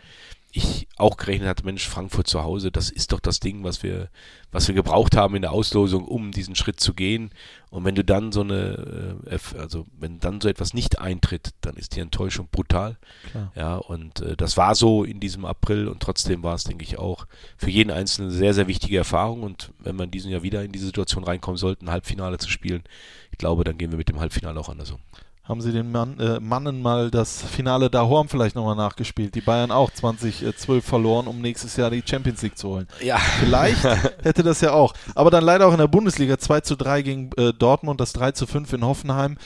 ich 0.51 0.87
auch 0.97 1.17
gerechnet 1.17 1.49
hatte, 1.49 1.65
Mensch, 1.65 1.87
Frankfurt 1.87 2.27
zu 2.27 2.43
Hause, 2.43 2.71
das 2.71 2.89
ist 2.89 3.11
doch 3.11 3.19
das 3.19 3.39
Ding, 3.39 3.63
was 3.63 3.83
wir, 3.83 4.09
was 4.51 4.67
wir 4.67 4.75
gebraucht 4.75 5.15
haben 5.15 5.35
in 5.35 5.41
der 5.41 5.51
Auslosung, 5.51 6.05
um 6.05 6.31
diesen 6.31 6.55
Schritt 6.55 6.79
zu 6.79 6.93
gehen. 6.93 7.31
Und 7.69 7.83
wenn 7.83 7.95
du 7.95 8.03
dann 8.03 8.31
so 8.31 8.41
eine, 8.41 9.17
äh, 9.25 9.59
also 9.59 9.85
wenn 9.99 10.19
dann 10.19 10.41
so 10.41 10.47
etwas 10.47 10.73
nicht 10.73 10.99
eintritt, 10.99 11.51
dann 11.61 11.75
ist 11.75 11.95
die 11.95 11.99
Enttäuschung 11.99 12.47
brutal. 12.51 12.97
Klar. 13.31 13.51
Ja, 13.55 13.75
und 13.75 14.21
äh, 14.21 14.37
das 14.37 14.57
war 14.57 14.73
so 14.73 15.03
in 15.03 15.19
diesem 15.19 15.45
April 15.45 15.87
und 15.87 16.01
trotzdem 16.01 16.43
war 16.43 16.55
es, 16.55 16.63
denke 16.63 16.83
ich, 16.83 16.97
auch 16.97 17.27
für 17.57 17.69
jeden 17.69 17.91
Einzelnen 17.91 18.29
eine 18.29 18.37
sehr, 18.37 18.53
sehr 18.53 18.67
wichtige 18.67 18.97
Erfahrung. 18.97 19.43
Und 19.43 19.73
wenn 19.79 19.97
wir 19.97 20.05
in 20.05 20.11
diesem 20.11 20.31
Jahr 20.31 20.43
wieder 20.43 20.63
in 20.63 20.71
diese 20.71 20.85
Situation 20.85 21.23
reinkommen 21.23 21.57
sollten, 21.57 21.85
ein 21.87 21.91
Halbfinale 21.91 22.37
zu 22.37 22.49
spielen, 22.49 22.83
ich 23.31 23.37
glaube, 23.37 23.63
dann 23.63 23.77
gehen 23.77 23.91
wir 23.91 23.97
mit 23.97 24.09
dem 24.09 24.19
Halbfinale 24.19 24.59
auch 24.59 24.69
anders 24.69 24.91
um. 24.91 24.99
Haben 25.47 25.61
Sie 25.61 25.71
den 25.71 25.91
Mann, 25.93 26.19
äh, 26.19 26.41
Mannen 26.41 26.81
mal 26.81 27.09
das 27.09 27.41
Finale 27.41 27.89
da 27.89 28.01
Horm 28.01 28.27
vielleicht 28.27 28.55
nochmal 28.55 28.75
nachgespielt? 28.75 29.33
Die 29.33 29.41
Bayern 29.41 29.71
auch 29.71 29.89
2012 29.91 30.83
verloren, 30.83 31.27
um 31.27 31.39
nächstes 31.39 31.77
Jahr 31.77 31.89
die 31.89 32.03
Champions 32.05 32.41
League 32.41 32.57
zu 32.57 32.67
holen. 32.67 32.87
Ja, 33.01 33.17
Vielleicht 33.17 33.81
hätte 34.23 34.43
das 34.43 34.59
ja 34.59 34.73
auch. 34.73 34.93
Aber 35.15 35.31
dann 35.31 35.45
leider 35.45 35.67
auch 35.67 35.71
in 35.71 35.77
der 35.77 35.87
Bundesliga 35.87 36.37
2 36.37 36.61
zu 36.61 36.75
3 36.75 37.01
gegen 37.01 37.31
äh, 37.37 37.53
Dortmund, 37.53 38.01
das 38.01 38.11
3 38.11 38.33
zu 38.33 38.45
5 38.45 38.73
in 38.73 38.83
Hoffenheim. 38.83 39.37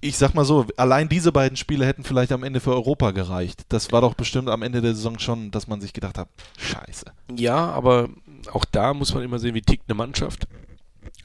Ich 0.00 0.16
sag 0.18 0.34
mal 0.34 0.44
so, 0.44 0.66
allein 0.76 1.08
diese 1.08 1.30
beiden 1.30 1.56
Spiele 1.56 1.86
hätten 1.86 2.02
vielleicht 2.02 2.32
am 2.32 2.42
Ende 2.42 2.58
für 2.58 2.72
Europa 2.72 3.12
gereicht. 3.12 3.66
Das 3.68 3.92
war 3.92 4.00
doch 4.00 4.14
bestimmt 4.14 4.48
am 4.48 4.62
Ende 4.62 4.80
der 4.80 4.94
Saison 4.94 5.20
schon, 5.20 5.52
dass 5.52 5.68
man 5.68 5.80
sich 5.80 5.92
gedacht 5.92 6.18
hat, 6.18 6.28
scheiße. 6.58 7.04
Ja, 7.36 7.70
aber 7.70 8.08
auch 8.52 8.64
da 8.64 8.94
muss 8.94 9.14
man 9.14 9.22
immer 9.22 9.38
sehen, 9.38 9.54
wie 9.54 9.62
tickt 9.62 9.84
eine 9.88 9.96
Mannschaft. 9.96 10.48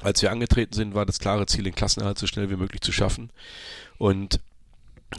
Als 0.02 0.22
wir 0.22 0.30
angetreten 0.32 0.74
sind, 0.74 0.94
war 0.94 1.06
das 1.06 1.20
klare 1.20 1.46
Ziel, 1.48 1.64
den 1.64 1.74
Klassenerhalt 1.74 2.20
so 2.20 2.28
schnell 2.28 2.50
wie 2.52 2.58
möglich 2.58 2.82
zu 2.82 2.92
schaffen. 2.92 3.32
Und 3.98 4.40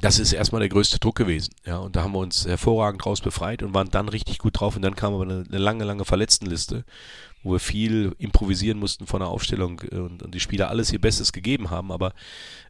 das 0.00 0.18
ist 0.18 0.32
erstmal 0.32 0.60
der 0.60 0.68
größte 0.68 0.98
Druck 0.98 1.16
gewesen. 1.16 1.54
Ja, 1.64 1.78
und 1.78 1.96
da 1.96 2.02
haben 2.02 2.12
wir 2.12 2.18
uns 2.18 2.46
hervorragend 2.46 3.06
raus 3.06 3.20
befreit 3.20 3.62
und 3.62 3.74
waren 3.74 3.90
dann 3.90 4.08
richtig 4.08 4.38
gut 4.38 4.60
drauf. 4.60 4.76
Und 4.76 4.82
dann 4.82 4.96
kam 4.96 5.14
aber 5.14 5.24
eine, 5.24 5.44
eine 5.48 5.58
lange, 5.58 5.84
lange 5.84 6.04
Verletztenliste, 6.04 6.84
wo 7.42 7.52
wir 7.52 7.60
viel 7.60 8.14
improvisieren 8.18 8.78
mussten 8.78 9.06
von 9.06 9.20
der 9.20 9.28
Aufstellung 9.28 9.80
äh, 9.90 9.96
und, 9.96 10.22
und 10.22 10.34
die 10.34 10.40
Spieler 10.40 10.68
alles 10.68 10.92
ihr 10.92 11.00
Bestes 11.00 11.32
gegeben 11.32 11.70
haben, 11.70 11.92
aber 11.92 12.12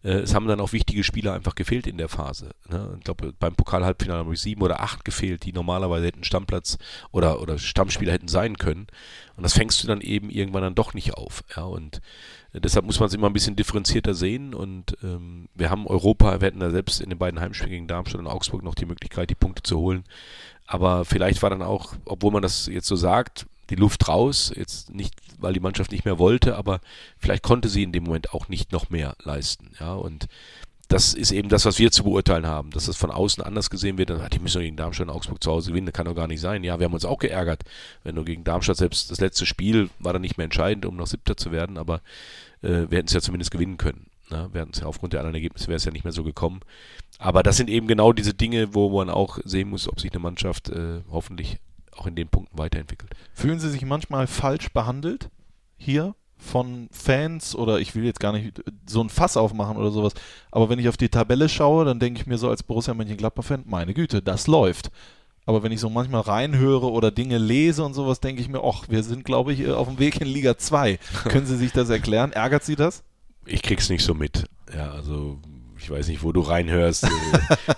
äh, 0.04 0.10
es 0.10 0.34
haben 0.34 0.46
dann 0.46 0.60
auch 0.60 0.72
wichtige 0.72 1.02
Spieler 1.02 1.32
einfach 1.32 1.54
gefehlt 1.54 1.86
in 1.86 1.96
der 1.96 2.08
Phase. 2.08 2.50
Ne? 2.68 2.94
Ich 2.98 3.04
glaube, 3.04 3.32
beim 3.38 3.54
Pokal-Halbfinale 3.54 4.20
haben 4.20 4.30
wir 4.30 4.36
sieben 4.36 4.62
oder 4.62 4.80
acht 4.80 5.04
gefehlt, 5.04 5.44
die 5.44 5.52
normalerweise 5.52 6.06
hätten 6.06 6.24
Stammplatz 6.24 6.76
oder, 7.10 7.40
oder 7.40 7.58
Stammspieler 7.58 8.12
hätten 8.12 8.28
sein 8.28 8.58
können. 8.58 8.86
Und 9.36 9.42
das 9.42 9.54
fängst 9.54 9.82
du 9.82 9.86
dann 9.86 10.00
eben 10.00 10.30
irgendwann 10.30 10.62
dann 10.62 10.74
doch 10.74 10.94
nicht 10.94 11.14
auf. 11.14 11.42
Ja, 11.56 11.64
und 11.64 12.00
Deshalb 12.60 12.86
muss 12.86 13.00
man 13.00 13.08
es 13.08 13.14
immer 13.14 13.28
ein 13.28 13.32
bisschen 13.32 13.56
differenzierter 13.56 14.14
sehen 14.14 14.54
und 14.54 14.96
ähm, 15.02 15.48
wir 15.54 15.70
haben 15.70 15.86
Europa, 15.86 16.40
wir 16.40 16.46
hätten 16.46 16.60
da 16.60 16.70
selbst 16.70 17.00
in 17.00 17.10
den 17.10 17.18
beiden 17.18 17.40
Heimspielen 17.40 17.70
gegen 17.70 17.86
Darmstadt 17.86 18.20
und 18.20 18.26
Augsburg 18.26 18.62
noch 18.62 18.74
die 18.74 18.86
Möglichkeit, 18.86 19.30
die 19.30 19.34
Punkte 19.34 19.62
zu 19.62 19.78
holen. 19.78 20.04
Aber 20.66 21.04
vielleicht 21.04 21.42
war 21.42 21.50
dann 21.50 21.62
auch, 21.62 21.94
obwohl 22.04 22.32
man 22.32 22.42
das 22.42 22.66
jetzt 22.66 22.86
so 22.86 22.96
sagt, 22.96 23.46
die 23.70 23.76
Luft 23.76 24.08
raus, 24.08 24.52
jetzt 24.54 24.92
nicht, 24.94 25.14
weil 25.38 25.52
die 25.52 25.60
Mannschaft 25.60 25.92
nicht 25.92 26.04
mehr 26.04 26.18
wollte, 26.18 26.56
aber 26.56 26.80
vielleicht 27.18 27.42
konnte 27.42 27.68
sie 27.68 27.82
in 27.82 27.92
dem 27.92 28.04
Moment 28.04 28.32
auch 28.32 28.48
nicht 28.48 28.72
noch 28.72 28.90
mehr 28.90 29.16
leisten. 29.22 29.72
Ja, 29.80 29.94
und 29.94 30.26
das 30.88 31.14
ist 31.14 31.32
eben 31.32 31.48
das, 31.48 31.64
was 31.64 31.78
wir 31.78 31.90
zu 31.90 32.04
beurteilen 32.04 32.46
haben, 32.46 32.70
dass 32.70 32.86
das 32.86 32.96
von 32.96 33.10
außen 33.10 33.42
anders 33.42 33.70
gesehen 33.70 33.98
wird. 33.98 34.10
Dann, 34.10 34.20
ah, 34.20 34.28
die 34.28 34.38
müssen 34.38 34.58
doch 34.58 34.62
gegen 34.62 34.76
Darmstadt 34.76 35.08
und 35.08 35.14
Augsburg 35.14 35.42
zu 35.42 35.50
Hause 35.50 35.70
gewinnen, 35.70 35.86
das 35.86 35.94
kann 35.94 36.06
doch 36.06 36.14
gar 36.14 36.28
nicht 36.28 36.40
sein. 36.40 36.62
Ja, 36.62 36.78
wir 36.78 36.84
haben 36.84 36.94
uns 36.94 37.04
auch 37.04 37.18
geärgert, 37.18 37.64
wenn 38.04 38.14
du 38.14 38.24
gegen 38.24 38.44
Darmstadt 38.44 38.76
selbst 38.76 39.10
das 39.10 39.20
letzte 39.20 39.46
Spiel 39.46 39.90
war 39.98 40.12
dann 40.12 40.22
nicht 40.22 40.38
mehr 40.38 40.44
entscheidend, 40.44 40.86
um 40.86 40.96
noch 40.96 41.06
Siebter 41.06 41.36
zu 41.36 41.50
werden, 41.50 41.76
aber 41.76 42.02
äh, 42.62 42.86
wir 42.88 42.98
hätten 42.98 43.08
es 43.08 43.14
ja 43.14 43.20
zumindest 43.20 43.50
gewinnen 43.50 43.78
können. 43.78 44.06
Ne? 44.30 44.48
Wir 44.52 44.66
ja 44.74 44.86
aufgrund 44.86 45.12
der 45.12 45.20
anderen 45.20 45.34
Ergebnisse 45.34 45.68
wäre 45.68 45.76
es 45.76 45.84
ja 45.84 45.92
nicht 45.92 46.04
mehr 46.04 46.12
so 46.12 46.24
gekommen. 46.24 46.60
Aber 47.18 47.42
das 47.42 47.56
sind 47.56 47.70
eben 47.70 47.86
genau 47.86 48.12
diese 48.12 48.34
Dinge, 48.34 48.74
wo 48.74 48.90
man 48.90 49.10
auch 49.10 49.38
sehen 49.44 49.70
muss, 49.70 49.88
ob 49.88 50.00
sich 50.00 50.12
eine 50.12 50.20
Mannschaft 50.20 50.68
äh, 50.68 51.00
hoffentlich 51.10 51.58
auch 51.92 52.06
in 52.06 52.14
den 52.14 52.28
Punkten 52.28 52.58
weiterentwickelt. 52.58 53.12
Fühlen 53.32 53.58
Sie 53.58 53.70
sich 53.70 53.84
manchmal 53.84 54.26
falsch 54.26 54.68
behandelt 54.70 55.30
hier 55.76 56.14
von 56.38 56.88
Fans 56.92 57.54
oder 57.54 57.80
ich 57.80 57.94
will 57.94 58.04
jetzt 58.04 58.20
gar 58.20 58.32
nicht 58.32 58.62
so 58.86 59.02
ein 59.02 59.08
Fass 59.08 59.36
aufmachen 59.36 59.76
oder 59.76 59.90
sowas, 59.90 60.12
aber 60.50 60.68
wenn 60.68 60.78
ich 60.78 60.88
auf 60.88 60.96
die 60.96 61.08
Tabelle 61.08 61.48
schaue, 61.48 61.84
dann 61.84 61.98
denke 61.98 62.20
ich 62.20 62.26
mir 62.26 62.38
so 62.38 62.48
als 62.48 62.62
Borussia 62.62 62.94
Mönchengladbach-Fan, 62.94 63.64
meine 63.66 63.94
Güte, 63.94 64.22
das 64.22 64.46
läuft. 64.46 64.90
Aber 65.46 65.62
wenn 65.62 65.70
ich 65.70 65.78
so 65.78 65.88
manchmal 65.88 66.22
reinhöre 66.22 66.90
oder 66.90 67.12
Dinge 67.12 67.38
lese 67.38 67.84
und 67.84 67.94
sowas, 67.94 68.18
denke 68.18 68.42
ich 68.42 68.48
mir, 68.48 68.62
ach, 68.64 68.86
wir 68.88 69.04
sind, 69.04 69.24
glaube 69.24 69.52
ich, 69.52 69.68
auf 69.68 69.86
dem 69.86 70.00
Weg 70.00 70.20
in 70.20 70.26
Liga 70.26 70.58
2. 70.58 70.98
Können 71.28 71.46
Sie 71.46 71.56
sich 71.56 71.70
das 71.70 71.88
erklären? 71.88 72.32
Ärgert 72.32 72.64
Sie 72.64 72.74
das? 72.74 73.04
Ich 73.46 73.62
krieg's 73.62 73.88
nicht 73.88 74.02
so 74.02 74.12
mit. 74.12 74.46
Ja, 74.74 74.90
also 74.90 75.38
ich 75.78 75.88
weiß 75.88 76.08
nicht, 76.08 76.24
wo 76.24 76.32
du 76.32 76.40
reinhörst. 76.40 77.04
Äh, 77.04 77.08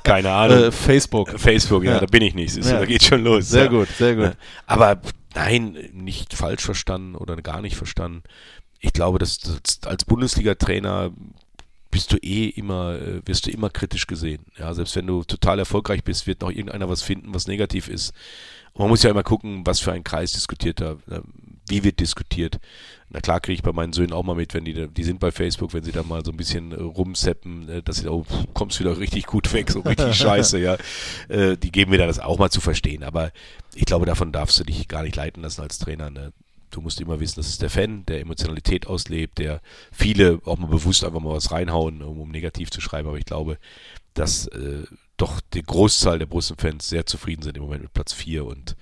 keine 0.02 0.30
Ahnung. 0.30 0.58
Äh, 0.64 0.72
Facebook. 0.72 1.38
Facebook, 1.38 1.84
ja, 1.84 1.92
ja, 1.92 2.00
da 2.00 2.06
bin 2.06 2.22
ich 2.22 2.34
nicht. 2.34 2.56
Ist, 2.56 2.70
ja. 2.70 2.78
Da 2.78 2.86
geht 2.86 3.02
schon 3.02 3.22
los. 3.22 3.50
Sehr 3.50 3.64
ja. 3.64 3.70
gut, 3.70 3.88
sehr 3.88 4.16
gut. 4.16 4.32
Aber 4.66 4.98
nein, 5.38 5.78
nicht 5.92 6.34
falsch 6.34 6.64
verstanden 6.64 7.14
oder 7.14 7.36
gar 7.36 7.62
nicht 7.62 7.76
verstanden. 7.76 8.22
Ich 8.80 8.92
glaube, 8.92 9.18
dass, 9.18 9.38
dass 9.38 9.80
als 9.84 10.04
Bundesliga-Trainer 10.04 11.12
bist 11.90 12.12
du 12.12 12.16
eh 12.16 12.48
immer, 12.48 13.00
äh, 13.00 13.22
wirst 13.24 13.46
du 13.46 13.50
immer 13.50 13.70
kritisch 13.70 14.06
gesehen. 14.06 14.44
Ja, 14.58 14.74
selbst 14.74 14.96
wenn 14.96 15.06
du 15.06 15.22
total 15.22 15.60
erfolgreich 15.60 16.02
bist, 16.02 16.26
wird 16.26 16.42
noch 16.42 16.50
irgendeiner 16.50 16.88
was 16.88 17.02
finden, 17.02 17.34
was 17.34 17.46
negativ 17.46 17.88
ist. 17.88 18.12
Und 18.72 18.80
man 18.80 18.88
muss 18.88 19.02
ja 19.02 19.10
immer 19.10 19.22
gucken, 19.22 19.64
was 19.64 19.80
für 19.80 19.92
ein 19.92 20.04
Kreis 20.04 20.32
diskutiert 20.32 20.80
da, 20.80 20.96
wie 21.68 21.84
wird 21.84 22.00
diskutiert. 22.00 22.58
Na 23.10 23.20
klar 23.20 23.40
kriege 23.40 23.54
ich 23.54 23.62
bei 23.62 23.72
meinen 23.72 23.92
Söhnen 23.92 24.12
auch 24.12 24.22
mal 24.22 24.34
mit, 24.34 24.52
wenn 24.54 24.64
die, 24.64 24.88
die 24.88 25.04
sind 25.04 25.18
bei 25.20 25.30
Facebook, 25.30 25.72
wenn 25.72 25.84
sie 25.84 25.92
da 25.92 26.02
mal 26.02 26.24
so 26.24 26.30
ein 26.30 26.36
bisschen 26.36 26.72
äh, 26.72 26.76
rumseppen, 26.76 27.82
dass 27.84 27.96
sie 27.96 28.04
da, 28.04 28.10
oh, 28.10 28.26
kommst 28.54 28.80
wieder 28.80 28.98
richtig 28.98 29.26
gut 29.26 29.52
weg, 29.52 29.70
so 29.70 29.80
richtig 29.80 30.14
scheiße, 30.16 30.58
ja. 30.58 30.76
die 31.28 31.72
geben 31.72 31.90
mir 31.90 31.98
da 31.98 32.06
das 32.06 32.18
auch 32.18 32.38
mal 32.38 32.50
zu 32.50 32.60
verstehen. 32.60 33.02
Aber 33.02 33.32
ich 33.74 33.86
glaube, 33.86 34.06
davon 34.06 34.32
darfst 34.32 34.58
du 34.60 34.64
dich 34.64 34.88
gar 34.88 35.02
nicht 35.02 35.16
leiten 35.16 35.42
lassen 35.42 35.62
als 35.62 35.78
Trainer. 35.78 36.10
Ne? 36.10 36.32
du 36.70 36.80
musst 36.80 37.00
immer 37.00 37.20
wissen, 37.20 37.36
das 37.36 37.48
ist 37.48 37.62
der 37.62 37.70
Fan, 37.70 38.04
der 38.06 38.20
Emotionalität 38.20 38.86
auslebt, 38.86 39.38
der 39.38 39.60
viele 39.92 40.40
auch 40.44 40.58
mal 40.58 40.68
bewusst 40.68 41.04
einfach 41.04 41.20
mal 41.20 41.34
was 41.34 41.50
reinhauen, 41.50 42.02
um, 42.02 42.20
um 42.20 42.30
negativ 42.30 42.70
zu 42.70 42.80
schreiben. 42.80 43.08
Aber 43.08 43.18
ich 43.18 43.24
glaube, 43.24 43.58
dass 44.14 44.46
äh, 44.48 44.84
doch 45.16 45.40
die 45.52 45.62
Großzahl 45.62 46.18
der 46.18 46.26
Borussen-Fans 46.26 46.88
sehr 46.88 47.06
zufrieden 47.06 47.42
sind 47.42 47.56
im 47.56 47.62
Moment 47.62 47.82
mit 47.82 47.92
Platz 47.92 48.12
4 48.12 48.44
und 48.44 48.76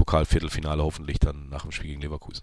Pokalviertelfinale 0.00 0.82
hoffentlich 0.82 1.18
dann 1.18 1.50
nach 1.50 1.60
dem 1.60 1.72
Spiel 1.72 1.90
gegen 1.90 2.00
Leverkusen. 2.00 2.42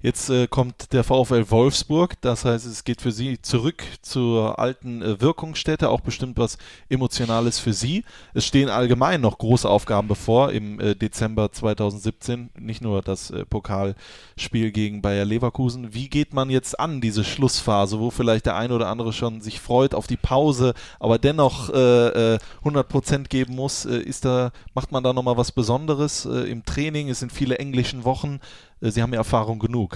Jetzt 0.00 0.30
äh, 0.30 0.46
kommt 0.46 0.92
der 0.92 1.02
VfL 1.02 1.50
Wolfsburg, 1.50 2.20
das 2.20 2.44
heißt, 2.44 2.66
es 2.66 2.84
geht 2.84 3.02
für 3.02 3.10
Sie 3.10 3.42
zurück 3.42 3.82
zur 4.00 4.60
alten 4.60 5.02
äh, 5.02 5.20
Wirkungsstätte, 5.20 5.88
auch 5.88 6.02
bestimmt 6.02 6.38
was 6.38 6.56
Emotionales 6.88 7.58
für 7.58 7.72
Sie. 7.72 8.04
Es 8.32 8.46
stehen 8.46 8.68
allgemein 8.68 9.20
noch 9.20 9.38
große 9.38 9.68
Aufgaben 9.68 10.06
bevor 10.06 10.52
im 10.52 10.78
äh, 10.78 10.94
Dezember 10.94 11.50
2017, 11.50 12.50
nicht 12.60 12.80
nur 12.80 13.02
das 13.02 13.30
äh, 13.30 13.44
Pokalspiel 13.44 14.70
gegen 14.70 15.02
Bayer 15.02 15.24
Leverkusen. 15.24 15.92
Wie 15.92 16.08
geht 16.08 16.32
man 16.32 16.48
jetzt 16.48 16.78
an, 16.78 17.00
diese 17.00 17.24
Schlussphase, 17.24 17.98
wo 17.98 18.12
vielleicht 18.12 18.46
der 18.46 18.54
eine 18.54 18.74
oder 18.74 18.86
andere 18.86 19.12
schon 19.12 19.40
sich 19.40 19.58
freut 19.58 19.96
auf 19.96 20.06
die 20.06 20.16
Pause, 20.16 20.74
aber 21.00 21.18
dennoch 21.18 21.70
100% 21.70 21.74
äh, 21.74 23.14
äh, 23.16 23.24
geben 23.28 23.56
muss? 23.56 23.84
ist 23.84 24.24
da, 24.24 24.52
macht 24.74 24.92
man 24.92 25.02
da 25.02 25.12
nochmal 25.12 25.36
was 25.36 25.50
Besonderes 25.50 26.24
im 26.24 26.64
Training? 26.64 27.08
Es 27.08 27.18
sind 27.18 27.32
viele 27.32 27.58
englischen 27.58 28.04
Wochen. 28.04 28.38
Sie 28.80 29.02
haben 29.02 29.12
ja 29.12 29.18
Erfahrung 29.18 29.58
genug. 29.58 29.87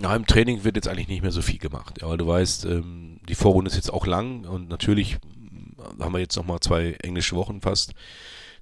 Ja, 0.00 0.14
im 0.14 0.26
Training 0.26 0.64
wird 0.64 0.76
jetzt 0.76 0.88
eigentlich 0.88 1.08
nicht 1.08 1.22
mehr 1.22 1.30
so 1.30 1.42
viel 1.42 1.58
gemacht. 1.58 2.02
Aber 2.02 2.16
du 2.16 2.26
weißt, 2.26 2.64
ähm, 2.66 3.20
die 3.28 3.34
Vorrunde 3.34 3.70
ist 3.70 3.76
jetzt 3.76 3.92
auch 3.92 4.06
lang 4.06 4.44
und 4.44 4.68
natürlich 4.68 5.18
haben 6.00 6.12
wir 6.12 6.20
jetzt 6.20 6.36
nochmal 6.36 6.60
zwei 6.60 6.92
englische 7.02 7.36
Wochen 7.36 7.60
fast 7.60 7.94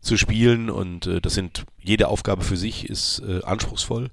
zu 0.01 0.17
spielen 0.17 0.69
und 0.69 1.07
äh, 1.07 1.21
das 1.21 1.35
sind, 1.35 1.65
jede 1.81 2.09
Aufgabe 2.09 2.43
für 2.43 2.57
sich 2.57 2.89
ist 2.89 3.21
äh, 3.21 3.43
anspruchsvoll. 3.45 4.11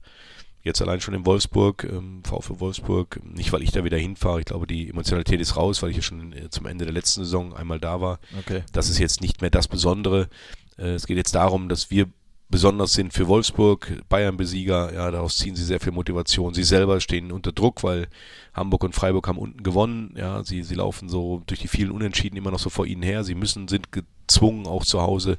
Jetzt 0.61 0.81
allein 0.81 1.01
schon 1.01 1.13
in 1.13 1.25
Wolfsburg, 1.25 1.85
ähm, 1.85 2.21
VfL 2.23 2.59
Wolfsburg, 2.59 3.21
nicht 3.23 3.51
weil 3.53 3.63
ich 3.63 3.71
da 3.71 3.83
wieder 3.83 3.97
hinfahre, 3.97 4.39
ich 4.39 4.45
glaube 4.45 4.67
die 4.67 4.89
Emotionalität 4.89 5.39
ist 5.39 5.55
raus, 5.55 5.81
weil 5.81 5.89
ich 5.89 5.95
ja 5.95 6.03
schon 6.03 6.33
äh, 6.33 6.49
zum 6.49 6.67
Ende 6.67 6.85
der 6.85 6.93
letzten 6.93 7.23
Saison 7.23 7.55
einmal 7.55 7.79
da 7.79 8.01
war. 8.01 8.19
Okay. 8.39 8.63
Das 8.71 8.89
ist 8.89 8.99
jetzt 8.99 9.21
nicht 9.21 9.41
mehr 9.41 9.49
das 9.49 9.67
Besondere. 9.67 10.29
Äh, 10.77 10.91
es 10.91 11.07
geht 11.07 11.17
jetzt 11.17 11.33
darum, 11.33 11.69
dass 11.69 11.89
wir 11.89 12.07
besonders 12.49 12.93
sind 12.93 13.13
für 13.13 13.27
Wolfsburg, 13.27 14.01
Bayern-Besieger, 14.09 14.93
ja, 14.93 15.11
daraus 15.11 15.37
ziehen 15.37 15.55
sie 15.55 15.63
sehr 15.63 15.79
viel 15.79 15.91
Motivation. 15.91 16.53
Sie 16.53 16.63
selber 16.63 16.99
stehen 16.99 17.31
unter 17.31 17.51
Druck, 17.51 17.83
weil 17.83 18.07
Hamburg 18.53 18.83
und 18.83 18.95
Freiburg 18.95 19.27
haben 19.27 19.37
unten 19.37 19.63
gewonnen, 19.63 20.15
ja, 20.17 20.43
sie, 20.43 20.63
sie 20.63 20.75
laufen 20.75 21.09
so 21.09 21.43
durch 21.45 21.59
die 21.59 21.67
vielen 21.67 21.91
Unentschieden 21.91 22.37
immer 22.37 22.51
noch 22.51 22.59
so 22.59 22.69
vor 22.69 22.85
ihnen 22.87 23.03
her. 23.03 23.23
Sie 23.23 23.35
müssen, 23.35 23.67
sind 23.67 23.91
gezwungen, 23.91 24.65
auch 24.65 24.83
zu 24.83 25.01
Hause 25.01 25.37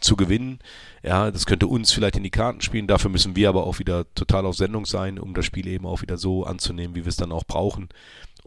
zu 0.00 0.16
gewinnen. 0.16 0.60
Ja, 1.02 1.30
das 1.30 1.46
könnte 1.46 1.66
uns 1.66 1.92
vielleicht 1.92 2.16
in 2.16 2.22
die 2.22 2.30
Karten 2.30 2.60
spielen. 2.60 2.86
Dafür 2.86 3.10
müssen 3.10 3.34
wir 3.34 3.48
aber 3.48 3.66
auch 3.66 3.78
wieder 3.78 4.06
total 4.14 4.46
auf 4.46 4.56
Sendung 4.56 4.86
sein, 4.86 5.18
um 5.18 5.34
das 5.34 5.44
Spiel 5.44 5.66
eben 5.66 5.86
auch 5.86 6.02
wieder 6.02 6.16
so 6.16 6.44
anzunehmen, 6.44 6.94
wie 6.94 7.04
wir 7.04 7.08
es 7.08 7.16
dann 7.16 7.32
auch 7.32 7.44
brauchen. 7.44 7.88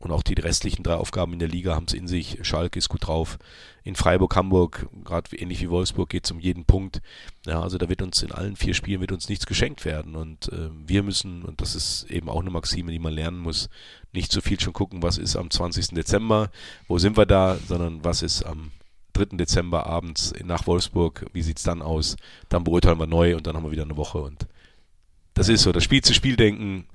Und 0.06 0.12
auch 0.12 0.22
die 0.22 0.36
restlichen 0.36 0.84
drei 0.84 0.94
Aufgaben 0.94 1.34
in 1.34 1.40
der 1.40 1.48
Liga 1.48 1.74
haben 1.74 1.88
es 1.88 1.96
in 1.96 2.08
sich. 2.08 2.38
Schalke 2.44 2.78
ist 2.78 2.90
gut 2.90 3.08
drauf. 3.08 3.40
In 3.84 3.96
Freiburg, 3.96 4.36
Hamburg, 4.36 4.88
gerade 5.04 5.36
ähnlich 5.36 5.62
wie 5.62 5.72
Wolfsburg, 5.72 6.10
geht 6.10 6.26
es 6.26 6.32
um 6.32 6.40
jeden 6.40 6.64
Punkt. 6.64 7.02
Ja, 7.48 7.60
also 7.60 7.80
da 7.80 7.90
wird 7.90 8.04
uns 8.04 8.22
in 8.22 8.32
allen 8.32 8.56
vier 8.56 8.76
Spielen 8.76 9.02
wird 9.02 9.12
uns 9.12 9.30
nichts 9.30 9.48
geschenkt 9.48 9.84
werden. 9.84 10.16
Und 10.16 10.54
äh, 10.54 10.70
wir 10.86 11.02
müssen, 11.02 11.42
und 11.42 11.60
das 11.60 11.74
ist 11.74 12.04
eben 12.04 12.30
auch 12.30 12.40
eine 12.40 12.52
Maxime, 12.52 12.92
die 12.92 13.00
man 13.00 13.14
lernen 13.14 13.40
muss, 13.40 13.68
nicht 14.14 14.32
so 14.32 14.42
viel 14.42 14.60
schon 14.60 14.74
gucken, 14.74 15.02
was 15.02 15.18
ist 15.18 15.36
am 15.38 15.50
20. 15.50 15.96
Dezember, 15.96 16.52
wo 16.88 17.00
sind 17.00 17.18
wir 17.18 17.26
da, 17.26 17.58
sondern 17.68 18.04
was 18.04 18.22
ist 18.22 18.44
am 18.44 18.70
3. 19.14 19.38
Dezember 19.38 19.88
abends 19.88 20.36
nach 20.44 20.68
Wolfsburg, 20.68 21.26
wie 21.34 21.42
sieht 21.42 21.58
es 21.58 21.64
dann 21.64 21.82
aus? 21.82 22.16
Dann 22.50 22.64
beurteilen 22.64 23.00
wir 23.00 23.08
neu 23.08 23.36
und 23.36 23.48
dann 23.48 23.56
haben 23.56 23.64
wir 23.64 23.72
wieder 23.72 23.84
eine 23.84 23.98
Woche 23.98 24.20
und 24.20 24.46
das 25.36 25.50
ist 25.50 25.64
so, 25.64 25.74
das 25.74 25.84
Spiel 25.84 26.02
zu 26.02 26.14
Spiel 26.14 26.38
denken. 26.38 26.86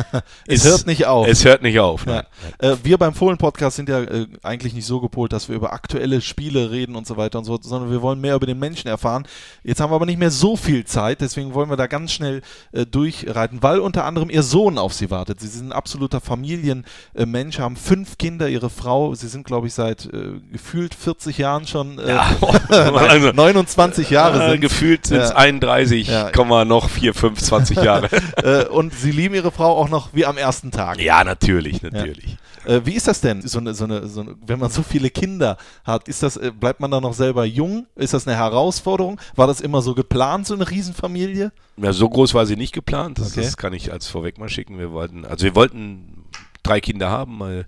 es 0.46 0.64
hört 0.64 0.86
nicht 0.86 1.06
auf. 1.06 1.28
Es 1.28 1.44
hört 1.44 1.62
nicht 1.62 1.78
auf. 1.78 2.06
Ja. 2.06 2.24
Äh, 2.58 2.76
wir 2.82 2.96
beim 2.96 3.12
Fohlen-Podcast 3.12 3.76
sind 3.76 3.90
ja 3.90 4.00
äh, 4.00 4.26
eigentlich 4.42 4.72
nicht 4.72 4.86
so 4.86 5.00
gepolt, 5.00 5.34
dass 5.34 5.50
wir 5.50 5.56
über 5.56 5.74
aktuelle 5.74 6.22
Spiele 6.22 6.70
reden 6.70 6.96
und 6.96 7.06
so 7.06 7.18
weiter 7.18 7.38
und 7.38 7.44
so, 7.44 7.58
sondern 7.60 7.90
wir 7.90 8.00
wollen 8.00 8.18
mehr 8.18 8.36
über 8.36 8.46
den 8.46 8.58
Menschen 8.58 8.88
erfahren. 8.88 9.28
Jetzt 9.62 9.82
haben 9.82 9.90
wir 9.90 9.96
aber 9.96 10.06
nicht 10.06 10.18
mehr 10.18 10.30
so 10.30 10.56
viel 10.56 10.86
Zeit, 10.86 11.20
deswegen 11.20 11.52
wollen 11.52 11.68
wir 11.68 11.76
da 11.76 11.88
ganz 11.88 12.12
schnell 12.12 12.40
äh, 12.72 12.86
durchreiten, 12.86 13.62
weil 13.62 13.80
unter 13.80 14.06
anderem 14.06 14.30
ihr 14.30 14.42
Sohn 14.42 14.78
auf 14.78 14.94
sie 14.94 15.10
wartet. 15.10 15.40
Sie 15.40 15.48
sind 15.48 15.68
ein 15.68 15.72
absoluter 15.72 16.22
Familienmensch, 16.22 17.58
haben 17.58 17.76
fünf 17.76 18.16
Kinder, 18.16 18.48
ihre 18.48 18.70
Frau, 18.70 19.14
sie 19.14 19.28
sind, 19.28 19.46
glaube 19.46 19.66
ich, 19.66 19.74
seit 19.74 20.06
äh, 20.06 20.40
gefühlt 20.50 20.94
40 20.94 21.36
Jahren 21.36 21.66
schon, 21.66 21.98
äh, 21.98 22.14
ja. 22.14 22.30
also, 22.70 23.32
29 23.32 24.08
Jahre 24.08 24.50
sind. 24.50 24.62
Gefühlt 24.62 25.06
sind 25.06 25.20
es 25.20 25.30
ja. 25.30 25.36
31, 25.36 26.08
ja. 26.08 26.64
noch 26.64 26.88
4, 26.88 27.12
5, 27.12 27.38
20 27.38 27.76
Jahre. 27.76 27.89
Jahre. 27.90 28.08
äh, 28.66 28.68
und 28.68 28.94
Sie 28.94 29.10
lieben 29.10 29.34
Ihre 29.34 29.50
Frau 29.50 29.76
auch 29.76 29.88
noch 29.88 30.14
wie 30.14 30.26
am 30.26 30.36
ersten 30.36 30.70
Tag. 30.70 31.00
Ja, 31.00 31.24
natürlich, 31.24 31.82
natürlich. 31.82 32.36
Ja. 32.64 32.74
Äh, 32.76 32.86
wie 32.86 32.94
ist 32.94 33.08
das 33.08 33.20
denn, 33.20 33.42
so 33.42 33.58
eine, 33.58 33.74
so 33.74 33.84
eine, 33.84 34.06
so 34.06 34.20
eine, 34.20 34.36
wenn 34.44 34.58
man 34.58 34.70
so 34.70 34.82
viele 34.82 35.10
Kinder 35.10 35.56
hat? 35.84 36.08
Ist 36.08 36.22
das, 36.22 36.36
äh, 36.36 36.52
bleibt 36.52 36.80
man 36.80 36.90
da 36.90 37.00
noch 37.00 37.14
selber 37.14 37.44
jung? 37.44 37.86
Ist 37.96 38.14
das 38.14 38.26
eine 38.26 38.36
Herausforderung? 38.36 39.20
War 39.34 39.46
das 39.46 39.60
immer 39.60 39.82
so 39.82 39.94
geplant, 39.94 40.46
so 40.46 40.54
eine 40.54 40.68
Riesenfamilie? 40.68 41.52
Ja, 41.76 41.92
so 41.92 42.08
groß 42.08 42.34
war 42.34 42.46
sie 42.46 42.56
nicht 42.56 42.72
geplant. 42.72 43.18
Das, 43.18 43.32
okay. 43.32 43.42
das 43.42 43.56
kann 43.56 43.72
ich 43.72 43.92
als 43.92 44.08
vorweg 44.08 44.38
mal 44.38 44.48
schicken. 44.48 44.78
Wir 44.78 44.92
wollten, 44.92 45.24
also 45.24 45.44
wir 45.44 45.54
wollten 45.54 46.24
drei 46.62 46.80
Kinder 46.80 47.10
haben. 47.10 47.38
Meine, 47.38 47.66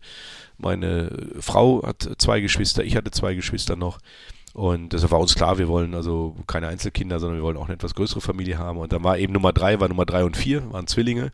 meine 0.59 1.31
Frau 1.41 1.83
hat 1.87 2.09
zwei 2.19 2.41
Geschwister, 2.41 2.85
ich 2.85 2.97
hatte 2.97 3.11
zwei 3.11 3.35
Geschwister 3.35 3.77
noch. 3.77 3.99
Und 4.55 4.91
das 4.93 5.11
war 5.11 5.19
uns 5.19 5.35
klar, 5.35 5.57
wir 5.59 5.67
wollen 5.69 5.95
also 5.95 6.37
keine 6.47 6.69
Einzelkinder, 6.69 7.19
sondern 7.21 7.39
wir 7.39 7.43
wollen 7.45 7.57
auch 7.57 7.65
eine 7.67 7.75
etwas 7.75 7.95
größere 7.95 8.21
Familie 8.21 8.59
haben. 8.59 8.79
Und 8.79 8.93
dann 8.93 9.03
war 9.03 9.17
eben 9.19 9.33
Nummer 9.33 9.53
drei, 9.53 9.81
war 9.81 9.89
Nummer 9.89 10.05
drei 10.05 10.25
und 10.25 10.37
vier, 10.37 10.71
waren 10.73 10.87
Zwillinge. 10.87 11.33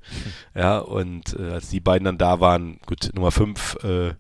Ja, 0.55 0.79
und 0.79 1.35
äh, 1.39 1.51
als 1.51 1.69
die 1.69 1.81
beiden 1.81 2.05
dann 2.05 2.19
da 2.19 2.39
waren, 2.39 2.79
gut, 2.87 3.11
Nummer 3.15 3.33
fünf 3.33 3.77
äh, 3.83 4.15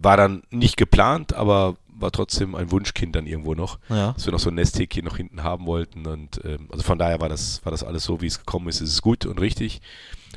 war 0.00 0.16
dann 0.16 0.42
nicht 0.50 0.76
geplant, 0.76 1.34
aber 1.34 1.76
war 1.96 2.10
trotzdem 2.10 2.54
ein 2.54 2.70
Wunschkind 2.72 3.14
dann 3.14 3.26
irgendwo 3.26 3.54
noch, 3.54 3.78
Ja. 3.88 4.12
dass 4.12 4.24
wir 4.26 4.32
noch 4.32 4.40
so 4.40 4.50
ein 4.50 4.54
Nesthäkchen 4.56 5.04
noch 5.04 5.16
hinten 5.16 5.42
haben 5.44 5.66
wollten. 5.66 6.06
Und 6.06 6.40
ähm, 6.44 6.68
also 6.72 6.82
von 6.82 6.98
daher 6.98 7.20
war 7.20 7.28
das, 7.28 7.64
war 7.64 7.70
das 7.72 7.84
alles 7.84 8.04
so, 8.04 8.20
wie 8.20 8.26
es 8.26 8.38
gekommen 8.38 8.68
ist. 8.68 8.80
Es 8.80 8.90
ist 8.90 9.02
gut 9.02 9.26
und 9.26 9.40
richtig. 9.40 9.80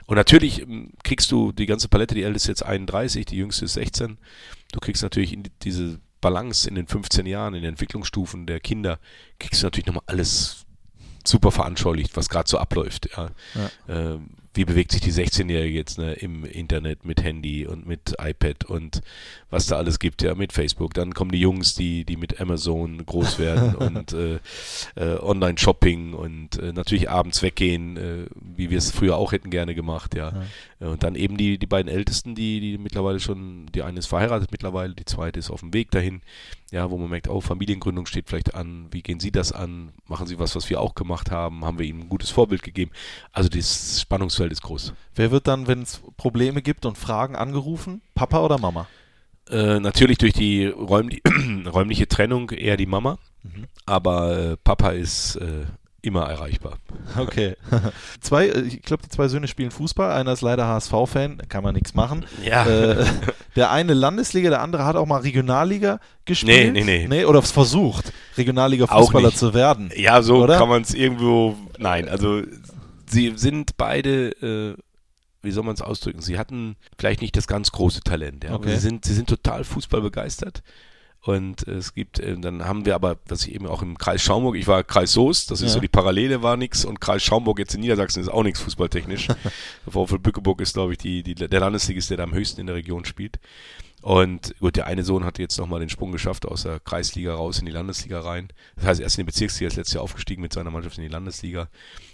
Und 0.06 0.18
natürlich 0.18 0.62
ähm, 0.62 0.92
kriegst 1.04 1.32
du 1.32 1.52
die 1.54 1.66
ganze 1.66 1.88
Palette, 1.88 2.14
die 2.16 2.24
älteste 2.24 2.52
ist 2.52 2.60
jetzt 2.62 2.70
31, 2.70 3.26
die 3.26 3.38
jüngste 3.38 3.66
ist 3.66 3.74
16. 3.74 4.18
Du 4.72 4.80
kriegst 4.80 5.02
natürlich 5.04 5.34
in 5.34 5.44
die, 5.44 5.52
diese 5.64 6.00
Balance 6.22 6.68
in 6.68 6.76
den 6.76 6.88
15 6.88 7.26
Jahren, 7.26 7.54
in 7.54 7.64
den 7.64 7.70
Entwicklungsstufen 7.70 8.46
der 8.46 8.60
Kinder, 8.60 9.00
kriegst 9.40 9.62
du 9.62 9.68
natürlich 9.68 9.88
nochmal 9.88 10.04
alles 10.08 10.66
super 11.26 11.52
veranschaulicht, 11.52 12.16
was 12.16 12.30
gerade 12.30 12.50
so 12.50 12.58
abläuft. 12.58 13.10
Ja. 13.16 13.32
Ähm, 13.88 14.30
wie 14.58 14.66
bewegt 14.66 14.92
sich 14.92 15.02
die 15.02 15.14
16-Jährige 15.14 15.78
jetzt 15.78 16.00
ne, 16.00 16.14
im 16.14 16.44
Internet 16.44 17.06
mit 17.06 17.24
Handy 17.24 17.68
und 17.68 17.86
mit 17.88 18.16
iPad 18.20 18.66
und 18.66 19.02
was 19.50 19.68
da 19.68 19.78
alles 19.78 20.00
gibt, 20.00 20.24
ja, 20.24 20.36
mit 20.36 20.52
Facebook. 20.52 20.94
Dann 20.94 21.14
kommen 21.14 21.32
die 21.32 21.40
Jungs, 21.40 21.76
die, 21.76 22.04
die 22.06 22.18
mit 22.18 22.42
Amazon 22.42 23.06
groß 23.06 23.40
werden 23.40 23.76
und 23.76 24.14
äh, 24.14 24.40
äh, 24.96 25.20
Online-Shopping 25.20 26.14
und 26.14 26.60
äh, 26.60 26.74
natürlich 26.74 27.10
abends 27.10 27.42
weggehen, 27.44 27.98
äh, 27.98 28.26
wie 28.34 28.70
wir 28.70 28.80
es 28.80 28.92
früher 28.92 29.16
auch 29.16 29.32
hätten 29.32 29.52
gerne 29.52 29.76
gemacht, 29.76 30.16
ja. 30.16 30.44
Äh, 30.80 30.86
Und 30.86 31.04
dann 31.04 31.16
eben 31.16 31.38
die, 31.38 31.58
die 31.58 31.68
beiden 31.68 31.92
Ältesten, 31.92 32.36
die, 32.36 32.60
die 32.60 32.78
mittlerweile 32.78 33.20
schon, 33.20 33.68
die 33.74 33.84
eine 33.84 34.00
ist 34.00 34.08
verheiratet 34.08 34.52
mittlerweile, 34.52 34.96
die 34.96 35.06
zweite 35.06 35.40
ist 35.40 35.52
auf 35.52 35.62
dem 35.62 35.74
Weg 35.74 35.92
dahin, 35.92 36.22
ja, 36.72 36.92
wo 36.92 36.98
man 36.98 37.10
merkt, 37.10 37.30
oh, 37.30 37.40
Familiengründung 37.40 38.06
steht 38.06 38.28
vielleicht 38.28 38.54
an, 38.54 38.88
wie 38.92 39.02
gehen 39.02 39.22
Sie 39.22 39.32
das 39.32 39.54
an? 39.54 39.94
Machen 40.08 40.28
Sie 40.28 40.38
was, 40.38 40.56
was 40.56 40.70
wir 40.70 40.82
auch 40.82 40.96
gemacht 40.96 41.32
haben? 41.32 41.64
Haben 41.64 41.80
wir 41.80 41.86
Ihnen 41.86 42.02
ein 42.02 42.10
gutes 42.10 42.30
Vorbild 42.30 42.62
gegeben? 42.62 42.92
Also 43.32 43.48
das 43.48 44.02
Spannungsfeld 44.02 44.47
ist 44.52 44.62
groß. 44.62 44.94
Wer 45.16 45.32
wird 45.32 45.48
dann, 45.48 45.68
wenn 45.68 45.82
es 45.82 46.02
Probleme 46.18 46.62
gibt 46.62 46.86
und 46.86 46.98
Fragen 46.98 47.36
angerufen? 47.36 48.02
Papa 48.16 48.40
oder 48.40 48.58
Mama? 48.58 48.88
Äh, 49.50 49.80
natürlich 49.80 50.18
durch 50.18 50.34
die 50.34 50.66
räumli 50.66 51.22
räumliche 51.72 52.08
Trennung 52.08 52.52
eher 52.52 52.76
die 52.76 52.86
Mama, 52.86 53.18
aber 53.86 54.38
äh, 54.38 54.58
Papa 54.58 54.90
ist 54.90 55.38
äh, 55.38 55.66
immer 56.02 56.26
erreichbar. 56.26 56.78
Okay. 57.18 57.56
zwei, 58.22 58.48
äh, 58.48 58.62
ich 58.62 58.82
glaube, 58.82 59.04
die 59.04 59.10
zwei 59.10 59.28
Söhne 59.28 59.48
spielen 59.48 59.72
Fußball. 59.72 60.12
Einer 60.12 60.34
ist 60.34 60.42
leider 60.42 60.68
HSV-Fan, 60.68 61.44
kann 61.50 61.64
man 61.64 61.76
nichts 61.76 61.94
machen. 61.94 62.26
Ja. 62.44 62.66
Äh, 62.66 63.06
der 63.56 63.72
eine 63.72 63.94
Landesliga, 63.94 64.50
der 64.50 64.62
andere 64.62 64.86
hat 64.86 64.96
auch 64.96 65.06
mal 65.06 65.22
Regionalliga 65.22 66.00
gespielt. 66.26 66.74
Nee, 66.74 66.84
nee, 66.84 67.00
nee. 67.00 67.08
Nee, 67.08 67.26
oder 67.26 67.42
versucht, 67.42 68.12
Regionalliga-Fußballer 68.38 69.34
zu 69.34 69.54
werden. 69.54 69.92
Ja, 69.96 70.22
so 70.22 70.44
Oder? 70.44 70.58
kann 70.58 70.70
man 70.70 70.82
es 70.82 70.94
irgendwo. 70.94 71.56
Nein, 71.78 72.10
also 72.10 72.42
sie 73.10 73.34
sind 73.36 73.78
beide, 73.78 74.30
äh, 74.42 74.78
wie 75.42 75.52
soll 75.52 75.64
man 75.64 75.76
es 75.76 75.82
ausdrücken? 75.82 76.22
Sie 76.22 76.38
hatten 76.38 76.76
vielleicht 76.98 77.22
nicht 77.22 77.36
das 77.38 77.48
ganz 77.48 77.72
große 77.72 78.02
Talent, 78.02 78.44
ja, 78.44 78.52
aber 78.52 78.60
Okay. 78.66 78.76
sie 78.76 78.82
sind, 78.82 79.06
sie 79.06 79.14
sind 79.14 79.30
total 79.30 79.64
Fußball 79.64 80.02
begeistert. 80.02 80.64
Und 81.22 81.68
es 81.68 81.94
gibt, 81.94 82.20
äh, 82.20 82.38
dann 82.38 82.64
haben 82.66 82.86
wir 82.86 82.96
aber, 82.96 83.18
was 83.28 83.46
ich 83.46 83.54
eben 83.54 83.68
auch 83.68 83.82
im 83.82 83.98
Kreis 83.98 84.22
Schaumburg, 84.22 84.56
ich 84.56 84.68
war 84.68 84.84
Kreis 84.84 85.12
Soest, 85.12 85.52
das 85.52 85.60
ist 85.62 85.70
Ja. 85.70 85.74
so 85.76 85.80
die 85.82 85.88
Parallele, 85.90 86.42
war 86.42 86.56
nix 86.58 86.86
und 86.86 87.02
Kreis 87.02 87.24
Schaumburg 87.24 87.60
jetzt 87.60 87.74
in 87.74 87.82
Niedersachsen 87.82 88.22
ist 88.22 88.30
auch 88.30 88.44
nichts 88.44 88.62
fußballtechnisch. 88.62 89.28
der 89.86 89.92
VfL 89.92 90.20
Bückeburg 90.20 90.62
ist, 90.62 90.74
glaube 90.74 90.94
ich, 90.94 91.00
die, 91.00 91.24
die, 91.24 91.36
der 91.36 91.60
Landesligist, 91.60 92.10
der 92.12 92.18
da 92.18 92.24
am 92.24 92.34
höchsten 92.34 92.62
in 92.62 92.68
der 92.68 92.76
Region 92.76 93.04
spielt. 93.04 93.40
Und 94.04 94.56
gut, 94.60 94.76
der 94.78 94.86
eine 94.86 95.04
Sohn 95.04 95.26
hat 95.26 95.38
jetzt 95.40 95.58
nochmal 95.58 95.80
den 95.82 95.90
Sprung 95.90 96.12
geschafft 96.14 96.46
aus 96.46 96.64
der 96.64 96.80
Kreisliga 96.80 97.34
raus 97.34 97.60
in 97.60 97.66
die 97.66 97.72
Landesliga 97.74 98.22
rein. 98.22 98.48
Das 98.78 98.86
heißt, 98.86 99.00
er 99.02 99.08
ist 99.08 99.18
in 99.18 99.24
die 99.26 99.32
Bezirksliga, 99.32 99.68
ist 99.68 99.76
letztes 99.76 99.96
Jahr 99.96 100.04
aufgestiegen 100.04 100.42
mit 100.42 100.54
seiner 100.54 100.72
Mannschaft 100.72 100.98
in 100.98 101.04
die 101.04 101.10
Landesliga. 101.10 101.68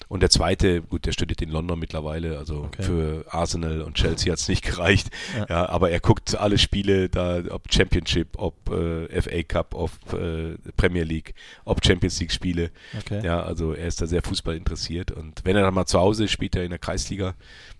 Und 0.08 0.22
der 0.22 0.30
zweite, 0.30 0.82
gut, 0.82 1.06
der 1.06 1.12
studiert 1.12 1.42
in 1.42 1.50
London 1.50 1.80
mittlerweile, 1.80 2.38
also 2.38 2.64
Okay. 2.64 2.84
für 2.84 3.26
Arsenal 3.30 3.82
und 3.82 3.96
Chelsea 3.96 4.32
hat 4.32 4.40
es 4.40 4.48
nicht 4.48 4.64
gereicht. 4.66 5.10
Ja. 5.38 5.46
Ja. 5.50 5.70
aber 5.70 5.90
er 5.92 6.00
guckt 6.00 6.36
alle 6.38 6.58
Spiele, 6.58 7.10
da, 7.10 7.42
ob 7.50 7.72
Championship, 7.74 8.30
ob 8.38 8.56
äh, 8.70 9.22
FA 9.22 9.44
Cup, 9.44 9.74
ob 9.76 9.92
äh, 10.14 10.56
Premier 10.78 11.04
League, 11.04 11.34
ob 11.66 11.86
Champions 11.86 12.20
League 12.20 12.32
Spiele. 12.32 12.72
Okay. 13.00 13.22
Ja, 13.26 13.42
also 13.44 13.74
er 13.74 13.88
ist 13.88 14.02
da 14.02 14.08
sehr 14.08 14.22
Fußball 14.24 14.56
interessiert. 14.56 15.12
Und 15.12 15.42
wenn 15.44 15.56
er 15.56 15.64
dann 15.64 15.74
mal 15.74 15.86
zu 15.86 16.00
Hause 16.00 16.26
ist, 16.26 16.32
spielt 16.32 16.56
er 16.56 16.64
in 16.64 16.70
der 16.70 16.80
Kreisliga. 16.80 17.34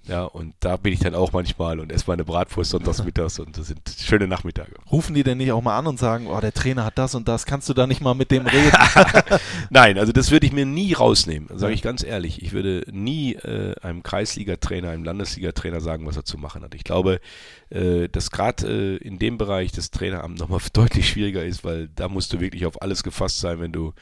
Ja, 0.06 0.24
und 0.26 0.54
da 0.60 0.76
bin 0.76 0.92
ich 0.92 1.00
dann 1.00 1.16
auch 1.16 1.32
manchmal 1.32 1.80
und 1.80 1.90
esse 1.90 2.04
meine 2.08 2.26
Bratwurst 2.26 2.72
sonntags 2.72 3.04
mittags 3.06 3.40
und 3.40 3.58
das 3.58 3.68
sind 3.68 3.80
schöne 3.98 4.28
Nachmittage. 4.28 4.72
Rufen 4.92 5.16
die 5.16 5.24
denn 5.24 5.38
nicht 5.38 5.54
auch 5.54 5.62
mal 5.62 5.78
an 5.78 5.88
und 5.88 5.98
sagen, 5.98 6.28
oh, 6.28 6.42
der 6.42 6.52
Trainer 6.54 6.84
hat 6.84 6.98
das 6.98 7.16
und 7.16 7.28
das, 7.30 7.46
kannst 7.46 7.70
du 7.70 7.74
da 7.74 7.88
nicht 7.88 8.02
mal 8.02 8.14
mit 8.14 8.30
dem 8.30 8.46
reden? 8.46 8.72
Nein, 9.70 9.98
also 9.98 10.12
das 10.12 10.30
würde 10.32 10.46
ich 10.46 10.52
mir 10.52 10.66
nie 10.66 10.92
rausnehmen, 10.92 11.48
sage 11.58 11.74
ich 11.74 11.82
ganz 11.82 12.04
ehrlich. 12.04 12.13
Ich 12.22 12.54
würde 12.54 12.84
nie 12.92 13.34
äh, 13.34 13.76
einem 13.82 14.04
Kreisligatrainer, 14.04 14.90
einem 14.90 15.04
Landesligatrainer 15.04 15.82
sagen, 15.82 16.06
was 16.06 16.18
er 16.18 16.26
zu 16.26 16.38
machen 16.38 16.64
hat. 16.64 16.76
Ich 16.76 16.84
glaube, 16.84 17.20
äh, 17.70 18.08
dass 18.10 18.32
gerade 18.32 18.68
äh, 18.68 18.96
in 18.98 19.20
dem 19.20 19.38
Bereich 19.38 19.72
das 19.72 19.92
Traineramt 19.92 20.40
nochmal 20.40 20.60
deutlich 20.74 21.10
schwieriger 21.10 21.44
ist, 21.44 21.64
weil 21.64 21.90
da 21.96 22.08
musst 22.08 22.34
du 22.34 22.40
wirklich 22.40 22.66
auf 22.66 22.82
alles 22.82 23.04
gefasst 23.04 23.40
sein, 23.40 23.60
wenn 23.60 23.72
du 23.72 23.94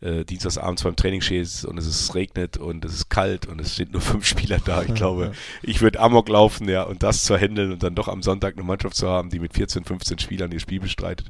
äh, 0.00 0.24
dienstagsabends 0.24 0.82
beim 0.82 0.96
Training 0.96 1.22
stehst 1.22 1.64
und 1.64 1.78
es 1.78 1.86
ist 1.86 2.14
regnet 2.14 2.56
und 2.58 2.84
es 2.84 2.94
ist 2.94 3.08
kalt 3.08 3.46
und 3.46 3.60
es 3.60 3.76
sind 3.76 3.92
nur 3.92 4.00
fünf 4.02 4.26
Spieler 4.26 4.58
da. 4.64 4.82
Ich 4.82 4.94
glaube, 4.94 5.32
ich 5.62 5.80
würde 5.80 6.00
Amok 6.00 6.28
laufen, 6.28 6.68
ja, 6.68 6.82
und 6.82 7.02
das 7.02 7.24
zu 7.24 7.36
handeln 7.36 7.72
und 7.72 7.82
dann 7.82 7.94
doch 7.94 8.08
am 8.08 8.22
Sonntag 8.22 8.54
eine 8.54 8.64
Mannschaft 8.64 8.96
zu 8.96 9.08
haben, 9.08 9.30
die 9.30 9.38
mit 9.38 9.54
14, 9.54 9.84
15 9.84 10.18
Spielern 10.18 10.52
ihr 10.52 10.60
Spiel 10.60 10.80
bestreitet, 10.80 11.28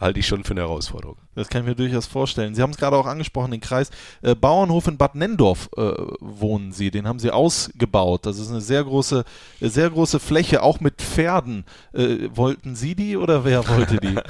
halte 0.00 0.20
ich 0.20 0.26
schon 0.26 0.44
für 0.44 0.52
eine 0.52 0.60
Herausforderung. 0.60 1.16
Das 1.34 1.48
kann 1.48 1.62
ich 1.62 1.68
mir 1.68 1.74
durchaus 1.74 2.06
vorstellen. 2.06 2.54
Sie 2.54 2.62
haben 2.62 2.70
es 2.70 2.76
gerade 2.76 2.96
auch 2.96 3.06
angesprochen, 3.06 3.50
den 3.50 3.60
Kreis 3.60 3.90
äh, 4.22 4.34
Bauernhof 4.34 4.86
in 4.86 4.96
Bad 4.96 5.14
Nendorf 5.14 5.68
äh, 5.76 5.92
wohnen 6.20 6.72
Sie. 6.72 6.90
Den 6.90 7.06
haben 7.06 7.18
Sie 7.18 7.30
ausgebaut. 7.30 8.26
Das 8.26 8.38
ist 8.38 8.50
eine 8.50 8.60
sehr 8.60 8.84
große, 8.84 9.24
sehr 9.60 9.90
große 9.90 10.20
Fläche, 10.20 10.62
auch 10.62 10.80
mit 10.80 11.00
Pferden. 11.02 11.64
Äh, 11.92 12.28
wollten 12.34 12.74
Sie 12.74 12.94
die 12.94 13.16
oder 13.16 13.44
wer 13.44 13.68
wollte 13.68 13.98
die? 13.98 14.16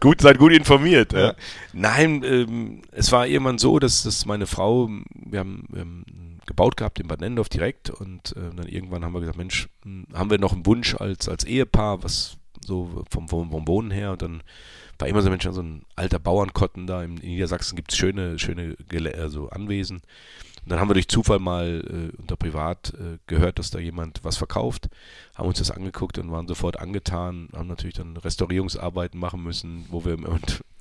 Gut, 0.00 0.20
seid 0.20 0.38
gut 0.38 0.52
informiert. 0.52 1.12
Ja. 1.12 1.26
Ja. 1.26 1.34
Nein, 1.72 2.24
ähm, 2.24 2.82
es 2.90 3.12
war 3.12 3.28
irgendwann 3.28 3.58
so, 3.58 3.78
dass, 3.78 4.02
dass 4.02 4.26
meine 4.26 4.48
Frau, 4.48 4.90
wir 5.14 5.38
haben, 5.38 5.64
wir 5.70 5.82
haben 5.82 6.04
gebaut 6.46 6.76
gehabt 6.76 6.98
in 6.98 7.06
Bad 7.06 7.20
Nendorf 7.20 7.48
direkt 7.48 7.90
und 7.90 8.34
äh, 8.36 8.54
dann 8.54 8.66
irgendwann 8.66 9.04
haben 9.04 9.14
wir 9.14 9.20
gesagt, 9.20 9.38
Mensch, 9.38 9.68
hm, 9.84 10.06
haben 10.12 10.30
wir 10.30 10.38
noch 10.38 10.52
einen 10.52 10.66
Wunsch 10.66 10.96
als, 10.96 11.28
als 11.28 11.44
Ehepaar, 11.44 12.02
was 12.02 12.36
so 12.64 13.04
vom, 13.10 13.28
vom, 13.28 13.50
vom 13.50 13.68
Wohnen 13.68 13.90
her. 13.90 14.12
Und 14.12 14.22
dann 14.22 14.42
war 14.98 15.08
immer 15.08 15.22
so 15.22 15.30
Mensch, 15.30 15.46
so 15.48 15.62
ein 15.62 15.82
alter 15.96 16.18
Bauernkotten 16.18 16.86
da. 16.86 17.02
In, 17.02 17.14
Niedersachsen 17.14 17.76
gibt 17.76 17.92
es 17.92 17.98
schöne, 17.98 18.38
schöne 18.38 18.76
also 19.16 19.48
Anwesen. 19.50 20.02
Und 20.64 20.70
dann 20.70 20.80
haben 20.80 20.88
wir 20.88 20.94
durch 20.94 21.08
Zufall 21.08 21.40
mal 21.40 21.82
äh, 21.86 22.16
unter 22.16 22.36
Privat 22.36 22.94
äh, 22.94 23.18
gehört, 23.26 23.58
dass 23.58 23.70
da 23.70 23.78
jemand 23.78 24.24
was 24.24 24.38
verkauft, 24.38 24.88
haben 25.34 25.48
uns 25.48 25.58
das 25.58 25.70
angeguckt 25.70 26.16
und 26.18 26.32
waren 26.32 26.48
sofort 26.48 26.78
angetan, 26.78 27.50
haben 27.54 27.68
natürlich 27.68 27.96
dann 27.96 28.16
Restaurierungsarbeiten 28.16 29.20
machen 29.20 29.42
müssen, 29.42 29.84
wo 29.90 30.06
wir 30.06 30.14
im 30.14 30.24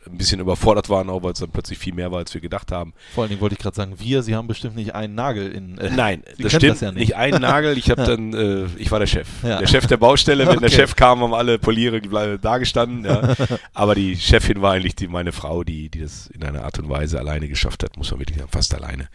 ein 0.08 0.18
bisschen 0.18 0.40
überfordert 0.40 0.90
waren, 0.90 1.10
auch 1.10 1.24
weil 1.24 1.34
es 1.34 1.40
dann 1.40 1.50
plötzlich 1.52 1.78
viel 1.80 1.94
mehr 1.94 2.12
war, 2.12 2.20
als 2.20 2.34
wir 2.34 2.42
gedacht 2.42 2.72
haben. 2.72 2.94
Vor 3.14 3.24
allen 3.24 3.30
Dingen 3.30 3.42
wollte 3.42 3.54
ich 3.54 3.60
gerade 3.60 3.76
sagen, 3.76 3.96
wir, 4.00 4.24
Sie 4.24 4.36
haben 4.36 4.48
bestimmt 4.48 4.76
nicht 4.76 4.96
einen 4.96 5.16
Nagel 5.16 5.52
in. 5.52 5.78
Äh, 5.78 5.90
Nein, 5.96 6.24
Sie 6.38 6.44
das 6.44 6.54
stimmt 6.54 6.74
das 6.74 6.82
ja 6.82 6.92
nicht. 6.92 7.00
nicht. 7.00 7.16
Ein 7.16 7.32
Nagel, 7.42 7.78
ich 7.78 7.90
habe 7.90 8.04
dann, 8.04 8.34
äh, 8.34 8.66
ich 8.78 8.92
war 8.92 9.00
der 9.00 9.08
Chef. 9.08 9.28
Ja. 9.44 9.60
Der 9.60 9.68
Chef 9.68 9.88
der 9.88 9.98
Baustelle, 9.98 10.46
wenn 10.48 10.60
der 10.60 10.70
Okay. 10.70 10.76
Chef 10.82 10.96
kam, 10.96 11.22
haben 11.22 11.34
alle 11.34 11.60
Poliere 11.60 12.02
da 12.40 12.58
gestanden. 12.58 13.06
Ja. 13.06 13.36
Aber 13.74 13.96
die 13.96 14.16
Chefin 14.16 14.62
war 14.62 14.74
eigentlich 14.74 14.96
die, 14.96 15.08
meine 15.08 15.32
Frau, 15.32 15.64
die, 15.64 15.90
die 15.90 16.02
das 16.02 16.28
in 16.28 16.44
einer 16.44 16.64
Art 16.64 16.80
und 16.80 16.90
Weise 16.90 17.20
alleine 17.20 17.48
geschafft 17.48 17.84
hat, 17.84 17.98
muss 17.98 18.12
man 18.12 18.20
wirklich 18.20 18.38
sagen, 18.38 18.50
fast 18.52 18.74
alleine, 18.74 19.08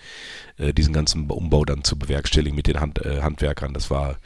äh, 0.58 0.72
diesen 0.72 0.92
ganzen 0.92 1.28
Umbau 1.30 1.64
dann 1.64 1.84
zu 1.84 1.98
bewerkstelligen 1.98 2.56
mit 2.56 2.66
den 2.66 2.80
Hand, 2.80 3.04
äh, 3.04 3.22
Handwerkern. 3.22 3.74
Das 3.74 3.90
war, 3.90 4.16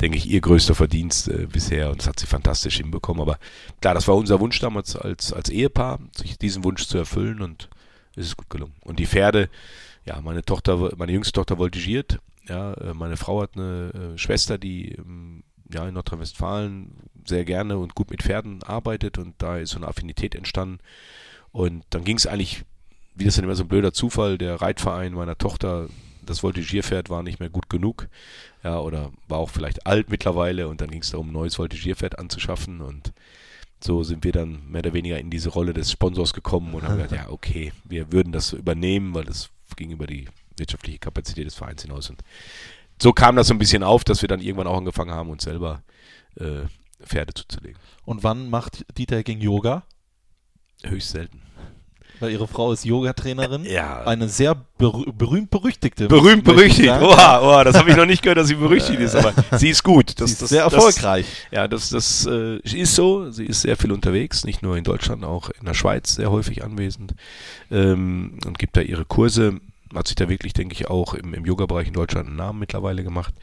denke 0.00 0.18
ich, 0.18 0.28
ihr 0.28 0.40
größter 0.40 0.74
Verdienst 0.74 1.28
äh, 1.28 1.46
bisher 1.50 1.90
und 1.90 2.00
das 2.00 2.06
hat 2.06 2.20
sie 2.20 2.26
fantastisch 2.26 2.76
hinbekommen. 2.76 3.22
Aber 3.22 3.38
klar, 3.80 3.94
das 3.94 4.08
war 4.08 4.16
unser 4.16 4.40
Wunsch 4.40 4.60
damals 4.60 4.96
als, 4.96 5.32
als 5.32 5.48
Ehepaar, 5.48 6.00
sich 6.14 6.38
diesen 6.38 6.64
Wunsch 6.64 6.86
zu 6.86 6.98
erfüllen 6.98 7.40
und 7.40 7.68
es 8.14 8.26
ist 8.26 8.36
gut 8.36 8.50
gelungen. 8.50 8.74
Und 8.82 8.98
die 8.98 9.06
Pferde, 9.06 9.48
ja, 10.04 10.20
meine 10.20 10.42
Tochter, 10.42 10.90
meine 10.96 11.12
jüngste 11.12 11.32
Tochter 11.32 11.56
voltigiert. 11.56 12.18
Ja, 12.48 12.74
äh, 12.74 12.94
meine 12.94 13.16
Frau 13.16 13.42
hat 13.42 13.56
eine 13.56 14.14
äh, 14.14 14.18
Schwester, 14.18 14.58
die 14.58 14.92
ähm, 14.92 15.42
ja 15.72 15.86
in 15.86 15.94
Nordrhein-Westfalen 15.94 16.92
sehr 17.24 17.44
gerne 17.44 17.78
und 17.78 17.94
gut 17.94 18.10
mit 18.10 18.22
Pferden 18.22 18.62
arbeitet 18.62 19.18
und 19.18 19.34
da 19.38 19.58
ist 19.58 19.70
so 19.70 19.78
eine 19.78 19.88
Affinität 19.88 20.34
entstanden. 20.34 20.78
Und 21.52 21.84
dann 21.90 22.04
ging 22.04 22.16
es 22.16 22.26
eigentlich, 22.26 22.64
wie 23.14 23.24
das 23.24 23.36
dann 23.36 23.44
immer 23.44 23.56
so 23.56 23.64
ein 23.64 23.68
blöder 23.68 23.92
Zufall, 23.92 24.38
der 24.38 24.60
Reitverein 24.60 25.12
meiner 25.12 25.38
Tochter, 25.38 25.88
das 26.26 26.42
Voltigierpferd 26.42 27.10
war 27.10 27.22
nicht 27.22 27.40
mehr 27.40 27.50
gut 27.50 27.70
genug, 27.70 28.08
ja, 28.62 28.78
oder 28.78 29.12
war 29.28 29.38
auch 29.38 29.50
vielleicht 29.50 29.86
alt 29.86 30.10
mittlerweile 30.10 30.68
und 30.68 30.80
dann 30.80 30.90
ging 30.90 31.02
es 31.02 31.10
darum, 31.10 31.30
ein 31.30 31.32
neues 31.32 31.58
Voltigierpferd 31.58 32.18
anzuschaffen 32.18 32.80
und 32.80 33.12
so 33.82 34.02
sind 34.02 34.24
wir 34.24 34.32
dann 34.32 34.68
mehr 34.68 34.80
oder 34.80 34.94
weniger 34.94 35.18
in 35.18 35.30
diese 35.30 35.50
Rolle 35.50 35.72
des 35.72 35.90
Sponsors 35.90 36.32
gekommen 36.32 36.74
und 36.74 36.82
haben 36.82 36.96
gesagt, 37.02 37.12
ja, 37.12 37.30
okay, 37.30 37.72
wir 37.84 38.12
würden 38.12 38.32
das 38.32 38.52
übernehmen, 38.52 39.14
weil 39.14 39.24
das 39.24 39.50
ging 39.76 39.90
über 39.90 40.06
die 40.06 40.28
wirtschaftliche 40.56 40.98
Kapazität 40.98 41.46
des 41.46 41.54
Vereins 41.54 41.82
hinaus. 41.82 42.08
Und 42.10 42.22
so 43.00 43.12
kam 43.12 43.36
das 43.36 43.48
so 43.48 43.54
ein 43.54 43.58
bisschen 43.58 43.82
auf, 43.82 44.04
dass 44.04 44.22
wir 44.22 44.28
dann 44.28 44.40
irgendwann 44.40 44.66
auch 44.66 44.78
angefangen 44.78 45.10
haben, 45.10 45.30
uns 45.30 45.44
selber 45.44 45.82
äh, 46.36 46.62
Pferde 47.02 47.34
zuzulegen. 47.34 47.78
Und 48.04 48.22
wann 48.22 48.48
macht 48.48 48.86
Dieter 48.96 49.16
Hecking 49.16 49.40
Yoga? 49.40 49.84
Höchst 50.82 51.10
selten. 51.10 51.42
Weil 52.20 52.32
ihre 52.32 52.48
Frau 52.48 52.72
ist 52.72 52.84
Yoga-Trainerin. 52.84 53.64
Ja. 53.64 54.02
Eine 54.04 54.28
sehr 54.28 54.54
berü 54.78 55.04
berühmt-berüchtigte. 55.12 56.08
Berühmt, 56.08 56.46
möchte 56.46 56.50
ich 56.50 56.56
berüchtigt. 56.56 56.88
sagen. 56.88 57.04
Oha, 57.04 57.40
oha, 57.42 57.64
das 57.64 57.76
habe 57.76 57.90
ich 57.90 57.96
noch 57.96 58.06
nicht 58.06 58.22
gehört, 58.22 58.38
dass 58.38 58.48
sie 58.48 58.54
berüchtigt 58.54 59.00
ist, 59.00 59.14
aber 59.16 59.32
sie 59.58 59.68
ist 59.70 59.82
gut. 59.82 60.18
Das, 60.20 60.30
Sie 60.30 60.32
ist 60.34 60.42
das, 60.42 60.48
sehr 60.50 60.64
das- 60.64 60.72
erfolgreich. 60.72 61.26
Ja, 61.50 61.68
das, 61.68 61.90
das 61.90 62.26
äh, 62.26 62.56
ist 62.58 62.94
so. 62.94 63.30
Sie 63.30 63.44
ist 63.44 63.60
sehr 63.62 63.76
viel 63.76 63.92
unterwegs, 63.92 64.44
nicht 64.44 64.62
nur 64.62 64.76
in 64.76 64.84
Deutschland, 64.84 65.24
auch 65.24 65.50
in 65.60 65.66
der 65.66 65.74
Schweiz 65.74 66.14
sehr 66.14 66.30
häufig 66.30 66.64
anwesend 66.64 67.14
ähm, 67.70 68.38
und 68.46 68.58
gibt 68.58 68.76
da 68.76 68.80
ihre 68.80 69.04
Kurse. 69.04 69.60
Hat 69.94 70.08
sich 70.08 70.16
da 70.16 70.28
wirklich, 70.28 70.52
denke 70.52 70.74
ich, 70.74 70.88
auch 70.88 71.14
im, 71.14 71.32
im 71.32 71.44
Yoga-Bereich 71.46 71.86
in 71.88 71.92
Deutschland 71.94 72.26
einen 72.28 72.36
Namen 72.36 72.58
mittlerweile 72.58 73.04
gemacht. 73.04 73.34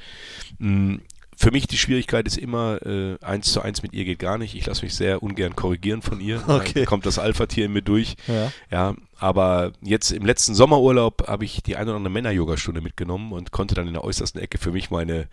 Für 1.37 1.51
mich 1.51 1.67
die 1.67 1.77
Schwierigkeit 1.77 2.27
ist 2.27 2.37
immer, 2.37 2.81
äh, 2.85 3.17
eins 3.21 3.51
zu 3.51 3.61
eins 3.61 3.83
mit 3.83 3.93
ihr 3.93 4.05
geht 4.05 4.19
gar 4.19 4.37
nicht. 4.37 4.55
Ich 4.55 4.65
lasse 4.65 4.83
mich 4.83 4.93
sehr 4.95 5.23
ungern 5.23 5.55
korrigieren 5.55 6.01
von 6.01 6.19
ihr. 6.19 6.43
Okay. 6.53 6.73
Dann 6.75 6.85
kommt 6.85 7.05
das 7.05 7.19
Alpha-Tier 7.19 7.65
in 7.65 7.73
mir 7.73 7.81
durch. 7.81 8.15
Ja. 8.27 8.51
Ja, 8.69 8.95
aber 9.17 9.71
jetzt 9.81 10.11
im 10.11 10.25
letzten 10.25 10.53
Sommerurlaub 10.53 11.27
habe 11.27 11.45
ich 11.45 11.63
die 11.63 11.75
eine 11.75 11.89
oder 11.89 11.97
andere 11.97 12.11
Männer-Yoga-Stunde 12.11 12.81
mitgenommen 12.81 13.31
und 13.31 13.51
konnte 13.51 13.75
dann 13.75 13.87
in 13.87 13.93
der 13.93 14.03
äußersten 14.03 14.39
Ecke 14.39 14.57
für 14.57 14.71
mich 14.71 14.91
meine, 14.91 15.27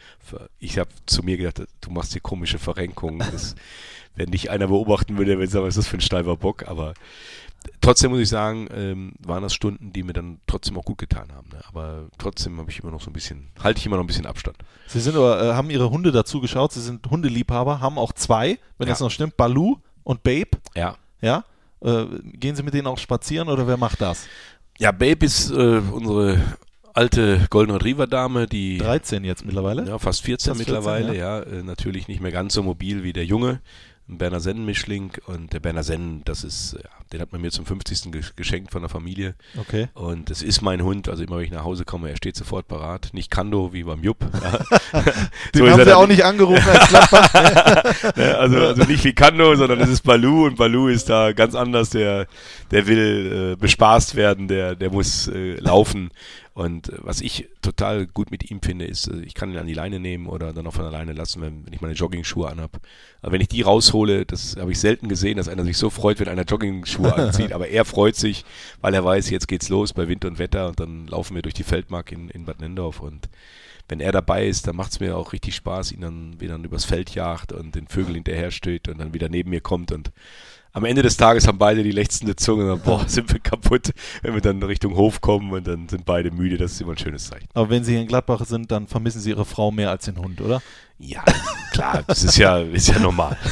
ich 0.59 0.79
habe 0.79 0.91
zu 1.07 1.23
mir 1.23 1.37
gedacht, 1.37 1.67
du 1.81 1.91
machst 1.91 2.13
hier 2.13 2.23
komische 2.23 2.59
Verrenkungen. 2.59 3.19
Das, 3.19 3.55
wenn 4.17 4.31
dich 4.31 4.51
einer 4.51 4.69
beobachten 4.69 5.19
würde, 5.19 5.33
würde 5.33 5.45
ich 5.45 5.51
sagen, 5.51 5.65
was 5.65 5.77
ist 5.77 5.85
das 5.85 5.89
für 5.89 5.99
ein 5.99 6.03
steifer 6.03 6.37
Bock, 6.37 6.69
aber 6.69 6.95
trotzdem 7.81 8.11
muss 8.11 8.21
ich 8.21 8.29
sagen, 8.29 8.69
ähm, 8.75 9.13
waren 9.25 9.43
das 9.43 9.55
Stunden, 9.55 9.93
die 9.93 10.03
mir 10.03 10.13
dann 10.13 10.41
trotzdem 10.47 10.79
auch 10.79 10.85
gut 10.85 10.99
getan 10.99 11.29
haben. 11.35 11.49
Ne? 11.51 11.61
Aber 11.69 12.09
trotzdem 12.19 12.59
habe 12.59 12.71
ich 12.71 12.81
immer 12.81 12.91
noch 12.91 13.01
so 13.03 13.11
ein 13.11 13.13
bisschen, 13.13 13.49
halte 13.63 13.79
ich 13.79 13.87
immer 13.87 13.97
noch 13.97 14.05
ein 14.05 14.07
bisschen 14.07 14.27
Abstand. 14.27 14.57
Sie 14.87 15.01
sind 15.01 15.17
aber, 15.17 15.43
äh, 15.43 15.53
haben 15.55 15.71
ihre 15.71 15.91
Hunde 15.91 16.13
dazu 16.13 16.41
geschaut. 16.41 16.73
Sie 16.73 16.81
sind 16.83 17.09
Hundeliebhaber, 17.11 17.81
haben 17.81 17.99
auch 17.99 18.13
zwei, 18.13 18.59
wenn 18.79 18.87
Ja. 18.89 18.93
das 18.93 19.01
noch 19.01 19.11
stimmt, 19.11 19.37
Balu 19.37 19.77
und 20.05 20.23
Babe. 20.23 20.51
Ja. 20.75 20.97
Ja. 21.21 21.45
Äh, 21.83 22.07
gehen 22.25 22.57
Sie 22.57 22.63
mit 22.63 22.75
denen 22.75 22.87
auch 22.87 22.99
spazieren 22.99 23.49
oder 23.49 23.67
wer 23.67 23.77
macht 23.77 24.01
das? 24.01 24.27
Ja, 24.79 24.93
Babe 24.93 25.25
ist 25.27 25.51
äh, 25.51 25.81
unsere 25.93 26.41
alte 26.95 27.47
Golden 27.51 27.73
Retriever 27.73 28.07
Dame, 28.07 28.47
die 28.47 28.79
13 28.79 29.25
jetzt 29.25 29.45
mittlerweile. 29.45 29.87
Ja, 29.87 29.99
fast 29.99 30.23
14 30.23 30.55
Fast 30.55 30.65
14, 30.65 30.75
mittlerweile, 30.75 31.17
ja. 31.17 31.39
ja. 31.39 31.43
Äh, 31.45 31.63
natürlich 31.63 32.09
nicht 32.09 32.21
mehr 32.21 32.33
ganz 32.33 32.55
so 32.55 32.63
mobil 32.63 33.03
wie 33.03 33.13
der 33.13 33.25
Junge. 33.25 33.61
Ein 34.11 34.19
Berner 34.19 34.41
Sennen-Mischling. 34.41 35.13
Und 35.27 35.53
der 35.53 35.61
Berner 35.61 35.83
Sennen, 35.85 36.23
das 36.25 36.43
ist, 36.45 36.75
ja, 36.75 36.89
den 37.13 37.21
hat 37.21 37.31
man 37.33 37.41
mir 37.41 37.51
zum 37.53 37.65
50. 37.65 38.11
ge- 38.11 38.23
geschenkt 38.37 38.73
von 38.73 38.83
der 38.83 38.89
Familie. 38.89 39.35
Okay. 39.59 39.89
Und 39.95 40.31
es 40.31 40.43
ist 40.43 40.63
mein 40.63 40.83
Hund, 40.83 41.09
also 41.09 41.23
immer 41.23 41.37
wenn 41.39 41.45
ich 41.45 41.51
nach 41.51 41.65
Hause 41.65 41.85
komme, 41.85 42.11
er 42.11 42.17
steht 42.17 42.37
sofort 42.37 42.67
parat. 42.69 43.11
Nicht 43.13 43.31
Kando 43.31 43.73
wie 43.73 43.85
beim 43.85 44.03
Jupp. 44.03 44.19
Den 44.31 44.31
So 45.55 45.71
haben 45.71 45.85
Sie 45.85 45.97
auch 45.97 46.07
nicht 46.09 46.25
angerufen 46.25 46.69
als. 46.69 46.91
Ne, 48.17 48.37
also, 48.39 48.57
also 48.59 48.83
nicht 48.85 49.05
wie 49.05 49.13
Kando, 49.13 49.55
sondern 49.55 49.81
es 49.81 49.89
ist 49.91 50.03
Balu 50.03 50.47
und 50.47 50.57
Balu 50.57 50.89
ist 50.89 51.09
da 51.09 51.33
ganz 51.33 51.55
anders. 51.55 51.91
Der, 51.91 52.27
der 52.71 52.87
will 52.87 53.53
äh, 53.53 53.57
bespaßt 53.57 54.15
werden, 54.17 54.49
der, 54.49 54.75
der 54.75 54.91
muss 54.91 55.29
äh, 55.29 55.55
laufen. 55.61 56.11
Und 56.53 56.89
äh, 56.89 56.97
was 56.99 57.21
ich 57.21 57.49
total 57.63 58.07
gut 58.07 58.31
mit 58.31 58.51
ihm 58.51 58.61
finde, 58.63 58.85
ist, 58.85 59.09
äh, 59.09 59.21
ich 59.21 59.35
kann 59.35 59.51
ihn 59.51 59.59
an 59.59 59.67
die 59.67 59.75
Leine 59.75 60.01
nehmen 60.01 60.27
oder 60.27 60.53
dann 60.53 60.67
auch 60.67 60.75
von 60.75 60.85
alleine 60.85 61.13
lassen, 61.13 61.43
wenn, 61.43 61.65
wenn 61.65 61.73
ich 61.73 61.81
meine 61.81 61.95
Jogging-Schuhe 61.95 62.49
anhab. 62.49 62.81
Aber 63.23 63.33
wenn 63.33 63.41
ich 63.41 63.49
die 63.49 63.63
raushole, 63.63 64.27
das 64.27 64.57
habe 64.57 64.73
ich 64.73 64.81
selten 64.81 65.09
gesehen, 65.09 65.37
dass 65.37 65.49
einer 65.49 65.65
sich 65.65 65.77
so 65.77 65.91
freut, 65.91 66.21
wenn 66.21 66.29
einer 66.29 66.45
Jogging-Schuhe 66.45 67.15
anzieht. 67.15 67.53
Aber 67.55 67.69
er 67.69 67.85
freut 67.85 68.17
sich, 68.17 68.45
weil 68.81 68.95
er 68.95 69.05
weiß, 69.05 69.31
jetzt 69.31 69.49
geht's 69.49 69.69
los 69.69 69.93
bei 69.93 70.09
Wind 70.09 70.25
und 70.25 70.39
Wetter 70.39 70.69
und 70.69 70.81
dann 70.81 71.07
laufen 71.07 71.35
wir 71.35 71.43
durch 71.43 71.55
die 71.55 71.65
Feldmark 71.65 72.13
in, 72.13 72.29
in 72.31 72.45
Bad 72.45 72.61
Nendorf 72.61 73.01
und 73.01 73.29
wenn 73.91 74.01
er 74.01 74.13
dabei 74.13 74.47
ist, 74.47 74.69
dann 74.69 74.77
macht 74.77 74.93
es 74.93 75.01
mir 75.01 75.17
auch 75.17 75.33
richtig 75.33 75.57
Spaß, 75.57 75.91
ihn 75.91 76.03
dann 76.03 76.41
wieder 76.41 76.55
übers 76.57 76.85
Feld 76.85 77.11
jagt 77.15 77.53
und 77.53 77.75
den 77.75 77.89
Vögel 77.89 78.15
hinterher 78.15 78.53
steht 78.53 78.89
und 78.89 78.99
dann 78.99 79.13
wieder 79.13 79.29
neben 79.29 79.51
mir 79.51 79.61
kommt 79.61 79.91
und 79.91 80.13
am 80.73 80.85
Ende 80.85 81.03
des 81.03 81.17
Tages 81.17 81.47
haben 81.47 81.59
beide 81.59 81.83
die 81.83 81.91
lechzende 81.91 82.37
Zunge 82.37 82.65
und 82.65 82.69
dann, 82.69 82.81
boah, 82.81 83.09
sind 83.09 83.33
wir 83.33 83.41
kaputt, 83.41 83.91
wenn 84.23 84.35
wir 84.35 84.41
dann 84.41 84.63
Richtung 84.63 84.97
Hof 84.97 85.21
kommen 85.21 85.53
und 85.53 85.67
dann 85.67 85.89
sind 85.89 86.05
beide 86.05 86.31
müde, 86.31 86.57
das 86.57 86.73
ist 86.73 86.81
immer 86.81 86.93
ein 86.93 86.99
schönes 86.99 87.27
Zeichen. 87.27 87.49
Aber 87.55 87.71
wenn 87.71 87.85
Sie 87.85 87.93
hier 87.93 88.03
in 88.03 88.09
Gladbach 88.09 88.45
sind, 88.45 88.71
dann 88.71 88.87
vermissen 88.87 89.21
Sie 89.21 89.31
Ihre 89.31 89.45
Frau 89.45 89.71
mehr 89.71 89.91
als 89.91 90.05
den 90.05 90.19
Hund, 90.19 90.41
oder? 90.41 90.63
Ja, 91.03 91.25
klar, 91.73 92.03
das 92.07 92.23
ist 92.25 92.37
ja, 92.37 92.59
ist 92.59 92.89
ja 92.89 92.99
normal. 92.99 93.37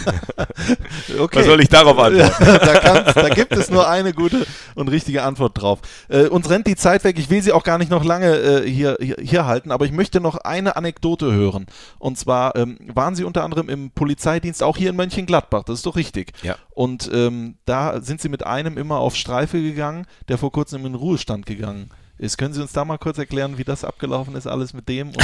Okay. 1.18 1.38
Was 1.38 1.46
soll 1.46 1.60
ich 1.60 1.68
darauf 1.68 1.98
antworten? 1.98 2.34
da, 2.44 3.12
da 3.12 3.28
gibt 3.30 3.52
es 3.56 3.70
nur 3.70 3.88
eine 3.88 4.12
gute 4.12 4.46
und 4.74 4.88
richtige 4.88 5.22
Antwort 5.22 5.60
drauf. 5.60 5.80
Äh, 6.08 6.26
uns 6.26 6.50
rennt 6.50 6.66
die 6.66 6.76
Zeit 6.76 7.04
weg. 7.04 7.18
Ich 7.18 7.30
will 7.30 7.42
Sie 7.42 7.52
auch 7.52 7.64
gar 7.64 7.78
nicht 7.78 7.90
noch 7.90 8.04
lange 8.04 8.36
äh, 8.36 8.68
hier, 8.68 8.98
hier, 9.00 9.16
hier 9.20 9.46
halten, 9.46 9.70
aber 9.70 9.86
ich 9.86 9.92
möchte 9.92 10.20
noch 10.20 10.36
eine 10.36 10.76
Anekdote 10.76 11.32
hören. 11.32 11.66
Und 11.98 12.18
zwar 12.18 12.54
ähm, 12.56 12.78
waren 12.92 13.14
Sie 13.14 13.24
unter 13.24 13.44
anderem 13.44 13.68
im 13.68 13.90
Polizeidienst 13.90 14.62
auch 14.62 14.76
hier 14.76 14.90
in 14.90 14.96
Mönchengladbach. 14.96 15.64
Das 15.64 15.76
ist 15.76 15.86
doch 15.86 15.96
richtig. 15.96 16.32
Ja. 16.42 16.56
Und 16.70 17.10
ähm, 17.12 17.56
da 17.64 18.00
sind 18.02 18.20
Sie 18.20 18.28
mit 18.28 18.44
einem 18.44 18.76
immer 18.76 18.98
auf 18.98 19.16
Streife 19.16 19.62
gegangen, 19.62 20.06
der 20.28 20.36
vor 20.36 20.52
kurzem 20.52 20.84
in 20.84 20.92
den 20.92 20.94
Ruhestand 20.96 21.46
gegangen 21.46 21.84
ist. 21.84 22.07
Können 22.36 22.52
Sie 22.52 22.60
uns 22.60 22.72
da 22.72 22.84
mal 22.84 22.98
kurz 22.98 23.18
erklären, 23.18 23.58
wie 23.58 23.64
das 23.64 23.84
abgelaufen 23.84 24.34
ist, 24.34 24.46
alles 24.46 24.72
mit 24.74 24.88
dem? 24.88 25.12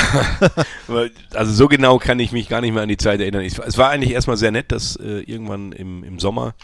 Also 1.34 1.52
so 1.52 1.66
genau 1.66 1.98
kann 1.98 2.20
ich 2.20 2.30
mich 2.30 2.48
gar 2.48 2.60
nicht 2.60 2.72
mehr 2.72 2.82
an 2.82 2.88
die 2.88 2.96
Zeit 2.96 3.20
erinnern. 3.20 3.42
Ich, 3.42 3.58
es 3.58 3.78
war 3.78 3.90
eigentlich 3.90 4.12
erstmal 4.12 4.36
sehr 4.36 4.50
nett, 4.50 4.70
dass 4.70 4.96
äh, 4.96 5.20
irgendwann 5.20 5.72
im, 5.72 6.04
im 6.04 6.20
Sommer 6.20 6.54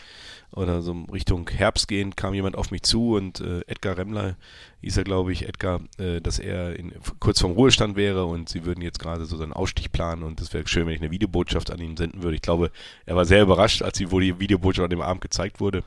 oder 0.53 0.83
so 0.83 0.93
Richtung 1.12 1.49
Herbst 1.49 1.89
gehend 1.89 2.16
kam 2.16 2.35
jemand 2.35 2.57
auf 2.57 2.70
mich 2.70 2.83
zu 2.83 3.14
und 3.14 3.41
äh, 3.41 3.61
Edgar 3.66 3.97
Remmler 3.97 4.37
hieß 4.83 4.97
er, 4.97 5.05
glaube 5.05 5.33
ich, 5.33 5.49
Edgar, 5.49 5.81
äh, 5.99 6.20
dass 6.20 6.39
er 6.39 6.76
in, 6.76 6.93
kurz 7.20 7.41
vorm 7.41 7.53
Ruhestand 7.53 7.97
wäre 7.97 8.26
und 8.26 8.49
sie 8.49 8.64
würden 8.64 8.83
jetzt 8.83 8.99
gerade 8.99 9.24
so 9.26 9.37
seinen 9.37 9.53
Ausstieg 9.53 9.93
planen 9.93 10.22
und 10.22 10.41
es 10.41 10.53
wäre 10.53 10.66
schön, 10.66 10.87
wenn 10.87 10.95
ich 10.95 11.01
eine 11.01 11.11
Videobotschaft 11.11 11.70
an 11.70 11.81
ihn 11.81 11.97
senden 11.97 12.22
würde. 12.22 12.37
Ich 12.37 12.43
glaube, 12.43 12.70
er 13.07 13.16
war 13.16 13.24
sehr 13.24 13.43
überrascht, 13.43 13.83
als 13.83 13.99
sie, 13.99 14.11
wo 14.11 14.18
die 14.18 14.41
Videobotschaft 14.41 14.85
an 14.85 14.91
dem 14.91 15.03
Abend 15.03 15.20
gezeigt 15.20 15.61
wurde. 15.61 15.85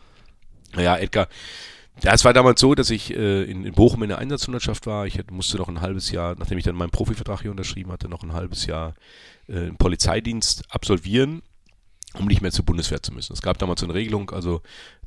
Naja, 0.75 0.97
Edgar, 0.97 1.27
ja, 2.01 2.13
es 2.13 2.25
war 2.25 2.33
damals 2.33 2.59
so, 2.59 2.73
dass 2.75 2.89
ich 2.89 3.15
äh, 3.15 3.43
in, 3.43 3.65
in 3.65 3.73
Bochum 3.73 4.03
in 4.03 4.09
der 4.09 4.17
Einsatzhundertschaft 4.17 4.87
war. 4.87 5.05
Ich 5.05 5.19
musste 5.29 5.57
noch 5.57 5.69
ein 5.69 5.81
halbes 5.81 6.11
Jahr, 6.11 6.35
nachdem 6.37 6.57
ich 6.57 6.63
dann 6.63 6.75
meinen 6.75 6.89
Profivertrag 6.89 7.41
hier 7.41 7.51
unterschrieben 7.51 7.91
hatte, 7.91 8.09
noch 8.09 8.23
ein 8.23 8.33
halbes 8.33 8.65
Jahr 8.65 8.95
äh, 9.47 9.57
einen 9.57 9.77
Polizeidienst 9.77 10.63
absolvieren, 10.69 11.43
um 12.15 12.25
nicht 12.25 12.41
mehr 12.41 12.51
zur 12.51 12.65
Bundeswehr 12.65 13.01
zu 13.01 13.13
müssen. 13.13 13.33
Es 13.33 13.41
gab 13.41 13.57
damals 13.59 13.81
so 13.81 13.85
eine 13.85 13.93
Regelung, 13.93 14.31
also 14.31 14.61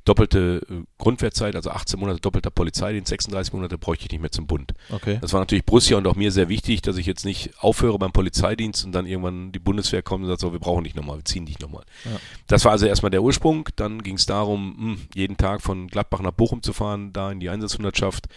doppelte 0.06 0.64
äh, 0.70 0.74
Grundwehrzeit, 0.98 1.54
also 1.56 1.70
18 1.70 2.00
Monate 2.00 2.20
doppelter 2.20 2.50
Polizeidienst, 2.50 3.08
36 3.10 3.52
Monate 3.52 3.76
bräuchte 3.76 4.06
ich 4.06 4.12
nicht 4.12 4.20
mehr 4.20 4.30
zum 4.30 4.46
Bund. 4.46 4.72
okay. 4.90 5.18
Das 5.20 5.32
war 5.32 5.40
natürlich 5.40 5.66
Borussia 5.66 5.98
und 5.98 6.06
auch 6.06 6.14
mir 6.14 6.32
sehr 6.32 6.48
wichtig, 6.48 6.80
dass 6.80 6.96
ich 6.96 7.06
jetzt 7.06 7.24
nicht 7.24 7.50
aufhöre 7.58 7.98
beim 7.98 8.12
Polizeidienst 8.12 8.84
und 8.84 8.92
dann 8.92 9.06
irgendwann 9.06 9.52
die 9.52 9.58
Bundeswehr 9.58 10.02
kommt 10.02 10.22
und 10.24 10.28
sagt, 10.28 10.40
so, 10.40 10.52
wir 10.52 10.60
brauchen 10.60 10.84
dich 10.84 10.94
nochmal, 10.94 11.18
wir 11.18 11.24
ziehen 11.24 11.44
dich 11.44 11.58
nochmal. 11.58 11.84
Ja. 12.04 12.12
Das 12.46 12.64
war 12.64 12.72
also 12.72 12.86
erstmal 12.86 13.10
der 13.10 13.22
Ursprung. 13.22 13.68
Dann 13.76 14.02
ging 14.02 14.14
es 14.14 14.26
darum, 14.26 14.76
mh, 14.78 14.96
jeden 15.14 15.36
Tag 15.36 15.60
von 15.60 15.88
Gladbach 15.88 16.20
nach 16.20 16.30
Bochum 16.30 16.62
zu 16.62 16.72
fahren, 16.72 17.12
da 17.12 17.32
in 17.32 17.40
die 17.40 17.50
Einsatzhundertschaft, 17.50 18.28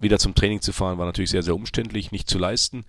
wieder 0.00 0.18
zum 0.18 0.34
Training 0.34 0.60
zu 0.60 0.72
fahren, 0.72 0.98
war 0.98 1.06
natürlich 1.06 1.30
sehr, 1.30 1.42
sehr 1.42 1.54
umständlich, 1.54 2.12
nicht 2.12 2.30
zu 2.30 2.38
leisten. 2.38 2.84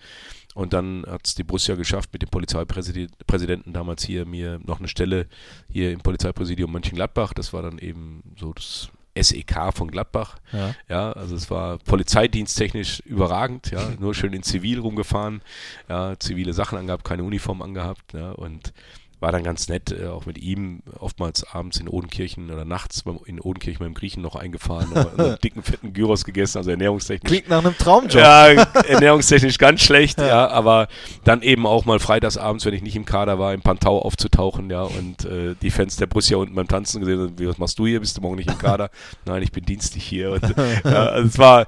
Und 0.56 0.74
dann 0.74 1.06
hat 1.08 1.28
es 1.28 1.36
die 1.36 1.44
Borussia 1.44 1.76
geschafft, 1.76 2.12
mit 2.12 2.22
dem 2.22 2.30
Polizeipräsidenten 2.30 3.72
damals 3.72 4.04
hier 4.04 4.26
mir 4.26 4.60
noch 4.66 4.80
eine 4.80 4.88
Stelle 4.88 5.28
hier 5.70 5.92
im 5.92 6.00
Polizeipräsidium 6.00 6.72
Mönchengladbach. 6.72 7.34
Das 7.34 7.54
war 7.54 7.62
dann 7.62 7.78
eben 7.78 8.24
so 8.38 8.54
das 8.54 8.90
SEK 9.18 9.74
von 9.74 9.92
Gladbach. 9.92 10.38
Ja. 10.52 10.76
Ja, 10.88 11.12
also 11.12 11.36
es 11.36 11.50
war 11.50 11.78
polizeidiensttechnisch 11.80 13.02
überragend, 13.02 13.72
ja, 13.72 13.90
nur 14.00 14.14
schön 14.16 14.34
in 14.34 14.44
Zivil 14.44 14.80
rumgefahren, 14.80 15.42
ja, 15.88 16.18
zivile 16.20 16.54
Sachen 16.54 16.78
angehabt, 16.78 17.04
keine 17.04 17.24
Uniform 17.24 17.62
angehabt, 17.62 18.14
ja, 18.14 18.32
und 18.32 18.74
war 19.20 19.32
dann 19.32 19.44
ganz 19.44 19.68
nett, 19.68 19.92
äh, 19.92 20.08
auch 20.08 20.26
mit 20.26 20.38
ihm 20.38 20.82
oftmals 20.98 21.44
abends 21.44 21.80
in 21.80 21.90
Odenkirchen 21.90 22.52
oder 22.52 22.66
nachts 22.66 23.04
beim, 23.04 23.20
in 23.26 23.40
Odenkirchen 23.40 23.86
beim 23.86 23.94
Griechen 23.94 24.22
noch 24.22 24.36
eingefahren, 24.36 24.94
einen 24.96 25.38
dicken, 25.44 25.62
fetten 25.64 25.94
Gyros 25.94 26.24
gegessen, 26.24 26.60
also 26.60 26.70
ernährungstechnisch. 26.70 27.30
Klingt 27.30 27.50
nach 27.50 27.64
einem 27.64 27.78
Traumjob. 27.78 28.14
Ja, 28.14 28.48
ernährungstechnisch 28.48 29.58
ganz 29.58 29.82
schlecht, 29.82 30.20
ja. 30.20 30.48
aber 30.48 30.88
dann 31.24 31.42
eben 31.42 31.66
auch 31.66 31.86
mal 31.86 32.00
freitagsabends, 32.00 32.66
wenn 32.66 32.74
ich 32.74 32.82
nicht 32.82 32.96
im 32.96 33.06
Kader 33.06 33.40
war, 33.40 33.54
im 33.54 33.62
Pantau 33.62 34.00
aufzutauchen, 34.00 34.70
ja, 34.70 34.84
und 34.84 35.26
äh, 35.26 35.56
die 35.62 35.72
Fans 35.72 35.98
der 35.98 36.08
Borussia 36.08 36.38
unten 36.38 36.56
beim 36.56 36.68
Tanzen 36.68 37.02
gesehen 37.02 37.34
wie, 37.38 37.48
was 37.48 37.58
machst 37.58 37.78
du 37.80 37.88
hier, 37.88 38.00
bist 38.00 38.18
du 38.18 38.22
morgen 38.22 38.36
nicht 38.36 38.50
im 38.50 38.58
Kader? 38.58 38.90
Nein, 39.26 39.44
ich 39.44 39.52
bin 39.52 39.66
dienstlich 39.66 40.04
hier. 40.04 40.32
Und, 40.32 40.56
ja, 40.84 41.06
also 41.08 41.28
es 41.28 41.38
war, 41.38 41.68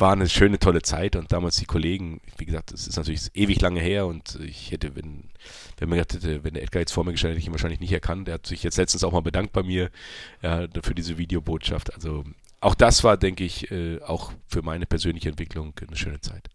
war 0.00 0.12
eine 0.12 0.28
schöne, 0.28 0.58
tolle 0.58 0.82
Zeit 0.82 1.16
und 1.16 1.32
damals 1.32 1.56
die 1.56 1.66
Kollegen, 1.66 2.20
wie 2.38 2.46
gesagt, 2.46 2.72
es 2.72 2.86
ist 2.86 2.96
natürlich 2.96 3.30
ewig 3.34 3.60
lange 3.60 3.80
her 3.80 4.06
und 4.06 4.38
ich 4.44 4.70
hätte, 4.70 4.96
wenn, 4.96 5.24
wenn 5.78 5.88
mir 5.88 5.96
gedacht 5.96 6.14
hätte, 6.14 6.44
wenn 6.44 6.54
der 6.54 6.62
Edgar 6.62 6.80
jetzt 6.80 6.92
vor 6.92 7.04
mir 7.04 7.12
gestanden 7.12 7.36
hätte, 7.36 7.40
hätte 7.40 7.44
ich 7.44 7.48
ihn 7.48 7.52
wahrscheinlich 7.52 7.80
nicht 7.80 7.92
erkannt. 7.92 8.28
Er 8.28 8.34
hat 8.34 8.46
sich 8.46 8.62
jetzt 8.62 8.76
letztens 8.76 9.04
auch 9.04 9.12
mal 9.12 9.20
bedankt 9.20 9.52
bei 9.52 9.62
mir 9.62 9.90
ja, 10.42 10.66
für 10.82 10.94
diese 10.94 11.18
Videobotschaft. 11.18 11.94
Also 11.94 12.24
auch 12.60 12.74
das 12.74 13.04
war, 13.04 13.16
denke 13.16 13.44
ich, 13.44 13.70
äh, 13.70 14.00
auch 14.02 14.32
für 14.46 14.62
meine 14.62 14.86
persönliche 14.86 15.28
Entwicklung 15.28 15.74
eine 15.86 15.96
schöne 15.96 16.20
Zeit. 16.20 16.48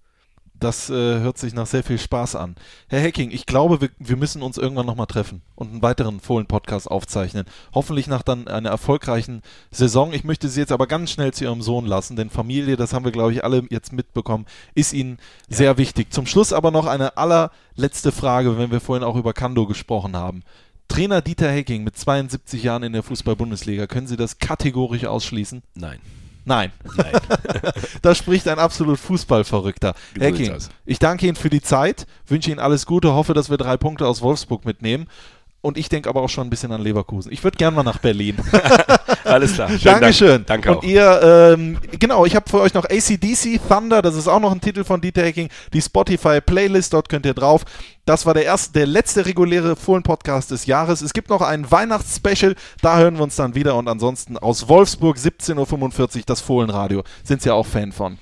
Das 0.59 0.89
äh, 0.89 0.93
hört 0.93 1.37
sich 1.37 1.53
nach 1.53 1.67
sehr 1.67 1.83
viel 1.83 1.97
Spaß 1.97 2.35
an. 2.35 2.55
Herr 2.87 3.01
Hecking, 3.01 3.29
ich 3.31 3.45
glaube, 3.45 3.81
wir, 3.81 3.89
wir 3.99 4.15
müssen 4.15 4.41
uns 4.41 4.57
irgendwann 4.57 4.85
nochmal 4.85 5.07
treffen 5.07 5.41
und 5.55 5.71
einen 5.71 5.81
weiteren 5.81 6.19
Fohlen-Podcast 6.19 6.89
aufzeichnen. 6.89 7.45
Hoffentlich 7.73 8.07
nach 8.07 8.21
dann 8.21 8.47
einer 8.47 8.69
erfolgreichen 8.69 9.41
Saison. 9.71 10.13
Ich 10.13 10.23
möchte 10.23 10.47
Sie 10.47 10.61
jetzt 10.61 10.71
aber 10.71 10.87
ganz 10.87 11.11
schnell 11.11 11.33
zu 11.33 11.43
Ihrem 11.43 11.61
Sohn 11.61 11.85
lassen, 11.85 12.15
denn 12.15 12.29
Familie, 12.29 12.77
das 12.77 12.93
haben 12.93 13.05
wir, 13.05 13.11
glaube 13.11 13.33
ich, 13.33 13.43
alle 13.43 13.63
jetzt 13.69 13.91
mitbekommen, 13.91 14.45
ist 14.75 14.93
Ihnen 14.93 15.17
sehr 15.49 15.77
wichtig. 15.77 16.13
Zum 16.13 16.25
Schluss 16.25 16.53
aber 16.53 16.71
noch 16.71 16.85
eine 16.85 17.17
allerletzte 17.17 18.11
Frage, 18.11 18.57
wenn 18.57 18.71
wir 18.71 18.79
vorhin 18.79 19.03
auch 19.03 19.17
über 19.17 19.33
Kando 19.33 19.67
gesprochen 19.67 20.15
haben. 20.15 20.43
Trainer 20.87 21.21
Dieter 21.21 21.51
Hecking 21.51 21.83
mit 21.83 21.97
72 21.97 22.63
Jahren 22.63 22.83
in 22.83 22.93
der 22.93 23.03
Fußball-Bundesliga, 23.03 23.87
können 23.87 24.07
Sie 24.07 24.17
das 24.17 24.39
kategorisch 24.39 25.05
ausschließen? 25.05 25.63
Nein. 25.73 25.99
Nein. 26.45 26.71
Nein. 26.95 27.11
Da 28.01 28.13
spricht 28.13 28.47
ein 28.47 28.59
absolut 28.59 28.99
Fußballverrückter. 28.99 29.95
So 30.15 30.23
Hacking, 30.23 30.55
ich 30.85 30.99
danke 30.99 31.25
Ihnen 31.25 31.35
für 31.35 31.49
die 31.49 31.61
Zeit, 31.61 32.05
wünsche 32.27 32.51
Ihnen 32.51 32.59
alles 32.59 32.85
Gute, 32.85 33.13
hoffe, 33.13 33.33
dass 33.33 33.49
wir 33.49 33.57
drei 33.57 33.77
Punkte 33.77 34.07
aus 34.07 34.21
Wolfsburg 34.21 34.63
mitnehmen. 34.63 35.07
Und 35.65 35.79
ich 35.79 35.89
denke 35.89 36.07
aber 36.07 36.21
auch 36.21 36.29
schon 36.29 36.45
ein 36.45 36.51
bisschen 36.51 36.71
an 36.71 36.81
Leverkusen. 36.81 37.31
Ich 37.31 37.43
würde 37.43 37.57
gerne 37.57 37.75
mal 37.75 37.81
nach 37.81 37.97
Berlin. 37.97 38.37
Alles 39.23 39.55
klar. 39.55 39.67
Schönen 39.69 39.99
Dankeschön. 39.99 40.45
Dank. 40.45 40.63
Danke 40.63 40.71
Und 40.71 40.77
auch. 40.77 40.83
ihr, 40.83 41.55
ähm, 41.57 41.79
genau, 41.99 42.23
ich 42.23 42.35
habe 42.35 42.47
für 42.47 42.61
euch 42.61 42.75
noch 42.75 42.85
ACDC 42.85 43.59
Thunder, 43.67 44.03
das 44.03 44.13
ist 44.15 44.27
auch 44.27 44.39
noch 44.39 44.51
ein 44.51 44.61
Titel 44.61 44.83
von 44.83 45.01
Dieter 45.01 45.23
Hecking, 45.23 45.49
die 45.73 45.81
Spotify 45.81 46.39
Playlist, 46.39 46.93
dort 46.93 47.09
könnt 47.09 47.25
ihr 47.25 47.33
drauf. 47.33 47.63
Das 48.05 48.27
war 48.27 48.35
der 48.35 48.45
erste, 48.45 48.73
der 48.73 48.85
letzte 48.85 49.25
reguläre 49.25 49.75
Fohlen-Podcast 49.75 50.51
des 50.51 50.67
Jahres. 50.67 51.01
Es 51.01 51.13
gibt 51.13 51.31
noch 51.31 51.41
ein 51.41 51.71
Weihnachtsspecial, 51.71 52.55
da 52.83 52.99
hören 52.99 53.15
wir 53.15 53.23
uns 53.23 53.35
dann 53.35 53.55
wieder. 53.55 53.75
Und 53.75 53.87
ansonsten 53.87 54.37
aus 54.37 54.69
Wolfsburg 54.69 55.17
17.45 55.17 56.17
Uhr 56.17 56.23
das 56.27 56.41
Fohlenradio. 56.41 57.03
Sind 57.23 57.41
Sie 57.41 57.49
ja 57.49 57.55
auch 57.55 57.65
Fan 57.65 57.91
von. 57.91 58.19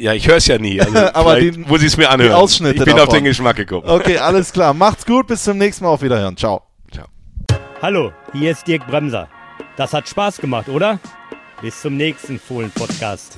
Ja, 0.00 0.12
ich 0.12 0.28
höre 0.28 0.36
es 0.36 0.46
ja 0.46 0.58
nie. 0.58 0.80
Also 0.80 0.96
Aber 1.12 1.40
die- 1.40 1.52
muss 1.52 1.80
ich 1.80 1.88
es 1.88 1.96
mir 1.96 2.08
anhören. 2.08 2.30
die 2.30 2.36
Ausschnitte 2.36 2.74
ich 2.78 2.84
bin 2.84 2.94
davon. 2.96 3.08
auf 3.08 3.14
den 3.14 3.24
Geschmack 3.24 3.56
gekommen. 3.56 3.82
Okay, 3.88 4.18
alles 4.18 4.52
klar. 4.52 4.72
Macht's 4.74 5.04
gut, 5.04 5.26
bis 5.26 5.42
zum 5.44 5.58
nächsten 5.58 5.84
Mal. 5.84 5.90
Auf 5.90 6.02
Wiederhören. 6.02 6.36
Ciao. 6.36 6.62
Ciao. 6.92 7.06
Hallo, 7.82 8.12
hier 8.32 8.52
ist 8.52 8.66
Dirk 8.66 8.86
Bremser. 8.86 9.28
Das 9.76 9.92
hat 9.92 10.08
Spaß 10.08 10.38
gemacht, 10.38 10.68
oder? 10.68 10.98
Bis 11.60 11.80
zum 11.82 11.96
nächsten 11.96 12.38
Fohlen-Podcast. 12.38 13.36